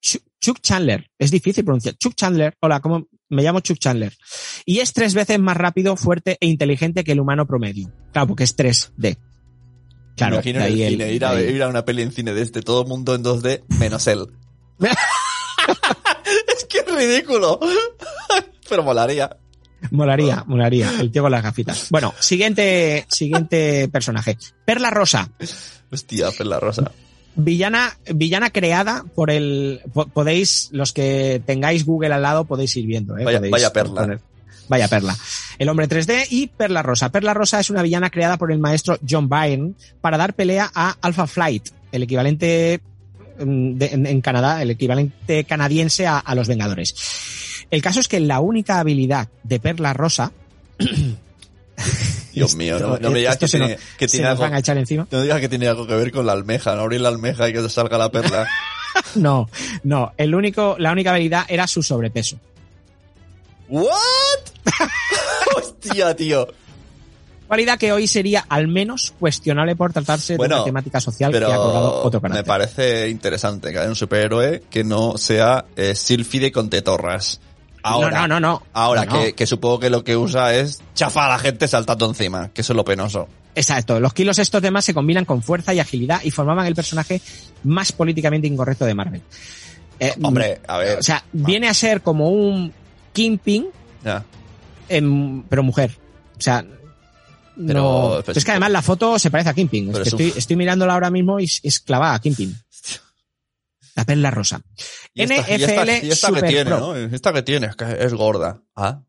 Chu- 0.00 0.22
Chuck 0.40 0.60
Chandler. 0.60 1.10
Es 1.18 1.30
difícil 1.30 1.64
pronunciar. 1.64 1.96
Chuck 1.96 2.14
Chandler. 2.14 2.56
Hola, 2.60 2.80
¿cómo? 2.80 3.06
Me 3.34 3.42
llamo 3.42 3.60
Chuck 3.60 3.78
Chandler. 3.78 4.16
Y 4.64 4.78
es 4.78 4.92
tres 4.92 5.14
veces 5.14 5.38
más 5.38 5.56
rápido, 5.56 5.96
fuerte 5.96 6.38
e 6.40 6.46
inteligente 6.46 7.04
que 7.04 7.12
el 7.12 7.20
humano 7.20 7.46
promedio. 7.46 7.92
Claro, 8.12 8.28
porque 8.28 8.44
es 8.44 8.56
3D. 8.56 9.18
Claro, 10.16 10.36
imagino 10.36 10.62
el 10.64 10.80
el- 10.80 10.90
cine, 10.90 11.12
ir, 11.12 11.24
a, 11.24 11.40
ir 11.40 11.62
una 11.64 11.84
peli 11.84 12.02
en 12.02 12.12
cine 12.12 12.32
de 12.32 12.42
este, 12.42 12.62
todo 12.62 12.82
el 12.82 12.88
mundo 12.88 13.14
en 13.14 13.24
2D, 13.24 13.64
menos 13.80 14.06
él. 14.06 14.26
es 14.78 16.64
que 16.68 16.78
es 16.78 16.94
ridículo. 16.94 17.58
Pero 18.68 18.82
molaría. 18.82 19.36
Molaría, 19.90 20.44
molaría. 20.46 20.90
El 21.00 21.10
tío 21.10 21.22
con 21.22 21.32
las 21.32 21.42
gafitas. 21.42 21.88
Bueno, 21.90 22.14
siguiente, 22.18 23.04
siguiente 23.08 23.88
personaje. 23.88 24.38
Perla 24.64 24.90
Rosa. 24.90 25.30
Hostia, 25.90 26.30
Perla 26.30 26.60
Rosa. 26.60 26.90
Villana, 27.36 27.96
villana 28.14 28.50
creada 28.50 29.04
por 29.14 29.30
el, 29.30 29.80
po- 29.92 30.06
podéis, 30.06 30.68
los 30.72 30.92
que 30.92 31.42
tengáis 31.44 31.84
Google 31.84 32.14
al 32.14 32.22
lado 32.22 32.44
podéis 32.44 32.76
ir 32.76 32.86
viendo, 32.86 33.18
¿eh? 33.18 33.24
Vaya- 33.24 33.38
Podéis 33.38 33.52
vaya 33.52 33.72
perla. 33.72 34.00
poner- 34.02 34.20
vaya 34.68 34.88
perla. 34.88 35.16
El 35.58 35.68
hombre 35.68 35.88
3D 35.88 36.26
y 36.30 36.46
Perla 36.46 36.82
Rosa. 36.82 37.10
Perla 37.10 37.34
Rosa 37.34 37.60
es 37.60 37.70
una 37.70 37.82
villana 37.82 38.10
creada 38.10 38.36
por 38.38 38.50
el 38.52 38.58
maestro 38.58 38.98
John 39.08 39.28
Byrne 39.28 39.74
para 40.00 40.16
dar 40.16 40.34
pelea 40.34 40.70
a 40.74 40.96
Alpha 41.02 41.26
Flight, 41.26 41.68
el 41.92 42.04
equivalente 42.04 42.80
mm, 43.38 43.72
de- 43.78 43.86
en, 43.86 44.06
en 44.06 44.20
Canadá, 44.20 44.62
el 44.62 44.70
equivalente 44.70 45.44
canadiense 45.44 46.06
a, 46.06 46.18
a 46.18 46.34
los 46.34 46.48
Vengadores. 46.48 46.94
El 47.70 47.82
caso 47.82 47.98
es 48.00 48.08
que 48.08 48.20
la 48.20 48.40
única 48.40 48.78
habilidad 48.78 49.28
de 49.42 49.58
Perla 49.60 49.92
Rosa, 49.92 50.32
Dios 52.34 52.54
mío, 52.54 52.78
no, 52.78 52.98
no 52.98 53.10
me 53.10 53.18
digas 53.18 53.36
que 53.38 53.46
tiene, 53.48 53.68
nos- 53.70 53.80
que 53.98 54.06
tiene 54.08 54.26
algo, 54.26 54.42
van 54.42 54.54
a 54.54 54.58
echar 54.58 54.76
encima. 54.78 55.06
no 55.10 55.22
digas 55.22 55.40
que 55.40 55.48
tiene 55.48 55.68
algo 55.68 55.86
que 55.86 55.94
ver 55.94 56.10
con 56.12 56.26
la 56.26 56.32
almeja, 56.32 56.74
no 56.74 56.82
abrir 56.82 57.00
la 57.00 57.08
almeja 57.08 57.48
y 57.48 57.52
que 57.52 57.60
te 57.60 57.68
salga 57.68 57.98
la 57.98 58.10
perla. 58.10 58.46
No, 59.16 59.48
no, 59.82 60.12
el 60.16 60.34
único, 60.36 60.76
la 60.78 60.92
única 60.92 61.10
habilidad 61.10 61.44
era 61.48 61.66
su 61.66 61.82
sobrepeso. 61.82 62.36
¿What? 63.68 63.88
Hostia, 65.56 66.14
tío. 66.14 66.46
Cualidad 67.48 67.78
que 67.78 67.92
hoy 67.92 68.06
sería 68.06 68.44
al 68.48 68.68
menos 68.68 69.12
cuestionable 69.18 69.76
por 69.76 69.92
tratarse 69.92 70.36
Bueno, 70.36 70.54
de 70.56 70.60
una 70.60 70.64
temática 70.66 71.00
social 71.00 71.30
Pero 71.32 71.46
que 71.48 71.52
ha 71.52 71.56
cobrado 71.56 72.02
otro 72.04 72.20
me 72.20 72.28
carácter. 72.28 72.44
parece 72.46 73.08
interesante 73.10 73.70
que 73.72 73.78
haya 73.78 73.88
un 73.88 73.96
superhéroe 73.96 74.62
que 74.70 74.82
no 74.84 75.18
sea 75.18 75.64
eh, 75.76 75.94
sílfide 75.94 76.50
con 76.52 76.70
tetorras. 76.70 77.40
Ahora, 77.84 78.22
no, 78.22 78.28
no, 78.28 78.40
no, 78.40 78.48
no. 78.48 78.62
Ahora, 78.72 79.04
No. 79.04 79.12
Que, 79.20 79.32
que 79.34 79.46
supongo 79.46 79.78
que 79.78 79.90
lo 79.90 80.02
que 80.04 80.16
usa 80.16 80.54
es 80.54 80.80
chafar 80.94 81.30
a 81.30 81.34
la 81.34 81.38
gente 81.38 81.68
saltando 81.68 82.06
encima, 82.06 82.50
que 82.52 82.62
eso 82.62 82.72
es 82.72 82.76
lo 82.76 82.84
penoso. 82.84 83.28
Exacto. 83.54 84.00
Los 84.00 84.12
kilos 84.14 84.38
estos 84.38 84.60
demás 84.62 84.84
se 84.84 84.94
combinan 84.94 85.24
con 85.24 85.42
fuerza 85.42 85.72
y 85.74 85.78
agilidad 85.80 86.20
y 86.24 86.30
formaban 86.30 86.66
el 86.66 86.74
personaje 86.74 87.20
más 87.62 87.92
políticamente 87.92 88.46
incorrecto 88.48 88.84
de 88.84 88.94
Marvel. 88.94 89.22
Eh, 90.00 90.14
Hombre, 90.22 90.60
a 90.66 90.78
ver. 90.78 90.98
O 90.98 91.02
sea, 91.02 91.24
viene 91.32 91.68
a 91.68 91.74
ser 91.74 92.00
como 92.02 92.30
un 92.30 92.72
Kingpin, 93.12 93.66
em, 94.88 95.42
pero 95.44 95.62
mujer. 95.62 95.96
O 96.36 96.40
sea, 96.40 96.64
Pero- 97.66 97.82
no. 98.16 98.22
pero 98.26 98.36
es 98.38 98.44
que 98.44 98.50
además 98.50 98.70
la 98.72 98.82
foto 98.82 99.18
se 99.18 99.30
parece 99.30 99.50
a 99.50 99.54
Kingpin. 99.54 99.94
Es 99.94 100.14
que 100.14 100.32
estoy 100.36 100.56
mirándola 100.56 100.94
ahora 100.94 101.10
mismo 101.10 101.38
y 101.38 101.44
es, 101.44 101.60
es 101.62 101.78
clavada 101.80 102.14
a 102.14 102.18
Kingpin. 102.18 102.56
La 103.94 104.04
perla 104.04 104.30
rosa. 104.30 104.60
Y 105.12 105.22
esta, 105.22 105.34
y 105.34 105.62
esta- 105.62 105.84
NFL 105.84 106.04
y 106.06 106.10
esta 106.10 106.32
que 106.32 106.42
tiene, 106.42 106.64
Pro. 106.70 106.78
¿no? 106.80 106.96
Esta 106.96 107.32
que 107.32 107.42
tiene, 107.42 107.66
es 107.68 107.76
que 107.76 107.84
es 108.00 108.14
gorda. 108.14 108.62
¿Ah? 108.76 109.02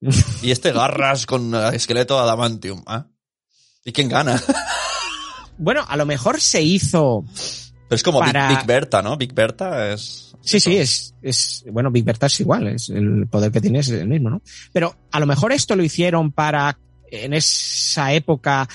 Y 0.42 0.50
este 0.50 0.72
garras 0.72 1.26
con 1.26 1.54
esqueleto 1.74 2.18
adamantium. 2.18 2.82
¿Ah? 2.86 3.06
¿Y 3.84 3.92
quién 3.92 4.08
gana? 4.08 4.40
Bueno, 5.58 5.84
a 5.86 5.96
lo 5.96 6.06
mejor 6.06 6.40
se 6.40 6.62
hizo. 6.62 7.24
Pero 7.88 7.96
es 7.96 8.02
como 8.02 8.20
Para- 8.20 8.48
Big, 8.48 8.58
Big 8.58 8.66
Berta, 8.66 9.02
¿no? 9.02 9.16
Big 9.16 9.34
Berta 9.34 9.92
es... 9.92 10.34
Sí, 10.42 10.58
sí, 10.58 10.78
es, 10.78 11.14
es. 11.20 11.64
Bueno, 11.70 11.90
Big 11.90 12.02
Bertha 12.02 12.26
es 12.26 12.40
igual, 12.40 12.68
es 12.68 12.88
el 12.88 13.26
poder 13.26 13.52
que 13.52 13.60
tiene 13.60 13.80
es 13.80 13.90
el 13.90 14.08
mismo, 14.08 14.30
¿no? 14.30 14.40
Pero 14.72 14.96
a 15.12 15.20
lo 15.20 15.26
mejor 15.26 15.52
esto 15.52 15.76
lo 15.76 15.82
hicieron 15.84 16.32
para 16.32 16.78
en 17.10 17.32
esa 17.34 18.12
época 18.12 18.68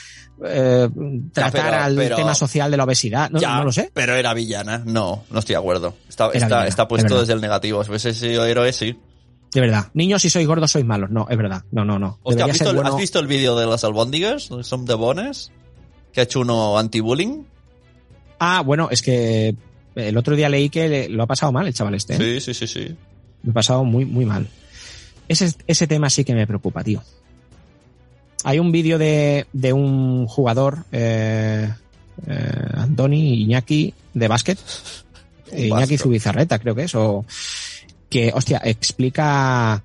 eh, 0.45 0.89
tratar 1.31 1.63
pero- 1.71 1.83
al 1.83 1.95
pero- 1.95 2.15
tema 2.17 2.35
social 2.35 2.69
de 2.71 2.77
la 2.77 2.83
obesidad. 2.83 3.29
No, 3.29 3.39
Ya, 3.39 3.57
no 3.57 3.65
lo 3.65 3.71
sé. 3.71 3.89
Pero 3.93 4.15
era 4.15 4.33
villana. 4.33 4.79
No, 4.85 5.23
no 5.29 5.39
estoy 5.39 5.53
de 5.53 5.59
acuerdo. 5.59 5.95
Está, 6.09 6.25
Era 6.25 6.33
está, 6.33 6.45
villana, 6.47 6.67
está 6.67 6.83
es 6.83 6.89
puesto 6.89 7.19
desde 7.19 7.33
el 7.33 7.41
negativo. 7.41 7.83
Si 7.83 7.89
hubiese 7.89 8.13
sido 8.13 8.45
héroe, 8.45 8.71
sí. 8.73 8.97
De 9.53 9.61
verdad. 9.61 9.87
Niños, 9.93 10.21
si 10.21 10.29
sois 10.29 10.45
gordos, 10.45 10.71
sois 10.71 10.83
malos. 10.85 11.09
No, 11.09 11.27
es 11.29 11.37
verdad. 11.37 11.63
No, 11.71 11.85
no, 11.85 11.97
no. 11.97 12.19
Hostia, 12.23 12.43
¿has 12.45 12.51
visto, 12.51 12.69
el- 12.69 12.75
bueno. 12.75 12.91
¿has 12.91 12.97
visto 12.97 13.19
el 13.19 13.27
vídeo 13.27 13.57
de 13.57 13.65
las 13.65 13.83
albóndigas? 13.85 14.49
Son 14.63 14.85
de 14.85 14.93
bones. 14.95 15.51
Que 16.11 16.19
ha 16.19 16.23
hecho 16.23 16.41
uno 16.41 16.77
anti-bullying. 16.77 17.43
Ah, 18.39 18.61
bueno, 18.65 18.89
es 18.91 19.01
que 19.01 19.55
el 19.95 20.17
otro 20.17 20.35
día 20.35 20.49
leí 20.49 20.69
que 20.69 20.89
le- 20.89 21.09
lo 21.09 21.23
ha 21.23 21.27
pasado 21.27 21.53
mal 21.53 21.65
el 21.67 21.73
chaval 21.73 21.95
este. 21.95 22.15
¿eh? 22.15 22.39
Sí, 22.41 22.53
sí, 22.53 22.53
sí, 22.53 22.67
sí. 22.67 22.95
Me 23.43 23.51
ha 23.51 23.53
pasado 23.53 23.85
muy, 23.85 24.03
muy 24.03 24.25
mal. 24.25 24.47
Ese, 25.29 25.53
ese 25.67 25.87
tema 25.87 26.09
sí 26.09 26.25
que 26.25 26.35
me 26.35 26.45
preocupa, 26.45 26.83
tío. 26.83 27.01
Hay 28.47 28.59
un 28.59 28.71
vídeo 28.71 28.97
de, 28.99 29.47
de 29.53 29.73
un 29.73 30.27
jugador, 30.27 30.85
eh, 30.91 31.67
eh, 32.27 32.51
Andoni 32.75 33.41
Iñaki, 33.41 33.91
de 34.13 34.27
básquet. 34.27 34.59
Eh, 35.51 35.67
Iñaki. 35.67 35.97
Zubizarreta, 35.97 36.59
creo 36.59 36.75
que 36.75 36.83
es, 36.83 36.93
o 36.93 37.25
que, 38.09 38.31
hostia, 38.33 38.61
explica 38.63 39.81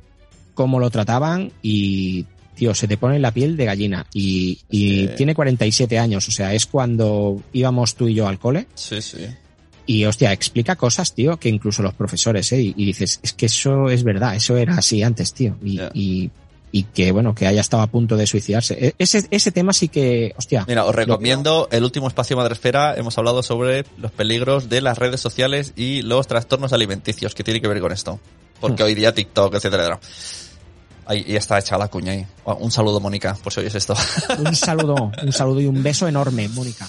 cómo 0.52 0.78
lo 0.78 0.90
trataban 0.90 1.52
y, 1.62 2.26
tío, 2.54 2.74
se 2.74 2.86
te 2.86 2.98
pone 2.98 3.18
la 3.18 3.32
piel 3.32 3.56
de 3.56 3.64
gallina. 3.64 4.06
Y, 4.12 4.58
y 4.70 5.06
Sí. 5.06 5.10
tiene 5.16 5.34
47 5.34 5.98
años, 5.98 6.28
o 6.28 6.30
sea, 6.30 6.52
es 6.52 6.66
cuando 6.66 7.42
íbamos 7.54 7.94
tú 7.94 8.08
y 8.08 8.14
yo 8.14 8.28
al 8.28 8.38
cole. 8.38 8.66
Sí, 8.74 9.00
sí. 9.00 9.24
Y 9.86 10.04
hostia, 10.04 10.32
explica 10.34 10.76
cosas, 10.76 11.14
tío, 11.14 11.38
que 11.38 11.48
incluso 11.48 11.82
los 11.82 11.94
profesores, 11.94 12.52
¿eh? 12.52 12.60
Y, 12.60 12.74
y 12.76 12.84
dices, 12.84 13.20
es 13.22 13.32
que 13.32 13.46
eso 13.46 13.88
es 13.88 14.04
verdad, 14.04 14.36
eso 14.36 14.56
era 14.58 14.74
así 14.76 15.02
antes, 15.02 15.32
tío. 15.32 15.56
Y, 15.64 15.80
y, 15.94 16.30
y 16.72 16.84
que, 16.84 17.10
bueno, 17.12 17.34
que 17.34 17.46
haya 17.46 17.60
estado 17.60 17.82
a 17.82 17.86
punto 17.88 18.16
de 18.16 18.26
suicidarse. 18.26 18.74
E- 18.88 18.94
Ese, 18.98 19.26
ese 19.30 19.50
tema 19.50 19.72
sí 19.72 19.88
que, 19.88 20.34
hostia. 20.36 20.64
Mira, 20.68 20.84
os 20.84 20.94
recomiendo 20.94 21.68
el 21.72 21.82
último 21.84 22.06
espacio 22.08 22.36
Madresfera. 22.36 22.94
Hemos 22.96 23.18
hablado 23.18 23.42
sobre 23.42 23.84
los 23.98 24.12
peligros 24.12 24.68
de 24.68 24.80
las 24.80 24.96
redes 24.98 25.20
sociales 25.20 25.72
y 25.76 26.02
los 26.02 26.26
trastornos 26.28 26.72
alimenticios 26.72 27.34
que 27.34 27.42
tiene 27.42 27.60
que 27.60 27.68
ver 27.68 27.80
con 27.80 27.90
esto. 27.92 28.20
Porque 28.60 28.82
Hmm. 28.82 28.86
hoy 28.86 28.94
día 28.94 29.12
TikTok, 29.14 29.54
etcétera, 29.54 29.82
etcétera. 29.84 30.00
Ahí 31.06 31.24
y 31.26 31.34
está 31.34 31.58
hecha 31.58 31.76
la 31.76 31.88
cuña 31.88 32.12
ahí. 32.12 32.24
Oh, 32.44 32.54
Un 32.54 32.70
saludo, 32.70 33.00
Mónica, 33.00 33.36
por 33.42 33.52
si 33.52 33.60
oyes 33.60 33.74
esto. 33.74 33.94
Un 34.38 34.54
saludo, 34.54 35.10
un 35.22 35.32
saludo 35.32 35.60
y 35.60 35.66
un 35.66 35.82
beso 35.82 36.06
enorme, 36.06 36.48
Mónica. 36.48 36.88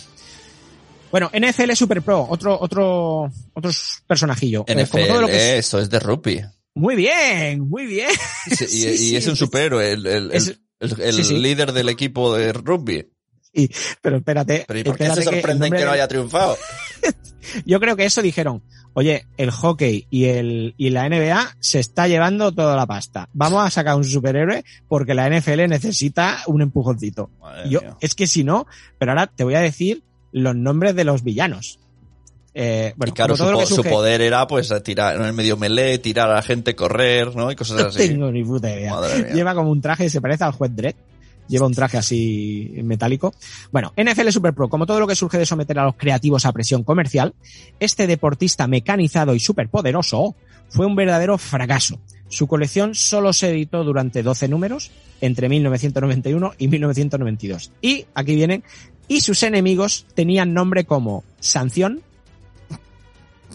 Bueno, 1.10 1.30
NFL 1.34 1.72
Super 1.76 2.02
Pro, 2.04 2.26
otro, 2.30 2.58
otro, 2.62 3.32
otro 3.54 3.72
personajillo. 4.08 4.64
Eh, 4.68 4.76
NFL, 4.76 5.28
es- 5.30 5.66
eso 5.66 5.80
es 5.80 5.90
de 5.90 6.00
rugby. 6.00 6.42
Muy 6.74 6.96
bien, 6.96 7.68
muy 7.68 7.86
bien. 7.86 8.10
Sí, 8.48 8.64
y, 8.64 8.68
Sí, 8.68 8.88
y 8.90 8.98
sí, 8.98 9.16
es 9.16 9.28
un 9.28 9.36
superhéroe, 9.36 9.92
el, 9.92 10.06
el- 10.08 10.32
es- 10.32 10.58
el- 10.80 11.42
líder 11.42 11.74
del 11.74 11.90
equipo 11.90 12.36
de 12.36 12.54
rugby. 12.54 13.08
Pero 14.02 14.18
espérate. 14.18 14.64
Pero 14.68 14.80
¿y 14.80 14.84
por 14.84 14.98
qué 14.98 15.04
se 15.10 15.16
que 15.20 15.24
sorprenden 15.24 15.60
nombre 15.60 15.80
que 15.80 15.86
no 15.86 15.92
haya 15.92 16.08
triunfado? 16.08 16.58
Yo 17.66 17.80
creo 17.82 17.96
que 17.98 18.06
eso 18.06 18.22
dijeron, 18.22 18.64
oye, 18.94 19.26
el 19.38 19.52
hockey 19.52 20.08
y 20.10 20.26
el 20.26 20.74
y 20.78 20.90
la 20.92 21.10
NBA 21.10 21.58
se 21.60 21.80
está 21.80 22.08
llevando 22.08 22.52
toda 22.54 22.76
la 22.78 22.86
pasta. 22.88 23.28
Vamos 23.34 23.66
a 23.66 23.70
sacar 23.70 23.98
un 23.98 24.06
superhéroe 24.06 24.64
porque 24.88 25.14
la 25.14 25.28
NFL 25.30 25.68
necesita 25.68 26.44
un 26.48 26.62
empujoncito. 26.62 27.30
Yo, 27.70 27.82
es 28.00 28.16
que 28.16 28.26
si 28.28 28.44
no, 28.46 28.68
pero 28.98 29.12
ahora 29.12 29.28
te 29.28 29.44
voy 29.44 29.56
a 29.56 29.60
decir 29.60 30.04
los 30.32 30.56
nombres 30.56 30.96
de 30.96 31.04
los 31.04 31.24
villanos. 31.24 31.80
Eh, 32.54 32.94
bueno, 32.98 33.12
y 33.12 33.14
claro, 33.16 33.38
su, 33.66 33.78
po- 33.84 33.90
poder 33.90 34.22
era 34.22 34.46
pues 34.48 34.74
tirar 34.84 35.16
en 35.16 35.24
el 35.24 35.34
medio 35.34 35.56
melee, 35.56 36.00
tirar 36.00 36.30
a 36.30 36.36
la 36.36 36.42
gente, 36.42 36.76
correr, 36.76 37.34
¿no? 37.36 37.50
Y 37.52 37.56
cosas 37.56 37.82
no 37.82 37.88
así. 37.88 38.10
tengo 38.10 38.32
ni 38.32 38.44
puta 38.44 38.70
idea. 38.70 38.94
Lleva 39.34 39.56
como 39.56 39.72
un 39.72 39.82
traje, 39.82 40.10
se 40.10 40.20
parece 40.22 40.44
al 40.44 40.52
juez 40.52 40.76
Dredd. 40.76 40.96
Lleva 41.48 41.66
un 41.68 41.74
traje 41.74 41.98
así 41.98 42.72
metálico. 42.84 43.34
Bueno, 43.72 43.94
NFL 43.98 44.30
Super 44.30 44.54
Pro, 44.54 44.70
como 44.70 44.86
todo 44.86 45.00
lo 45.02 45.08
que 45.08 45.16
surge 45.16 45.38
de 45.38 45.46
someter 45.46 45.80
a 45.80 45.84
los 45.86 45.96
creativos 45.96 46.46
a 46.46 46.52
presión 46.54 46.84
comercial, 46.84 47.34
este 47.80 48.08
deportista 48.08 48.68
mecanizado 48.68 49.34
y 49.36 49.40
superpoderoso 49.40 50.36
fue 50.70 50.86
un 50.86 50.96
verdadero 50.96 51.38
fracaso. 51.38 52.00
Su 52.30 52.48
colección 52.48 52.96
solo 52.96 53.34
se 53.34 53.50
editó 53.50 53.84
durante 53.84 54.24
12 54.24 54.48
números 54.48 54.92
entre 55.20 55.50
1991 55.50 56.54
y 56.58 56.68
1992. 56.70 57.72
Y 57.82 58.06
aquí 58.14 58.36
vienen, 58.36 58.64
y 59.10 59.20
sus 59.22 59.44
enemigos 59.44 60.06
tenían 60.16 60.54
nombre 60.54 60.86
como 60.86 61.26
Sanción 61.42 62.02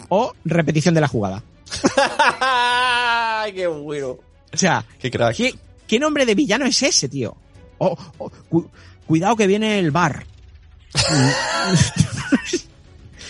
o 0.09 0.33
Repetición 0.45 0.93
de 0.95 1.01
la 1.01 1.07
jugada. 1.07 1.43
¡Ay, 2.39 3.53
qué 3.53 3.67
bueno! 3.67 4.17
O 4.53 4.57
sea, 4.57 4.85
¡Qué 4.99 5.11
crack! 5.11 5.35
¿Qué, 5.35 5.55
qué 5.85 5.99
nombre 5.99 6.25
de 6.25 6.35
villano 6.35 6.65
es 6.65 6.81
ese, 6.83 7.09
tío? 7.09 7.35
Oh, 7.79 7.97
oh, 8.17 8.31
cu- 8.49 8.69
cuidado 9.05 9.35
que 9.35 9.47
viene 9.47 9.77
el 9.79 9.91
bar. 9.91 10.25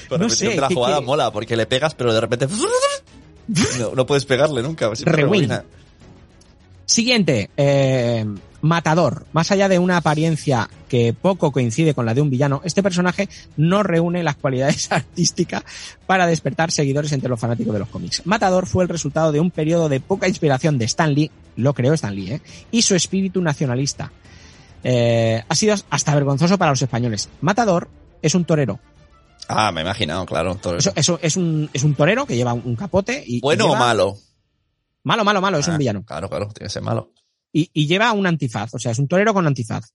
Pero 0.10 0.20
no 0.20 0.24
repetición 0.26 0.52
sé, 0.52 0.56
de 0.56 0.62
la 0.62 0.68
¿qué- 0.70 0.76
jugada 0.76 1.00
qué? 1.00 1.06
mola, 1.06 1.32
porque 1.32 1.58
le 1.58 1.66
pegas, 1.66 1.94
pero 1.96 2.14
de 2.14 2.22
repente... 2.22 2.48
No, 3.80 3.96
no 3.96 4.06
puedes 4.06 4.26
pegarle 4.26 4.62
nunca. 4.62 4.92
Rewind. 5.06 5.64
Siguiente, 6.88 7.50
eh, 7.58 8.26
Matador. 8.62 9.26
Más 9.34 9.52
allá 9.52 9.68
de 9.68 9.78
una 9.78 9.98
apariencia 9.98 10.70
que 10.88 11.14
poco 11.14 11.52
coincide 11.52 11.94
con 11.94 12.06
la 12.06 12.14
de 12.14 12.22
un 12.22 12.30
villano, 12.30 12.62
este 12.64 12.82
personaje 12.82 13.28
no 13.58 13.84
reúne 13.84 14.24
las 14.24 14.38
cualidades 14.38 14.90
artísticas 14.92 15.64
para 16.06 16.26
despertar 16.28 16.72
seguidores 16.72 17.12
entre 17.12 17.30
los 17.30 17.40
fanáticos 17.40 17.74
de 17.74 17.80
los 17.80 17.90
cómics. 17.90 18.22
Matador 18.26 18.68
fue 18.68 18.84
el 18.84 18.90
resultado 18.90 19.34
de 19.34 19.42
un 19.42 19.52
periodo 19.52 19.90
de 19.90 20.00
poca 20.00 20.30
inspiración 20.30 20.78
de 20.78 20.86
Stan 20.86 21.14
Lee, 21.14 21.30
lo 21.58 21.74
creó 21.74 21.94
Stan 21.94 22.16
Lee, 22.16 22.32
¿eh? 22.32 22.42
y 22.72 22.82
su 22.82 22.96
espíritu 22.96 23.42
nacionalista. 23.42 24.12
Eh, 24.82 25.44
ha 25.46 25.56
sido 25.56 25.76
hasta 25.90 26.16
vergonzoso 26.16 26.58
para 26.58 26.72
los 26.72 26.82
españoles. 26.82 27.28
Matador 27.42 27.90
es 28.22 28.34
un 28.34 28.46
torero. 28.46 28.80
Ah, 29.50 29.74
me 29.74 29.82
he 29.82 29.84
imaginado, 29.84 30.26
claro. 30.26 30.54
un 30.54 30.60
torero. 30.60 30.80
Eso, 30.80 30.94
eso 30.96 31.20
es, 31.22 31.36
un, 31.36 31.70
es 31.74 31.84
un 31.84 31.96
torero 31.96 32.26
que 32.26 32.38
lleva 32.38 32.54
un 32.54 32.76
capote 32.78 33.24
y. 33.28 33.42
¿Bueno 33.42 33.72
o 33.72 33.76
malo? 33.76 34.18
Malo, 35.08 35.24
malo, 35.24 35.40
malo, 35.40 35.58
es 35.58 35.68
Ah, 35.70 35.72
un 35.72 35.78
villano. 35.78 36.04
Claro, 36.04 36.28
claro, 36.30 36.48
tiene 36.54 36.68
que 36.68 36.74
ser 36.74 36.82
malo. 36.82 37.14
Y, 37.54 37.70
y 37.74 37.88
lleva 37.88 38.12
un 38.12 38.28
antifaz, 38.28 38.74
o 38.74 38.80
sea, 38.80 38.92
es 38.92 39.00
un 39.00 39.08
torero 39.08 39.34
con 39.34 39.48
antifaz. 39.48 39.86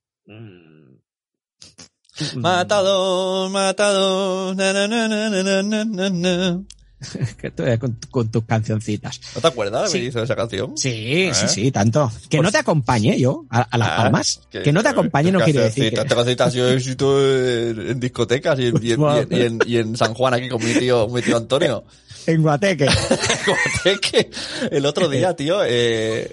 Matador, 2.37 3.51
matador. 3.51 4.57
na, 4.57 4.73
na, 4.73 4.87
na, 4.89 5.09
na, 5.09 5.43
na, 5.43 5.63
na, 5.63 5.85
na, 5.85 6.11
na. 6.11 6.63
Que 7.37 7.51
tú, 7.51 7.65
con, 7.81 7.99
con 8.11 8.31
tus 8.31 8.45
cancioncitas. 8.45 9.21
¿No 9.35 9.41
te 9.41 9.49
acuerdas 9.49 9.91
Sí. 9.91 10.09
de 10.09 10.23
esa 10.23 10.37
canción? 10.37 10.79
Sí, 10.79 10.89
¿Eh? 10.93 11.33
sí, 11.35 11.49
sí, 11.49 11.71
tanto. 11.73 12.11
Que 12.31 12.39
Pues- 12.39 12.43
no 12.45 12.53
te 12.53 12.59
acompañe 12.59 13.19
yo 13.19 13.45
a, 13.51 13.63
a 13.63 13.77
las 13.79 13.89
Ah, 13.89 13.97
palmas. 13.97 14.41
Que, 14.51 14.73
no 14.73 14.83
te 14.83 14.89
acompañe 14.89 15.33
no 15.33 15.41
quiere 15.41 15.61
decir 15.65 15.91
que... 15.93 16.05
Te 16.05 16.51
yo 16.53 16.71
éxito 16.71 17.21
en, 17.21 17.91
en 17.91 18.01
discotecas 18.01 18.59
y 18.61 18.67
en, 18.69 18.75
y, 18.83 18.93
en, 18.93 19.01
y 19.01 19.05
en- 19.19 19.29
y 19.33 19.41
en- 19.43 19.59
y 19.67 19.77
en 19.79 19.97
San 19.97 20.15
Juan 20.15 20.35
aquí 20.35 20.49
con 20.49 20.65
mi 20.65 20.73
tío, 20.75 21.09
mi 21.09 21.21
tío 21.23 21.37
Antonio. 21.37 21.85
En 22.27 22.43
Guateque. 22.43 22.87
Como 23.45 23.57
que 24.01 24.31
el 24.71 24.87
otro 24.87 25.09
día, 25.09 25.35
tío, 25.35 25.61
eh, 25.65 26.33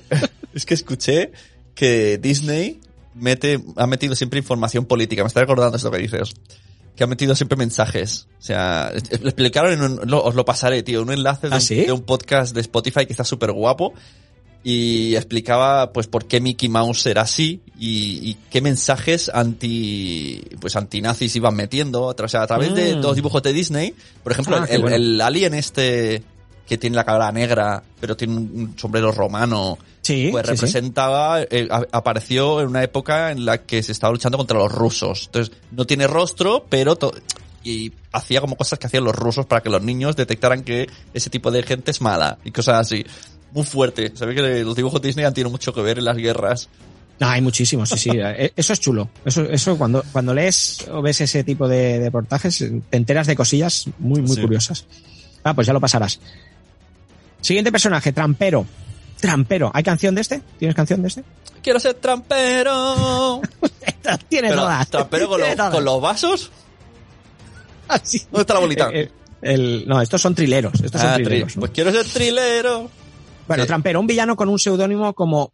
es 0.54 0.66
que 0.66 0.74
escuché 0.74 1.32
que 1.76 2.18
Disney 2.18 2.80
mete, 3.16 3.60
ha 3.76 3.88
metido 3.88 4.16
siempre 4.16 4.40
información 4.40 4.86
política. 4.86 5.24
Me 5.24 5.28
está 5.28 5.40
recordando 5.42 5.78
esto 5.78 5.92
que 5.92 5.98
dices. 6.00 6.34
Que 6.96 7.04
ha 7.06 7.08
metido 7.08 7.34
siempre 7.36 7.58
mensajes. 7.58 8.28
O 8.40 8.42
sea, 8.44 8.92
lo 9.22 9.30
explicaron 9.30 9.72
en 9.74 9.82
un, 9.82 10.00
lo- 10.10 10.24
os 10.24 10.36
lo 10.36 10.44
pasaré, 10.46 10.84
tío, 10.84 11.02
un 11.02 11.12
enlace 11.12 11.50
de, 11.50 11.56
¿Ah, 11.56 11.60
sí? 11.62 11.86
de 11.86 11.92
un 11.94 12.02
podcast 12.02 12.54
de 12.54 12.62
Spotify 12.62 13.06
que 13.06 13.14
está 13.14 13.24
súper 13.24 13.52
guapo. 13.54 13.94
Y 14.64 15.16
explicaba, 15.16 15.94
pues, 15.94 16.08
por 16.08 16.26
qué 16.28 16.42
Mickey 16.42 16.68
Mouse 16.68 17.06
era 17.06 17.22
así 17.22 17.62
y, 17.80 18.30
y 18.30 18.38
qué 18.50 18.62
mensajes 18.62 19.32
anti, 19.34 20.42
pues, 20.60 20.76
antinazis 20.76 21.36
iban 21.38 21.56
metiendo. 21.56 22.04
O 22.08 22.28
sea, 22.28 22.44
a 22.44 22.48
través 22.48 22.74
de 22.76 22.96
Mm. 22.96 23.02
los 23.02 23.16
dibujos 23.16 23.42
de 23.42 23.54
Disney. 23.54 23.94
Por 24.24 24.34
ejemplo, 24.34 24.58
Ah, 24.58 24.66
el, 24.70 24.82
bueno. 24.82 24.96
el 24.98 25.22
alien 25.22 25.54
este 25.54 26.24
que 26.68 26.78
tiene 26.78 26.96
la 26.98 27.04
cara 27.06 27.32
negra, 27.32 27.82
pero 28.00 28.16
tiene 28.16 28.36
un 28.36 28.76
sombrero 28.78 29.12
romano, 29.12 29.80
Sí, 30.02 30.28
pues 30.32 30.46
sí, 30.46 30.52
sí. 30.52 30.56
representaba, 30.56 31.42
eh, 31.42 31.68
a- 31.72 31.86
apareció 31.92 32.62
en 32.62 32.68
una 32.68 32.84
época 32.84 33.32
en 33.32 33.44
la 33.46 33.60
que 33.64 33.82
se 33.82 33.92
estaba 33.92 34.14
luchando 34.14 34.38
contra 34.38 34.60
los 34.60 34.72
rusos. 34.72 35.24
Entonces, 35.28 35.56
no 35.72 35.86
tiene 35.86 36.06
rostro, 36.06 36.66
pero 36.70 36.96
to- 36.96 37.12
y 37.64 37.92
hacía 38.12 38.40
como 38.42 38.56
cosas 38.56 38.78
que 38.78 38.86
hacían 38.88 39.04
los 39.04 39.16
rusos 39.16 39.46
para 39.48 39.62
que 39.62 39.70
los 39.70 39.82
niños 39.82 40.16
detectaran 40.16 40.64
que 40.64 40.88
ese 41.14 41.30
tipo 41.32 41.50
de 41.50 41.64
gente 41.64 41.90
es 41.92 42.02
mala 42.02 42.38
y 42.44 42.52
cosas 42.52 42.82
así. 42.82 43.04
Muy 43.54 43.64
fuerte. 43.64 44.12
Ve 44.20 44.36
que 44.36 44.64
los 44.64 44.76
dibujos 44.76 45.02
Disney 45.02 45.26
han 45.26 45.34
tenido 45.34 45.50
mucho 45.50 45.74
que 45.74 45.82
ver 45.82 45.98
en 46.00 46.06
las 46.06 46.18
guerras. 46.18 46.70
No, 47.20 47.28
hay 47.28 47.42
muchísimos, 47.42 47.90
sí, 47.90 47.98
sí. 47.98 48.10
Eh, 48.16 48.54
Eso 48.56 48.74
es 48.74 48.80
chulo. 48.80 49.10
Eso, 49.26 49.44
eso 49.44 49.78
cuando, 49.78 50.04
cuando 50.12 50.34
lees 50.34 50.86
o 50.92 51.02
ves 51.02 51.20
ese 51.22 51.44
tipo 51.44 51.68
de, 51.68 52.00
reportajes, 52.00 52.58
te 52.90 52.98
enteras 52.98 53.28
de 53.28 53.36
cosillas 53.36 53.86
muy, 53.98 54.22
muy 54.22 54.36
Sí. 54.36 54.42
curiosas. 54.42 54.86
Ah, 55.44 55.54
pues 55.54 55.68
ya 55.68 55.74
lo 55.74 55.80
pasarás. 55.82 56.20
Siguiente 57.42 57.72
personaje, 57.72 58.12
Trampero. 58.12 58.66
Trampero. 59.20 59.70
¿Hay 59.74 59.84
canción 59.84 60.16
de 60.16 60.22
este? 60.22 60.42
¿Tienes 60.60 60.76
canción 60.76 61.02
de 61.02 61.08
este? 61.10 61.24
Quiero 61.62 61.80
ser 61.80 61.96
trampero. 61.96 63.42
Tiene 64.30 64.50
Pero, 64.50 64.62
todas. 64.62 64.88
¿Trampero 64.90 65.28
con, 65.28 65.38
Tiene 65.38 65.50
los- 65.50 65.58
todas. 65.58 65.74
con 65.74 65.86
los 65.86 66.02
vasos? 66.02 66.52
Ah, 67.90 68.00
sí. 68.02 68.20
¿Dónde 68.32 68.42
está 68.42 68.54
la 68.54 68.60
bolita? 68.62 68.90
El- 69.42 69.86
no, 69.88 70.02
estos 70.02 70.22
son 70.22 70.36
trileros. 70.36 70.74
Estos 70.82 71.00
son 71.02 71.10
Ah, 71.10 71.18
tri- 71.18 71.24
trileros. 71.26 71.56
¿no? 71.56 71.60
Pues 71.62 71.72
quiero 71.72 71.92
ser 71.92 72.06
trilero. 72.06 72.90
Bueno, 73.50 73.64
Sí. 73.64 73.68
Trampero, 73.68 74.00
un 74.00 74.06
villano 74.06 74.36
con 74.36 74.48
un 74.48 74.60
seudónimo 74.60 75.16
como. 75.16 75.54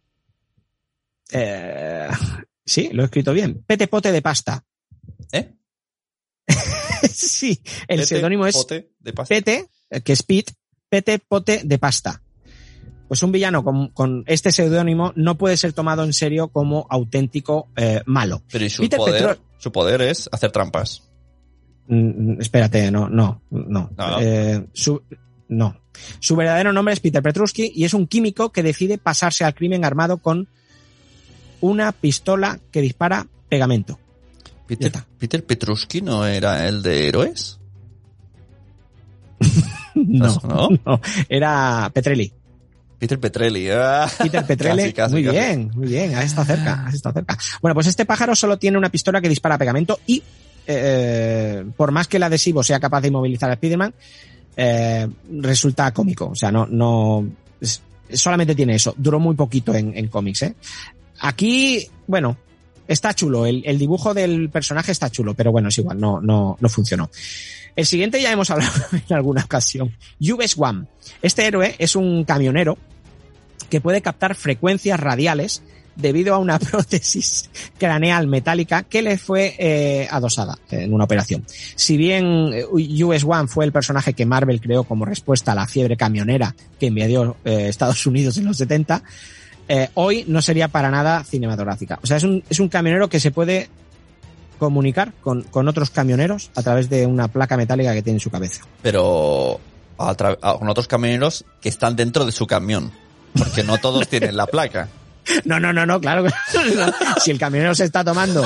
Eh, 1.32 2.06
sí, 2.66 2.90
lo 2.92 3.02
he 3.02 3.06
escrito 3.06 3.32
bien. 3.32 3.64
Pete 3.66 3.88
Pote 3.88 4.12
de 4.12 4.20
Pasta. 4.20 4.62
¿Eh? 5.32 5.54
sí, 7.10 7.58
el 7.88 8.00
Pete, 8.00 8.06
seudónimo 8.06 8.46
es 8.46 8.54
pote 8.54 8.90
de 9.00 9.12
pasta. 9.14 9.34
Pete, 9.34 9.70
eh, 9.88 10.02
que 10.02 10.12
es 10.12 10.22
Pete, 10.22 10.52
Pete 10.90 11.18
Pote 11.18 11.62
de 11.64 11.78
Pasta. 11.78 12.20
Pues 13.08 13.22
un 13.22 13.32
villano 13.32 13.64
con, 13.64 13.88
con 13.88 14.24
este 14.26 14.52
seudónimo 14.52 15.14
no 15.16 15.38
puede 15.38 15.56
ser 15.56 15.72
tomado 15.72 16.04
en 16.04 16.12
serio 16.12 16.48
como 16.48 16.86
auténtico 16.90 17.70
eh, 17.76 18.02
malo. 18.04 18.42
Pero 18.52 18.66
¿y 18.66 18.68
su 18.68 18.82
Peter 18.82 18.98
poder? 18.98 19.38
Su 19.56 19.72
poder 19.72 20.02
es 20.02 20.28
hacer 20.30 20.52
trampas. 20.52 21.02
Mm, 21.86 22.42
espérate, 22.42 22.90
no, 22.90 23.08
no, 23.08 23.40
no. 23.50 23.90
No. 23.96 24.20
Eh, 24.20 24.66
su, 24.74 25.02
no. 25.48 25.80
Su 26.20 26.36
verdadero 26.36 26.72
nombre 26.72 26.94
es 26.94 27.00
Peter 27.00 27.22
Petruski 27.22 27.72
y 27.74 27.84
es 27.84 27.94
un 27.94 28.06
químico 28.06 28.50
que 28.52 28.62
decide 28.62 28.98
pasarse 28.98 29.44
al 29.44 29.54
crimen 29.54 29.84
armado 29.84 30.18
con 30.18 30.48
una 31.60 31.92
pistola 31.92 32.58
que 32.70 32.80
dispara 32.82 33.26
pegamento. 33.48 33.98
Peter, 34.66 34.88
está. 34.88 35.06
Peter 35.18 35.44
Petruski 35.44 36.02
no 36.02 36.26
era 36.26 36.66
el 36.68 36.82
de 36.82 37.08
héroes. 37.08 37.58
No, 39.94 40.38
¿No? 40.46 40.68
no, 40.84 41.00
era 41.26 41.90
Petrelli. 41.94 42.30
Peter 42.98 43.18
Petrelli. 43.18 43.68
ah. 43.70 44.06
Peter 44.18 44.44
Petrelli. 44.44 44.82
Casi, 44.92 44.92
casi, 44.92 45.12
muy 45.14 45.24
casi. 45.24 45.36
bien, 45.38 45.70
muy 45.74 45.88
bien. 45.88 46.14
Has 46.14 46.26
estado 46.26 46.46
cerca, 46.48 46.84
has 46.86 46.94
estado 46.94 47.14
cerca. 47.14 47.38
Bueno, 47.62 47.74
pues 47.74 47.86
este 47.86 48.04
pájaro 48.04 48.36
solo 48.36 48.58
tiene 48.58 48.76
una 48.76 48.90
pistola 48.90 49.22
que 49.22 49.28
dispara 49.30 49.56
pegamento 49.56 49.98
y 50.06 50.22
eh, 50.66 51.64
por 51.78 51.92
más 51.92 52.08
que 52.08 52.18
el 52.18 52.24
adhesivo 52.24 52.62
sea 52.62 52.78
capaz 52.78 53.00
de 53.00 53.08
inmovilizar 53.08 53.48
a 53.48 53.54
Spider-Man, 53.54 53.94
eh, 54.56 55.06
resulta 55.40 55.92
cómico. 55.92 56.28
O 56.30 56.34
sea, 56.34 56.50
no, 56.50 56.66
no, 56.66 57.26
es- 57.60 57.82
solamente 58.12 58.54
tiene 58.54 58.74
eso. 58.74 58.94
Duró 58.96 59.18
muy 59.20 59.34
poquito 59.34 59.74
en, 59.74 59.96
en 59.96 60.08
cómics, 60.08 60.42
¿eh? 60.42 60.54
Aquí, 61.20 61.86
bueno, 62.06 62.36
está 62.86 63.14
chulo. 63.14 63.46
El, 63.46 63.62
el 63.66 63.78
dibujo 63.78 64.14
del 64.14 64.50
personaje 64.50 64.92
está 64.92 65.10
chulo, 65.10 65.34
pero 65.34 65.52
bueno, 65.52 65.68
es 65.68 65.78
igual, 65.78 65.98
no, 65.98 66.20
no, 66.20 66.56
no 66.60 66.68
funcionó. 66.68 67.10
El 67.74 67.86
siguiente 67.86 68.20
ya 68.22 68.32
hemos 68.32 68.50
hablado 68.52 68.72
en 68.92 69.14
alguna 69.16 69.44
ocasión. 69.44 69.92
US 70.20 70.54
One. 70.58 70.86
Este 71.22 71.46
héroe 71.46 71.74
es 71.78 71.96
un 71.96 72.24
camionero 72.24 72.78
que 73.70 73.80
puede 73.80 74.00
captar 74.00 74.34
frecuencias 74.34 75.00
radiales 75.00 75.62
debido 75.96 76.34
a 76.34 76.38
una 76.38 76.58
prótesis 76.60 77.48
craneal 77.78 78.26
metálica 78.26 78.82
que 78.84 79.02
le 79.02 79.18
fue 79.18 79.54
eh, 79.58 80.06
adosada 80.10 80.58
en 80.70 80.92
una 80.92 81.04
operación. 81.04 81.44
Si 81.74 81.96
bien 81.96 82.50
eh, 82.52 82.64
US 83.04 83.24
One 83.24 83.48
fue 83.48 83.64
el 83.64 83.72
personaje 83.72 84.12
que 84.14 84.26
Marvel 84.26 84.60
creó 84.60 84.84
como 84.84 85.04
respuesta 85.04 85.52
a 85.52 85.54
la 85.54 85.66
fiebre 85.66 85.96
camionera 85.96 86.54
que 86.78 86.86
invadió 86.86 87.36
eh, 87.44 87.68
Estados 87.68 88.06
Unidos 88.06 88.36
en 88.38 88.44
los 88.44 88.56
70, 88.58 89.02
eh, 89.68 89.88
hoy 89.94 90.24
no 90.28 90.40
sería 90.42 90.68
para 90.68 90.90
nada 90.90 91.24
cinematográfica. 91.24 91.98
O 92.02 92.06
sea, 92.06 92.18
es 92.18 92.22
un, 92.24 92.44
es 92.48 92.60
un 92.60 92.68
camionero 92.68 93.08
que 93.08 93.18
se 93.18 93.30
puede 93.32 93.68
comunicar 94.58 95.12
con, 95.20 95.42
con 95.42 95.68
otros 95.68 95.90
camioneros 95.90 96.50
a 96.54 96.62
través 96.62 96.88
de 96.88 97.04
una 97.06 97.28
placa 97.28 97.56
metálica 97.56 97.92
que 97.92 98.02
tiene 98.02 98.16
en 98.16 98.20
su 98.20 98.30
cabeza. 98.30 98.62
Pero 98.82 99.60
a 99.98 100.10
a- 100.10 100.58
con 100.58 100.68
otros 100.68 100.88
camioneros 100.88 101.44
que 101.60 101.68
están 101.68 101.96
dentro 101.96 102.24
de 102.24 102.32
su 102.32 102.46
camión. 102.46 102.92
Porque 103.36 103.62
no 103.64 103.76
todos 103.78 104.08
tienen 104.10 104.36
la 104.36 104.46
placa. 104.46 104.88
No, 105.44 105.60
no, 105.60 105.72
no, 105.72 105.86
no, 105.86 106.00
claro. 106.00 106.26
Si 107.22 107.30
el 107.30 107.38
camionero 107.38 107.74
se 107.74 107.84
está 107.84 108.04
tomando 108.04 108.44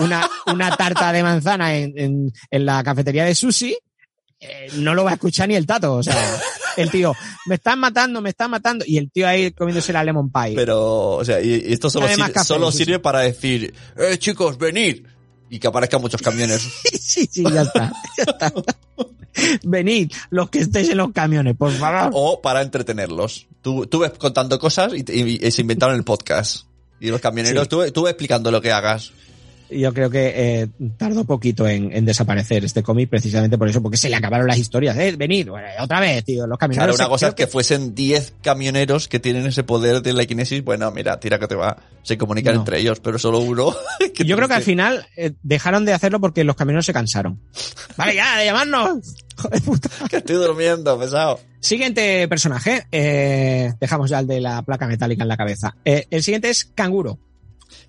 una, 0.00 0.28
una 0.46 0.76
tarta 0.76 1.12
de 1.12 1.22
manzana 1.22 1.76
en, 1.76 1.92
en, 1.96 2.32
en 2.50 2.66
la 2.66 2.82
cafetería 2.82 3.24
de 3.24 3.34
sushi, 3.34 3.76
eh, 4.40 4.68
no 4.74 4.94
lo 4.94 5.04
va 5.04 5.10
a 5.10 5.14
escuchar 5.14 5.48
ni 5.48 5.56
el 5.56 5.66
tato. 5.66 5.94
O 5.94 6.02
sea, 6.02 6.16
el 6.76 6.90
tío, 6.90 7.14
me 7.46 7.56
están 7.56 7.78
matando, 7.80 8.20
me 8.20 8.30
están 8.30 8.50
matando. 8.50 8.84
Y 8.86 8.98
el 8.98 9.10
tío 9.10 9.26
ahí 9.26 9.50
comiéndose 9.52 9.92
la 9.92 10.04
lemon 10.04 10.30
pie. 10.30 10.54
Pero, 10.54 11.16
o 11.16 11.24
sea, 11.24 11.40
y, 11.40 11.64
y 11.66 11.72
esto 11.72 11.90
solo, 11.90 12.06
Además, 12.06 12.26
sirve, 12.28 12.34
café, 12.34 12.46
solo 12.46 12.72
sirve 12.72 12.98
para 12.98 13.20
decir, 13.20 13.74
eh, 13.96 14.16
chicos, 14.18 14.58
venid. 14.58 15.06
Y 15.50 15.58
que 15.58 15.66
aparezcan 15.68 16.00
muchos 16.00 16.20
camiones. 16.22 16.60
sí, 17.00 17.28
sí, 17.30 17.42
ya 17.42 17.62
está. 17.62 17.92
ya 18.18 18.24
está. 18.24 18.52
Venid, 19.62 20.12
los 20.30 20.50
que 20.50 20.58
estéis 20.60 20.90
en 20.90 20.96
los 20.98 21.12
camiones, 21.12 21.56
por 21.56 21.70
favor. 21.72 22.10
o 22.14 22.40
para 22.42 22.62
entretenerlos. 22.62 23.46
Tú, 23.62 23.86
tú 23.86 24.00
ves 24.00 24.12
contando 24.18 24.58
cosas 24.58 24.92
y, 24.94 25.04
te- 25.04 25.14
y- 25.16 25.38
y 25.42 25.50
se 25.50 25.60
inventaron 25.62 25.94
el 25.96 26.04
podcast. 26.04 26.64
Y 27.00 27.08
los 27.08 27.20
camioneros, 27.20 27.64
Sí. 27.64 27.68
tú, 27.68 27.90
tú 27.92 28.02
ves 28.02 28.12
explicando 28.12 28.50
lo 28.50 28.60
que 28.60 28.72
hagas. 28.72 29.12
Yo 29.70 29.92
creo 29.92 30.08
que 30.10 30.32
eh, 30.62 30.68
tardó 30.96 31.24
poquito 31.24 31.68
en, 31.68 31.90
en 31.94 32.04
desaparecer 32.04 32.64
este 32.64 32.82
cómic 32.82 33.08
precisamente 33.10 33.58
por 33.58 33.68
eso, 33.68 33.82
porque 33.82 33.96
se 33.98 34.08
le 34.08 34.16
acabaron 34.16 34.46
las 34.46 34.58
historias. 34.58 34.96
Eh, 34.96 35.14
venid, 35.18 35.48
bueno, 35.48 35.66
otra 35.80 36.00
vez, 36.00 36.24
tío, 36.24 36.46
los 36.46 36.58
camioneros. 36.58 36.96
Claro, 36.96 37.08
una 37.08 37.12
cosa 37.12 37.28
es 37.28 37.34
que 37.34 37.46
fuesen 37.46 37.94
10 37.94 38.34
camioneros 38.42 39.08
que 39.08 39.18
tienen 39.20 39.46
ese 39.46 39.64
poder 39.64 40.00
de 40.02 40.12
la 40.12 40.22
equinesis. 40.22 40.64
Bueno, 40.64 40.90
mira, 40.90 41.20
tira 41.20 41.38
que 41.38 41.46
te 41.46 41.54
va. 41.54 41.76
Se 42.02 42.16
comunican 42.16 42.54
No. 42.54 42.60
entre 42.60 42.78
ellos, 42.80 43.00
pero 43.00 43.18
solo 43.18 43.38
uno. 43.40 43.74
Yo 44.24 44.36
creo 44.36 44.48
que 44.48 44.54
al 44.54 44.62
final 44.62 45.06
eh, 45.16 45.32
dejaron 45.42 45.84
de 45.84 45.92
hacerlo 45.92 46.20
porque 46.20 46.44
los 46.44 46.56
camioneros 46.56 46.86
se 46.86 46.92
cansaron. 46.92 47.40
Vale, 47.96 48.14
ya, 48.14 48.38
de 48.38 48.46
llamarnos. 48.46 48.98
Joder, 49.36 49.62
puta. 49.62 49.88
Que 50.08 50.16
estoy 50.16 50.36
durmiendo, 50.36 50.98
pesado. 50.98 51.38
Siguiente 51.60 52.26
personaje. 52.28 52.86
eh, 52.90 53.74
dejamos 53.80 54.08
ya 54.10 54.20
el 54.20 54.26
de 54.26 54.40
la 54.40 54.62
placa 54.62 54.86
metálica 54.86 55.22
en 55.22 55.28
la 55.28 55.36
cabeza. 55.36 55.76
Eh, 55.84 56.06
el 56.10 56.22
siguiente 56.22 56.48
es 56.50 56.64
Canguro. 56.74 57.18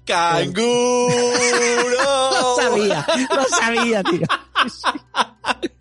¡Canguro! 0.05 1.09
Lo 2.39 2.55
sabía, 2.55 3.05
lo 3.35 3.43
sabía, 3.45 4.03
tío. 4.03 4.25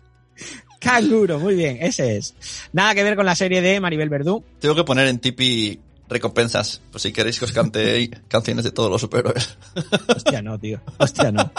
Canguro, 0.79 1.39
muy 1.39 1.55
bien, 1.55 1.77
ese 1.81 2.17
es. 2.17 2.35
Nada 2.71 2.95
que 2.95 3.03
ver 3.03 3.15
con 3.15 3.25
la 3.25 3.35
serie 3.35 3.61
de 3.61 3.79
Maribel 3.79 4.09
Verdú. 4.09 4.43
Tengo 4.59 4.75
que 4.75 4.83
poner 4.83 5.07
en 5.07 5.19
Tipi 5.19 5.79
recompensas, 6.09 6.81
pues 6.91 7.03
si 7.03 7.13
queréis 7.13 7.37
que 7.37 7.45
os 7.45 7.51
cante 7.51 8.09
canciones 8.27 8.65
de 8.65 8.71
todos 8.71 8.89
los 8.89 9.01
superhéroes. 9.01 9.57
Hostia, 10.15 10.41
no, 10.41 10.57
tío. 10.57 10.81
Hostia, 10.97 11.31
no. 11.31 11.51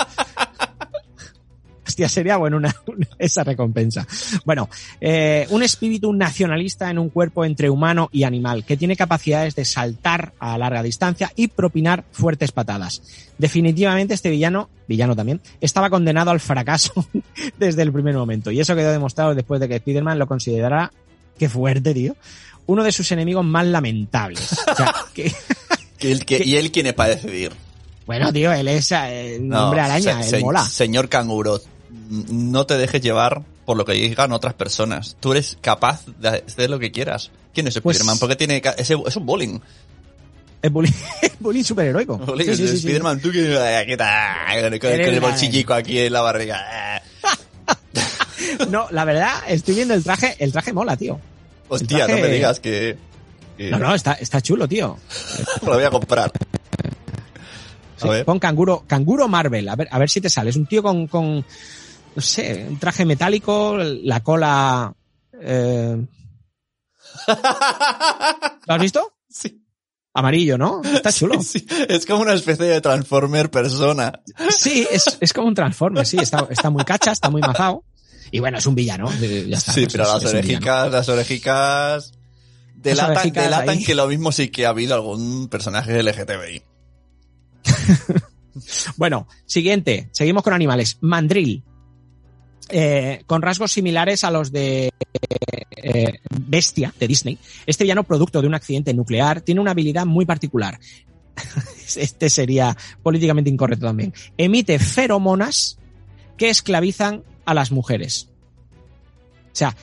Hostia, 1.91 2.09
sería 2.09 2.36
bueno 2.36 2.57
una, 2.57 2.74
una- 2.86 3.09
esa 3.18 3.43
recompensa. 3.45 4.07
Bueno, 4.45 4.68
eh, 5.01 5.47
un 5.51 5.62
espíritu 5.62 6.12
nacionalista 6.12 6.88
en 6.91 6.99
un 6.99 7.09
cuerpo 7.11 7.45
entre 7.45 7.68
humano 7.68 8.09
y 8.12 8.22
animal, 8.22 8.64
que 8.64 8.76
tiene 8.76 8.97
capacidades 8.97 9.55
de 9.57 9.64
saltar 9.64 10.32
a 10.38 10.57
larga 10.57 10.82
distancia 10.82 11.32
y 11.36 11.49
propinar 11.49 12.05
fuertes 12.12 12.53
patadas. 12.53 13.03
Definitivamente 13.38 14.14
este 14.14 14.30
villano, 14.30 14.68
villano 14.86 15.16
también, 15.16 15.41
estaba 15.61 15.91
condenado 15.91 16.30
al 16.30 16.41
fracaso 16.41 16.93
desde 17.59 17.82
el 17.82 17.93
primer 17.93 18.14
momento. 18.14 18.51
Y 18.51 18.61
eso 18.61 18.74
quedó 18.76 18.93
demostrado 18.93 19.34
después 19.34 19.61
de 19.61 19.68
que 19.68 19.76
Spider-Man 19.76 20.18
lo 20.18 20.26
considerara, 20.26 20.93
qué 21.38 21.49
fuerte, 21.49 21.93
tío, 21.95 22.14
uno 22.66 22.84
de 22.84 22.93
sus 22.93 23.11
enemigos 23.11 23.45
más 23.45 23.66
lamentables. 23.66 24.53
O 24.70 24.76
sea, 24.76 24.95
que, 25.14 25.32
Que 25.99 26.12
él- 26.12 26.24
que- 26.24 26.43
y 26.45 26.57
él 26.57 26.70
quién 26.70 26.86
es 26.86 26.93
para 26.93 27.16
decidir. 27.16 27.53
bueno, 28.07 28.32
tío, 28.32 28.53
él 28.53 28.68
es 28.68 28.93
eh, 28.93 29.36
el 29.36 29.49
No, 29.49 29.64
hombre 29.66 29.80
araña, 29.80 30.01
se- 30.14 30.20
él 30.20 30.24
se- 30.24 30.41
mola. 30.41 30.64
Señor 30.64 31.09
canguro, 31.09 31.61
no 32.11 32.66
te 32.66 32.76
dejes 32.76 33.00
llevar 33.00 33.42
por 33.64 33.76
lo 33.76 33.84
que 33.84 33.92
digan 33.92 34.32
otras 34.32 34.54
personas. 34.54 35.16
Tú 35.20 35.32
eres 35.32 35.56
capaz 35.61 36.04
de 36.18 36.28
hacer 36.46 36.68
lo 36.68 36.78
que 36.78 36.90
quieras. 36.92 37.30
¿Quién 37.54 37.66
es 37.68 37.80
Pues- 37.80 37.96
Spider-Man? 37.96 38.18
Porque 38.18 38.36
tiene 38.36 38.61
ese- 38.76 38.96
es 39.06 39.16
un 39.16 39.24
bullying. 39.26 39.58
Es 40.62 40.70
bullying, 40.70 40.92
bullying 41.40 41.62
superheroico. 41.64 42.18
Bullying, 42.26 42.46
Sí, 42.48 42.56
sí, 42.56 42.68
sí. 42.68 42.74
Spider-Man, 42.78 43.20
tú 43.20 43.30
que 43.32 43.84
¿qué 43.86 43.96
tal? 43.96 44.78
Con, 44.78 44.90
el 44.90 45.20
bolsillico 45.20 45.72
aquí 45.72 45.98
en 46.00 46.12
la 46.12 46.20
barriga. 46.20 47.02
No, 48.68 48.86
la 48.90 49.04
verdad, 49.04 49.32
estoy 49.48 49.74
viendo 49.74 49.94
el 49.94 50.02
traje, 50.02 50.34
el 50.38 50.52
traje 50.52 50.72
mola, 50.72 50.96
tío. 50.96 51.18
Hostia, 51.68 52.06
traje- 52.06 52.20
no 52.20 52.26
me 52.26 52.32
digas 52.34 52.58
que, 52.61 52.96
que 53.56 53.70
No, 53.70 53.78
no, 53.78 53.94
está, 53.94 54.14
está 54.14 54.40
chulo, 54.40 54.66
tío. 54.68 54.98
lo 55.64 55.74
voy 55.74 55.84
a 55.84 55.90
comprar. 55.90 56.30
Sí. 57.96 58.08
Pon 58.24 58.38
canguro, 58.38 58.84
canguro 58.86 59.28
Marvel, 59.28 59.68
a 59.68 59.76
ver, 59.76 59.88
a 59.91 59.99
ver 59.99 60.08
si 60.11 60.20
te 60.20 60.30
sale. 60.30 60.50
Es 60.50 60.57
un 60.57 60.66
tío 60.66 60.82
con, 60.82 61.07
con, 61.07 61.45
no 62.14 62.22
sé, 62.22 62.66
un 62.68 62.78
traje 62.78 63.04
metálico, 63.04 63.76
la 63.78 64.20
cola, 64.22 64.95
eh... 65.41 65.96
¿Lo 68.66 68.74
has 68.74 68.80
visto? 68.80 69.14
Sí, 69.28 69.62
Amarillo, 70.12 70.58
¿no? 70.58 70.82
Está 70.82 71.12
chulo. 71.12 71.41
sí, 71.42 71.66
es 71.88 72.04
como 72.07 72.22
una 72.22 72.34
especie 72.34 72.66
de 72.66 72.80
Transformer 72.80 73.50
persona. 73.50 74.20
Sí, 74.57 74.87
es, 74.91 75.18
es 75.20 75.32
como 75.32 75.49
un 75.49 75.54
Transformer, 75.54 76.04
sí, 76.07 76.16
está, 76.20 76.46
está 76.50 76.70
muy 76.70 76.84
cacha, 76.84 77.12
está 77.12 77.30
muy 77.30 77.41
mazado. 77.41 77.84
Y 78.32 78.38
bueno, 78.38 78.58
es 78.58 78.66
un 78.66 78.74
villano, 78.74 79.11
eh, 79.20 79.46
ya 79.49 79.57
está. 79.58 79.72
Sí, 79.72 79.82
pues 79.82 79.92
pero 79.92 80.04
es- 80.04 80.11
las 80.14 80.22
es 80.24 80.30
orejicas, 80.34 80.92
las 80.92 81.08
orejicas 81.08 82.12
delatan, 82.76 83.11
orejicas 83.16 83.45
delatan 83.45 83.68
ahí. 83.70 83.84
que 83.84 83.95
lo 83.95 84.07
mismo 84.08 84.30
sí 84.32 84.49
que 84.49 84.66
ha 84.66 84.70
habido 84.70 84.95
algún 84.95 85.49
personaje 85.49 86.03
LGTBI. 86.03 86.62
Bueno, 88.96 89.28
siguiente, 89.46 90.11
seguimos 90.12 90.42
con 90.42 90.53
animales. 90.53 90.99
Mandril. 91.00 91.62
Eh, 92.72 93.22
con 93.26 93.42
rasgos 93.42 93.72
similares 93.72 94.22
a 94.22 94.30
los 94.30 94.53
de 94.53 94.91
eh, 95.76 96.21
bestia 96.47 96.95
de 96.99 97.09
Disney, 97.09 97.38
este 97.67 97.84
villano 97.84 98.05
producto 98.05 98.41
de 98.41 98.47
un 98.47 98.55
accidente 98.55 98.95
nuclear 98.95 99.41
tiene 99.41 99.61
una 99.61 99.72
habilidad 99.72 100.07
muy 100.07 100.25
particular. 100.25 100.79
Este 101.97 102.30
sería 102.30 102.76
políticamente 103.03 103.51
incorrecto 103.51 103.87
también. 103.87 104.14
Emite 104.37 104.79
feromonas 104.79 105.79
que 106.37 106.49
esclavizan 106.49 107.25
a 107.45 107.53
las 107.53 107.72
mujeres. 107.72 108.29
O 109.47 109.57
sea, 109.57 109.75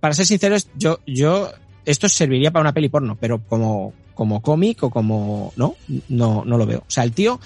para 0.00 0.12
ser 0.14 0.26
sinceros, 0.26 0.68
yo, 0.76 1.00
yo, 1.06 1.50
esto 1.86 2.08
serviría 2.08 2.50
para 2.50 2.60
una 2.60 2.74
peli 2.74 2.90
porno, 2.90 3.16
pero 3.18 3.42
como, 3.48 3.94
como 4.14 4.42
cómic 4.42 4.82
o 4.82 4.90
como, 4.90 5.52
no, 5.56 5.76
no, 6.08 6.44
no 6.44 6.58
lo 6.58 6.66
veo. 6.66 6.80
O 6.80 6.90
sea, 6.90 7.04
el 7.04 7.12
tío, 7.12 7.40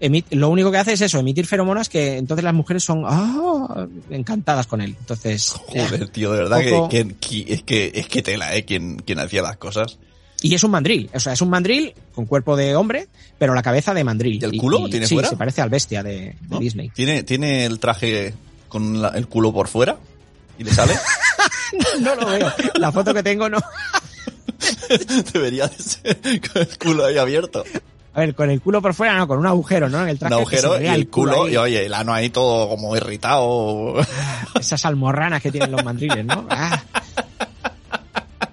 emite, 0.00 0.36
lo 0.36 0.48
único 0.50 0.70
que 0.70 0.78
hace 0.78 0.92
es 0.92 1.00
eso, 1.00 1.18
emitir 1.18 1.46
feromonas 1.46 1.88
que 1.88 2.16
entonces 2.18 2.44
las 2.44 2.54
mujeres 2.54 2.82
son 2.84 3.02
ah, 3.06 3.86
encantadas 4.10 4.66
con 4.66 4.80
él. 4.80 4.96
Entonces, 4.98 5.48
Joder, 5.50 6.08
tío, 6.08 6.32
de 6.32 6.38
verdad 6.38 6.60
poco- 6.70 6.88
que, 6.88 7.14
que- 7.20 7.44
es 7.54 7.62
que 7.62 7.92
es 7.94 8.08
que 8.08 8.22
tela, 8.22 8.54
eh, 8.56 8.64
quien, 8.64 8.96
quien 8.98 9.18
hacía 9.18 9.42
las 9.42 9.56
cosas. 9.56 9.98
y 10.42 10.54
es 10.54 10.62
un 10.64 10.70
mandril, 10.70 11.10
o 11.14 11.20
sea, 11.20 11.32
es 11.32 11.40
un 11.42 11.50
mandril 11.50 11.94
con 12.14 12.26
cuerpo 12.26 12.56
de 12.56 12.76
hombre, 12.76 13.08
pero 13.38 13.54
la 13.54 13.62
cabeza 13.62 13.92
de 13.94 14.04
mandril. 14.04 14.40
¿Y 14.40 14.44
el 14.44 14.56
culo 14.56 14.88
tiene 14.88 15.06
sí, 15.06 15.14
fuera? 15.14 15.28
se 15.28 15.36
parece 15.36 15.60
al 15.62 15.70
bestia 15.70 16.02
de, 16.02 16.12
de 16.12 16.36
¿no? 16.48 16.58
Disney. 16.60 16.90
Tiene, 16.90 17.22
tiene 17.24 17.64
el 17.66 17.78
traje 17.80 18.34
con 18.68 19.00
la- 19.02 19.08
el 19.10 19.26
culo 19.28 19.52
por 19.52 19.68
fuera 19.68 19.96
y 20.58 20.64
le 20.64 20.72
sale. 20.72 20.94
No 22.00 22.14
lo 22.14 22.26
veo. 22.26 22.50
La 22.76 22.90
foto 22.90 23.12
que 23.12 23.22
tengo 23.22 23.46
no. 23.48 23.58
Debería 25.34 25.68
de 25.68 25.76
ser 25.82 26.16
con 26.40 26.62
el 26.62 26.78
culo 26.78 27.04
ahí 27.04 27.18
abierto. 27.18 27.62
A 28.18 28.22
ver, 28.22 28.34
con 28.34 28.50
el 28.50 28.60
culo 28.60 28.82
por 28.82 28.94
fuera, 28.94 29.16
no, 29.16 29.28
con 29.28 29.38
un 29.38 29.46
agujero, 29.46 29.88
¿no? 29.88 30.02
En 30.02 30.08
el 30.08 30.14
Un 30.14 30.18
traje 30.18 30.34
que 30.34 30.40
agujero 30.40 30.80
y 30.82 30.86
el 30.88 31.08
culo, 31.08 31.48
y 31.48 31.56
oye, 31.56 31.86
el 31.86 31.94
ano 31.94 32.12
ahí 32.12 32.30
todo 32.30 32.68
como 32.68 32.96
irritado. 32.96 33.94
Esas 34.60 34.84
almorranas 34.84 35.40
que 35.40 35.52
tienen 35.52 35.70
los 35.70 35.84
mandriles, 35.84 36.24
¿no? 36.24 36.44
Ah. 36.50 36.82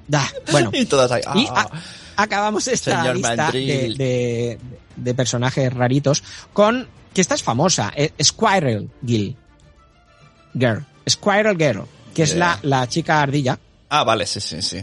Da, 0.07 0.29
bueno. 0.51 0.69
y 0.73 0.85
todas 0.85 1.11
ahí. 1.11 1.23
Y 1.33 1.47
ah. 1.49 1.67
a- 2.15 2.21
acabamos 2.21 2.67
esta 2.67 2.99
Señor 3.01 3.15
lista 3.15 3.31
de, 3.31 3.37
mandril. 3.37 3.97
de- 3.97 4.59
de 4.97 5.13
personajes 5.15 5.73
raritos 5.73 6.23
con 6.53 6.87
que 7.11 7.21
esta 7.21 7.33
es 7.33 7.41
famosa, 7.41 7.91
eh, 7.95 8.11
Squirrel 8.21 8.87
Girl. 9.03 9.35
Girl. 10.53 10.85
Squirrel 11.09 11.57
Girl, 11.57 11.85
que 12.13 12.21
es 12.21 12.35
la, 12.35 12.59
la 12.61 12.87
chica 12.87 13.19
ardilla. 13.19 13.57
Ah, 13.97 14.03
vale, 14.03 14.25
sí, 14.25 14.41
sí, 14.41 14.61
sí. 14.61 14.81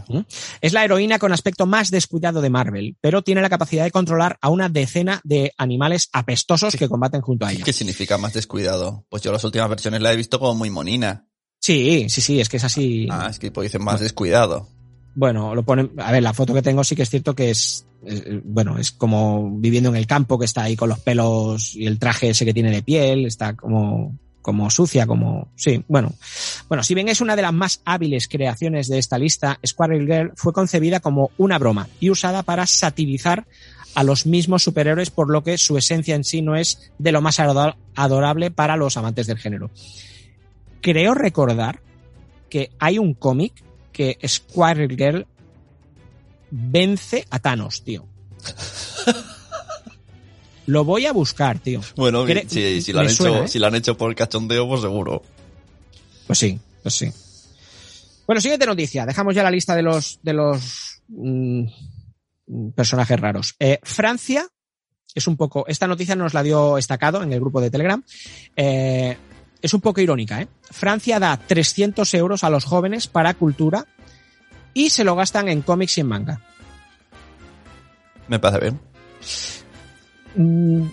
Es 0.62 0.72
la 0.72 0.84
heroína 0.84 1.18
con 1.18 1.32
aspecto 1.32 1.66
más 1.66 1.90
descuidado 1.90 2.40
de 2.40 2.48
Marvel, 2.48 2.97
pero 3.02 3.20
tiene 3.22 3.43
la 3.43 3.51
capacidad 3.51 3.84
de 3.84 3.90
controlar 3.90 4.39
a 4.40 4.48
una 4.48 4.70
decena 4.70 5.20
de 5.22 5.52
animales 5.59 6.09
apestosos 6.14 6.76
que 6.76 6.89
combaten 6.89 7.20
junto 7.20 7.44
a 7.44 7.52
ella. 7.52 7.62
¿Qué 7.64 7.74
significa 7.74 8.16
más 8.16 8.32
descuidado? 8.32 9.05
Pues 9.10 9.22
yo 9.22 9.30
las 9.30 9.44
últimas 9.44 9.68
versiones 9.68 10.01
la 10.01 10.12
he 10.12 10.16
visto 10.16 10.39
como 10.39 10.55
muy 10.55 10.70
monina. 10.70 11.26
Sí, 11.60 12.06
sí, 12.09 12.22
sí, 12.22 12.40
es 12.40 12.48
que 12.48 12.56
es 12.56 12.64
así. 12.64 13.06
Ah, 13.10 13.28
es 13.30 13.39
que 13.39 13.51
pues 13.51 13.66
dicen 13.66 13.84
más 13.84 14.01
descuidado. 14.01 14.66
Bueno, 15.14 15.55
lo 15.55 15.62
ponen. 15.62 15.93
A 15.98 16.10
ver, 16.10 16.22
la 16.22 16.32
foto 16.32 16.55
que 16.55 16.62
tengo 16.62 16.82
sí 16.82 16.97
que 16.97 17.02
es 17.02 17.10
cierto 17.10 17.34
que 17.34 17.51
es, 17.51 17.86
es- 18.06 18.24
bueno, 18.44 18.78
es 18.78 18.93
como 18.93 19.51
viviendo 19.59 19.90
en 19.90 19.97
el 19.97 20.06
campo, 20.06 20.39
que 20.39 20.47
está 20.47 20.62
ahí 20.62 20.74
con 20.74 20.89
los 20.89 21.01
pelos 21.01 21.76
y 21.76 21.86
el 21.86 21.98
traje 21.98 22.30
ese 22.30 22.47
que 22.47 22.55
tiene 22.55 22.70
de 22.70 22.82
piel, 22.82 23.26
está 23.26 23.55
como, 23.55 24.18
como 24.43 24.69
sucia, 24.70 25.06
como, 25.06 25.48
sí, 25.56 25.85
bueno. 25.89 26.12
Bueno, 26.69 26.82
si 26.82 26.94
bien 26.94 27.09
es 27.09 27.20
una 27.20 27.36
de 27.36 27.43
las 27.43 27.52
más 27.52 27.81
hábiles 27.85 28.28
creaciones 28.28 28.89
de 28.89 28.98
esta 28.98 29.19
lista, 29.19 29.59
Squirrel 29.64 30.06
Girl 30.06 30.32
fue 30.36 30.52
concebida 30.52 31.01
como 31.01 31.31
una 31.39 31.59
broma 31.59 31.89
y 32.01 32.10
usada 32.10 32.43
para 32.43 32.66
satirizar 32.66 33.47
a 33.94 34.05
los 34.05 34.27
mismos 34.27 34.62
superhéroes, 34.62 35.10
por 35.10 35.31
lo 35.31 35.43
que 35.43 35.59
su 35.59 35.77
esencia 35.78 36.14
en 36.14 36.24
sí 36.24 36.43
no 36.43 36.56
es 36.56 36.93
de 36.98 37.12
lo 37.12 37.20
más 37.20 37.39
adora- 37.39 37.77
adorable 37.94 38.51
para 38.51 38.77
los 38.77 38.97
amantes 38.97 39.27
del 39.27 39.39
género. 39.39 39.70
Creo 40.81 41.14
recordar 41.14 41.81
que 42.51 42.70
hay 42.78 42.98
un 42.98 43.14
cómic 43.14 43.62
que 43.93 44.19
Squirrel 44.27 44.97
Girl 44.97 45.27
vence 46.51 47.27
a 47.31 47.39
Thanos, 47.39 47.82
tío. 47.85 48.06
Lo 50.66 50.84
voy 50.84 51.06
a 51.06 51.12
buscar, 51.12 51.59
tío. 51.59 51.80
Bueno, 51.97 52.24
si, 52.48 52.80
si, 52.82 52.93
lo 52.93 53.01
han 53.01 53.06
hecho, 53.06 53.14
suena, 53.14 53.44
¿eh? 53.44 53.48
si 53.48 53.59
lo 53.59 53.66
han 53.66 53.74
hecho 53.74 53.97
por 53.97 54.14
cachondeo, 54.14 54.68
pues 54.68 54.80
seguro. 54.82 55.22
Pues 56.26 56.39
sí, 56.39 56.59
pues 56.82 56.94
sí. 56.94 57.12
Bueno, 58.26 58.40
siguiente 58.40 58.66
noticia. 58.66 59.05
Dejamos 59.05 59.34
ya 59.34 59.43
la 59.43 59.51
lista 59.51 59.74
de 59.74 59.82
los 59.82 60.20
de 60.22 60.32
los 60.32 61.02
mm, 61.09 61.64
personajes 62.74 63.18
raros. 63.18 63.55
Eh, 63.59 63.80
Francia 63.82 64.47
es 65.14 65.26
un 65.26 65.36
poco. 65.36 65.64
Esta 65.66 65.86
noticia 65.86 66.14
nos 66.14 66.34
la 66.34 66.43
dio 66.43 66.78
estacado 66.78 67.22
en 67.22 67.32
el 67.32 67.40
grupo 67.40 67.60
de 67.60 67.70
Telegram. 67.70 68.02
Eh, 68.56 69.16
es 69.60 69.74
un 69.74 69.80
poco 69.80 70.01
irónica, 70.01 70.40
¿eh? 70.40 70.48
Francia 70.62 71.18
da 71.18 71.36
300 71.36 72.12
euros 72.14 72.44
a 72.44 72.51
los 72.51 72.64
jóvenes 72.64 73.06
para 73.06 73.34
cultura 73.34 73.86
y 74.74 74.90
se 74.90 75.05
lo 75.05 75.14
gastan 75.14 75.48
en 75.48 75.62
cómics 75.62 75.98
y 75.98 76.01
en 76.01 76.09
manga. 76.09 76.40
Me 78.28 78.39
parece 78.39 78.60
bien. 78.60 78.80
Mm, 80.35 80.87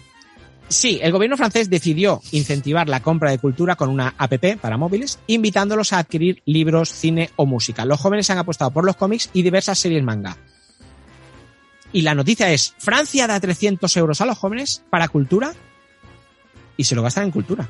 Sí, 0.69 0.99
el 1.01 1.11
gobierno 1.11 1.35
francés 1.35 1.67
decidió 1.67 2.21
incentivar 2.31 2.87
la 2.87 3.01
compra 3.01 3.31
de 3.31 3.39
cultura 3.39 3.75
con 3.75 3.89
una 3.89 4.13
app 4.19 4.33
para 4.61 4.77
móviles, 4.77 5.17
invitándolos 5.25 5.93
a 5.93 5.97
adquirir 5.97 6.43
libros, 6.45 6.89
cine 6.89 7.31
o 7.37 7.47
música. 7.47 7.85
Los 7.85 7.99
jóvenes 7.99 8.29
han 8.29 8.37
apostado 8.37 8.69
por 8.69 8.85
los 8.85 8.95
cómics 8.95 9.31
y 9.33 9.41
diversas 9.41 9.79
series 9.79 10.03
manga. 10.03 10.37
Y 11.91 12.03
la 12.03 12.13
noticia 12.13 12.51
es, 12.51 12.75
Francia 12.77 13.25
da 13.25 13.39
300 13.39 13.97
euros 13.97 14.21
a 14.21 14.27
los 14.27 14.37
jóvenes 14.37 14.83
para 14.91 15.07
cultura 15.07 15.53
y 16.77 16.83
se 16.83 16.93
lo 16.93 17.01
gastan 17.01 17.23
en 17.25 17.31
cultura. 17.31 17.67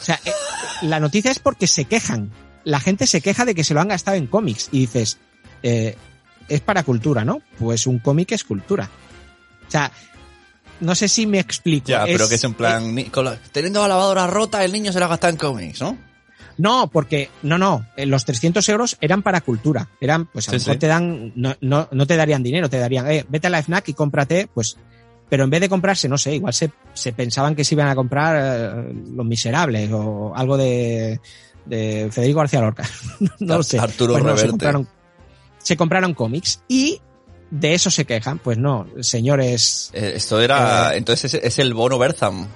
O 0.00 0.02
sea, 0.02 0.18
eh, 0.24 0.32
la 0.80 0.98
noticia 0.98 1.30
es 1.30 1.38
porque 1.38 1.66
se 1.66 1.84
quejan. 1.84 2.30
La 2.64 2.80
gente 2.80 3.06
se 3.06 3.20
queja 3.20 3.44
de 3.44 3.54
que 3.54 3.64
se 3.64 3.74
lo 3.74 3.82
han 3.82 3.88
gastado 3.88 4.16
en 4.16 4.28
cómics 4.28 4.70
y 4.72 4.80
dices, 4.80 5.18
eh, 5.62 5.94
es 6.48 6.60
para 6.62 6.84
cultura, 6.84 7.22
¿no? 7.22 7.42
Pues 7.58 7.86
un 7.86 7.98
cómic 7.98 8.32
es 8.32 8.44
cultura. 8.44 8.88
O 9.68 9.70
sea, 9.70 9.92
no 10.80 10.94
sé 10.94 11.08
si 11.08 11.26
me 11.26 11.38
explico. 11.38 11.88
Ya, 11.88 12.04
pero 12.04 12.28
que 12.28 12.34
es 12.36 12.44
en 12.44 12.54
plan, 12.54 12.94
ni- 12.94 13.04
con 13.04 13.24
la- 13.24 13.36
teniendo 13.52 13.80
la 13.82 13.88
lavadora 13.88 14.26
rota, 14.26 14.64
el 14.64 14.72
niño 14.72 14.92
se 14.92 15.00
la 15.00 15.08
gasta 15.08 15.28
en 15.28 15.36
cómics, 15.36 15.80
¿no? 15.80 15.96
no, 16.58 16.88
porque, 16.90 17.28
no, 17.42 17.58
no, 17.58 17.86
eh, 17.98 18.06
los 18.06 18.24
300 18.24 18.66
euros 18.70 18.96
eran 19.02 19.22
para 19.22 19.42
cultura. 19.42 19.88
Eran, 20.00 20.24
pues 20.26 20.48
a 20.48 20.52
lo 20.52 20.58
Sí, 20.58 20.62
mejor 20.64 20.74
sí. 20.74 20.78
te 20.80 20.86
dan, 20.86 21.32
no, 21.36 21.54
no, 21.60 21.86
no 21.92 22.06
te 22.06 22.16
darían 22.16 22.42
dinero, 22.42 22.70
te 22.70 22.78
darían, 22.78 23.10
eh, 23.10 23.26
vete 23.28 23.48
a 23.48 23.50
la 23.50 23.58
FNAC 23.62 23.90
y 23.90 23.92
cómprate, 23.94 24.48
pues, 24.54 24.78
pero 25.28 25.44
en 25.44 25.50
vez 25.50 25.60
de 25.60 25.68
comprarse, 25.68 26.08
no 26.08 26.16
sé, 26.16 26.34
igual 26.36 26.54
se, 26.54 26.70
se 26.94 27.12
pensaban 27.12 27.54
que 27.54 27.62
se 27.64 27.74
iban 27.74 27.88
a 27.88 27.94
comprar 27.94 28.36
eh, 28.88 28.94
Los 29.14 29.26
Miserables 29.26 29.90
o 29.92 30.32
algo 30.34 30.56
de, 30.56 31.20
de 31.66 32.08
Federico 32.10 32.38
García 32.38 32.60
Lorca. 32.62 32.88
no 33.40 33.58
lo 33.58 33.62
sé. 33.62 33.78
Arturo 33.78 34.14
Pues 34.14 34.24
no, 34.24 34.36
se 34.38 34.48
compraron, 34.48 34.88
se 35.58 35.76
compraron 35.76 36.14
cómics 36.14 36.62
y 36.68 37.00
de 37.50 37.74
eso 37.74 37.90
se 37.90 38.04
quejan. 38.04 38.38
Pues 38.38 38.58
no, 38.58 38.86
señores, 39.00 39.90
Eh, 39.92 40.12
Esto 40.16 40.40
era, 40.40 40.94
Eh. 40.94 40.98
entonces 40.98 41.34
es, 41.34 41.42
es 41.42 41.58
el 41.58 41.74
bono 41.74 41.98
Bertham. 41.98 42.46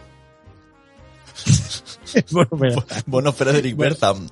Bono 3.07 3.33
Frederick 3.33 3.77
Bueno. 3.77 3.91
Bertham. 3.95 4.29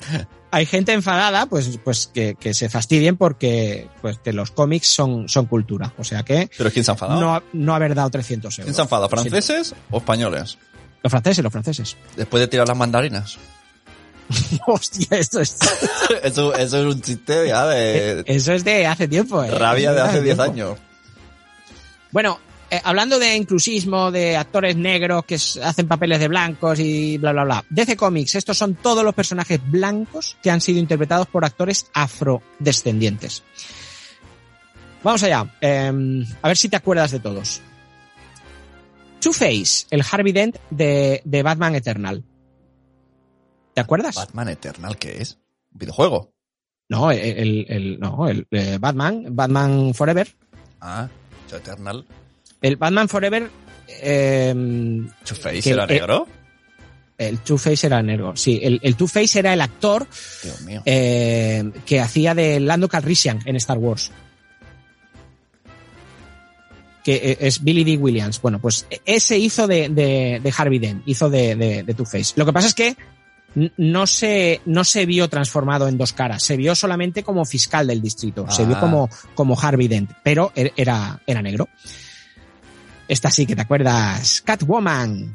hay 0.51 0.67
gente 0.67 0.93
enfadada, 0.93 1.47
pues, 1.47 1.79
pues 1.85 2.09
que, 2.09 2.35
que 2.35 2.53
se 2.55 2.69
fastidien 2.69 3.17
porque 3.17 3.89
pues 4.03 4.19
que 4.19 4.33
los 4.33 4.51
cómics 4.51 4.89
son, 4.89 5.29
son 5.29 5.47
cultura. 5.47 5.93
O 5.99 6.05
sea 6.05 6.23
que 6.25 6.51
Pero 6.59 6.71
¿quién 6.71 6.85
se 6.85 6.91
ha 6.91 6.95
enfadado? 6.95 7.21
no, 7.21 7.43
no 7.53 7.75
haber 7.75 7.95
dado 7.95 8.11
300 8.11 8.53
euros. 8.59 8.65
¿Quién 8.67 8.75
se 8.75 8.81
ha 8.81 8.85
enfadado? 8.85 9.09
Sí. 9.09 9.29
¿Franceses 9.31 9.75
o 9.91 9.99
españoles? 9.99 10.59
Los 11.03 11.11
franceses, 11.11 11.43
los 11.45 11.53
franceses. 11.53 11.97
Después 12.17 12.41
de 12.41 12.49
tirar 12.49 12.67
las 12.67 12.77
mandarinas. 12.77 13.39
Hostia, 14.67 15.19
esto 15.19 15.41
es, 15.41 15.57
eso, 16.23 16.55
eso 16.55 16.79
es 16.79 16.95
un 16.95 17.01
chiste 17.01 17.49
ya 17.49 17.67
de 17.67 18.23
eso 18.27 18.53
es 18.53 18.65
de 18.65 18.87
hace 18.87 19.09
tiempo. 19.09 19.43
¿eh? 19.43 19.51
rabia 19.51 19.93
de 19.93 20.01
hace 20.01 20.21
10 20.23 20.25
tiempo. 20.37 20.43
años. 20.43 20.79
Bueno, 22.11 22.39
eh, 22.71 22.81
hablando 22.85 23.19
de 23.19 23.35
inclusismo, 23.37 24.11
de 24.11 24.37
actores 24.37 24.77
negros 24.77 25.25
que 25.25 25.37
hacen 25.37 25.89
papeles 25.89 26.21
de 26.21 26.29
blancos 26.29 26.79
y 26.79 27.17
bla, 27.19 27.33
bla, 27.33 27.45
bla. 27.45 27.65
DC 27.71 27.97
Comics, 27.97 28.35
estos 28.35 28.59
son 28.59 28.75
todos 28.75 29.03
los 29.03 29.15
personajes 29.15 29.61
blancos 29.71 30.37
que 30.43 30.51
han 30.51 30.61
sido 30.61 30.79
interpretados 30.79 31.27
por 31.29 31.45
actores 31.45 31.87
afrodescendientes. 31.95 33.43
Vamos 35.03 35.23
allá. 35.23 35.47
eh, 35.61 35.91
a 36.43 36.49
ver 36.49 36.57
si 36.57 36.69
te 36.69 36.77
acuerdas 36.77 37.11
de 37.13 37.21
todos. 37.21 37.63
Two-Face, 39.21 39.87
el 39.91 40.05
Harvey 40.11 40.33
Dent 40.33 40.57
de, 40.71 41.23
de 41.25 41.43
Batman 41.43 41.75
Eternal. 41.75 42.23
¿Te 43.79 43.83
acuerdas? 43.85 44.17
Batman 44.17 44.49
Eternal, 44.49 44.99
¿qué 44.99 45.23
es? 45.23 45.39
¿Un 45.73 45.79
videojuego? 45.79 46.33
No, 46.89 47.13
el, 47.13 47.19
el- 47.21 47.67
el- 47.69 48.01
no, 48.01 48.29
el 48.29 48.45
eh, 48.51 48.77
Batman, 48.81 49.27
Batman 49.31 49.95
Forever. 49.95 50.35
Ah, 50.81 51.09
Eternal. 51.53 52.05
El 52.61 52.75
Batman 52.77 53.09
Forever, 53.09 53.49
eh, 54.03 54.53
Two-Face 55.25 55.71
era 55.71 55.87
negro. 55.87 56.27
El 57.17 57.39
Two-Face 57.39 57.87
era 57.87 58.03
negro. 58.03 58.35
Sí, 58.37 58.59
el, 58.63 58.81
el 58.83 58.97
Two-Face 58.97 59.39
era 59.39 59.53
el 59.55 59.61
actor 59.61 60.09
Dios 60.43 60.61
mío. 60.63 60.83
eh, 60.85 61.71
que 61.87 62.01
hacía 62.01 62.35
de 62.35 62.59
Lando 62.59 62.89
Calrissian 62.89 63.39
en 63.45 63.55
Star 63.57 63.79
Wars. 63.79 64.11
Que 67.05 67.15
eh, 67.15 67.39
es 67.41 67.63
Billy 67.63 67.85
D. 67.85 67.97
Williams. 67.97 68.41
Bueno, 68.43 68.61
pues 68.61 68.87
ese 69.07 69.39
hizo 69.39 69.67
de, 69.67 69.89
de, 69.89 70.41
de 70.43 70.55
Harvey 70.57 70.79
Dent, 70.79 71.03
hizo 71.07 71.31
de, 71.31 71.55
de, 71.55 71.95
Two-Face. 71.95 72.33
Lo 72.37 72.45
que 72.45 72.53
pasa 72.53 72.67
es 72.69 72.75
que 72.75 72.97
no 73.55 74.07
se, 74.07 74.61
no 74.66 74.85
se 74.85 75.05
vio 75.07 75.29
transformado 75.29 75.89
en 75.89 75.99
dos 75.99 76.12
caras, 76.12 76.43
se 76.43 76.57
vio 76.57 76.75
solamente 76.75 77.23
como 77.23 77.45
fiscal 77.45 77.87
del 77.87 78.01
distrito, 78.03 78.47
se 78.51 78.65
vio 78.65 78.77
Ah. 78.77 78.81
como, 78.81 79.11
como 79.35 79.59
Harvey 79.61 79.89
Dent, 79.89 80.11
pero 80.23 80.53
er- 80.55 80.73
era, 80.77 81.20
era 81.27 81.43
negro. 81.43 81.69
Esta 83.09 83.31
sí 83.31 83.47
que 83.47 83.57
te 83.57 83.62
acuerdas, 83.62 84.43
Catwoman, 84.43 85.35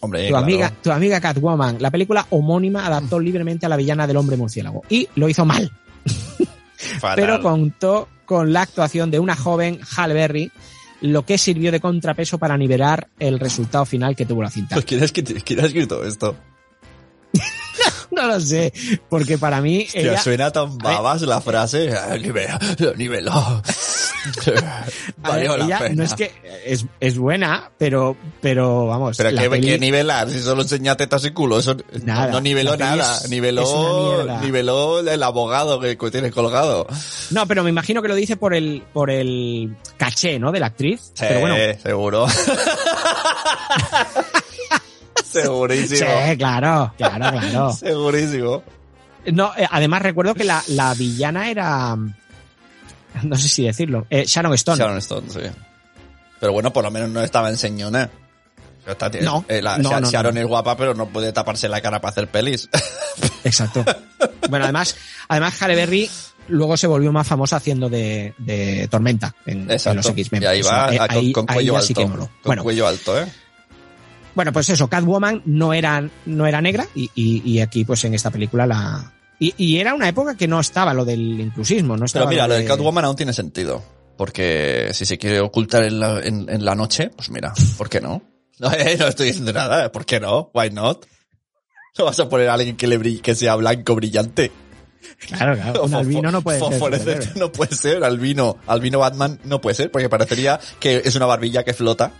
Hombre, 0.00 0.22
tu 0.24 0.28
claro. 0.30 0.44
amiga, 0.44 0.72
tu 0.82 0.90
amiga 0.90 1.20
Catwoman. 1.20 1.76
La 1.80 1.90
película 1.90 2.26
homónima 2.30 2.86
adaptó 2.86 3.20
libremente 3.20 3.66
a 3.66 3.68
la 3.68 3.76
villana 3.76 4.06
del 4.06 4.16
hombre 4.16 4.36
murciélago 4.38 4.82
y 4.88 5.06
lo 5.16 5.28
hizo 5.28 5.44
mal, 5.44 5.70
pero 7.14 7.40
contó 7.42 8.08
con 8.24 8.52
la 8.52 8.62
actuación 8.62 9.10
de 9.10 9.18
una 9.18 9.36
joven 9.36 9.80
Halle 9.96 10.14
Berry, 10.14 10.52
lo 11.02 11.24
que 11.26 11.36
sirvió 11.38 11.70
de 11.72 11.80
contrapeso 11.80 12.38
para 12.38 12.56
nivelar 12.56 13.08
el 13.18 13.38
resultado 13.38 13.84
final 13.84 14.16
que 14.16 14.24
tuvo 14.26 14.42
la 14.42 14.50
cinta. 14.50 14.74
Pues, 14.76 14.84
¿quién, 14.86 15.02
es, 15.02 15.12
que- 15.12 15.22
quién 15.24 15.60
ha 15.60 15.66
escrito 15.66 16.02
esto? 16.04 16.36
No 18.10 18.26
lo 18.26 18.40
sé, 18.40 18.72
porque 19.08 19.38
para 19.38 19.60
mí 19.60 19.84
Hostia, 19.86 20.00
ella, 20.00 20.20
suena 20.20 20.50
tan 20.50 20.76
babas 20.78 21.22
la 21.22 21.40
frase. 21.40 21.92
Ah, 21.96 22.16
Niveló, 22.18 22.58
niveló. 22.96 23.62
ver, 25.32 25.58
la 25.66 25.78
pena. 25.78 25.94
no 25.94 26.02
es 26.02 26.14
que 26.14 26.32
es, 26.66 26.86
es 26.98 27.16
buena, 27.16 27.70
pero 27.78 28.16
pero 28.40 28.86
vamos, 28.86 29.16
Pero 29.16 29.30
¿qué, 29.30 29.48
peli- 29.48 29.78
nivelar? 29.78 30.28
Si 30.28 30.40
solo 30.40 30.62
enseña 30.62 30.96
tetas 30.96 31.24
y 31.24 31.30
culo. 31.30 31.58
Eso 31.60 31.76
Nada. 32.02 32.32
no 32.32 32.40
niveló 32.40 32.76
nada. 32.76 33.18
es- 33.22 33.30
niveló, 33.30 34.26
niveló 34.42 34.98
el 35.00 35.22
abogado 35.22 35.78
que 35.80 35.96
que 35.96 36.10
tiene 36.10 36.32
colgado. 36.32 36.86
No, 37.30 37.46
pero 37.46 37.62
me 37.62 37.70
imagino 37.70 38.02
que 38.02 38.08
lo 38.08 38.16
dice 38.16 38.36
por 38.36 38.54
el 38.54 38.82
por 38.92 39.10
el 39.10 39.76
caché, 39.96 40.38
¿no? 40.40 40.50
de 40.52 40.60
la 40.60 40.66
actriz. 40.66 41.12
Sí, 41.14 41.24
pero 41.28 41.40
bueno, 41.40 41.56
seguro. 41.82 42.26
Segurísimo. 45.30 46.10
sí, 46.28 46.36
claro, 46.36 46.92
claro, 46.96 47.30
claro. 47.38 47.72
Segurísimo. 47.78 48.62
No, 49.32 49.52
eh, 49.56 49.66
además 49.70 50.02
recuerdo 50.02 50.34
que 50.34 50.44
la, 50.44 50.62
la 50.68 50.94
villana 50.94 51.50
era 51.50 51.96
no 53.22 53.36
sé 53.36 53.48
si 53.48 53.64
decirlo, 53.64 54.06
eh, 54.10 54.24
Sharon 54.26 54.54
Stone. 54.54 54.78
Sharon 54.78 54.98
Stone, 54.98 55.28
sí. 55.30 55.40
Pero 56.38 56.52
bueno, 56.52 56.72
por 56.72 56.84
lo 56.84 56.90
menos 56.90 57.10
no 57.10 57.22
estaba 57.22 57.50
enseñona. 57.50 58.08
O 58.80 58.84
sea, 58.84 58.92
está- 58.92 59.10
No, 59.20 59.44
eh, 59.48 59.60
la- 59.60 59.76
no, 59.78 59.90
Sha- 59.90 60.00
no, 60.00 60.10
Sharon 60.10 60.34
no. 60.34 60.40
es 60.40 60.46
guapa, 60.46 60.76
pero 60.76 60.94
no 60.94 61.06
puede 61.06 61.32
taparse 61.32 61.68
la 61.68 61.80
cara 61.82 62.00
para 62.00 62.12
hacer 62.12 62.28
pelis. 62.28 62.68
Exacto. 63.44 63.84
Bueno, 64.48 64.64
además, 64.64 64.96
además 65.28 65.60
Halle 65.60 65.74
Berry 65.76 66.10
luego 66.48 66.76
se 66.76 66.86
volvió 66.86 67.12
más 67.12 67.26
famosa 67.28 67.56
haciendo 67.56 67.88
de, 67.88 68.32
de 68.38 68.88
Tormenta 68.90 69.34
en, 69.44 69.70
en 69.70 69.96
los 69.96 70.06
X-Men. 70.06 70.42
Y 70.42 70.46
ahí 70.46 70.62
va 70.62 70.94
eh, 70.94 70.98
a- 70.98 71.08
con, 71.08 71.16
ahí- 71.18 71.32
con 71.32 71.44
ahí 71.48 71.54
cuello 71.56 71.76
alto. 71.76 71.94
que. 71.94 72.06
Con 72.06 72.28
Bueno, 72.44 72.62
cuello 72.62 72.86
alto, 72.86 73.20
¿eh? 73.20 73.26
Bueno, 74.34 74.52
pues 74.52 74.68
eso, 74.70 74.88
Catwoman 74.88 75.42
no 75.44 75.72
era, 75.74 76.08
no 76.26 76.46
era 76.46 76.60
negra 76.60 76.86
y, 76.94 77.10
y- 77.14 77.42
y 77.44 77.60
aquí 77.60 77.84
pues 77.84 78.04
en 78.04 78.14
esta 78.14 78.30
película 78.30 78.66
la... 78.66 79.12
Y, 79.38 79.54
y 79.56 79.78
era 79.78 79.94
una 79.94 80.08
época 80.08 80.36
que 80.36 80.46
no 80.46 80.60
estaba 80.60 80.92
lo 80.94 81.04
del 81.04 81.40
inclusismo, 81.40 81.96
no 81.96 82.04
estaba 82.04 82.26
Pero 82.26 82.30
mira, 82.30 82.46
lo 82.48 82.54
de- 82.54 82.60
de 82.62 82.66
Catwoman 82.66 83.04
aún 83.04 83.16
tiene 83.16 83.32
sentido. 83.32 83.82
Porque 84.16 84.90
si 84.92 85.06
se 85.06 85.16
quiere 85.16 85.40
ocultar 85.40 85.82
en 85.84 85.98
la, 85.98 86.20
en, 86.20 86.46
en 86.50 86.62
la 86.64 86.74
noche, 86.74 87.10
pues 87.16 87.30
mira, 87.30 87.52
¿por 87.78 87.88
qué 87.88 88.00
no? 88.00 88.22
No, 88.60 88.70
eh, 88.72 88.94
no 88.98 89.06
estoy 89.06 89.28
diciendo 89.28 89.54
nada, 89.54 89.86
¿eh? 89.86 89.88
¿por 89.88 90.04
qué 90.04 90.20
no? 90.20 90.50
Why 90.54 90.70
not? 90.70 91.06
No 91.98 92.04
vas 92.04 92.20
a 92.20 92.28
poner 92.28 92.48
a 92.50 92.54
alguien 92.54 92.76
que, 92.76 92.86
le 92.86 93.00
brill- 93.00 93.20
que 93.22 93.34
sea 93.34 93.56
blanco 93.56 93.94
brillante. 93.96 94.52
Claro, 95.26 95.54
claro, 95.56 95.84
un 95.84 95.94
albino 95.94 96.30
no 96.30 96.40
puede 96.42 96.58
ser. 96.60 97.36
No 97.36 97.50
puede 97.50 97.74
ser, 97.74 98.04
albino. 98.04 98.58
Albino 98.66 98.98
Batman 99.00 99.40
no 99.44 99.60
puede 99.60 99.74
ser, 99.74 99.90
porque 99.90 100.08
parecería 100.10 100.60
que 100.78 101.02
es 101.04 101.16
una 101.16 101.26
barbilla 101.26 101.64
que 101.64 101.72
flota. 101.74 102.12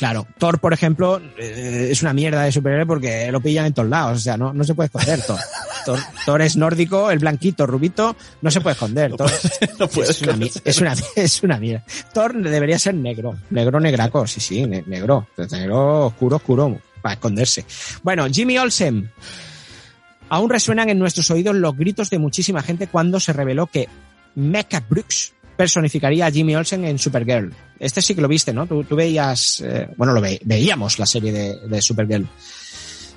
Claro, 0.00 0.26
Thor, 0.38 0.58
por 0.60 0.72
ejemplo, 0.72 1.20
eh, 1.36 1.88
es 1.90 2.00
una 2.00 2.14
mierda 2.14 2.42
de 2.44 2.50
superhéroe 2.50 2.86
porque 2.86 3.30
lo 3.30 3.38
pillan 3.42 3.66
en 3.66 3.74
todos 3.74 3.90
lados, 3.90 4.16
o 4.16 4.20
sea, 4.22 4.38
no, 4.38 4.50
no 4.54 4.64
se 4.64 4.74
puede 4.74 4.86
esconder 4.86 5.20
Thor. 5.20 5.38
Thor. 5.84 5.98
Thor 6.24 6.40
es 6.40 6.56
nórdico, 6.56 7.10
el 7.10 7.18
blanquito, 7.18 7.66
rubito, 7.66 8.16
no 8.40 8.50
se 8.50 8.62
puede 8.62 8.72
esconder. 8.72 9.14
Thor 9.14 9.30
No 9.78 9.88
puede 9.88 10.10
es, 10.10 10.22
una, 10.22 10.38
es, 10.64 10.78
una, 10.80 10.94
es 11.16 11.42
una 11.42 11.58
mierda. 11.58 11.84
Thor 12.14 12.34
debería 12.42 12.78
ser 12.78 12.94
negro, 12.94 13.36
negro 13.50 13.78
negraco, 13.78 14.26
sí, 14.26 14.40
sí, 14.40 14.64
ne- 14.66 14.84
negro, 14.86 15.28
negro 15.50 16.06
oscuro, 16.06 16.36
oscuro, 16.36 16.80
para 17.02 17.12
esconderse. 17.16 17.66
Bueno, 18.02 18.26
Jimmy 18.32 18.56
Olsen. 18.56 19.12
Aún 20.30 20.48
resuenan 20.48 20.88
en 20.88 20.98
nuestros 20.98 21.30
oídos 21.30 21.56
los 21.56 21.76
gritos 21.76 22.08
de 22.08 22.18
muchísima 22.18 22.62
gente 22.62 22.86
cuando 22.86 23.20
se 23.20 23.34
reveló 23.34 23.66
que 23.66 23.86
Mecca 24.34 24.82
Brooks 24.88 25.34
personificaría 25.64 26.24
a 26.26 26.30
Jimmy 26.30 26.56
Olsen 26.56 26.86
en 26.86 26.98
Supergirl. 26.98 27.52
Este 27.78 28.00
sí 28.00 28.14
que 28.14 28.22
lo 28.22 28.28
viste, 28.28 28.52
¿no? 28.54 28.66
Tú, 28.66 28.82
tú 28.84 28.96
veías, 28.96 29.60
eh, 29.60 29.88
bueno, 29.98 30.14
lo 30.14 30.20
ve- 30.22 30.40
veíamos 30.44 30.98
la 30.98 31.04
serie 31.04 31.32
de, 31.32 31.56
de 31.68 31.82
Supergirl. 31.82 32.26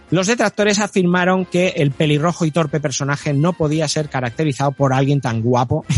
Los 0.10 0.28
detractores 0.28 0.80
afirmaron 0.80 1.46
que 1.46 1.70
el 1.78 1.92
pelirrojo 1.92 2.44
y 2.46 2.52
torpe 2.52 2.82
personaje 2.82 3.34
no 3.34 3.54
podía 3.54 3.88
ser 3.88 4.10
caracterizado 4.10 4.74
por 4.74 4.94
alguien 4.94 5.22
tan 5.22 5.42
guapo. 5.42 5.86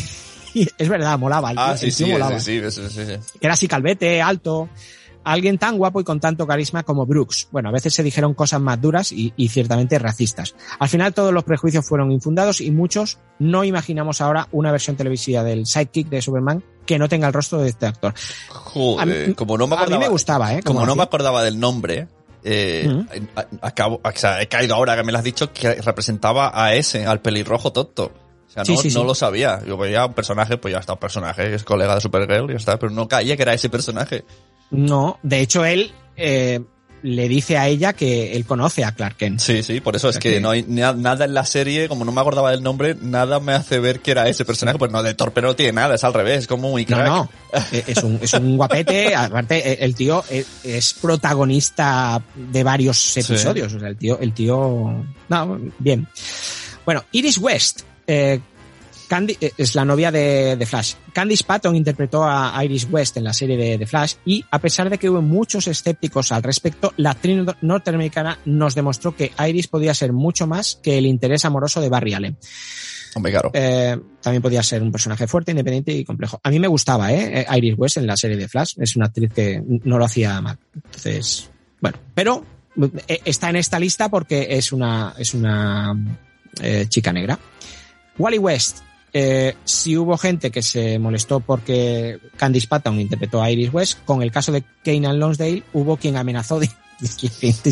Es 0.77 0.87
verdad, 0.87 1.19
molaba. 1.19 1.51
el 1.51 1.57
Ah, 1.59 1.75
sí, 1.75 1.87
el 1.87 1.91
sí, 1.91 2.05
molaba. 2.05 2.39
sí, 2.39 2.61
sí, 2.61 2.71
sí, 2.71 2.81
sí, 2.89 3.05
sí. 3.05 3.37
Que 3.41 3.47
era 3.47 3.55
así 3.55 3.67
calvete, 3.67 4.21
alto. 4.21 4.69
Alguien 5.25 5.57
tan 5.57 5.77
guapo 5.77 5.99
y 5.99 6.03
con 6.05 6.19
tanto 6.21 6.47
carisma 6.47 6.83
como 6.83 7.05
Brooks. 7.05 7.49
Bueno, 7.51 7.67
a 7.69 7.71
veces 7.73 7.93
se 7.93 8.03
dijeron 8.03 8.33
cosas 8.33 8.61
más 8.61 8.79
duras 8.79 9.11
y, 9.11 9.33
y 9.35 9.49
ciertamente 9.49 9.99
racistas. 9.99 10.55
Al 10.79 10.87
final 10.87 11.13
todos 11.13 11.33
los 11.33 11.43
prejuicios 11.43 11.85
fueron 11.85 12.11
infundados 12.11 12.61
y 12.61 12.71
muchos 12.71 13.17
no 13.39 13.63
imaginamos 13.63 14.21
ahora 14.21 14.47
una 14.51 14.71
versión 14.71 14.95
televisiva 14.95 15.43
del 15.43 15.65
sidekick 15.65 16.07
de 16.09 16.21
Superman 16.21 16.63
que 16.85 16.97
no 16.99 17.09
tenga 17.09 17.27
el 17.27 17.33
rostro 17.33 17.57
de 17.59 17.69
este 17.69 17.87
actor. 17.87 18.13
Joder, 18.49 19.01
A 19.01 19.27
mí- 19.27 19.33
como 19.33 19.57
no 19.57 19.67
me 19.67 19.73
a 19.73 19.77
mí 19.79 19.81
acordaba, 19.83 20.03
me 20.03 20.09
gustaba, 20.09 20.53
¿eh? 20.53 20.61
Como 20.63 20.79
Como 20.79 20.85
no 20.85 20.95
me 20.95 21.03
acordaba 21.03 21.43
del 21.43 21.59
nombre, 21.59 22.07
eh, 22.43 22.87
acabo, 23.61 23.99
o 24.03 24.11
sea, 24.13 24.41
he 24.41 24.47
caído 24.47 24.75
ahora 24.75 24.95
que 24.95 25.03
me 25.03 25.11
lo 25.11 25.17
has 25.17 25.23
dicho 25.23 25.51
que 25.51 25.73
representaba 25.81 26.51
a 26.53 26.75
ese, 26.75 27.05
al 27.05 27.21
pelirrojo 27.21 27.71
tonto. 27.73 28.11
O 28.47 28.51
sea, 28.55 28.63
Sí, 28.63 28.73
no, 28.75 28.81
sí, 28.81 28.87
no 28.89 28.99
sí. 29.01 29.05
lo 29.07 29.15
sabía. 29.15 29.61
Yo 29.65 29.75
veía 29.77 30.05
un 30.05 30.13
personaje, 30.13 30.57
pues 30.57 30.71
ya 30.73 30.79
está, 30.79 30.93
un 30.93 30.99
personaje, 30.99 31.53
es 31.55 31.63
colega 31.63 31.95
de 31.95 32.01
Supergirl 32.01 32.45
y 32.49 32.53
ya 32.53 32.57
está, 32.57 32.77
pero 32.77 32.91
no 32.91 33.07
caía 33.07 33.35
que 33.35 33.41
era 33.41 33.53
ese 33.53 33.69
personaje. 33.69 34.23
No, 34.71 35.19
de 35.23 35.39
hecho 35.41 35.63
él 35.65 35.91
eh, 36.17 36.59
le 37.03 37.29
dice 37.29 37.57
a 37.57 37.67
ella 37.67 37.93
que 37.93 38.33
él 38.35 38.45
conoce 38.45 38.83
a 38.83 38.91
Clark 38.93 39.15
Kent. 39.17 39.39
Sí, 39.39 39.61
sí, 39.61 39.79
por 39.79 39.95
eso 39.95 40.09
es 40.09 40.17
que 40.17 40.33
que- 40.33 40.41
no 40.41 40.49
hay 40.49 40.63
na- 40.67 40.93
nada 40.93 41.25
en 41.25 41.35
la 41.35 41.45
serie, 41.45 41.87
como 41.87 42.03
no 42.03 42.11
me 42.11 42.19
acordaba 42.19 42.49
del 42.49 42.63
nombre, 42.63 42.95
nada 42.99 43.39
me 43.39 43.53
hace 43.53 43.79
ver 43.79 43.99
que 43.99 44.09
era 44.11 44.27
ese 44.27 44.43
personaje. 44.43 44.79
Pues 44.79 44.91
no, 44.91 45.03
de 45.03 45.13
torpe 45.13 45.41
no 45.41 45.55
tiene 45.55 45.73
nada, 45.73 45.93
es 45.95 46.03
al 46.03 46.13
revés, 46.15 46.39
es 46.39 46.47
como 46.47 46.69
muy 46.71 46.83
No, 46.85 46.97
crack. 46.97 47.07
no, 47.07 47.29
eh, 47.71 47.83
es 47.87 48.03
un, 48.03 48.17
es 48.21 48.33
un 48.33 48.57
guapete, 48.57 49.13
aparte 49.15 49.71
eh, 49.73 49.77
el 49.81 49.93
tío 49.93 50.23
es, 50.31 50.47
es 50.63 50.93
protagonista 50.95 52.21
de 52.35 52.63
varios 52.63 53.15
episodios, 53.17 53.73
o 53.73 53.79
sea, 53.79 53.89
el 53.89 53.97
tío, 53.97 54.17
el 54.19 54.33
tío, 54.33 55.05
no, 55.29 55.59
bien. 55.77 56.07
Bueno, 56.85 57.03
Iris 57.11 57.37
West, 57.37 57.81
eh, 58.07 58.39
Candy, 59.05 59.37
eh, 59.39 59.51
es 59.57 59.75
la 59.75 59.85
novia 59.85 60.11
de, 60.11 60.55
de 60.55 60.65
Flash. 60.65 60.95
Candice 61.13 61.43
Patton 61.43 61.75
interpretó 61.75 62.23
a 62.23 62.59
Iris 62.63 62.87
West 62.89 63.17
en 63.17 63.23
la 63.23 63.33
serie 63.33 63.57
de, 63.57 63.77
de 63.77 63.85
Flash 63.85 64.15
y 64.25 64.43
a 64.51 64.59
pesar 64.59 64.89
de 64.89 64.97
que 64.97 65.09
hubo 65.09 65.21
muchos 65.21 65.67
escépticos 65.67 66.31
al 66.31 66.43
respecto, 66.43 66.93
la 66.97 67.11
actriz 67.11 67.37
nor- 67.37 67.57
norteamericana 67.61 68.39
nos 68.45 68.75
demostró 68.75 69.15
que 69.15 69.31
Iris 69.47 69.67
podía 69.67 69.93
ser 69.93 70.13
mucho 70.13 70.47
más 70.47 70.79
que 70.81 70.97
el 70.97 71.05
interés 71.05 71.45
amoroso 71.45 71.81
de 71.81 71.89
Barry 71.89 72.13
Allen. 72.13 72.37
Hombre, 73.15 73.31
claro. 73.31 73.51
Eh, 73.53 73.97
también 74.21 74.41
podía 74.41 74.61
ser 74.61 74.83
un 74.83 74.91
personaje 74.91 75.25
fuerte, 75.25 75.51
independiente 75.51 75.93
y 75.93 76.03
complejo. 76.03 76.41
A 76.43 76.49
mí 76.49 76.59
me 76.59 76.67
gustaba, 76.67 77.13
¿eh? 77.13 77.45
Iris 77.55 77.75
West 77.77 77.95
en 77.97 78.07
la 78.07 78.17
serie 78.17 78.35
de 78.35 78.49
Flash. 78.49 78.73
Es 78.77 78.97
una 78.97 79.05
actriz 79.05 79.31
que 79.33 79.63
no 79.65 79.97
lo 79.97 80.03
hacía 80.03 80.41
mal. 80.41 80.57
Entonces, 80.75 81.49
bueno, 81.79 81.97
pero 82.13 82.43
eh, 83.07 83.21
está 83.23 83.49
en 83.49 83.55
esta 83.55 83.79
lista 83.79 84.09
porque 84.09 84.47
es 84.49 84.73
una, 84.73 85.13
es 85.17 85.33
una 85.33 85.95
eh, 86.61 86.87
chica 86.89 87.13
negra. 87.13 87.39
Wally 88.17 88.37
West. 88.37 88.79
Eh, 89.17 89.55
si 89.63 89.95
hubo 89.95 90.17
gente 90.17 90.51
que 90.51 90.61
se 90.61 90.99
molestó 90.99 91.39
porque 91.39 92.19
Candice 92.35 92.67
Patton 92.67 92.99
interpretó 92.99 93.41
a 93.41 93.49
Iris 93.49 93.73
West, 93.73 93.99
con 94.03 94.21
el 94.21 94.29
caso 94.29 94.51
de 94.51 94.65
Kanan 94.83 95.21
Lonsdale, 95.21 95.63
hubo 95.71 95.95
quien 95.95 96.17
amenazó 96.17 96.59
de, 96.59 96.69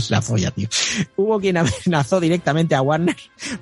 la 0.07 0.21
folla, 0.21 0.51
tío. 0.51 0.69
Hubo 1.17 1.41
quien 1.41 1.57
amenazó 1.57 2.21
directamente 2.21 2.75
a 2.75 2.81
Warner 2.81 3.17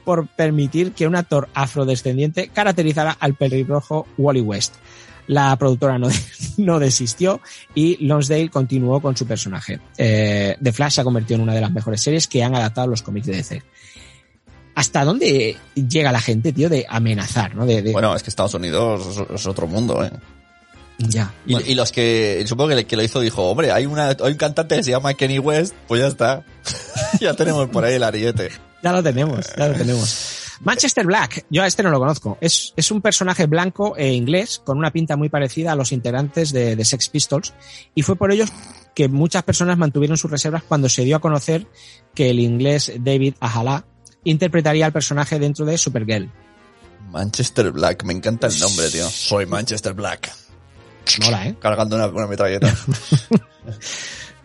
por 0.05 0.27
permitir 0.27 0.91
que 0.91 1.07
un 1.07 1.15
actor 1.15 1.49
afrodescendiente 1.55 2.49
caracterizara 2.49 3.17
al 3.19 3.33
pelirrojo 3.33 4.05
Wally 4.15 4.41
West. 4.41 4.75
La 5.25 5.55
productora 5.55 5.97
no, 5.97 6.07
no 6.57 6.77
desistió 6.77 7.41
y 7.73 8.05
Lonsdale 8.05 8.49
continuó 8.49 9.01
con 9.01 9.17
su 9.17 9.25
personaje. 9.25 9.79
Eh, 9.97 10.55
The 10.61 10.71
Flash 10.71 10.93
se 10.93 11.01
ha 11.01 11.03
convertido 11.03 11.37
en 11.37 11.41
una 11.41 11.55
de 11.55 11.61
las 11.61 11.71
mejores 11.71 11.99
series 11.99 12.27
que 12.27 12.43
han 12.43 12.53
adaptado 12.53 12.85
los 12.85 13.01
cómics 13.01 13.25
de 13.25 13.37
DC. 13.37 13.63
¿Hasta 14.81 15.05
dónde 15.05 15.57
llega 15.75 16.11
la 16.11 16.19
gente, 16.19 16.51
tío, 16.51 16.67
de 16.67 16.87
amenazar, 16.89 17.53
no? 17.53 17.67
De, 17.67 17.83
de- 17.83 17.91
Bueno, 17.91 18.15
es 18.15 18.23
que 18.23 18.31
Estados 18.31 18.55
Unidos 18.55 19.23
es, 19.31 19.45
otro 19.45 19.67
mundo, 19.67 20.03
eh. 20.03 20.09
ya. 20.97 21.31
Y, 21.45 21.53
Bueno, 21.53 21.67
y 21.69 21.75
los 21.75 21.91
que, 21.91 22.43
supongo 22.47 22.69
que, 22.69 22.79
el 22.79 22.85
que 22.87 22.95
lo 22.95 23.03
hizo 23.03 23.19
dijo, 23.19 23.43
hombre, 23.47 23.71
hay 23.71 23.85
una, 23.85 24.07
hay 24.07 24.31
un 24.31 24.37
cantante 24.37 24.77
que 24.77 24.83
se 24.83 24.89
llama 24.89 25.13
Kenny 25.13 25.37
West, 25.37 25.75
pues 25.87 26.01
ya 26.01 26.07
está. 26.07 26.43
ya 27.21 27.35
tenemos 27.35 27.69
por 27.69 27.85
ahí 27.85 27.93
el 27.93 28.01
ariete. 28.03 28.49
Ya 28.81 28.91
lo 28.91 29.03
tenemos, 29.03 29.45
ya 29.55 29.67
lo 29.67 29.75
tenemos. 29.75 30.37
Manchester 30.61 31.05
Black, 31.05 31.45
yo 31.51 31.61
a 31.61 31.67
este 31.67 31.83
no 31.83 31.91
lo 31.91 31.99
conozco. 31.99 32.39
Es, 32.41 32.73
es 32.75 32.89
un 32.89 33.01
personaje 33.01 33.45
blanco 33.45 33.95
e 33.97 34.13
inglés 34.13 34.63
con 34.65 34.79
una 34.79 34.89
pinta 34.91 35.15
muy 35.15 35.29
parecida 35.29 35.73
a 35.73 35.75
los 35.75 35.91
integrantes 35.91 36.51
de, 36.51 36.75
de 36.75 36.85
Sex 36.85 37.07
Pistols 37.09 37.53
y 37.93 38.01
fue 38.01 38.15
por 38.15 38.31
ellos 38.31 38.49
que 38.95 39.07
muchas 39.07 39.43
personas 39.43 39.77
mantuvieron 39.77 40.17
sus 40.17 40.31
reservas 40.31 40.63
cuando 40.67 40.89
se 40.89 41.03
dio 41.03 41.15
a 41.17 41.19
conocer 41.21 41.67
que 42.15 42.31
el 42.31 42.39
inglés 42.39 42.91
David 42.99 43.35
Ahala 43.39 43.85
interpretaría 44.23 44.85
al 44.85 44.91
personaje 44.91 45.39
dentro 45.39 45.65
de 45.65 45.77
Supergirl. 45.77 46.29
Manchester 47.09 47.71
Black, 47.71 48.03
me 48.03 48.13
encanta 48.13 48.47
el 48.47 48.59
nombre, 48.59 48.89
tío. 48.89 49.09
Soy 49.09 49.45
Manchester 49.45 49.93
Black. 49.93 50.31
Mola, 51.23 51.47
¿eh? 51.47 51.55
Cargando 51.59 51.95
una, 51.95 52.07
una 52.07 52.27
metralleta. 52.27 52.73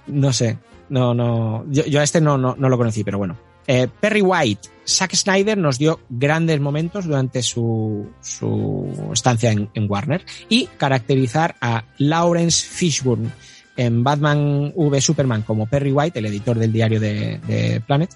No 0.08 0.32
sé, 0.32 0.56
no, 0.88 1.14
no, 1.14 1.64
yo, 1.68 1.84
yo 1.84 2.00
a 2.00 2.04
este 2.04 2.20
no, 2.20 2.38
no, 2.38 2.54
no 2.56 2.68
lo 2.68 2.78
conocí, 2.78 3.02
pero 3.02 3.18
bueno. 3.18 3.36
Eh, 3.66 3.88
Perry 3.88 4.22
White, 4.22 4.68
Zack 4.86 5.16
Snyder 5.16 5.58
nos 5.58 5.78
dio 5.78 6.00
grandes 6.08 6.60
momentos 6.60 7.06
durante 7.06 7.42
su, 7.42 8.08
su 8.20 9.10
estancia 9.12 9.50
en, 9.50 9.68
en 9.74 9.90
Warner 9.90 10.24
y 10.48 10.66
caracterizar 10.66 11.56
a 11.60 11.84
Lawrence 11.98 12.64
Fishburne 12.64 13.32
en 13.76 14.02
Batman 14.02 14.72
v 14.74 15.00
Superman 15.00 15.42
como 15.42 15.66
Perry 15.66 15.92
White, 15.92 16.18
el 16.18 16.26
editor 16.26 16.58
del 16.58 16.72
diario 16.72 16.98
de, 17.00 17.38
de 17.46 17.80
Planet, 17.86 18.10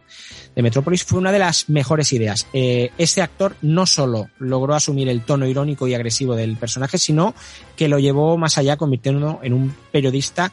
de 0.54 0.62
Metropolis, 0.62 1.04
fue 1.04 1.18
una 1.18 1.32
de 1.32 1.38
las 1.38 1.68
mejores 1.68 2.12
ideas. 2.12 2.46
Eh, 2.52 2.90
este 2.98 3.22
actor 3.22 3.56
no 3.62 3.86
solo 3.86 4.28
logró 4.38 4.74
asumir 4.74 5.08
el 5.08 5.22
tono 5.22 5.46
irónico 5.46 5.86
y 5.86 5.94
agresivo 5.94 6.34
del 6.34 6.56
personaje, 6.56 6.98
sino 6.98 7.34
que 7.76 7.88
lo 7.88 7.98
llevó 7.98 8.36
más 8.38 8.58
allá, 8.58 8.76
convirtiéndolo 8.76 9.40
en 9.42 9.52
un 9.52 9.74
periodista 9.92 10.52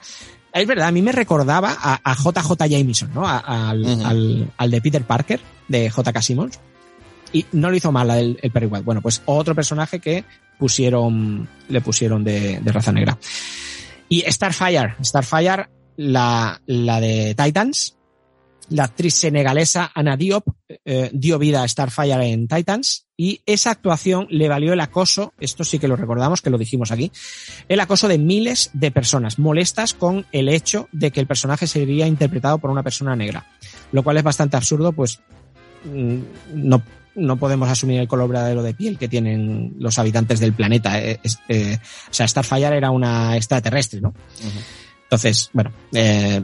es 0.54 0.66
verdad, 0.66 0.88
a 0.88 0.92
mí 0.92 1.04
me 1.04 1.12
recordaba 1.12 1.76
a, 1.80 2.00
a 2.04 2.16
JJ 2.16 2.68
Jameson, 2.68 3.12
¿no? 3.14 3.28
A- 3.28 3.70
al, 3.70 3.82
Ujú. 3.86 4.06
al, 4.06 4.52
al 4.58 4.72
de 4.72 4.82
Peter 4.82 5.04
Parker, 5.04 5.40
de 5.68 5.88
J.K. 5.90 6.22
Simmons. 6.22 6.60
Y 7.32 7.46
no 7.52 7.70
lo 7.70 7.76
hizo 7.76 7.92
mal 7.92 8.10
el, 8.10 8.40
el 8.42 8.50
Perry 8.52 8.66
White. 8.66 8.84
Bueno, 8.86 9.02
pues 9.02 9.22
otro 9.26 9.54
personaje 9.54 10.00
que 10.00 10.24
pusieron, 10.58 11.48
le 11.70 11.82
pusieron 11.82 12.24
de, 12.24 12.60
de 12.60 12.72
raza 12.72 12.92
negra. 12.92 13.18
Y 14.10 14.22
Starfire, 14.32 14.96
Starfire, 15.04 15.70
la, 15.98 16.62
la 16.66 17.02
de 17.02 17.36
Titans, 17.36 17.98
la 18.70 18.86
actriz 18.86 19.14
senegalesa 19.14 19.92
Ana 19.94 20.18
Diop 20.18 20.48
eh, 20.86 21.10
dio 21.14 21.40
vida 21.40 21.64
a 21.64 21.68
Starfire 21.68 22.32
en 22.32 22.48
Titans. 22.48 23.06
Y 23.16 23.42
esa 23.46 23.72
actuación 23.72 24.28
le 24.30 24.48
valió 24.48 24.74
el 24.74 24.80
acoso, 24.80 25.34
esto 25.40 25.64
sí 25.64 25.80
que 25.80 25.88
lo 25.88 25.96
recordamos, 25.96 26.42
que 26.42 26.50
lo 26.50 26.58
dijimos 26.58 26.92
aquí, 26.92 27.12
el 27.68 27.80
acoso 27.80 28.08
de 28.08 28.20
miles 28.20 28.70
de 28.74 28.92
personas 28.92 29.40
molestas 29.40 29.94
con 29.94 30.26
el 30.32 30.50
hecho 30.50 30.88
de 30.92 31.12
que 31.12 31.20
el 31.20 31.28
personaje 31.28 31.66
sería 31.66 32.06
interpretado 32.06 32.60
por 32.60 32.70
una 32.70 32.84
persona 32.84 33.16
negra, 33.16 33.48
lo 33.92 34.04
cual 34.04 34.18
es 34.18 34.24
bastante 34.24 34.58
absurdo, 34.58 34.92
pues 34.92 35.20
mm, 35.86 36.20
no, 36.54 36.84
no 37.18 37.38
podemos 37.38 37.69
asumir 37.69 37.99
el 37.99 38.07
color 38.07 38.30
verdadero 38.30 38.64
de 38.64 38.73
piel 38.73 38.98
que 38.98 39.07
tienen 39.07 39.76
los 39.80 39.98
habitantes 39.99 40.39
del 40.39 40.53
planeta. 40.53 41.02
eh, 41.02 41.19
eh, 41.49 41.77
o 42.10 42.14
sea, 42.14 42.27
Starfire 42.27 42.77
era 42.77 42.91
una 42.91 43.35
extraterrestre, 43.35 43.99
¿no? 44.02 44.14
Entonces, 45.03 45.49
bueno, 45.53 45.72
eh, 45.94 46.44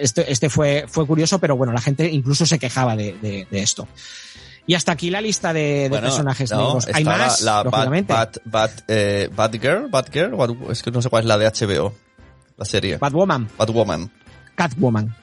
este, 0.00 0.30
este 0.30 0.48
fue, 0.50 0.84
fue 0.88 1.06
curioso, 1.06 1.38
pero 1.38 1.56
bueno, 1.56 1.72
la 1.72 1.80
gente 1.80 2.10
incluso 2.10 2.44
se 2.46 2.58
quejaba 2.58 2.96
de, 2.96 3.14
de- 3.22 3.46
de 3.50 3.62
esto. 3.62 3.88
Y 4.66 4.74
hasta 4.74 4.92
aquí 4.92 5.10
la 5.10 5.20
lista 5.20 5.52
de, 5.52 5.60
de 5.84 5.88
Bueno, 5.88 6.06
personajes 6.06 6.50
no, 6.52 6.58
negros. 6.58 6.88
Hay 6.92 7.02
la- 7.04 7.16
más, 7.18 7.40
la, 7.42 7.62
Bat, 7.62 7.64
lógicamente. 7.72 8.14
Bat, 8.44 8.80
eh, 8.88 9.28
Batgirl, 9.34 9.88
Batgirl, 9.90 10.32
Bat- 10.36 10.70
es 10.70 10.82
que 10.82 10.90
no 10.92 11.02
sé 11.02 11.08
cuál 11.10 11.22
es 11.24 11.28
la 11.28 11.36
de 11.38 11.46
HBO, 11.46 11.94
la 12.56 12.64
serie. 12.64 12.96
Batwoman, 12.98 13.48
Batwoman. 13.58 14.10
Catwoman. 14.54 15.16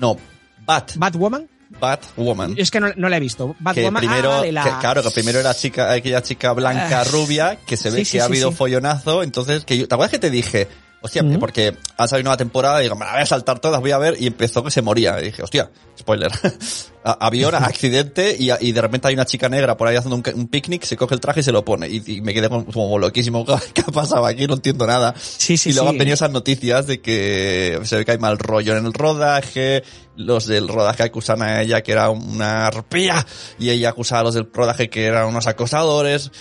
No, 0.00 0.16
Bat, 0.64 0.92
Batwoman, 0.96 1.46
Batwoman. 1.80 2.54
es 2.56 2.70
que 2.70 2.80
no, 2.80 2.88
no 2.96 3.08
la 3.08 3.16
he 3.16 3.20
visto. 3.20 3.48
que 3.48 3.56
Batwoman, 3.64 4.00
primero, 4.00 4.32
ah, 4.32 4.36
vale, 4.38 4.52
la- 4.52 4.64
que, 4.64 4.70
claro, 4.80 5.02
que 5.02 5.10
primero 5.10 5.40
era 5.40 5.54
chica, 5.54 5.92
aquella 5.92 6.22
chica 6.22 6.52
blanca 6.52 7.00
Ah. 7.00 7.04
rubia, 7.04 7.58
que 7.66 7.76
se 7.76 7.90
ve 7.90 7.98
Sí, 7.98 8.02
que 8.02 8.10
sí, 8.10 8.18
ha 8.18 8.22
sí, 8.22 8.26
habido 8.26 8.52
follonazo, 8.52 9.22
entonces, 9.22 9.64
que 9.64 9.76
yo, 9.78 9.88
¿te 9.88 9.94
acuerdas 9.94 10.10
que 10.12 10.18
te 10.18 10.30
dije? 10.30 10.68
Hostia, 11.02 11.22
porque 11.38 11.76
ha 11.98 12.08
salido 12.08 12.30
una 12.30 12.36
temporada 12.36 12.80
y 12.80 12.84
digo, 12.84 12.96
me 12.96 13.04
la 13.04 13.12
voy 13.12 13.20
a 13.22 13.26
saltar 13.26 13.60
todas, 13.60 13.80
voy 13.80 13.92
a 13.92 13.98
ver, 13.98 14.16
y 14.18 14.26
empezó 14.26 14.64
que 14.64 14.72
se 14.72 14.82
moría. 14.82 15.20
Y 15.20 15.26
dije, 15.26 15.42
hostia, 15.42 15.70
spoiler. 15.96 16.32
Avión, 17.04 17.54
accidente, 17.54 18.34
y, 18.36 18.50
y 18.60 18.72
de 18.72 18.80
repente 18.80 19.06
hay 19.06 19.14
una 19.14 19.24
chica 19.24 19.48
negra 19.48 19.76
por 19.76 19.86
ahí 19.86 19.94
haciendo 19.94 20.16
un, 20.34 20.48
picnic, 20.48 20.82
se 20.82 20.96
coge 20.96 21.14
el 21.14 21.20
traje 21.20 21.40
y 21.40 21.42
se 21.44 21.52
lo 21.52 21.64
pone. 21.64 21.86
Y, 21.88 22.02
y 22.06 22.20
me 22.22 22.34
quedé 22.34 22.48
como, 22.48 22.64
como 22.66 22.98
loquísimo. 22.98 23.44
¿Qué 23.74 23.82
ha 23.82 23.92
pasado 23.92 24.26
aquí? 24.26 24.48
No 24.48 24.54
entiendo 24.54 24.84
nada. 24.86 25.14
Sí, 25.16 25.56
sí, 25.56 25.70
y 25.70 25.72
luego 25.74 25.90
sí. 25.90 25.94
han 25.94 25.98
venido 25.98 26.14
esas 26.14 26.30
noticias 26.32 26.86
de 26.88 27.00
que 27.00 27.78
se 27.84 27.96
ve 27.98 28.04
que 28.04 28.12
hay 28.12 28.18
mal 28.18 28.38
rollo 28.38 28.76
en 28.76 28.86
el 28.86 28.92
rodaje, 28.92 29.84
los 30.16 30.46
del 30.46 30.66
rodaje 30.66 31.04
acusan 31.04 31.40
a 31.42 31.62
ella 31.62 31.82
que 31.82 31.92
era 31.92 32.10
una 32.10 32.66
arpía, 32.66 33.24
y 33.60 33.70
ella 33.70 33.90
acusaba 33.90 34.22
a 34.22 34.24
los 34.24 34.34
del 34.34 34.48
rodaje 34.52 34.90
que 34.90 35.04
eran 35.04 35.26
unos 35.28 35.46
acosadores. 35.46 36.32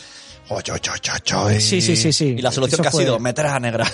Oy, 0.50 0.64
oy, 0.72 0.80
oy, 0.92 1.34
oy. 1.36 1.62
Sí, 1.62 1.82
sí, 1.82 1.96
sí, 1.96 2.14
sí. 2.14 2.36
Y 2.38 2.42
la 2.42 2.52
solución 2.52 2.76
Eso 2.76 2.82
que 2.84 2.88
ha 2.88 2.92
fue- 2.92 3.04
sido 3.04 3.20
meter 3.20 3.46
a 3.46 3.52
la 3.54 3.60
negra. 3.60 3.86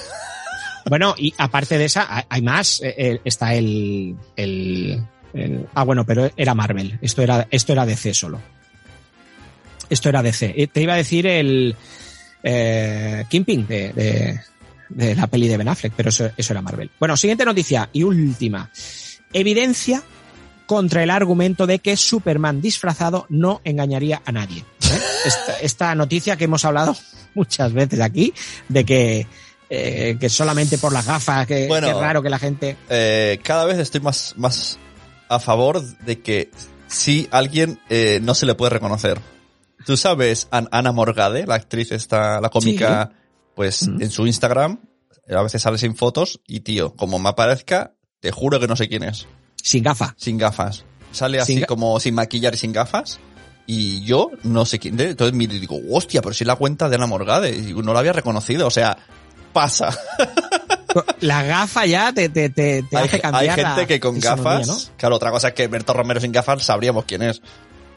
Bueno, 0.89 1.15
y 1.17 1.33
aparte 1.37 1.77
de 1.77 1.85
esa, 1.85 2.25
hay- 2.29 2.41
más. 2.41 2.81
Eh, 2.81 2.93
eh, 2.97 3.21
Está 3.23 3.53
el, 3.55 4.15
el, 4.35 5.03
el- 5.33 5.67
Ah, 5.73 5.83
bueno, 5.83 6.05
pero 6.05 6.29
era 6.35 6.53
Marvel. 6.55 6.97
Esto 7.01 7.21
era, 7.21 7.47
esto 7.51 7.73
era 7.73 7.85
DC 7.85 8.13
solo. 8.13 8.39
Esto 9.89 10.09
era 10.09 10.21
DC. 10.23 10.53
Eh, 10.55 10.67
Te 10.67 10.81
iba 10.81 10.93
a 10.93 10.97
decir 10.97 11.27
el 11.27 11.75
eh, 12.43 13.25
Kingpin 13.29 13.67
de, 13.67 13.93
de, 13.93 14.39
de 14.89 15.15
la 15.15 15.27
peli 15.27 15.47
de 15.47 15.57
Ben 15.57 15.67
Affleck, 15.67 15.93
pero 15.95 16.09
eso, 16.09 16.29
eso 16.37 16.53
era 16.53 16.61
Marvel. 16.61 16.89
Bueno, 16.99 17.17
siguiente 17.17 17.45
noticia 17.45 17.89
y 17.91 18.03
última. 18.03 18.69
Evidencia 19.33 20.01
contra 20.65 21.03
el 21.03 21.09
argumento 21.09 21.67
de 21.67 21.79
que 21.79 21.97
Superman 21.97 22.61
disfrazado 22.61 23.25
no 23.29 23.59
engañaría 23.65 24.21
a 24.25 24.31
nadie. 24.31 24.63
Esta, 25.25 25.59
esta 25.61 25.95
noticia 25.95 26.37
que 26.37 26.45
hemos 26.45 26.63
hablado 26.65 26.95
muchas 27.35 27.73
veces 27.73 27.99
aquí, 27.99 28.33
de 28.69 28.85
que, 28.85 29.27
eh, 29.73 30.18
que 30.19 30.27
solamente 30.30 30.77
por 30.77 30.91
las 30.91 31.06
gafas, 31.06 31.48
que, 31.48 31.68
Bueno. 31.68 31.88
que 31.88 31.93
es 31.93 31.99
raro 31.99 32.22
que 32.22 32.30
la 32.30 32.38
gente... 32.39 32.76
Eh, 32.89 33.39
cada 33.41 33.64
vez 33.65 33.80
estoy 33.80 34.02
más, 34.02 34.34
más 34.35 34.77
a 35.30 35.39
favor 35.39 35.81
de 35.81 36.19
que 36.19 36.52
si 36.88 37.30
alguien 37.31 37.80
eh, 37.89 38.19
no 38.22 38.34
se 38.35 38.45
le 38.45 38.53
puede 38.56 38.72
reconocer. 38.72 39.19
Tú 39.85 39.95
sabes, 39.95 40.49
An- 40.52 40.68
Ana 40.72 40.91
Morgade, 40.91 41.48
la 41.48 41.56
actriz 41.56 41.91
esta, 41.93 42.41
la 42.41 42.49
cómica, 42.49 43.14
pues 43.56 43.88
Mm. 43.88 44.02
en 44.02 44.11
su 44.11 44.27
Instagram, 44.27 44.80
a 45.30 45.41
veces 45.41 45.61
sale 45.61 45.77
sin 45.77 45.95
fotos 45.95 46.41
y 46.45 46.60
tío, 46.60 46.93
como 46.95 47.18
me 47.18 47.30
aparezca, 47.30 47.93
te 48.19 48.31
juro 48.31 48.60
que 48.60 48.68
no 48.68 48.76
sé 48.76 48.89
quién 48.89 49.03
es. 49.03 49.26
Sin 49.56 49.84
gafa. 49.84 50.14
Sin 50.18 50.38
gafas. 50.38 50.84
Sale 51.14 51.39
así 51.39 51.56
Sin 51.56 51.65
como 51.65 51.98
sin 52.02 52.14
maquillar 52.15 52.53
y 52.53 52.57
sin 52.57 52.73
gafas. 52.73 53.19
Y 53.68 54.03
yo 54.03 54.31
no 54.43 54.65
sé 54.65 54.80
quién. 54.80 54.99
Entonces 54.99 55.34
y 55.39 55.48
digo, 55.48 55.80
hostia, 55.91 56.22
pero 56.22 56.34
si 56.34 56.43
es 56.43 56.48
la 56.48 56.56
cuenta 56.57 56.89
de 56.89 56.95
Ana 56.95 57.07
Morgade. 57.07 57.56
Y 57.56 57.73
no 57.73 57.93
la 57.93 57.99
había 57.99 58.11
reconocido. 58.14 58.68
O 58.68 58.72
sea, 58.72 58.98
pasa. 59.51 59.97
La 61.21 61.43
gafa 61.43 61.85
ya 61.85 62.11
te, 62.13 62.27
te, 62.29 62.49
te, 62.49 62.83
te 62.83 62.97
hay, 62.97 63.05
hace 63.05 63.15
hay 63.17 63.21
cambiar 63.21 63.55
gente 63.55 63.81
la 63.81 63.87
que 63.87 63.99
con 63.99 64.19
gafas, 64.19 64.67
¿no? 64.67 64.77
claro, 64.97 65.15
otra 65.15 65.31
cosa 65.31 65.49
es 65.49 65.53
que 65.53 65.67
Berto 65.67 65.93
Romero 65.93 66.19
sin 66.19 66.31
gafas 66.31 66.63
sabríamos 66.63 67.05
quién 67.05 67.21
es. 67.21 67.41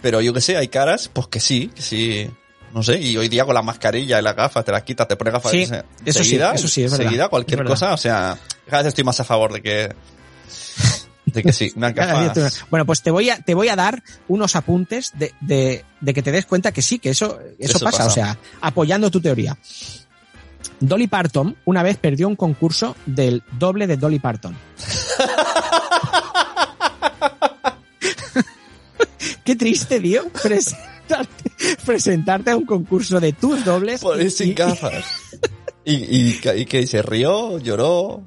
Pero 0.01 0.21
yo 0.21 0.33
que 0.33 0.41
sé, 0.41 0.57
hay 0.57 0.69
caras, 0.69 1.11
pues 1.13 1.27
que 1.29 1.41
sí, 1.41 1.71
que 1.75 1.83
sí. 1.83 2.31
No 2.73 2.83
sé, 2.83 3.01
y 3.01 3.17
hoy 3.17 3.29
día 3.29 3.45
con 3.45 3.55
la 3.55 3.63
mascarilla 3.63 4.19
y 4.19 4.23
las 4.23 4.35
gafas, 4.37 4.65
te 4.65 4.73
las 4.73 4.83
quitas, 4.83 5.07
te 5.09 5.17
pones 5.17 5.33
gafas. 5.33 5.53
Sí, 5.53 5.63
eso 5.63 5.83
sí, 6.05 6.13
seguida, 6.25 6.53
eso 6.55 6.69
sí, 6.69 6.83
es 6.85 6.91
verdad, 6.91 7.05
Seguida, 7.07 7.29
cualquier 7.29 7.59
verdad. 7.59 7.73
cosa, 7.73 7.95
o 7.95 7.97
sea, 7.97 8.37
cada 8.69 8.83
vez 8.83 8.89
estoy 8.89 9.05
más 9.05 9.19
a 9.21 9.25
favor 9.25 9.53
de 9.53 9.63
que, 9.63 9.95
de 11.27 11.43
que 11.43 11.53
sí, 11.53 11.73
unas 11.77 11.95
gafas. 11.97 12.65
Bueno, 12.71 12.85
pues 12.85 13.01
te 13.03 13.11
voy 13.13 13.31
a, 13.31 13.39
te 13.39 13.55
voy 13.55 13.69
a 13.69 13.77
dar 13.77 14.03
unos 14.29 14.57
apuntes 14.57 15.13
de, 15.15 15.33
de, 15.41 15.85
de 16.01 16.15
que 16.15 16.23
te 16.23 16.33
des 16.33 16.47
cuenta 16.47 16.73
que 16.73 16.83
sí, 16.83 16.99
que 16.99 17.11
eso, 17.11 17.39
eso, 17.59 17.77
Eso 17.77 17.85
pasa, 17.85 17.99
pasa. 17.99 18.07
o 18.07 18.11
sea, 18.11 18.39
apoyando 18.61 19.11
tu 19.11 19.21
teoría. 19.21 19.57
Dolly 20.89 21.07
Parton 21.07 21.57
una 21.65 21.83
vez 21.83 21.97
perdió 21.99 22.29
un 22.29 22.37
concurso 22.37 22.97
del 23.07 23.43
doble 23.59 23.87
de 23.87 23.97
Dolly 23.97 24.19
Parton. 24.19 24.57
Qué 29.45 29.57
triste, 29.57 30.01
tío, 30.01 30.23
presentarte, 30.43 31.51
presentarte 31.85 32.51
a 32.51 32.57
un 32.57 32.65
concurso 32.65 33.21
de 33.21 33.33
tus 33.33 33.65
dobles. 33.65 34.01
Por 34.01 34.19
y- 34.21 34.25
ir 34.25 34.31
sin 34.31 34.51
y- 34.51 34.55
gafas. 34.55 35.05
Y, 35.85 35.95
y, 35.97 36.41
y 36.57 36.65
que 36.65 36.87
se 36.87 37.03
rió, 37.03 37.59
lloró. 37.59 38.23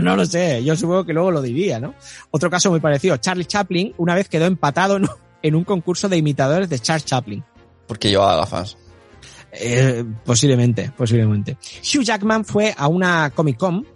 No 0.00 0.16
lo 0.16 0.24
sé, 0.24 0.64
yo 0.64 0.74
supongo 0.74 1.04
que 1.04 1.12
luego 1.12 1.30
lo 1.30 1.42
diría, 1.42 1.78
¿no? 1.78 1.94
Otro 2.30 2.48
caso 2.48 2.70
muy 2.70 2.80
parecido, 2.80 3.16
Charlie 3.18 3.44
Chaplin 3.44 3.92
una 3.98 4.14
vez 4.14 4.28
quedó 4.28 4.46
empatado 4.46 4.98
en 5.42 5.54
un 5.54 5.64
concurso 5.64 6.08
de 6.08 6.16
imitadores 6.16 6.70
de 6.70 6.78
Charles 6.78 7.04
Chaplin. 7.04 7.44
Porque 7.86 8.08
llevaba 8.08 8.36
gafas. 8.36 8.78
Eh, 9.58 10.04
posiblemente, 10.24 10.92
posiblemente. 10.96 11.56
Hugh 11.82 12.02
Jackman 12.02 12.44
fue 12.44 12.74
a 12.76 12.88
una 12.88 13.30
Comic 13.30 13.56
Con 13.56 13.86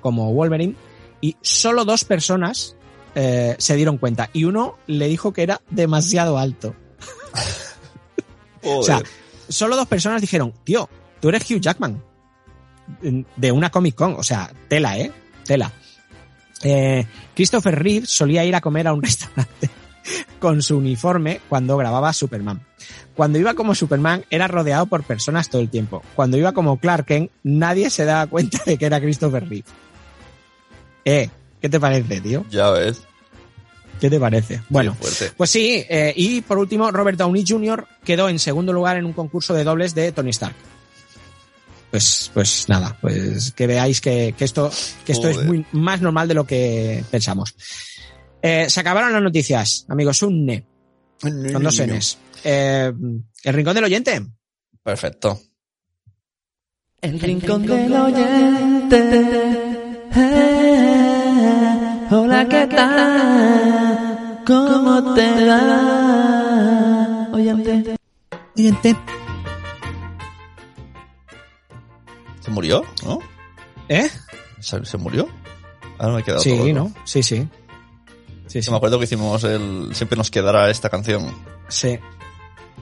como 0.00 0.32
Wolverine 0.32 0.74
y 1.20 1.36
solo 1.40 1.84
dos 1.84 2.04
personas 2.04 2.76
eh, 3.14 3.56
se 3.58 3.76
dieron 3.76 3.98
cuenta 3.98 4.28
y 4.32 4.44
uno 4.44 4.76
le 4.86 5.08
dijo 5.08 5.32
que 5.32 5.42
era 5.42 5.60
demasiado 5.70 6.38
alto. 6.38 6.74
O 8.62 8.82
sea, 8.82 9.00
solo 9.48 9.76
dos 9.76 9.86
personas 9.86 10.20
dijeron, 10.20 10.52
tío, 10.64 10.88
tú 11.20 11.28
eres 11.28 11.48
Hugh 11.50 11.60
Jackman. 11.60 12.02
De 13.36 13.50
una 13.50 13.70
Comic 13.70 13.94
Con, 13.94 14.14
o 14.14 14.22
sea, 14.22 14.52
tela, 14.68 14.98
¿eh? 14.98 15.10
Tela. 15.44 15.72
Eh, 16.62 17.06
Christopher 17.34 17.74
Reeve 17.74 18.06
solía 18.06 18.44
ir 18.44 18.54
a 18.54 18.60
comer 18.60 18.86
a 18.88 18.92
un 18.92 19.02
restaurante 19.02 19.70
con 20.38 20.62
su 20.62 20.76
uniforme 20.76 21.40
cuando 21.48 21.76
grababa 21.76 22.12
Superman. 22.12 22.64
Cuando 23.16 23.38
iba 23.38 23.54
como 23.54 23.74
Superman 23.74 24.24
era 24.30 24.46
rodeado 24.46 24.86
por 24.86 25.02
personas 25.02 25.48
todo 25.48 25.62
el 25.62 25.70
tiempo. 25.70 26.02
Cuando 26.14 26.36
iba 26.36 26.52
como 26.52 26.78
Clark 26.78 27.06
Kent 27.06 27.30
nadie 27.42 27.90
se 27.90 28.04
daba 28.04 28.26
cuenta 28.26 28.62
de 28.64 28.76
que 28.76 28.86
era 28.86 29.00
Christopher 29.00 29.48
Reeve. 29.48 29.64
Eh, 31.04 31.30
¿qué 31.60 31.68
te 31.68 31.80
parece, 31.80 32.20
tío? 32.20 32.44
Ya 32.50 32.70
ves. 32.70 33.02
¿Qué 34.00 34.10
te 34.10 34.20
parece? 34.20 34.60
Bueno, 34.68 34.94
pues 35.36 35.50
sí, 35.50 35.84
eh, 35.88 36.12
y 36.14 36.42
por 36.42 36.58
último, 36.58 36.90
Robert 36.90 37.18
Downey 37.18 37.44
Jr. 37.48 37.86
quedó 38.04 38.28
en 38.28 38.38
segundo 38.38 38.72
lugar 38.74 38.98
en 38.98 39.06
un 39.06 39.14
concurso 39.14 39.54
de 39.54 39.64
dobles 39.64 39.94
de 39.94 40.12
Tony 40.12 40.30
Stark. 40.30 40.54
Pues, 41.90 42.30
pues 42.34 42.68
nada, 42.68 42.98
pues 43.00 43.52
que 43.52 43.66
veáis 43.66 44.02
que, 44.02 44.34
que 44.36 44.44
esto, 44.44 44.70
que 45.06 45.12
esto 45.12 45.28
es 45.28 45.42
muy 45.44 45.64
más 45.72 46.02
normal 46.02 46.28
de 46.28 46.34
lo 46.34 46.44
que 46.44 47.02
pensamos. 47.10 47.54
Eh, 48.42 48.68
se 48.68 48.80
acabaron 48.80 49.12
las 49.12 49.22
noticias, 49.22 49.86
amigos. 49.88 50.22
Unne, 50.22 50.66
con 51.20 51.62
dos 51.62 51.80
Ns. 51.80 52.18
Eh, 52.44 52.92
el 53.44 53.54
rincón 53.54 53.74
del 53.74 53.84
oyente. 53.84 54.22
Perfecto. 54.82 55.40
El 57.00 57.20
rincón 57.20 57.66
del 57.66 57.92
oyente. 57.92 58.98
Eh, 60.18 62.08
hola, 62.10 62.48
¿qué 62.48 62.66
tal? 62.68 64.42
¿Cómo 64.46 65.14
te 65.14 65.46
va? 65.46 67.28
Oyente. 67.32 67.96
Oyente. 68.56 68.96
¿Se 72.40 72.50
murió? 72.50 72.84
¿No? 73.04 73.18
¿Eh? 73.88 74.08
¿Se, 74.60 74.84
se 74.84 74.96
murió? 74.98 75.28
Ahora 75.98 76.14
me 76.14 76.20
he 76.20 76.24
quedado 76.24 76.40
Sí, 76.42 76.50
todo 76.50 76.66
loco. 76.68 76.78
¿no? 76.94 76.94
Sí, 77.04 77.22
sí. 77.22 77.48
Sí, 78.60 78.62
Sí, 78.66 78.70
me 78.70 78.76
acuerdo 78.76 78.98
que 78.98 79.04
hicimos 79.04 79.44
el... 79.44 79.90
Siempre 79.94 80.16
nos 80.16 80.30
quedará 80.30 80.70
esta 80.70 80.88
canción. 80.88 81.30
Sí. 81.68 81.98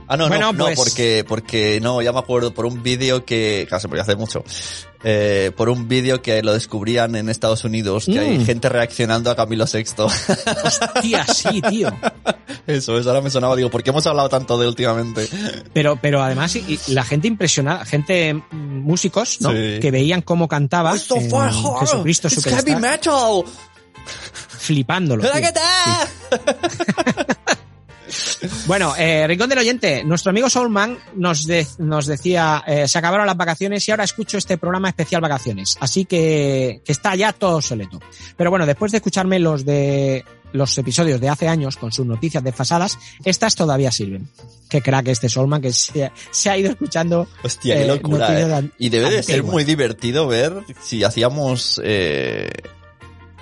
Ah, 0.06 0.18
no, 0.18 0.28
Bueno, 0.28 0.52
no, 0.52 0.64
pues- 0.64 0.76
no, 0.78 0.84
porque, 0.84 1.24
porque 1.26 1.80
no, 1.80 2.02
ya 2.02 2.12
me 2.12 2.18
acuerdo 2.18 2.52
por 2.52 2.66
un 2.66 2.82
vídeo 2.82 3.24
que, 3.24 3.66
se 3.80 3.88
podía 3.88 4.02
hacer 4.02 4.18
mucho, 4.18 4.44
eh, 5.02 5.50
por 5.56 5.70
un 5.70 5.88
vídeo 5.88 6.20
que 6.20 6.42
lo 6.42 6.52
descubrían 6.52 7.16
en 7.16 7.30
Estados 7.30 7.64
Unidos, 7.64 8.04
que 8.04 8.18
hay 8.18 8.38
Mm. 8.38 8.44
gente 8.44 8.68
reaccionando 8.68 9.30
a 9.30 9.36
Camilo 9.36 9.64
VI. 9.64 9.84
Tía, 11.00 11.24
sí, 11.26 11.62
tío. 11.62 11.88
eso, 12.66 12.98
eso 12.98 13.08
ahora 13.08 13.22
me 13.22 13.30
sonaba, 13.30 13.56
digo, 13.56 13.70
¿por 13.70 13.82
qué 13.82 13.90
hemos 13.90 14.06
hablado 14.06 14.28
tanto 14.28 14.58
de 14.58 14.68
últimamente? 14.68 15.26
Pero, 15.72 15.98
pero 16.00 16.22
además 16.22 16.54
y- 16.56 16.78
y 16.86 16.92
la 16.92 17.04
gente 17.04 17.26
impresionada, 17.26 17.86
gente 17.86 18.34
mm, 18.34 18.44
músicos, 18.82 19.40
¿no? 19.40 19.52
Sí. 19.52 19.78
Que 19.80 19.90
veían 19.90 20.20
cómo 20.20 20.48
cantaba 20.48 20.92
en 20.92 20.98
Jesucristo 20.98 22.28
It's 22.28 22.34
Superstar, 22.42 22.64
heavy 22.66 22.78
metal. 22.78 23.44
Flipándolo. 24.04 25.22
Hola, 25.22 25.32
tío. 25.40 25.42
¿qué 25.42 25.52
tal? 25.52 27.28
Bueno, 28.66 28.94
eh, 28.96 29.26
Rincón 29.26 29.48
del 29.48 29.58
Oyente, 29.58 30.04
nuestro 30.04 30.30
amigo 30.30 30.48
Soulman 30.48 30.98
nos, 31.16 31.46
de- 31.46 31.66
nos 31.78 32.06
decía, 32.06 32.62
eh, 32.66 32.86
se 32.86 32.98
acabaron 32.98 33.26
las 33.26 33.36
vacaciones 33.36 33.86
y 33.88 33.90
ahora 33.90 34.04
escucho 34.04 34.38
este 34.38 34.56
programa 34.58 34.88
especial 34.90 35.20
vacaciones, 35.20 35.76
así 35.80 36.04
que, 36.04 36.80
que 36.84 36.92
está 36.92 37.16
ya 37.16 37.32
todo 37.32 37.60
soleto. 37.62 38.00
Pero 38.36 38.50
bueno, 38.50 38.66
después 38.66 38.92
de 38.92 38.98
escucharme 38.98 39.38
los 39.38 39.64
de 39.64 40.24
los 40.52 40.76
episodios 40.78 41.20
de 41.20 41.28
hace 41.30 41.48
años 41.48 41.76
con 41.76 41.90
sus 41.90 42.06
noticias 42.06 42.44
desfasadas, 42.44 42.98
estas 43.24 43.56
todavía 43.56 43.90
sirven. 43.90 44.28
Qué 44.68 44.80
crack 44.82 45.08
este 45.08 45.28
Soulman 45.28 45.60
que 45.62 45.72
se, 45.72 46.12
se 46.30 46.50
ha 46.50 46.56
ido 46.56 46.70
escuchando. 46.70 47.26
Hostia, 47.42 47.74
qué 47.74 47.82
Eh, 47.84 47.88
locura, 47.88 48.58
eh. 48.60 48.70
Y 48.78 48.90
debe 48.90 49.10
de 49.10 49.22
ser 49.22 49.42
muy 49.42 49.64
divertido 49.64 50.28
ver 50.28 50.54
si 50.82 51.02
hacíamos, 51.02 51.80
eh, 51.82 52.50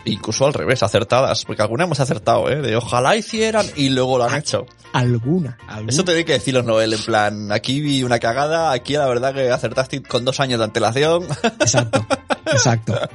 incluso 0.05 0.47
al 0.47 0.55
revés, 0.55 0.83
acertadas, 0.83 1.45
porque 1.45 1.63
alguna 1.63 1.85
hemos 1.85 2.01
acertado, 2.01 2.49
eh, 2.51 2.61
de 2.63 2.77
ojalá 2.77 3.17
hicieran 3.17 3.67
y 3.77 3.89
luego 3.91 4.19
lo 4.19 4.25
han 4.25 4.39
hecho. 4.39 4.67
Alguna, 4.93 5.59
alguna. 5.69 5.91
Eso 5.93 6.05
tiene 6.05 6.25
que 6.25 6.33
decirlo 6.33 6.63
Noel, 6.63 6.93
en 6.93 7.03
plan, 7.03 7.53
aquí 7.53 7.81
vi 7.81 8.03
una 8.03 8.19
cagada, 8.19 8.73
aquí 8.73 8.95
la 8.95 9.07
verdad 9.07 9.33
que 9.35 9.51
acertaste 9.51 10.03
con 10.03 10.25
dos 10.25 10.41
años 10.41 10.59
de 10.59 10.65
antelación. 10.65 11.25
Exacto, 11.61 12.07
exacto. 12.47 12.99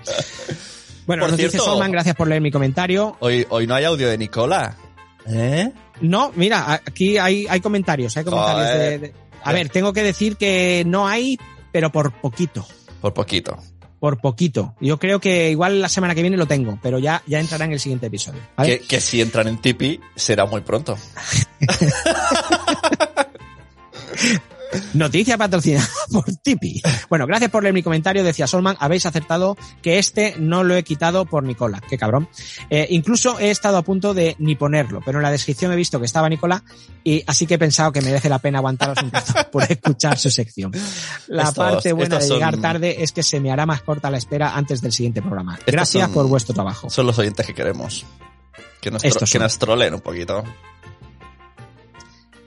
Bueno, 1.08 1.22
Por 1.24 1.30
nos 1.32 1.38
dice 1.38 1.52
cierto- 1.52 1.70
Solman, 1.70 1.90
gracias 1.90 2.18
por 2.18 2.28
leer 2.28 2.42
mi 2.42 2.52
comentario. 2.52 3.16
Hoy, 3.22 3.46
hoy 3.50 3.66
no 3.66 3.76
hay 3.76 3.86
audio 3.86 4.10
de 4.10 4.18
Nicola. 4.18 4.76
¿Eh? 5.26 5.72
No, 6.02 6.34
mira, 6.36 6.82
aquí 6.86 7.18
hay, 7.18 7.48
hay 7.50 7.62
comentarios, 7.62 8.18
hay 8.18 8.26
comentarios 8.26 9.02
de- 9.02 9.14
A 9.42 9.54
ver, 9.54 9.70
tengo 9.70 9.94
que 9.94 10.04
decir 10.04 10.36
que 10.36 10.84
no 10.86 11.08
hay, 11.08 11.40
pero 11.72 11.94
por 11.94 12.12
poquito, 12.12 12.68
Por 13.00 13.14
poquito. 13.14 13.58
Por 14.00 14.20
poquito. 14.20 14.76
Yo 14.80 15.00
creo 15.00 15.20
que 15.20 15.52
igual 15.52 15.82
la 15.82 15.90
semana 15.90 16.16
que 16.16 16.22
viene 16.22 16.38
lo 16.38 16.46
tengo, 16.46 16.80
pero 16.82 17.00
ya, 17.00 17.22
ya 17.28 17.40
entrará 17.40 17.66
en 17.66 17.74
el 17.74 17.80
siguiente 17.80 18.08
episodio. 18.08 18.42
¿vale? 18.56 18.80
Que, 18.80 18.88
que 18.88 19.02
si 19.02 19.22
entran 19.22 19.48
en 19.48 19.60
Tipeee 19.60 20.00
será 20.16 20.46
muy 20.46 20.62
pronto. 20.62 20.98
Noticia 24.94 25.38
patrocinada 25.38 25.88
por 26.12 26.26
Tipi. 26.36 26.82
Bueno, 27.10 27.26
gracias 27.26 27.50
por 27.52 27.64
leer 27.64 27.74
mi 27.74 27.84
comentario, 27.84 28.24
decía 28.24 28.48
Solman. 28.48 28.76
Habéis 28.80 29.06
acertado 29.06 29.58
que 29.82 29.98
este 29.98 30.36
no 30.40 30.64
lo 30.64 30.76
he 30.76 30.84
quitado 30.84 31.26
por 31.26 31.44
Nicola. 31.44 31.82
Qué 31.90 31.98
cabrón. 31.98 32.28
Eh, 32.70 32.88
incluso 32.90 33.40
he 33.40 33.50
estado 33.50 33.78
a 33.78 33.82
punto 33.82 34.14
de 34.14 34.36
ni 34.40 34.56
ponerlo, 34.56 35.02
pero 35.06 35.20
en 35.20 35.24
la 35.24 35.32
descripción 35.32 35.72
he 35.72 35.76
visto 35.76 36.00
que 36.00 36.06
estaba 36.06 36.28
Nicola 36.30 36.64
y 37.04 37.24
así 37.28 37.46
que 37.48 37.56
he 37.56 37.60
pensado 37.60 37.92
que 37.92 38.02
merece 38.02 38.30
la 38.30 38.40
pena 38.40 38.60
aguantaros 38.60 39.02
un 39.04 39.12
rato 39.12 39.34
por 39.52 39.64
escuchar 39.64 40.18
su 40.18 40.30
sección. 40.30 40.72
La 41.28 41.44
Estos- 41.44 41.56
parte 41.58 41.94
buena 41.94 42.18
de 42.20 42.26
son- 42.28 42.36
llegar 42.38 42.58
tarde 42.58 43.04
es 43.04 43.12
que 43.12 43.24
se 43.24 43.40
me 43.40 43.52
hará 43.52 43.66
más 43.66 43.82
corta 43.82 44.10
la 44.12 44.18
espera 44.18 44.56
antes 44.56 44.82
del 44.82 44.92
siguiente 44.92 45.22
programa. 45.22 45.58
Gracias 45.66 46.04
son- 46.06 46.14
por 46.14 46.28
vuestro 46.28 46.54
trabajo. 46.54 46.90
Son 46.90 47.06
los 47.06 47.18
oyentes 47.20 47.46
que 47.46 47.54
queremos. 47.54 48.06
Que 48.82 48.92
nos, 48.92 49.02
que 49.02 49.40
nos 49.40 49.58
troleen 49.58 49.96
un 49.96 50.02
poquito. 50.02 50.44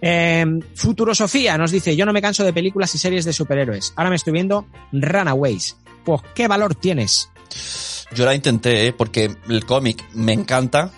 Eh, 0.02 0.46
Futuro 0.74 1.14
Sofía 1.14 1.58
nos 1.58 1.70
dice, 1.70 1.94
yo 1.96 2.06
no 2.06 2.12
me 2.12 2.22
canso 2.22 2.44
de 2.44 2.52
películas 2.52 2.94
y 2.94 2.98
series 2.98 3.24
de 3.24 3.32
superhéroes. 3.32 3.92
Ahora 3.96 4.10
me 4.10 4.16
estoy 4.16 4.32
viendo 4.32 4.66
Runaways. 4.92 5.76
Pues, 6.04 6.22
¿qué 6.34 6.48
valor 6.48 6.74
tienes? 6.74 7.28
Yo 8.14 8.24
la 8.24 8.34
intenté, 8.34 8.86
¿eh? 8.86 8.92
porque 8.92 9.30
el 9.48 9.64
cómic 9.66 10.02
me 10.14 10.32
encanta 10.32 10.90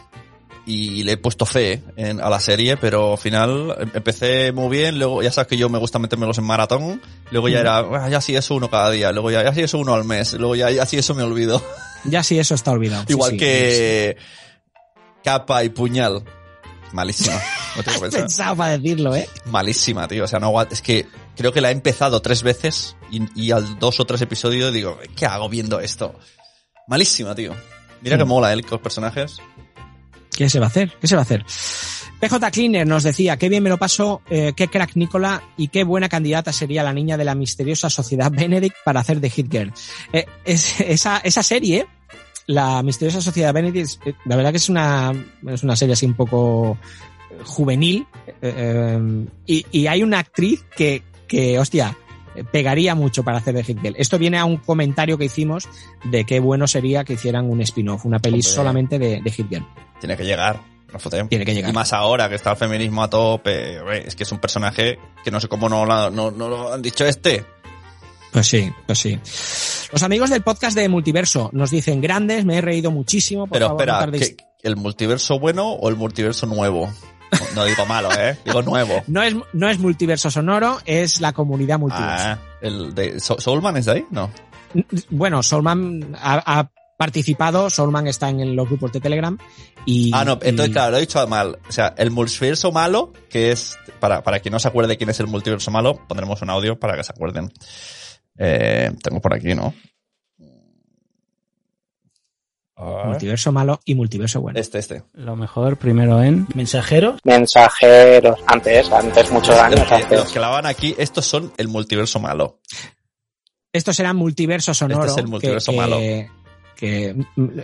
y 0.64 1.02
le 1.02 1.12
he 1.12 1.16
puesto 1.16 1.44
fe 1.44 1.82
en- 1.96 2.20
a 2.20 2.30
la 2.30 2.38
serie, 2.38 2.76
pero 2.76 3.12
al 3.12 3.18
final 3.18 3.74
em- 3.80 3.90
empecé 3.94 4.52
muy 4.52 4.68
bien, 4.68 4.98
luego 4.98 5.20
ya 5.22 5.32
sabes 5.32 5.48
que 5.48 5.56
yo 5.56 5.68
me 5.68 5.78
gusta 5.78 5.98
metérmelos 5.98 6.38
en 6.38 6.44
maratón, 6.44 7.02
luego 7.32 7.48
ya 7.48 7.58
era, 7.60 7.78
"Ah, 7.78 8.08
ya 8.08 8.20
sí 8.20 8.36
eso 8.36 8.54
uno 8.54 8.70
cada 8.70 8.90
día, 8.92 9.10
luego 9.10 9.30
ya, 9.32 9.42
ya 9.42 9.52
sí 9.52 9.60
eso 9.62 9.78
uno 9.78 9.92
al 9.94 10.04
mes, 10.04 10.34
luego 10.34 10.54
ya, 10.54 10.70
ya 10.70 10.86
sí 10.86 10.96
eso 10.98 11.14
me 11.14 11.24
olvido. 11.24 11.60
Ya 12.04 12.22
sí, 12.22 12.38
eso 12.38 12.54
está 12.54 12.70
olvidado. 12.70 13.04
Igual 13.08 13.32
sí, 13.32 13.36
que 13.38 14.16
capa 15.24 15.64
y 15.64 15.68
puñal. 15.70 16.22
Malísima. 16.92 17.40
No 17.76 17.82
tengo 17.82 18.00
pensado 18.10 18.56
para 18.56 18.78
decirlo, 18.78 19.14
¿eh? 19.16 19.28
Malísima, 19.46 20.06
tío. 20.08 20.24
O 20.24 20.28
sea, 20.28 20.38
no 20.38 20.60
Es 20.62 20.82
que 20.82 21.06
creo 21.36 21.52
que 21.52 21.60
la 21.60 21.70
he 21.70 21.72
empezado 21.72 22.20
tres 22.20 22.42
veces 22.42 22.96
y, 23.10 23.22
y 23.40 23.50
al 23.52 23.78
dos 23.78 23.98
o 24.00 24.04
tres 24.04 24.20
episodios 24.22 24.72
digo, 24.72 24.98
¿qué 25.16 25.26
hago 25.26 25.48
viendo 25.48 25.80
esto? 25.80 26.14
Malísima, 26.88 27.34
tío. 27.34 27.54
Mira 28.00 28.18
que 28.18 28.24
Mm. 28.24 28.28
mola, 28.28 28.52
¿eh? 28.52 28.56
Los 28.70 28.80
personajes. 28.80 29.36
¿Qué 30.30 30.48
se 30.48 30.58
va 30.58 30.66
a 30.66 30.68
hacer? 30.68 30.92
¿Qué 31.00 31.06
se 31.06 31.14
va 31.14 31.20
a 31.20 31.24
hacer? 31.24 31.44
PJ 32.20 32.50
Cleaner 32.52 32.86
nos 32.86 33.02
decía, 33.02 33.36
qué 33.36 33.48
bien 33.48 33.62
me 33.64 33.68
lo 33.68 33.78
paso, 33.78 34.22
eh, 34.30 34.52
qué 34.56 34.68
crack 34.68 34.92
Nicola 34.94 35.42
y 35.56 35.68
qué 35.68 35.82
buena 35.84 36.08
candidata 36.08 36.52
sería 36.52 36.82
la 36.84 36.92
niña 36.92 37.16
de 37.16 37.24
la 37.24 37.34
misteriosa 37.34 37.90
sociedad 37.90 38.30
Benedict 38.30 38.76
para 38.84 39.00
hacer 39.00 39.20
de 39.20 39.28
Hit 39.28 39.50
Girl. 39.50 39.72
Eh, 40.12 40.26
es- 40.44 40.80
esa, 40.80 41.18
esa 41.18 41.42
serie, 41.42 41.86
la 42.46 42.82
misteriosa 42.82 43.20
sociedad 43.20 43.52
Benedict, 43.54 44.06
eh, 44.06 44.14
la 44.24 44.36
verdad 44.36 44.50
que 44.50 44.56
es 44.56 44.68
una, 44.68 45.12
es 45.48 45.62
una 45.62 45.76
serie 45.76 45.94
así 45.94 46.06
un 46.06 46.14
poco 46.14 46.78
eh, 47.30 47.38
juvenil 47.44 48.06
eh, 48.40 49.26
y, 49.46 49.66
y 49.70 49.86
hay 49.86 50.02
una 50.02 50.18
actriz 50.18 50.64
que, 50.76 51.02
que, 51.26 51.58
hostia, 51.58 51.96
pegaría 52.50 52.94
mucho 52.94 53.22
para 53.22 53.38
hacer 53.38 53.54
de 53.54 53.64
Hit 53.64 53.80
Girl. 53.80 53.94
Esto 53.98 54.18
viene 54.18 54.38
a 54.38 54.44
un 54.44 54.56
comentario 54.56 55.18
que 55.18 55.26
hicimos 55.26 55.68
de 56.04 56.24
qué 56.24 56.40
bueno 56.40 56.66
sería 56.66 57.04
que 57.04 57.14
hicieran 57.14 57.48
un 57.50 57.60
spin-off, 57.60 58.04
una 58.06 58.18
peli 58.18 58.36
Hombre. 58.36 58.50
solamente 58.50 58.98
de, 58.98 59.20
de 59.20 59.30
Hit 59.30 59.48
Girl. 59.48 59.66
Tiene 60.00 60.16
que 60.16 60.24
llegar. 60.24 60.60
No. 60.92 60.98
Tiene 61.28 61.46
que 61.46 61.54
llegar. 61.54 61.70
Y 61.70 61.72
más 61.72 61.94
ahora 61.94 62.28
que 62.28 62.34
está 62.34 62.50
el 62.50 62.56
feminismo 62.58 63.02
a 63.02 63.08
tope. 63.08 63.78
Es 64.06 64.14
que 64.14 64.24
es 64.24 64.32
un 64.32 64.38
personaje 64.38 64.98
que 65.24 65.30
no 65.30 65.40
sé 65.40 65.48
cómo 65.48 65.68
no, 65.68 65.86
no, 65.86 66.30
no 66.30 66.48
lo 66.48 66.72
han 66.72 66.82
dicho 66.82 67.06
este. 67.06 67.46
Pues 68.32 68.46
sí, 68.46 68.72
pues 68.86 68.98
sí. 68.98 69.18
Los 69.92 70.02
amigos 70.02 70.30
del 70.30 70.42
podcast 70.42 70.74
de 70.76 70.88
Multiverso 70.88 71.50
nos 71.52 71.70
dicen 71.70 72.00
grandes, 72.00 72.44
me 72.46 72.56
he 72.58 72.60
reído 72.62 72.90
muchísimo. 72.90 73.46
Por 73.46 73.52
Pero 73.58 73.68
favor, 73.68 73.86
no 73.86 73.94
espera, 74.16 74.18
¿que- 74.36 74.36
¿el 74.68 74.76
multiverso 74.76 75.38
bueno 75.38 75.72
o 75.72 75.88
el 75.90 75.96
multiverso 75.96 76.46
nuevo? 76.46 76.86
No, 77.32 77.38
no 77.56 77.64
digo 77.64 77.84
malo, 77.86 78.08
¿eh? 78.12 78.38
Digo 78.44 78.62
nuevo. 78.62 79.02
No 79.06 79.22
es, 79.22 79.34
no 79.52 79.68
es 79.68 79.78
multiverso 79.78 80.30
sonoro, 80.30 80.78
es 80.86 81.20
la 81.20 81.32
comunidad 81.32 81.78
multiverso. 81.78 82.24
Ah, 82.26 82.38
el 82.62 82.94
de 82.94 83.20
So- 83.20 83.38
Soulman 83.40 83.76
es 83.76 83.84
de 83.86 83.92
ahí, 83.92 84.04
no. 84.10 84.30
Bueno, 85.10 85.42
Solman 85.42 86.16
ha, 86.18 86.42
ha 86.60 86.70
participado, 86.96 87.68
Solman 87.68 88.06
está 88.06 88.30
en 88.30 88.54
los 88.56 88.66
grupos 88.68 88.92
de 88.92 89.00
Telegram 89.00 89.36
y... 89.84 90.10
Ah, 90.14 90.24
no, 90.24 90.32
entonces 90.40 90.68
y- 90.70 90.72
claro, 90.72 90.92
lo 90.92 90.96
he 90.98 91.00
dicho 91.00 91.26
mal. 91.26 91.58
O 91.68 91.72
sea, 91.72 91.94
el 91.98 92.10
multiverso 92.10 92.70
malo, 92.72 93.12
que 93.28 93.50
es, 93.52 93.76
para, 94.00 94.22
para 94.22 94.40
quien 94.40 94.52
no 94.52 94.58
se 94.58 94.68
acuerde 94.68 94.96
quién 94.96 95.10
es 95.10 95.20
el 95.20 95.26
multiverso 95.26 95.70
malo, 95.70 96.00
pondremos 96.08 96.40
un 96.42 96.48
audio 96.50 96.78
para 96.78 96.96
que 96.96 97.04
se 97.04 97.12
acuerden. 97.12 97.52
Eh, 98.38 98.90
tengo 99.02 99.20
por 99.20 99.34
aquí, 99.34 99.54
¿no? 99.54 99.74
Multiverso 103.04 103.52
malo 103.52 103.80
y 103.84 103.94
multiverso 103.94 104.40
bueno. 104.40 104.58
Este, 104.58 104.78
este. 104.78 105.04
Lo 105.12 105.36
mejor 105.36 105.76
primero 105.76 106.20
en 106.22 106.48
mensajeros. 106.54 107.20
Mensajeros. 107.22 108.40
Antes, 108.46 108.90
antes, 108.90 109.30
muchos 109.30 109.56
años 109.56 109.78
Los 109.80 109.88
que, 109.88 109.94
antes. 109.94 110.18
los 110.18 110.32
que 110.32 110.40
la 110.40 110.48
van 110.48 110.66
aquí, 110.66 110.94
estos 110.98 111.24
son 111.26 111.52
el 111.58 111.68
multiverso 111.68 112.18
malo. 112.18 112.58
Esto 113.72 113.92
será 113.92 114.12
multiverso 114.14 114.74
sonoro. 114.74 115.04
Este 115.04 115.12
es 115.20 115.24
el 115.24 115.30
multiverso 115.30 115.70
que- 115.70 115.78
malo. 115.78 115.98
que- 116.76 117.14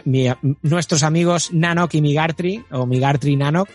mi- 0.04 0.28
nuestros 0.62 1.02
amigos 1.02 1.52
Nanok 1.52 1.94
y 1.94 2.00
Migartri, 2.02 2.64
o 2.70 2.86
Migartri 2.86 3.32
y 3.32 3.36
Nanok, 3.36 3.68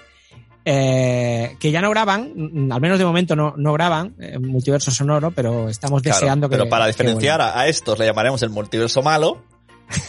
eh, 0.66 1.56
que 1.60 1.72
ya 1.72 1.82
no 1.82 1.90
graban, 1.90 2.32
mm, 2.36 2.72
al 2.72 2.82
menos 2.82 2.98
de 3.00 3.06
momento 3.06 3.36
no, 3.36 3.54
no 3.58 3.74
graban 3.74 4.16
eh, 4.20 4.40
Multiverso 4.40 4.92
Sonoro, 4.92 5.32
pero 5.32 5.70
estamos 5.70 6.02
Claro, 6.02 6.20
deseando 6.20 6.50
que. 6.50 6.56
pero 6.58 6.70
para 6.70 6.88
diferenciar 6.88 7.42
a, 7.42 7.68
estos 7.68 8.00
le 8.00 8.06
llamaremos 8.06 8.42
el 8.44 8.50
multiverso 8.50 9.02
malo 9.02 9.44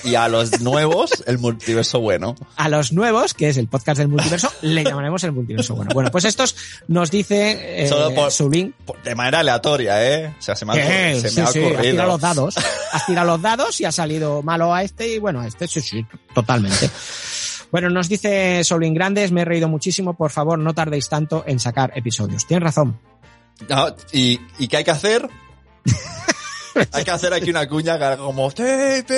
y 0.05 0.15
a 0.15 0.29
los 0.29 0.61
nuevos 0.63 1.25
el 1.27 1.39
multiverso 1.39 2.01
bueno. 2.01 2.37
A 2.57 2.69
los 2.69 2.93
nuevos, 2.93 3.35
que 3.35 3.49
es 3.49 3.57
el 3.57 3.67
podcast 3.69 3.99
del 3.99 4.09
multiverso, 4.09 4.51
le 4.63 4.85
llamaremos 4.85 5.25
el 5.25 5.33
multiverso. 5.33 5.75
Bueno, 5.75 5.91
bueno, 5.93 6.11
pues 6.13 6.25
estos 6.25 6.55
nos 6.89 7.11
dice 7.11 7.83
eh, 7.83 7.89
Solo 7.89 8.15
por- 8.15 8.31
Subin 8.31 8.73
Por- 8.87 9.03
De 9.03 9.15
manera 9.17 9.41
aleatoria, 9.41 10.07
¿eh? 10.09 10.35
O 10.39 10.43
sea, 10.43 10.55
se 10.55 10.65
me 10.65 10.73
ha, 10.73 10.77
se 11.21 11.31
sí, 11.31 11.37
me 11.37 11.43
ha 11.43 11.47
sí, 11.49 11.59
has 11.61 11.67
ocurrido. 11.67 11.91
tirado 11.93 12.09
los 12.13 12.21
dados, 12.21 12.55
has 12.93 13.07
tirado 13.07 13.27
los 13.27 13.43
dados 13.43 13.81
y 13.81 13.85
ha 13.85 13.93
salido 13.93 14.41
malo 14.43 14.73
a 14.73 14.83
este 14.85 15.15
y 15.15 15.19
bueno, 15.19 15.41
a 15.41 15.49
este 15.49 15.67
sí, 15.69 15.81
sí, 15.81 16.07
totalmente. 16.33 16.89
Bueno, 17.71 17.91
nos 17.91 18.09
dice 18.09 18.63
Solín 18.65 18.95
Grandes, 18.95 19.33
me 19.33 19.43
he 19.43 19.45
reído 19.45 19.69
muchísimo, 19.69 20.17
por 20.17 20.31
favor 20.31 20.59
no 20.59 20.75
tardéis 20.75 21.09
tanto 21.09 21.45
en 21.47 21.59
sacar 21.59 21.93
episodios. 21.97 22.47
Tienes 22.47 22.63
razón. 22.65 23.01
No, 23.69 23.95
¿y, 24.13 24.41
¿Y 24.59 24.69
qué 24.69 24.79
hay 24.79 24.85
que 24.85 24.91
hacer? 24.91 25.29
hay 26.93 27.05
que 27.05 27.11
hacer 27.11 27.33
aquí 27.35 27.51
una 27.51 27.69
cuña 27.69 28.17
como... 28.17 28.51
"Tipi". 28.51 29.15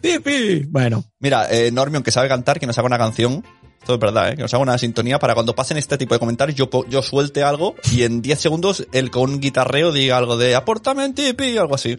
Pipi. 0.00 0.64
Bueno, 0.68 1.04
Mira, 1.18 1.46
eh, 1.50 1.70
Normion, 1.70 2.02
que 2.02 2.10
sabe 2.10 2.28
cantar, 2.28 2.58
que 2.58 2.66
nos 2.66 2.78
haga 2.78 2.86
una 2.86 2.98
canción. 2.98 3.44
Esto 3.80 3.94
es 3.94 4.00
verdad, 4.00 4.30
¿eh? 4.30 4.36
Que 4.36 4.42
nos 4.42 4.52
haga 4.54 4.62
una 4.62 4.78
sintonía 4.78 5.18
para 5.18 5.34
cuando 5.34 5.54
pasen 5.54 5.76
este 5.76 5.98
tipo 5.98 6.14
de 6.14 6.18
comentarios 6.18 6.56
yo, 6.56 6.68
yo 6.88 7.02
suelte 7.02 7.42
algo 7.42 7.74
y 7.92 8.02
en 8.02 8.22
10 8.22 8.38
segundos 8.40 8.86
él 8.92 9.10
con 9.10 9.30
un 9.30 9.40
guitarreo 9.40 9.92
diga 9.92 10.16
algo 10.16 10.36
de 10.36 10.54
apórtame 10.54 11.04
en 11.04 11.14
tipi, 11.14 11.56
algo 11.56 11.74
así. 11.74 11.98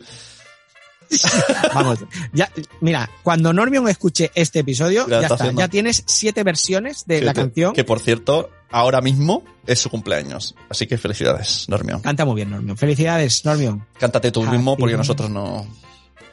vamos. 1.74 2.00
Ya, 2.34 2.52
mira, 2.82 3.10
cuando 3.24 3.54
Normion 3.54 3.88
escuche 3.90 4.32
este 4.36 4.60
episodio, 4.60 5.08
Ya 5.08 5.18
ya, 5.18 5.22
está 5.22 5.36
haciendo. 5.36 5.62
Ya 5.62 5.68
tienes 5.68 6.04
siete 6.06 6.44
versiones 6.44 7.06
de 7.06 7.22
la 7.22 7.34
canción. 7.34 7.74
Que 7.74 7.84
por 7.84 8.00
cierto, 8.00 8.50
ahora 8.72 9.02
mismo 9.02 9.44
es 9.66 9.80
su 9.80 9.90
cumpleaños. 9.90 10.56
Así 10.70 10.88
que 10.88 10.98
felicidades, 10.98 11.68
Normion. 11.70 12.02
Canta 12.02 12.26
muy 12.26 12.36
bien, 12.36 12.50
Normion. 12.50 12.78
Felicidades, 12.78 13.46
Normion. 13.46 13.86
Cántate 13.98 14.32
tú 14.32 14.44
Happy 14.44 14.58
mismo 14.58 14.78
porque 14.78 14.98
nosotros 14.98 15.30
no... 15.30 15.68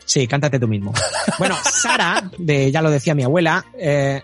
Sí, 0.05 0.27
cántate 0.29 0.61
tú 0.61 0.69
mismo. 0.69 0.95
Bueno, 1.39 1.57
Sara, 1.65 2.31
de 2.39 2.71
ya 2.71 2.81
lo 2.81 2.91
decía 2.91 3.15
mi 3.17 3.25
abuela, 3.25 3.67
eh, 3.77 4.23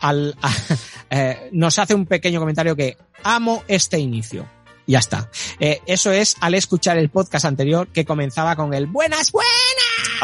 al, 0.00 0.34
eh, 1.10 1.50
nos 1.52 1.78
hace 1.78 1.94
un 1.94 2.06
pequeño 2.06 2.40
comentario 2.40 2.74
que 2.74 2.96
amo 3.22 3.62
este 3.68 3.98
inicio. 3.98 4.46
Ya 4.86 4.98
está. 4.98 5.30
Eh, 5.60 5.80
eso 5.86 6.10
es 6.10 6.36
al 6.40 6.54
escuchar 6.54 6.98
el 6.98 7.08
podcast 7.08 7.44
anterior 7.44 7.88
que 7.88 8.04
comenzaba 8.04 8.56
con 8.56 8.74
el 8.74 8.86
buenas, 8.86 9.30
buenas. 9.30 9.52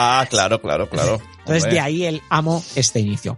Ah, 0.00 0.24
claro, 0.30 0.62
claro, 0.62 0.88
claro. 0.88 1.14
Entonces 1.40 1.64
Hombre. 1.64 1.72
de 1.72 1.80
ahí 1.80 2.04
el 2.06 2.22
amo 2.30 2.64
este 2.76 3.00
inicio. 3.00 3.36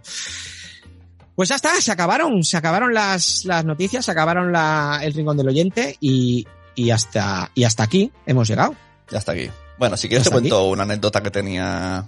Pues 1.35 1.49
ya 1.49 1.55
está, 1.55 1.81
se 1.81 1.91
acabaron, 1.91 2.43
se 2.43 2.55
acabaron 2.55 2.93
las, 2.93 3.45
las 3.45 3.65
noticias, 3.65 4.05
se 4.05 4.11
acabaron 4.11 4.51
la, 4.51 4.99
el 5.01 5.11
rincón 5.13 5.37
del 5.37 5.47
oyente 5.47 5.97
y, 5.99 6.45
y 6.75 6.91
hasta, 6.91 7.49
y 7.55 7.63
hasta 7.63 7.81
aquí 7.83 8.11
hemos 8.27 8.47
llegado. 8.47 8.75
Ya 9.09 9.17
está 9.17 9.31
aquí. 9.31 9.49
Bueno, 9.79 9.97
si 9.97 10.07
quieres 10.07 10.23
te 10.25 10.29
¿Hasta 10.29 10.37
aquí? 10.39 10.49
cuento 10.49 10.69
una 10.69 10.83
anécdota 10.83 11.23
que 11.23 11.31
tenía... 11.31 12.05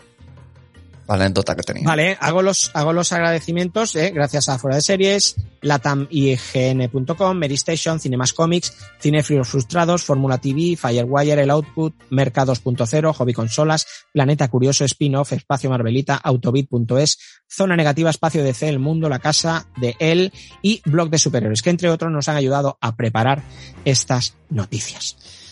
La 1.08 1.16
anécdota 1.16 1.56
que 1.56 1.64
tenía. 1.64 1.84
Vale, 1.86 2.18
hago 2.20 2.42
los, 2.42 2.72
hago 2.74 2.94
los 2.94 3.12
agradecimientos, 3.12 3.96
eh, 3.96 4.12
gracias 4.12 4.48
a 4.50 4.58
Fuera 4.58 4.78
de 4.78 4.82
Series, 4.82 5.36
latamign.com, 5.62 7.38
Meristation, 7.38 8.00
Cinemas 8.00 8.34
Comics, 8.34 8.74
Cinefrios 9.00 9.48
Frustrados, 9.48 10.04
Fórmula 10.04 10.38
TV, 10.38 10.78
Firewire, 10.78 11.42
El 11.42 11.50
Output, 11.52 11.94
Merca 12.10 12.46
2.0, 12.46 13.14
Hobby 13.14 13.34
Consolas, 13.34 13.86
Planeta 14.14 14.48
Curioso, 14.48 14.86
Spin-Off, 14.86 15.34
Espacio 15.34 15.70
Marvelita, 15.70 16.16
Autobit.es, 16.16 17.20
Zona 17.50 17.76
Negativa, 17.76 18.10
Espacio 18.10 18.44
DC, 18.44 18.70
El 18.70 18.80
Mundo, 18.80 19.10
La 19.10 19.20
Casa 19.20 19.68
de 19.78 19.96
Él 20.00 20.32
y 20.62 20.82
Blog 20.86 21.10
de 21.10 21.18
Superhéroes, 21.20 21.62
que 21.62 21.70
entre 21.70 21.90
otros 21.90 22.12
nos 22.12 22.30
han 22.30 22.38
ayudado 22.38 22.78
a 22.80 22.96
preparar 22.96 23.44
estas 23.84 24.36
noticias. 24.50 25.43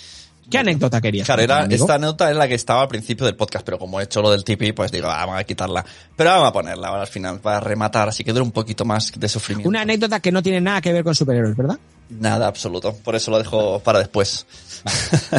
¿Qué 0.51 0.57
anécdota 0.57 1.01
querías? 1.01 1.25
Claro, 1.25 1.41
era, 1.41 1.65
esta 1.65 1.97
nota 1.97 2.29
es 2.29 2.35
la 2.35 2.47
que 2.47 2.55
estaba 2.55 2.81
al 2.81 2.87
principio 2.87 3.25
del 3.25 3.35
podcast, 3.35 3.65
pero 3.65 3.79
como 3.79 3.99
he 3.99 4.03
hecho 4.03 4.21
lo 4.21 4.29
del 4.29 4.43
tipi, 4.43 4.73
pues 4.73 4.91
digo, 4.91 5.07
ah, 5.07 5.25
vamos 5.25 5.39
a 5.39 5.43
quitarla. 5.43 5.85
Pero 6.15 6.29
vamos 6.29 6.49
a 6.49 6.53
ponerla 6.53 6.89
ahora 6.89 7.01
al 7.01 7.07
final 7.07 7.39
para 7.39 7.59
rematar, 7.59 8.09
así 8.09 8.23
que 8.23 8.33
dura 8.33 8.43
un 8.43 8.51
poquito 8.51 8.85
más 8.85 9.11
de 9.15 9.29
sufrimiento. 9.29 9.69
Una 9.69 9.81
anécdota 9.81 10.19
que 10.19 10.31
no 10.31 10.43
tiene 10.43 10.61
nada 10.61 10.81
que 10.81 10.93
ver 10.93 11.03
con 11.03 11.15
superhéroes, 11.15 11.55
¿verdad? 11.55 11.79
Nada 12.09 12.47
absoluto, 12.47 12.93
por 12.93 13.15
eso 13.15 13.31
lo 13.31 13.37
dejo 13.37 13.79
para 13.79 13.99
después. 13.99 14.45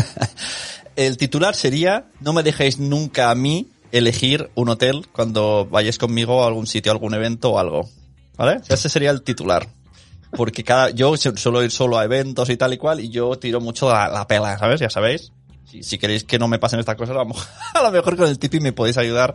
El 0.97 1.17
titular 1.17 1.55
sería, 1.55 2.07
no 2.21 2.33
me 2.33 2.43
dejéis 2.43 2.79
nunca 2.79 3.31
a 3.31 3.35
mí 3.35 3.69
elegir 3.93 4.51
un 4.55 4.71
hotel 4.71 5.07
cuando 5.13 5.67
vayáis 5.71 5.99
conmigo 5.99 6.43
a 6.43 6.47
algún 6.47 6.67
sitio, 6.67 6.91
a 6.91 6.95
algún 6.95 7.15
evento 7.15 7.53
o 7.53 7.59
algo. 7.59 7.89
¿Vale? 8.37 8.61
Ese 8.69 8.89
sería 8.89 9.11
el 9.11 9.23
titular. 9.23 9.69
Porque 10.37 10.65
cada, 10.65 10.91
yo 10.91 11.17
su- 11.17 11.37
suelo 11.37 11.63
ir 11.63 11.71
solo 11.71 11.99
a 11.99 12.05
eventos 12.05 12.49
y 12.51 12.57
tal 12.57 12.73
y 12.73 12.79
cual, 12.79 13.01
y 13.01 13.11
yo 13.11 13.37
tiro 13.39 13.61
mucho 13.61 13.89
la, 13.91 14.09
la 14.09 14.27
pela, 14.27 14.59
¿sabes? 14.59 14.81
Ya 14.81 14.89
sabéis. 14.91 15.31
Si, 15.65 15.83
si 15.83 15.99
queréis 15.99 16.25
que 16.25 16.39
no 16.39 16.49
me 16.49 16.59
pasen 16.59 16.81
estas 16.81 16.97
cosas, 16.97 17.15
a 17.17 17.21
lo 17.21 17.27
mejor, 17.27 17.45
a 17.75 17.83
lo 17.83 17.91
mejor 17.91 18.17
con 18.17 18.29
el 18.29 18.39
tipi 18.39 18.61
me 18.61 18.73
podéis 18.73 18.97
ayudar. 18.99 19.33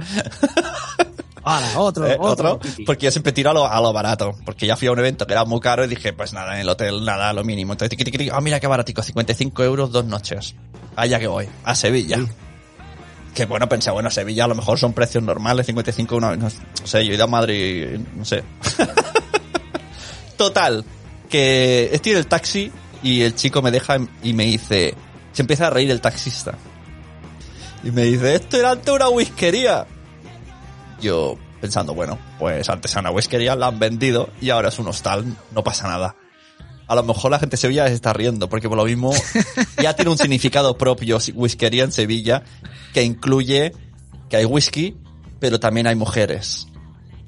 Ahora, 1.44 1.80
otro, 1.80 2.06
¿eh? 2.08 2.18
otro. 2.20 2.54
otro, 2.56 2.70
porque 2.86 3.06
yo 3.06 3.12
siempre 3.12 3.32
tiro 3.32 3.52
a 3.52 3.54
lo, 3.54 3.66
a 3.66 3.80
lo 3.80 3.94
barato, 3.94 4.36
porque 4.44 4.68
ya 4.68 4.76
fui 4.76 4.90
a 4.90 4.92
un 4.92 5.00
evento 5.00 5.26
que 5.26 5.32
era 5.34 5.46
muy 5.46 5.62
caro 5.62 5.86
y 5.86 5.88
dije, 5.88 6.12
pues 6.12 6.34
nada, 6.34 6.56
en 6.56 6.62
el 6.62 6.70
hotel, 6.70 7.06
nada, 7.06 7.32
lo 7.32 7.44
mínimo. 7.46 7.72
Entonces, 7.74 7.96
tiqui, 7.98 8.12
tiqui, 8.12 8.30
ah, 8.34 8.42
mira 8.42 8.60
qué 8.60 8.68
baratico, 8.68 9.02
55 9.02 9.64
euros 9.64 9.92
dos 9.92 10.04
noches. 10.04 10.56
Allá 10.98 11.20
que 11.20 11.28
voy, 11.28 11.48
a 11.64 11.74
Sevilla. 11.74 12.18
Que 13.34 13.46
bueno, 13.46 13.70
pensé, 13.70 13.92
bueno, 13.92 14.10
Sevilla 14.12 14.44
a 14.46 14.48
lo 14.50 14.56
mejor 14.56 14.78
son 14.78 14.92
precios 14.94 15.24
normales, 15.24 15.66
55, 15.68 16.16
una, 16.18 16.36
no, 16.36 16.50
no 16.50 16.88
sé, 16.88 17.06
yo 17.06 17.12
he 17.14 17.16
ido 17.16 17.24
a 17.24 17.28
Madrid, 17.28 17.98
no 18.16 18.26
sé. 18.26 18.44
Total, 20.38 20.86
que 21.30 21.90
estoy 21.92 22.14
en 22.14 22.20
el 22.20 22.28
taxi 22.28 22.72
y 23.04 23.22
el 23.22 23.36
chico 23.36 23.62
me 23.62 23.72
deja 23.72 23.98
y 24.24 24.34
me 24.34 24.46
dice, 24.46 24.94
se 25.34 25.42
empieza 25.42 25.68
a 25.68 25.70
reír 25.70 25.92
el 25.92 26.02
taxista. 26.02 26.58
Y 27.84 27.92
me 27.92 28.04
dice, 28.04 28.36
esto 28.36 28.58
era 28.58 28.72
antes 28.72 28.94
una 28.94 29.10
whiskería. 29.10 29.86
Yo 31.02 31.38
pensando, 31.62 31.94
bueno, 31.94 32.18
pues 32.40 32.70
antes 32.70 32.92
era 32.92 33.02
una 33.02 33.12
whiskería, 33.12 33.56
la 33.56 33.68
han 33.68 33.80
vendido 33.80 34.30
y 34.42 34.50
ahora 34.50 34.70
es 34.70 34.80
un 34.80 34.88
hostal, 34.88 35.26
no 35.52 35.64
pasa 35.64 35.88
nada. 35.88 36.16
A 36.88 36.96
lo 36.96 37.04
mejor 37.04 37.32
la 37.32 37.40
gente 37.40 37.56
de 37.56 37.62
Sevilla 37.62 37.88
se 37.88 37.94
está 37.94 38.14
riendo, 38.14 38.48
porque 38.48 38.70
por 38.70 38.78
lo 38.78 38.86
mismo 38.86 39.14
ya 39.82 39.96
tiene 39.96 40.12
un 40.12 40.18
significado 40.18 40.78
propio 40.78 41.18
whiskería 41.34 41.84
en 41.84 41.92
Sevilla 41.92 42.44
que 42.94 43.04
incluye 43.04 43.74
que 44.30 44.38
hay 44.38 44.46
whisky, 44.46 44.96
pero 45.40 45.60
también 45.60 45.88
hay 45.88 45.96
mujeres 45.96 46.68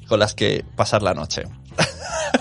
con 0.07 0.19
las 0.19 0.33
que 0.33 0.65
pasar 0.75 1.03
la 1.03 1.13
noche. 1.13 1.43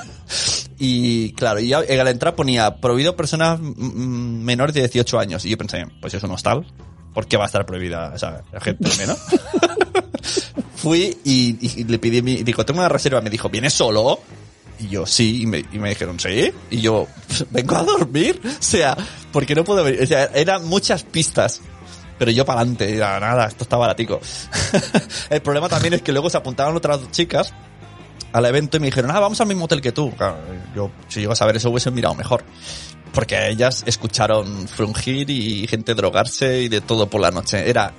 y 0.78 1.32
claro, 1.32 1.60
y 1.60 1.68
ya 1.68 1.80
en 1.86 2.04
la 2.04 2.10
entrada 2.10 2.36
ponía 2.36 2.76
prohibido 2.76 3.16
personas 3.16 3.60
menores 3.60 4.74
de 4.74 4.82
18 4.82 5.18
años. 5.18 5.44
Y 5.44 5.50
yo 5.50 5.58
pensé, 5.58 5.86
pues 6.00 6.14
es 6.14 6.22
un 6.22 6.30
hostal, 6.30 6.66
¿por 7.14 7.26
qué 7.26 7.36
va 7.36 7.44
a 7.44 7.46
estar 7.46 7.66
prohibida 7.66 8.14
esa 8.14 8.44
gente 8.60 8.88
menor? 8.98 9.16
Fui 10.76 11.16
y, 11.24 11.80
y 11.80 11.84
le 11.84 11.98
pedí 11.98 12.22
mi, 12.22 12.42
digo, 12.44 12.64
tengo 12.64 12.78
una 12.80 12.88
reserva, 12.88 13.20
me 13.20 13.30
dijo, 13.30 13.48
¿vienes 13.48 13.74
solo? 13.74 14.20
Y 14.80 14.88
yo, 14.88 15.06
sí, 15.06 15.42
y 15.42 15.46
me, 15.46 15.64
y 15.72 15.78
me 15.78 15.88
dijeron, 15.88 16.20
sí. 16.20 16.52
Y 16.70 16.80
yo, 16.80 17.08
vengo 17.50 17.76
a 17.76 17.82
dormir. 17.82 18.40
O 18.44 18.62
sea, 18.62 18.96
porque 19.32 19.54
no 19.54 19.64
puedo 19.64 19.82
venir. 19.82 20.02
O 20.02 20.06
sea, 20.06 20.26
eran 20.26 20.66
muchas 20.66 21.02
pistas. 21.02 21.60
Pero 22.18 22.30
yo 22.30 22.44
para 22.44 22.60
adelante, 22.60 22.96
nada, 22.96 23.46
esto 23.46 23.64
está 23.64 23.76
baratico. 23.76 24.20
El 25.30 25.40
problema 25.40 25.68
también 25.68 25.94
es 25.94 26.02
que 26.02 26.12
luego 26.12 26.28
se 26.30 26.36
apuntaron 26.36 26.76
otras 26.76 27.10
chicas 27.12 27.52
al 28.32 28.44
evento 28.46 28.76
y 28.76 28.80
me 28.80 28.86
dijeron, 28.86 29.10
ah, 29.10 29.20
vamos 29.20 29.40
al 29.40 29.46
mismo 29.46 29.64
hotel 29.64 29.80
que 29.80 29.92
tú. 29.92 30.12
Claro, 30.12 30.38
yo, 30.74 30.90
si 31.08 31.20
llego 31.20 31.32
a 31.32 31.36
saber 31.36 31.56
eso, 31.56 31.70
hubiese 31.70 31.90
mirado 31.90 32.14
mejor. 32.14 32.44
Porque 33.12 33.48
ellas 33.48 33.84
escucharon 33.86 34.68
frungir 34.68 35.30
y 35.30 35.66
gente 35.66 35.94
drogarse 35.94 36.62
y 36.62 36.68
de 36.68 36.80
todo 36.80 37.08
por 37.08 37.20
la 37.20 37.30
noche. 37.30 37.68
Era, 37.68 37.92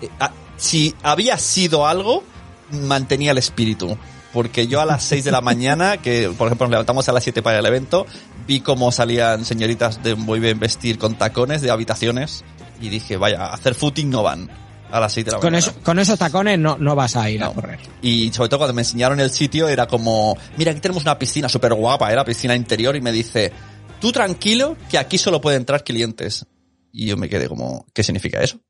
eh, 0.00 0.08
ah, 0.20 0.32
si 0.56 0.94
había 1.02 1.38
sido 1.38 1.86
algo, 1.86 2.24
mantenía 2.70 3.32
el 3.32 3.38
espíritu. 3.38 3.96
Porque 4.32 4.66
yo 4.66 4.80
a 4.80 4.84
las 4.84 5.04
6 5.04 5.24
de 5.24 5.30
la 5.30 5.40
mañana, 5.42 5.98
que 5.98 6.32
por 6.36 6.48
ejemplo 6.48 6.66
nos 6.66 6.72
levantamos 6.72 7.08
a 7.08 7.12
las 7.12 7.22
7 7.22 7.42
para 7.42 7.58
el 7.58 7.66
evento, 7.66 8.06
vi 8.46 8.60
cómo 8.60 8.90
salían 8.90 9.44
señoritas 9.44 10.02
de 10.02 10.14
muy 10.14 10.40
bien 10.40 10.58
vestir 10.58 10.98
con 10.98 11.16
tacones 11.16 11.62
de 11.62 11.70
habitaciones 11.70 12.44
y 12.80 12.88
dije, 12.88 13.16
vaya, 13.16 13.44
a 13.44 13.54
hacer 13.54 13.74
footing 13.74 14.10
no 14.10 14.22
van 14.22 14.63
a 14.96 15.00
las 15.00 15.12
6 15.12 15.26
de 15.26 15.32
la 15.32 15.38
Con, 15.38 15.52
mañana. 15.52 15.58
eso, 15.58 15.80
con 15.82 15.98
esos 15.98 16.18
tacones 16.18 16.58
no, 16.58 16.76
no 16.78 16.94
vas 16.94 17.16
a 17.16 17.28
ir 17.28 17.42
a 17.42 17.46
No. 17.46 17.54
correr. 17.54 17.80
Y 18.00 18.32
sobre 18.32 18.48
todo 18.48 18.58
cuando 18.60 18.74
me 18.74 18.82
enseñaron 18.82 19.18
el 19.20 19.30
sitio 19.30 19.68
era 19.68 19.86
como, 19.86 20.36
mira, 20.56 20.70
aquí 20.70 20.80
tenemos 20.80 21.02
una 21.02 21.18
piscina 21.18 21.48
súper 21.48 21.74
guapa, 21.74 22.12
era 22.12 22.24
piscina 22.24 22.54
interior 22.54 22.94
y 22.94 23.00
me 23.00 23.10
dice, 23.10 23.52
tú 24.00 24.12
tranquilo 24.12 24.76
que 24.88 24.98
aquí 24.98 25.18
solo 25.18 25.40
pueden 25.40 25.62
entrar 25.62 25.82
clientes. 25.82 26.46
Y 26.92 27.06
yo 27.06 27.16
me 27.16 27.28
quedé 27.28 27.48
como, 27.48 27.86
¿qué 27.92 28.02
significa 28.04 28.40
eso? 28.40 28.60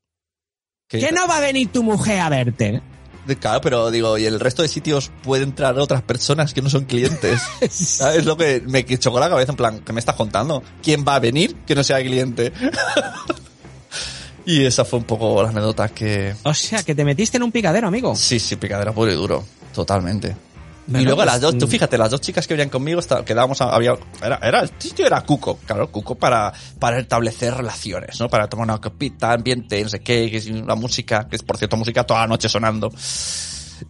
¿Qué- 0.87 0.99
Que 0.99 1.11
no 1.11 1.27
va 1.27 1.37
a 1.37 1.41
venir 1.41 1.71
tu 1.71 1.83
mujer 1.83 2.19
a 2.21 2.29
verte. 2.29 2.81
Claro, 3.39 3.59
pero 3.61 3.89
digo, 3.89 4.17
y 4.19 4.25
el 4.25 4.39
resto 4.39 4.61
de 4.61 4.67
sitios 4.67 5.11
pueden 5.23 5.49
entrar 5.49 5.77
otras 5.79 6.03
personas 6.03 6.53
que 6.53 6.61
no 6.61 6.69
son 6.69 6.85
clientes. 6.85 7.41
¿Sabes 7.71 8.23
lo 8.25 8.37
que 8.37 8.61
me 8.67 8.83
chocó 8.85 9.19
la 9.19 9.29
cabeza? 9.29 9.51
En 9.51 9.57
plan, 9.57 9.79
¿qué 9.79 9.93
me 9.93 9.99
estás 9.99 10.15
contando? 10.15 10.61
¿Quién 10.83 11.03
va 11.07 11.15
a 11.15 11.19
venir 11.19 11.55
que 11.67 11.73
no 11.75 11.83
sea 11.83 12.01
cliente? 12.03 12.51
Y 14.45 14.63
esa 14.65 14.85
fue 14.85 14.99
un 14.99 15.05
poco 15.05 15.41
la 15.41 15.49
anécdota 15.49 15.89
que... 15.89 16.35
O 16.43 16.53
sea, 16.53 16.83
que 16.83 16.93
te 16.93 17.03
metiste 17.03 17.37
en 17.37 17.43
un 17.43 17.51
picadero, 17.51 17.87
amigo. 17.87 18.15
Sí, 18.15 18.39
sí, 18.39 18.55
picadera 18.57 18.91
puro 18.91 19.11
y 19.11 19.15
duro. 19.15 19.43
Totalmente. 19.73 20.35
Bueno, 20.87 21.01
y 21.01 21.05
luego 21.05 21.17
pues, 21.17 21.25
las 21.25 21.41
dos, 21.41 21.57
tú 21.57 21.65
mm. 21.65 21.69
fíjate, 21.69 21.97
las 21.97 22.11
dos 22.11 22.21
chicas 22.21 22.45
que 22.45 22.53
venían 22.53 22.69
conmigo, 22.69 22.99
está- 22.99 23.25
quedábamos, 23.25 23.59
a- 23.61 23.73
había, 23.75 23.97
era, 24.23 24.39
era, 24.43 24.59
el 24.61 24.69
sitio 24.77 25.07
era 25.07 25.19
cuco, 25.21 25.57
claro, 25.65 25.91
cuco 25.91 26.13
para, 26.13 26.53
para 26.77 26.99
establecer 26.99 27.55
relaciones, 27.55 28.19
¿no? 28.19 28.29
Para 28.29 28.47
tomar 28.47 28.65
una 28.65 28.77
copita, 28.79 29.31
ambiente, 29.33 29.81
no 29.81 29.89
sé 29.89 30.01
qué, 30.01 30.29
que 30.29 30.37
es 30.37 30.47
la 30.47 30.75
música, 30.75 31.27
que 31.27 31.37
es 31.37 31.41
por 31.41 31.57
cierto 31.57 31.75
música 31.75 32.03
toda 32.03 32.21
la 32.21 32.27
noche 32.27 32.49
sonando. 32.49 32.91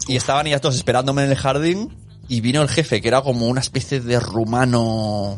Y 0.08 0.16
estaban 0.16 0.48
ellas 0.48 0.62
dos 0.62 0.76
esperándome 0.76 1.26
en 1.26 1.32
el 1.32 1.38
jardín 1.38 1.94
y 2.30 2.40
vino 2.40 2.62
el 2.62 2.70
jefe, 2.70 3.02
que 3.02 3.10
era 3.10 3.22
como 3.22 3.48
una 3.48 3.60
especie 3.60 4.00
de 4.00 4.18
rumano 4.20 5.38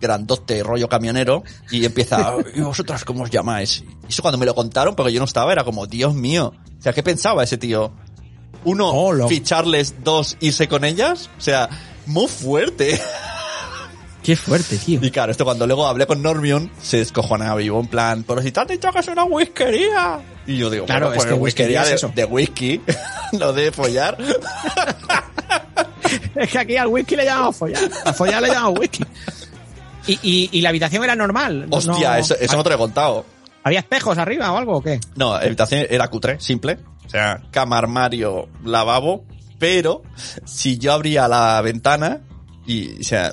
grandote, 0.00 0.62
rollo 0.62 0.88
camionero, 0.88 1.42
y 1.70 1.84
empieza, 1.84 2.34
¿y 2.54 2.60
vosotras 2.60 3.04
cómo 3.04 3.24
os 3.24 3.30
llamáis? 3.30 3.84
Y 4.06 4.10
eso 4.10 4.22
cuando 4.22 4.38
me 4.38 4.46
lo 4.46 4.54
contaron, 4.54 4.94
porque 4.94 5.12
yo 5.12 5.18
no 5.20 5.26
estaba, 5.26 5.52
era 5.52 5.64
como, 5.64 5.86
Dios 5.86 6.14
mío. 6.14 6.52
O 6.78 6.82
sea, 6.82 6.92
¿qué 6.92 7.02
pensaba 7.02 7.44
ese 7.44 7.58
tío? 7.58 7.92
Uno, 8.64 8.90
Oh, 8.90 9.12
lo- 9.12 9.28
ficharles, 9.28 10.02
dos, 10.04 10.36
irse 10.40 10.68
con 10.68 10.84
ellas. 10.84 11.30
O 11.38 11.40
sea, 11.40 11.68
muy 12.06 12.26
fuerte. 12.28 13.00
Qué 14.22 14.36
fuerte, 14.36 14.76
tío. 14.76 14.98
Y 15.02 15.10
claro, 15.10 15.32
esto 15.32 15.46
cuando 15.46 15.66
luego 15.66 15.86
hablé 15.86 16.06
con 16.06 16.20
Normion, 16.22 16.70
se 16.82 16.98
descojonaba 16.98 17.54
vivo, 17.56 17.80
en 17.80 17.86
plan, 17.86 18.22
pero 18.26 18.42
si 18.42 18.52
te 18.52 18.60
han 18.60 18.66
dicho 18.66 18.90
que 18.92 18.98
es 18.98 19.08
una 19.08 19.24
whiskería. 19.24 20.20
Y 20.46 20.58
yo 20.58 20.68
digo, 20.68 20.84
Claro, 20.84 21.06
claro, 21.06 21.14
pues 21.14 21.24
es 21.26 21.32
que 21.32 21.38
whiskería 21.38 21.82
de, 21.84 21.88
es 21.88 21.94
eso. 21.94 22.12
de 22.14 22.24
whisky, 22.26 22.80
no 23.32 23.52
de 23.54 23.72
follar. 23.72 24.18
Es 26.34 26.50
que 26.50 26.58
aquí 26.58 26.76
al 26.76 26.88
whisky 26.88 27.16
le 27.16 27.24
llamamos 27.24 27.56
follar. 27.56 27.90
A 28.04 28.12
follar 28.12 28.42
le 28.42 28.48
llamamos 28.48 28.78
whisky. 28.80 29.04
Y, 30.06 30.18
y, 30.22 30.48
y 30.52 30.60
la 30.62 30.68
habitación 30.70 31.04
era 31.04 31.14
normal. 31.14 31.68
no- 31.68 31.76
Hostia, 31.76 32.10
no- 32.12 32.16
eso, 32.16 32.34
eso 32.38 32.56
no 32.56 32.62
te 32.62 32.68
lo 32.70 32.74
he 32.76 32.78
contado. 32.78 33.26
¿Había 33.62 33.80
espejos 33.80 34.16
arriba 34.18 34.50
o 34.52 34.56
algo 34.56 34.76
o 34.78 34.82
qué? 34.82 34.98
No, 35.16 35.32
la 35.32 35.40
habitación 35.44 35.86
era 35.90 36.08
cutre, 36.08 36.40
simple. 36.40 36.78
O 37.06 37.08
sea, 37.10 37.42
cama, 37.50 37.76
armario, 37.78 38.48
lavabo. 38.64 39.24
Pero 39.58 40.02
si 40.46 40.78
yo 40.78 40.94
abría 40.94 41.28
la 41.28 41.60
ventana 41.60 42.20
y, 42.66 42.98
o 43.00 43.04
sea, 43.04 43.32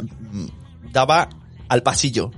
daba 0.92 1.30
al 1.70 1.84
pasillo. 1.84 2.32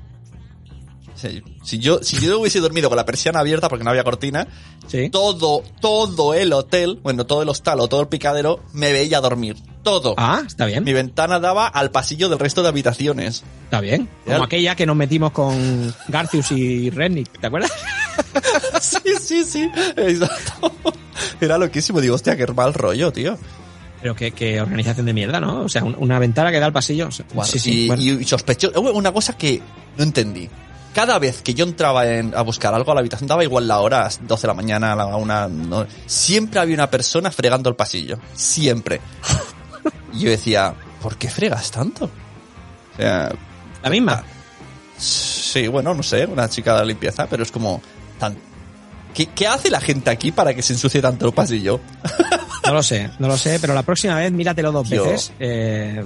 O 1.14 1.18
sea, 1.18 1.32
si 1.70 1.80
yo, 1.80 2.00
si 2.02 2.20
yo 2.20 2.40
hubiese 2.40 2.60
dormido 2.60 2.90
con 2.90 2.96
la 2.96 3.06
persiana 3.06 3.40
abierta 3.40 3.70
porque 3.70 3.84
no 3.84 3.90
había 3.92 4.04
cortina, 4.04 4.48
Sí. 4.88 5.10
todo, 5.10 5.64
todo 5.80 6.34
el 6.34 6.52
hotel, 6.54 7.00
bueno, 7.04 7.26
todo 7.26 7.44
el 7.44 7.50
hostal 7.50 7.80
o 7.80 7.88
todo 7.88 8.02
el 8.02 8.08
picadero 8.08 8.62
me 8.74 8.92
veía 8.92 9.22
dormir. 9.22 9.56
Todo. 9.84 10.16
Ah, 10.18 10.42
está 10.46 10.66
bien. 10.66 10.84
Mi 10.84 10.94
ventana 10.94 11.40
daba 11.40 11.68
al 11.68 11.92
pasillo 11.92 12.28
del 12.28 12.40
resto 12.40 12.64
de 12.64 12.70
habitaciones. 12.70 13.44
Está 13.66 13.82
bien. 13.82 14.10
Como 14.26 14.44
aquella 14.44 14.76
que 14.76 14.86
nos 14.86 14.96
metimos 14.96 15.32
con 15.32 15.94
Garcius 16.08 16.52
y 16.52 16.90
Rennick, 16.90 17.40
¿te 17.40 17.48
acuerdas? 17.48 17.72
sí, 18.82 19.00
sí, 19.22 19.44
sí. 19.44 19.70
Exacto. 19.96 20.72
Era 21.40 21.58
loquísimo. 21.58 22.02
Digo, 22.02 22.16
hostia, 22.16 22.36
qué 22.36 22.46
mal 22.48 22.74
rollo, 22.74 23.12
tío. 23.14 23.38
Pero 24.02 24.16
qué, 24.16 24.32
qué 24.32 24.62
organización 24.62 25.06
de 25.06 25.14
mierda, 25.14 25.40
¿no? 25.40 25.62
O 25.64 25.70
sea, 25.70 25.84
un- 25.84 25.96
una 26.00 26.20
ventana 26.20 26.52
que 26.52 26.60
da 26.60 26.66
al 26.66 26.74
pasillo. 26.74 27.10
Sí, 27.12 27.24
sí. 27.60 27.72
y, 27.84 27.88
bueno. 27.88 28.02
y 28.02 28.24
sospecho, 28.24 28.72
una 28.80 29.12
cosa 29.12 29.38
que 29.38 29.62
no 29.98 30.04
entendí. 30.04 30.50
Cada 30.94 31.20
vez 31.20 31.42
que 31.42 31.54
yo 31.54 31.66
entraba 31.66 32.08
en- 32.08 32.36
a 32.36 32.42
buscar 32.42 32.74
algo 32.74 32.92
a 32.92 32.96
la 32.96 33.00
habitación, 33.02 33.28
daba 33.28 33.44
igual 33.44 33.68
la 33.68 33.80
hora, 33.80 34.10
12 34.22 34.42
de 34.42 34.48
la 34.48 34.54
mañana, 34.54 34.94
a 34.94 34.96
la 34.96 35.06
una, 35.16 35.48
no, 35.48 35.86
siempre 36.08 36.60
había 36.60 36.74
una 36.76 36.90
persona 36.90 37.32
fregando 37.32 37.70
el 37.70 37.76
pasillo. 37.76 38.18
Siempre. 38.34 39.00
Y 40.14 40.22
yo 40.22 40.32
decía, 40.32 40.74
¿por 41.04 41.18
qué 41.18 41.30
fregas 41.30 41.70
tanto? 41.70 42.06
O 42.06 42.98
sea, 42.98 43.32
La 43.84 43.90
misma. 43.92 44.24
sí, 44.98 45.68
bueno, 45.68 45.94
no 45.94 46.02
sé, 46.04 46.26
una 46.26 46.50
chica 46.50 46.80
de 46.80 46.86
limpieza, 46.88 47.28
pero 47.28 47.44
es 47.44 47.52
como 47.52 47.82
tan... 48.20 48.36
¿Qué, 49.14 49.28
qué 49.28 49.48
hace 49.48 49.70
la 49.70 49.80
gente 49.82 50.10
aquí 50.10 50.32
para 50.32 50.54
que 50.54 50.62
se 50.62 50.74
ensucie 50.74 51.02
tanto 51.02 51.28
el 51.28 51.34
pasillo? 51.34 51.80
No 52.66 52.76
lo 52.76 52.84
sé, 52.84 53.10
no 53.18 53.28
lo 53.28 53.36
sé, 53.36 53.58
pero 53.60 53.74
la 53.74 53.82
próxima 53.82 54.14
vez 54.16 54.32
míratelo 54.32 54.72
dos 54.72 54.88
Yo- 54.90 55.04
veces. 55.06 55.32
eh, 55.40 56.04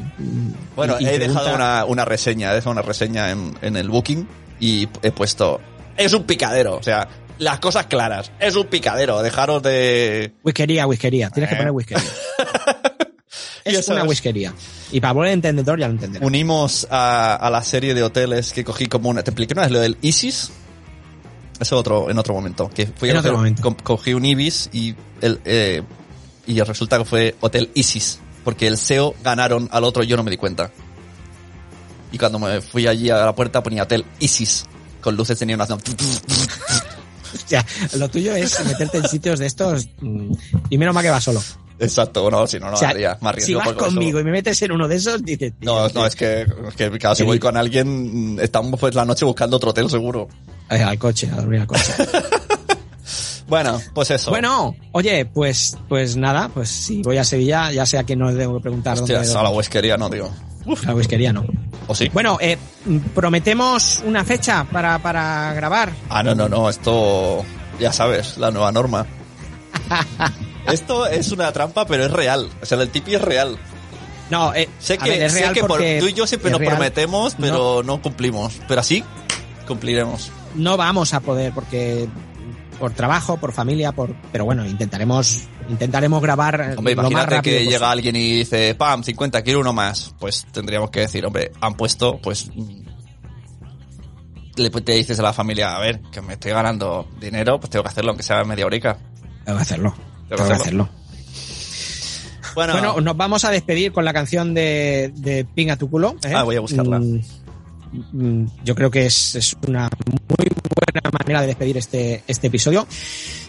Bueno, 0.78 0.96
he 0.98 1.18
pregunta- 1.18 1.28
dejado 1.42 1.56
una, 1.56 1.84
una 1.84 2.06
reseña, 2.06 2.52
he 2.52 2.56
dejado 2.56 2.72
una 2.72 2.82
reseña 2.82 3.32
en, 3.32 3.54
en 3.62 3.76
el 3.76 3.90
booking 3.90 4.26
y 4.66 4.88
he 5.02 5.12
puesto, 5.12 5.60
es 5.98 6.14
un 6.14 6.24
picadero, 6.24 6.78
o 6.78 6.84
sea, 6.84 7.08
las 7.40 7.60
cosas 7.60 7.88
claras, 7.88 8.32
es 8.40 8.56
un 8.56 8.68
picadero, 8.68 9.22
dejaros 9.22 9.62
de... 9.64 10.34
Whiskería, 10.44 10.88
whiskería. 10.88 11.30
Tienes 11.30 11.50
que 11.50 11.56
Eh. 11.56 11.58
poner 11.58 11.72
whiskería. 11.72 12.04
Es 13.66 13.88
una 13.88 14.04
whiskería. 14.04 14.54
Y 14.92 15.00
para 15.00 15.14
buen 15.14 15.30
entendedor 15.30 15.80
ya 15.80 15.88
lo 15.88 15.94
entenderás. 15.94 16.28
Unimos 16.28 16.86
a, 16.92 17.36
a 17.36 17.50
la 17.50 17.64
serie 17.64 17.94
de 17.94 18.04
hoteles 18.04 18.52
que 18.52 18.64
cogí 18.66 18.88
como 18.88 19.10
una... 19.10 19.24
Te 19.24 19.32
expliqué 19.32 19.54
una 19.54 19.62
vez 19.64 19.72
lo 19.72 19.80
del 19.80 19.98
ISIS. 20.02 20.52
Eso 21.62 21.78
otro, 21.78 22.10
en 22.10 22.18
otro 22.18 22.34
momento. 22.34 22.70
Que 22.70 22.88
fui 22.88 23.10
En 23.10 23.16
a 23.16 23.20
otro 23.22 23.38
momento. 23.38 23.62
co- 23.62 23.78
cogí 23.82 24.14
un 24.14 24.26
Ibis 24.26 24.70
y 24.74 24.94
el, 25.22 25.40
eh, 25.46 25.82
y 26.46 26.60
resulta 26.60 26.98
que 26.98 27.06
fue 27.06 27.36
Hotel 27.40 27.72
ISIS. 27.74 28.20
Porque 28.44 28.68
el 28.68 28.78
SEO 28.78 29.16
ganaron 29.24 29.70
al 29.72 29.86
otro 29.86 30.04
y 30.04 30.08
yo 30.08 30.18
no 30.18 30.24
me 30.24 30.32
di 30.32 30.38
cuenta. 30.38 30.70
Y 32.14 32.18
cuando 32.18 32.40
me 32.40 32.62
fui 32.62 32.88
allí 32.88 33.10
a 33.10 33.18
la 33.26 33.36
puerta 33.36 33.62
ponía 33.62 33.84
Hotel 33.84 34.06
ISIS. 34.20 34.66
Con 35.02 35.18
luces 35.18 35.38
tenía 35.38 35.56
una... 35.58 35.66
O 35.66 35.78
sea, 37.48 37.66
lo 37.98 38.08
tuyo 38.10 38.36
es 38.36 38.64
meterte 38.66 39.00
en 39.00 39.08
sitios 39.10 39.40
de 39.40 39.48
estos. 39.48 39.88
mm, 40.00 40.32
Y 40.70 40.78
menos 40.78 40.94
mal 40.96 41.04
que 41.04 41.10
vas 41.10 41.24
solo. 41.24 41.42
Exacto, 41.80 42.22
bueno, 42.22 42.46
si 42.46 42.60
no, 42.60 42.68
no 42.68 42.74
o 42.74 42.78
sea, 42.78 42.90
haría 42.90 43.18
más 43.20 43.34
si 43.38 43.48
riesgo. 43.48 43.58
vas 43.58 43.68
porque 43.70 43.82
eso- 43.86 43.96
conmigo 43.96 44.20
y 44.20 44.24
me 44.24 44.32
metes 44.32 44.62
en 44.62 44.72
uno 44.72 44.88
de 44.88 44.96
esos, 44.96 45.24
dices. 45.26 45.54
No, 45.62 45.90
no, 45.90 46.06
es 46.06 46.16
que, 46.16 46.42
es 46.44 46.76
que 46.78 46.92
claro, 47.00 47.16
si 47.16 47.24
voy 47.24 47.40
con 47.40 47.58
alguien, 47.58 48.38
estamos 48.40 48.80
pues 48.80 48.94
la 48.94 49.04
noche 49.04 49.26
buscando 49.26 49.58
otro 49.58 49.72
hotel 49.72 49.90
seguro. 49.90 50.30
al 50.70 50.98
coche, 51.00 51.28
a 51.34 51.38
dormir 51.38 51.62
al 51.62 51.68
coche. 51.68 51.92
Bueno, 53.46 53.80
pues 53.94 54.10
eso. 54.10 54.32
bueno, 54.32 54.74
oye, 54.94 55.26
pues, 55.26 55.78
pues 55.90 56.16
nada, 56.16 56.50
pues 56.52 56.70
si 56.70 57.02
voy 57.04 57.18
a 57.18 57.24
Sevilla, 57.26 57.72
ya 57.74 57.86
sé 57.86 57.98
a 57.98 58.04
quién 58.04 58.18
no 58.20 58.28
le 58.32 58.36
debo 58.36 58.60
preguntar 58.62 58.98
Hostias, 58.98 59.28
dónde. 59.28 59.40
a 59.40 59.44
la 59.44 59.50
huesquería 59.50 59.98
no, 59.98 60.10
digo. 60.10 60.34
La 60.86 60.96
whiskería 60.96 61.34
no. 61.34 61.46
¿O 61.88 61.96
sí? 61.96 62.10
Bueno, 62.14 62.38
eh, 62.40 62.58
prometemos 63.14 64.02
una 64.06 64.24
fecha 64.24 64.64
para, 64.72 65.00
para 65.00 65.54
grabar. 65.54 65.92
Ah, 66.10 66.24
no, 66.24 66.34
no, 66.36 66.48
no, 66.48 66.70
esto, 66.70 67.44
ya 67.80 67.92
sabes, 67.92 68.38
la 68.38 68.52
nueva 68.52 68.72
norma. 68.72 69.06
esto 70.72 71.06
es 71.08 71.32
una 71.32 71.52
trampa, 71.52 71.86
pero 71.86 72.06
es 72.06 72.12
real. 72.12 72.50
O 72.62 72.66
sea, 72.66 72.80
el 72.82 72.90
tipi 72.90 73.16
es 73.16 73.22
real. 73.22 73.58
No, 74.30 74.54
eh, 74.54 74.70
Sé 74.80 74.98
que, 74.98 75.10
ver, 75.10 75.24
es 75.24 75.34
sé 75.34 75.52
que 75.54 75.62
por- 75.64 75.80
tú 75.80 76.08
y 76.08 76.14
yo 76.14 76.26
siempre 76.26 76.50
nos 76.52 76.60
real. 76.60 76.74
prometemos, 76.76 77.36
pero 77.40 77.84
no. 77.84 78.02
cumplimos. 78.02 78.54
Pero 78.68 78.80
así, 78.82 79.04
cumpliremos. 79.68 80.32
no 80.56 80.78
vamos 80.78 81.14
a 81.14 81.20
poder 81.20 81.52
porque 81.54 82.08
por 82.80 82.92
trabajo, 82.94 83.38
por 83.38 83.52
familia, 83.52 83.92
por 83.92 84.16
pero 84.32 84.46
bueno, 84.46 84.66
intentaremos 84.66 85.44
intentaremos 85.70 86.22
grabar 86.22 86.60
eh, 86.60 86.76
Hombre, 86.78 86.96
lo 86.96 87.02
imagínate 87.02 87.42
que 87.42 87.52
posible. 87.52 87.72
llega 87.72 87.92
alguien 87.92 88.16
y 88.16 88.34
dice, 88.38 88.76
pam, 88.76 89.04
50, 89.04 89.42
quiero 89.42 89.60
uno 89.62 89.74
más. 89.74 90.14
Pues 90.20 90.46
tendríamos 90.52 90.90
que 90.90 91.02
decir, 91.02 91.26
hombre, 91.26 91.52
han 91.62 91.76
puesto, 91.76 92.20
pues... 92.22 92.50
mm, 92.54 92.84
Le 94.58 94.70
te 94.70 94.92
dices 94.94 95.18
a 95.20 95.24
la 95.24 95.34
familia, 95.34 95.76
a 95.76 95.80
ver, 95.80 96.02
que 96.12 96.22
me 96.22 96.34
estoy 96.34 96.52
ganando 96.52 97.08
dinero, 97.20 97.60
pues 97.60 97.70
tengo 97.70 97.84
que 97.84 97.90
hacerlo, 97.90 98.12
aunque 98.12 98.24
sea 98.24 98.44
media 98.44 98.66
horica. 98.66 98.98
Tengo 99.46 99.58
que 99.58 99.64
hacerlo. 99.64 99.96
Tengo 100.30 100.48
que 100.48 100.54
hacerlo. 100.54 100.90
Bueno, 102.56 102.74
Bueno, 102.74 103.02
nos 103.02 103.18
vamos 103.18 103.46
a 103.46 103.52
despedir 103.52 103.92
con 103.92 104.06
la 104.06 104.14
canción 104.14 104.54
de, 104.54 105.12
de 105.16 105.46
Pinga 105.46 105.76
tu 105.76 105.90
culo. 105.90 106.16
¿eh? 106.24 106.34
Ah, 106.36 106.44
voy 106.44 106.56
a 106.56 106.60
buscarla. 106.60 107.00
Mm, 107.00 107.22
mm, 108.12 108.52
yo 108.64 108.76
creo 108.76 108.92
que 108.92 109.06
es, 109.08 109.36
es 109.36 109.56
una 109.68 109.90
muy 110.38 110.43
buena 110.92 111.10
manera 111.18 111.42
de 111.42 111.48
despedir 111.48 111.78
este, 111.78 112.24
este 112.28 112.48
episodio. 112.48 112.88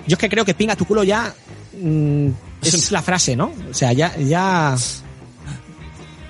Yo 0.07 0.15
es 0.15 0.19
que 0.19 0.29
creo 0.29 0.45
que 0.45 0.55
Pinga 0.55 0.77
tu 0.77 0.85
culo 0.85 1.05
ya 1.05 1.35
mm, 1.81 2.29
es 2.63 2.93
la 2.93 3.03
frase, 3.03 3.37
¿no? 3.37 3.53
O 3.71 3.75
sea, 3.75 3.93
ya, 3.93 4.17
ya. 4.17 4.77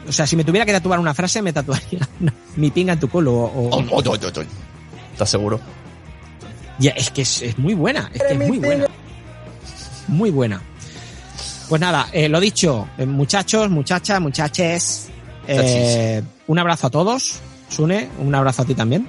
O 0.06 0.12
sea, 0.12 0.26
si 0.26 0.36
me 0.36 0.44
tuviera 0.44 0.66
que 0.66 0.72
tatuar 0.72 0.98
una 0.98 1.14
frase, 1.14 1.42
me 1.42 1.52
tatuaría 1.52 2.08
mi 2.56 2.70
pinga 2.70 2.92
en 2.92 3.00
tu 3.00 3.08
culo. 3.08 3.32
O, 3.32 3.70
Oh, 3.70 3.84
oh, 3.90 4.02
oh. 4.04 4.14
¿Estás 5.12 5.30
seguro? 5.30 5.60
Ya, 6.78 6.90
es 6.90 7.10
que 7.10 7.22
es, 7.22 7.42
es 7.42 7.58
muy 7.58 7.74
buena, 7.74 8.10
es 8.12 8.22
que 8.22 8.32
es 8.32 8.48
muy 8.48 8.58
buena. 8.58 8.86
Muy 10.08 10.30
buena. 10.30 10.60
Pues 11.68 11.80
nada, 11.80 12.08
eh, 12.12 12.28
lo 12.28 12.40
dicho, 12.40 12.88
eh, 12.98 13.06
muchachos, 13.06 13.70
muchachas, 13.70 14.20
muchaches, 14.20 15.08
eh, 15.46 16.22
un 16.46 16.58
abrazo 16.58 16.88
a 16.88 16.90
todos. 16.90 17.40
Sune, 17.68 18.08
un 18.18 18.34
abrazo 18.34 18.62
a 18.62 18.64
ti 18.64 18.74
también. 18.74 19.08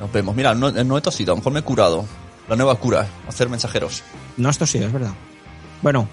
Nos 0.00 0.12
vemos. 0.12 0.34
Mira, 0.36 0.54
no, 0.54 0.70
no 0.70 0.98
he 0.98 1.00
tosido, 1.00 1.32
a 1.32 1.34
lo 1.34 1.38
mejor 1.38 1.52
me 1.52 1.60
he 1.60 1.62
curado. 1.62 2.04
La 2.48 2.56
nueva 2.56 2.76
cura, 2.76 3.06
hacer 3.26 3.48
mensajeros. 3.48 4.02
No 4.36 4.48
has 4.48 4.58
tosido, 4.58 4.86
es 4.86 4.92
verdad. 4.92 5.12
Bueno, 5.82 6.08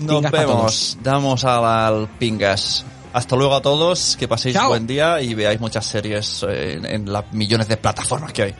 Nos 0.00 0.22
vemos. 0.30 0.98
Damos 1.02 1.44
al, 1.44 1.64
al 1.64 2.08
pingas. 2.18 2.84
Hasta 3.12 3.36
luego 3.36 3.54
a 3.54 3.62
todos, 3.62 4.16
que 4.18 4.28
paséis 4.28 4.54
Chao. 4.54 4.68
buen 4.68 4.86
día 4.86 5.20
y 5.22 5.34
veáis 5.34 5.60
muchas 5.60 5.86
series 5.86 6.44
eh, 6.48 6.74
en, 6.74 6.86
en 6.86 7.12
las 7.12 7.32
millones 7.32 7.68
de 7.68 7.76
plataformas 7.76 8.32
que 8.32 8.42
hay. 8.42 8.54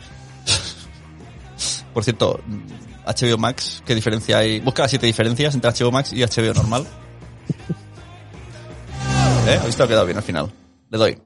Por 1.93 2.03
cierto, 2.03 2.39
HBO 3.05 3.37
Max, 3.37 3.81
¿qué 3.85 3.95
diferencia 3.95 4.39
hay? 4.39 4.59
Busca 4.59 4.83
las 4.83 4.91
siete 4.91 5.05
diferencias 5.05 5.53
entre 5.55 5.71
HBO 5.71 5.91
Max 5.91 6.13
y 6.13 6.23
HBO 6.23 6.53
normal. 6.53 6.85
¿Eh? 9.47 9.55
¿Has 9.59 9.65
visto? 9.65 9.83
Ha 9.83 9.87
quedado 9.87 10.05
bien 10.05 10.17
al 10.17 10.23
final. 10.23 10.51
Le 10.89 10.97
doy. 10.97 11.21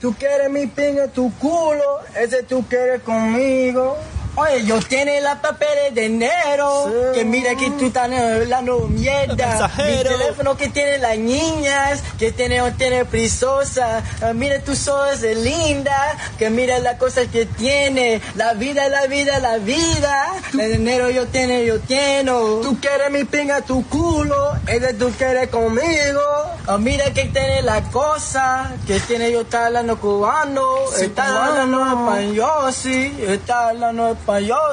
Tú 0.00 0.14
quieres 0.16 0.48
mi 0.48 0.66
pinga, 0.68 1.08
tu 1.08 1.32
culo, 1.38 1.98
ese 2.16 2.44
tú 2.44 2.64
quieres 2.68 3.02
conmigo. 3.02 3.96
Oye, 4.36 4.64
yo 4.64 4.80
tiene 4.80 5.20
la 5.20 5.40
papeles 5.40 5.94
de 5.94 6.06
enero. 6.06 7.12
Que 7.14 7.24
mira 7.24 7.54
que 7.56 7.70
tú 7.70 7.86
estás 7.86 8.10
hablando 8.10 8.86
mierda. 8.88 9.70
Mi 9.76 10.02
teléfono 10.02 10.56
que 10.56 10.68
tiene 10.68 10.98
las 10.98 11.18
niñas. 11.18 12.02
Que 12.18 12.32
tiene 12.32 12.60
o 12.62 12.72
tiene 12.72 13.04
prisosa. 13.04 14.02
Ah, 14.22 14.32
mira 14.32 14.60
tus 14.60 14.86
ojos 14.88 15.20
de 15.20 15.34
linda. 15.34 16.16
Que 16.38 16.50
mira 16.50 16.78
las 16.78 16.96
cosas 16.98 17.26
que 17.28 17.46
tiene. 17.46 18.20
La 18.36 18.54
vida, 18.54 18.88
la 18.88 19.06
vida, 19.06 19.38
la 19.40 19.58
vida. 19.58 20.34
El 20.58 20.72
dinero 20.78 21.10
yo 21.10 21.26
tiene, 21.26 21.64
yo 21.66 21.80
tengo. 21.80 22.60
Tú 22.60 22.78
quieres 22.80 23.10
mi 23.10 23.24
pinga, 23.24 23.60
tu 23.62 23.86
culo. 23.88 24.52
Ese 24.66 24.94
tú 24.94 25.10
quieres 25.18 25.48
conmigo. 25.48 26.20
Ah, 26.66 26.78
mira 26.78 27.12
que 27.12 27.24
tiene 27.24 27.62
la 27.62 27.82
cosa. 27.90 28.72
Que 28.86 29.00
tiene 29.00 29.32
yo 29.32 29.42
está 29.42 29.66
hablando 29.66 29.98
cubano. 29.98 30.92
está 31.00 31.46
hablando 31.46 31.84
español, 31.86 32.72
sí. 32.72 33.16
Está 33.26 33.68
hablando 33.70 34.08
español, 34.08 34.17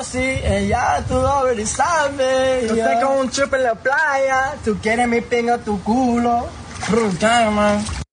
sí. 0.04 0.20
Ella 0.44 1.04
tú 1.08 1.16
already 1.16 1.66
sabes. 1.66 2.68
Yo 2.70 2.76
estoy 2.76 3.02
con 3.02 3.18
un 3.18 3.30
chip 3.30 3.54
en 3.54 3.64
la 3.64 3.76
playa. 3.76 4.56
Tú 4.64 4.78
quieres 4.82 5.08
mi 5.08 5.22
pinga, 5.22 5.58
tu 5.58 5.82
culo. 5.84 6.48
Brutal, 6.90 7.52
man. 7.52 8.05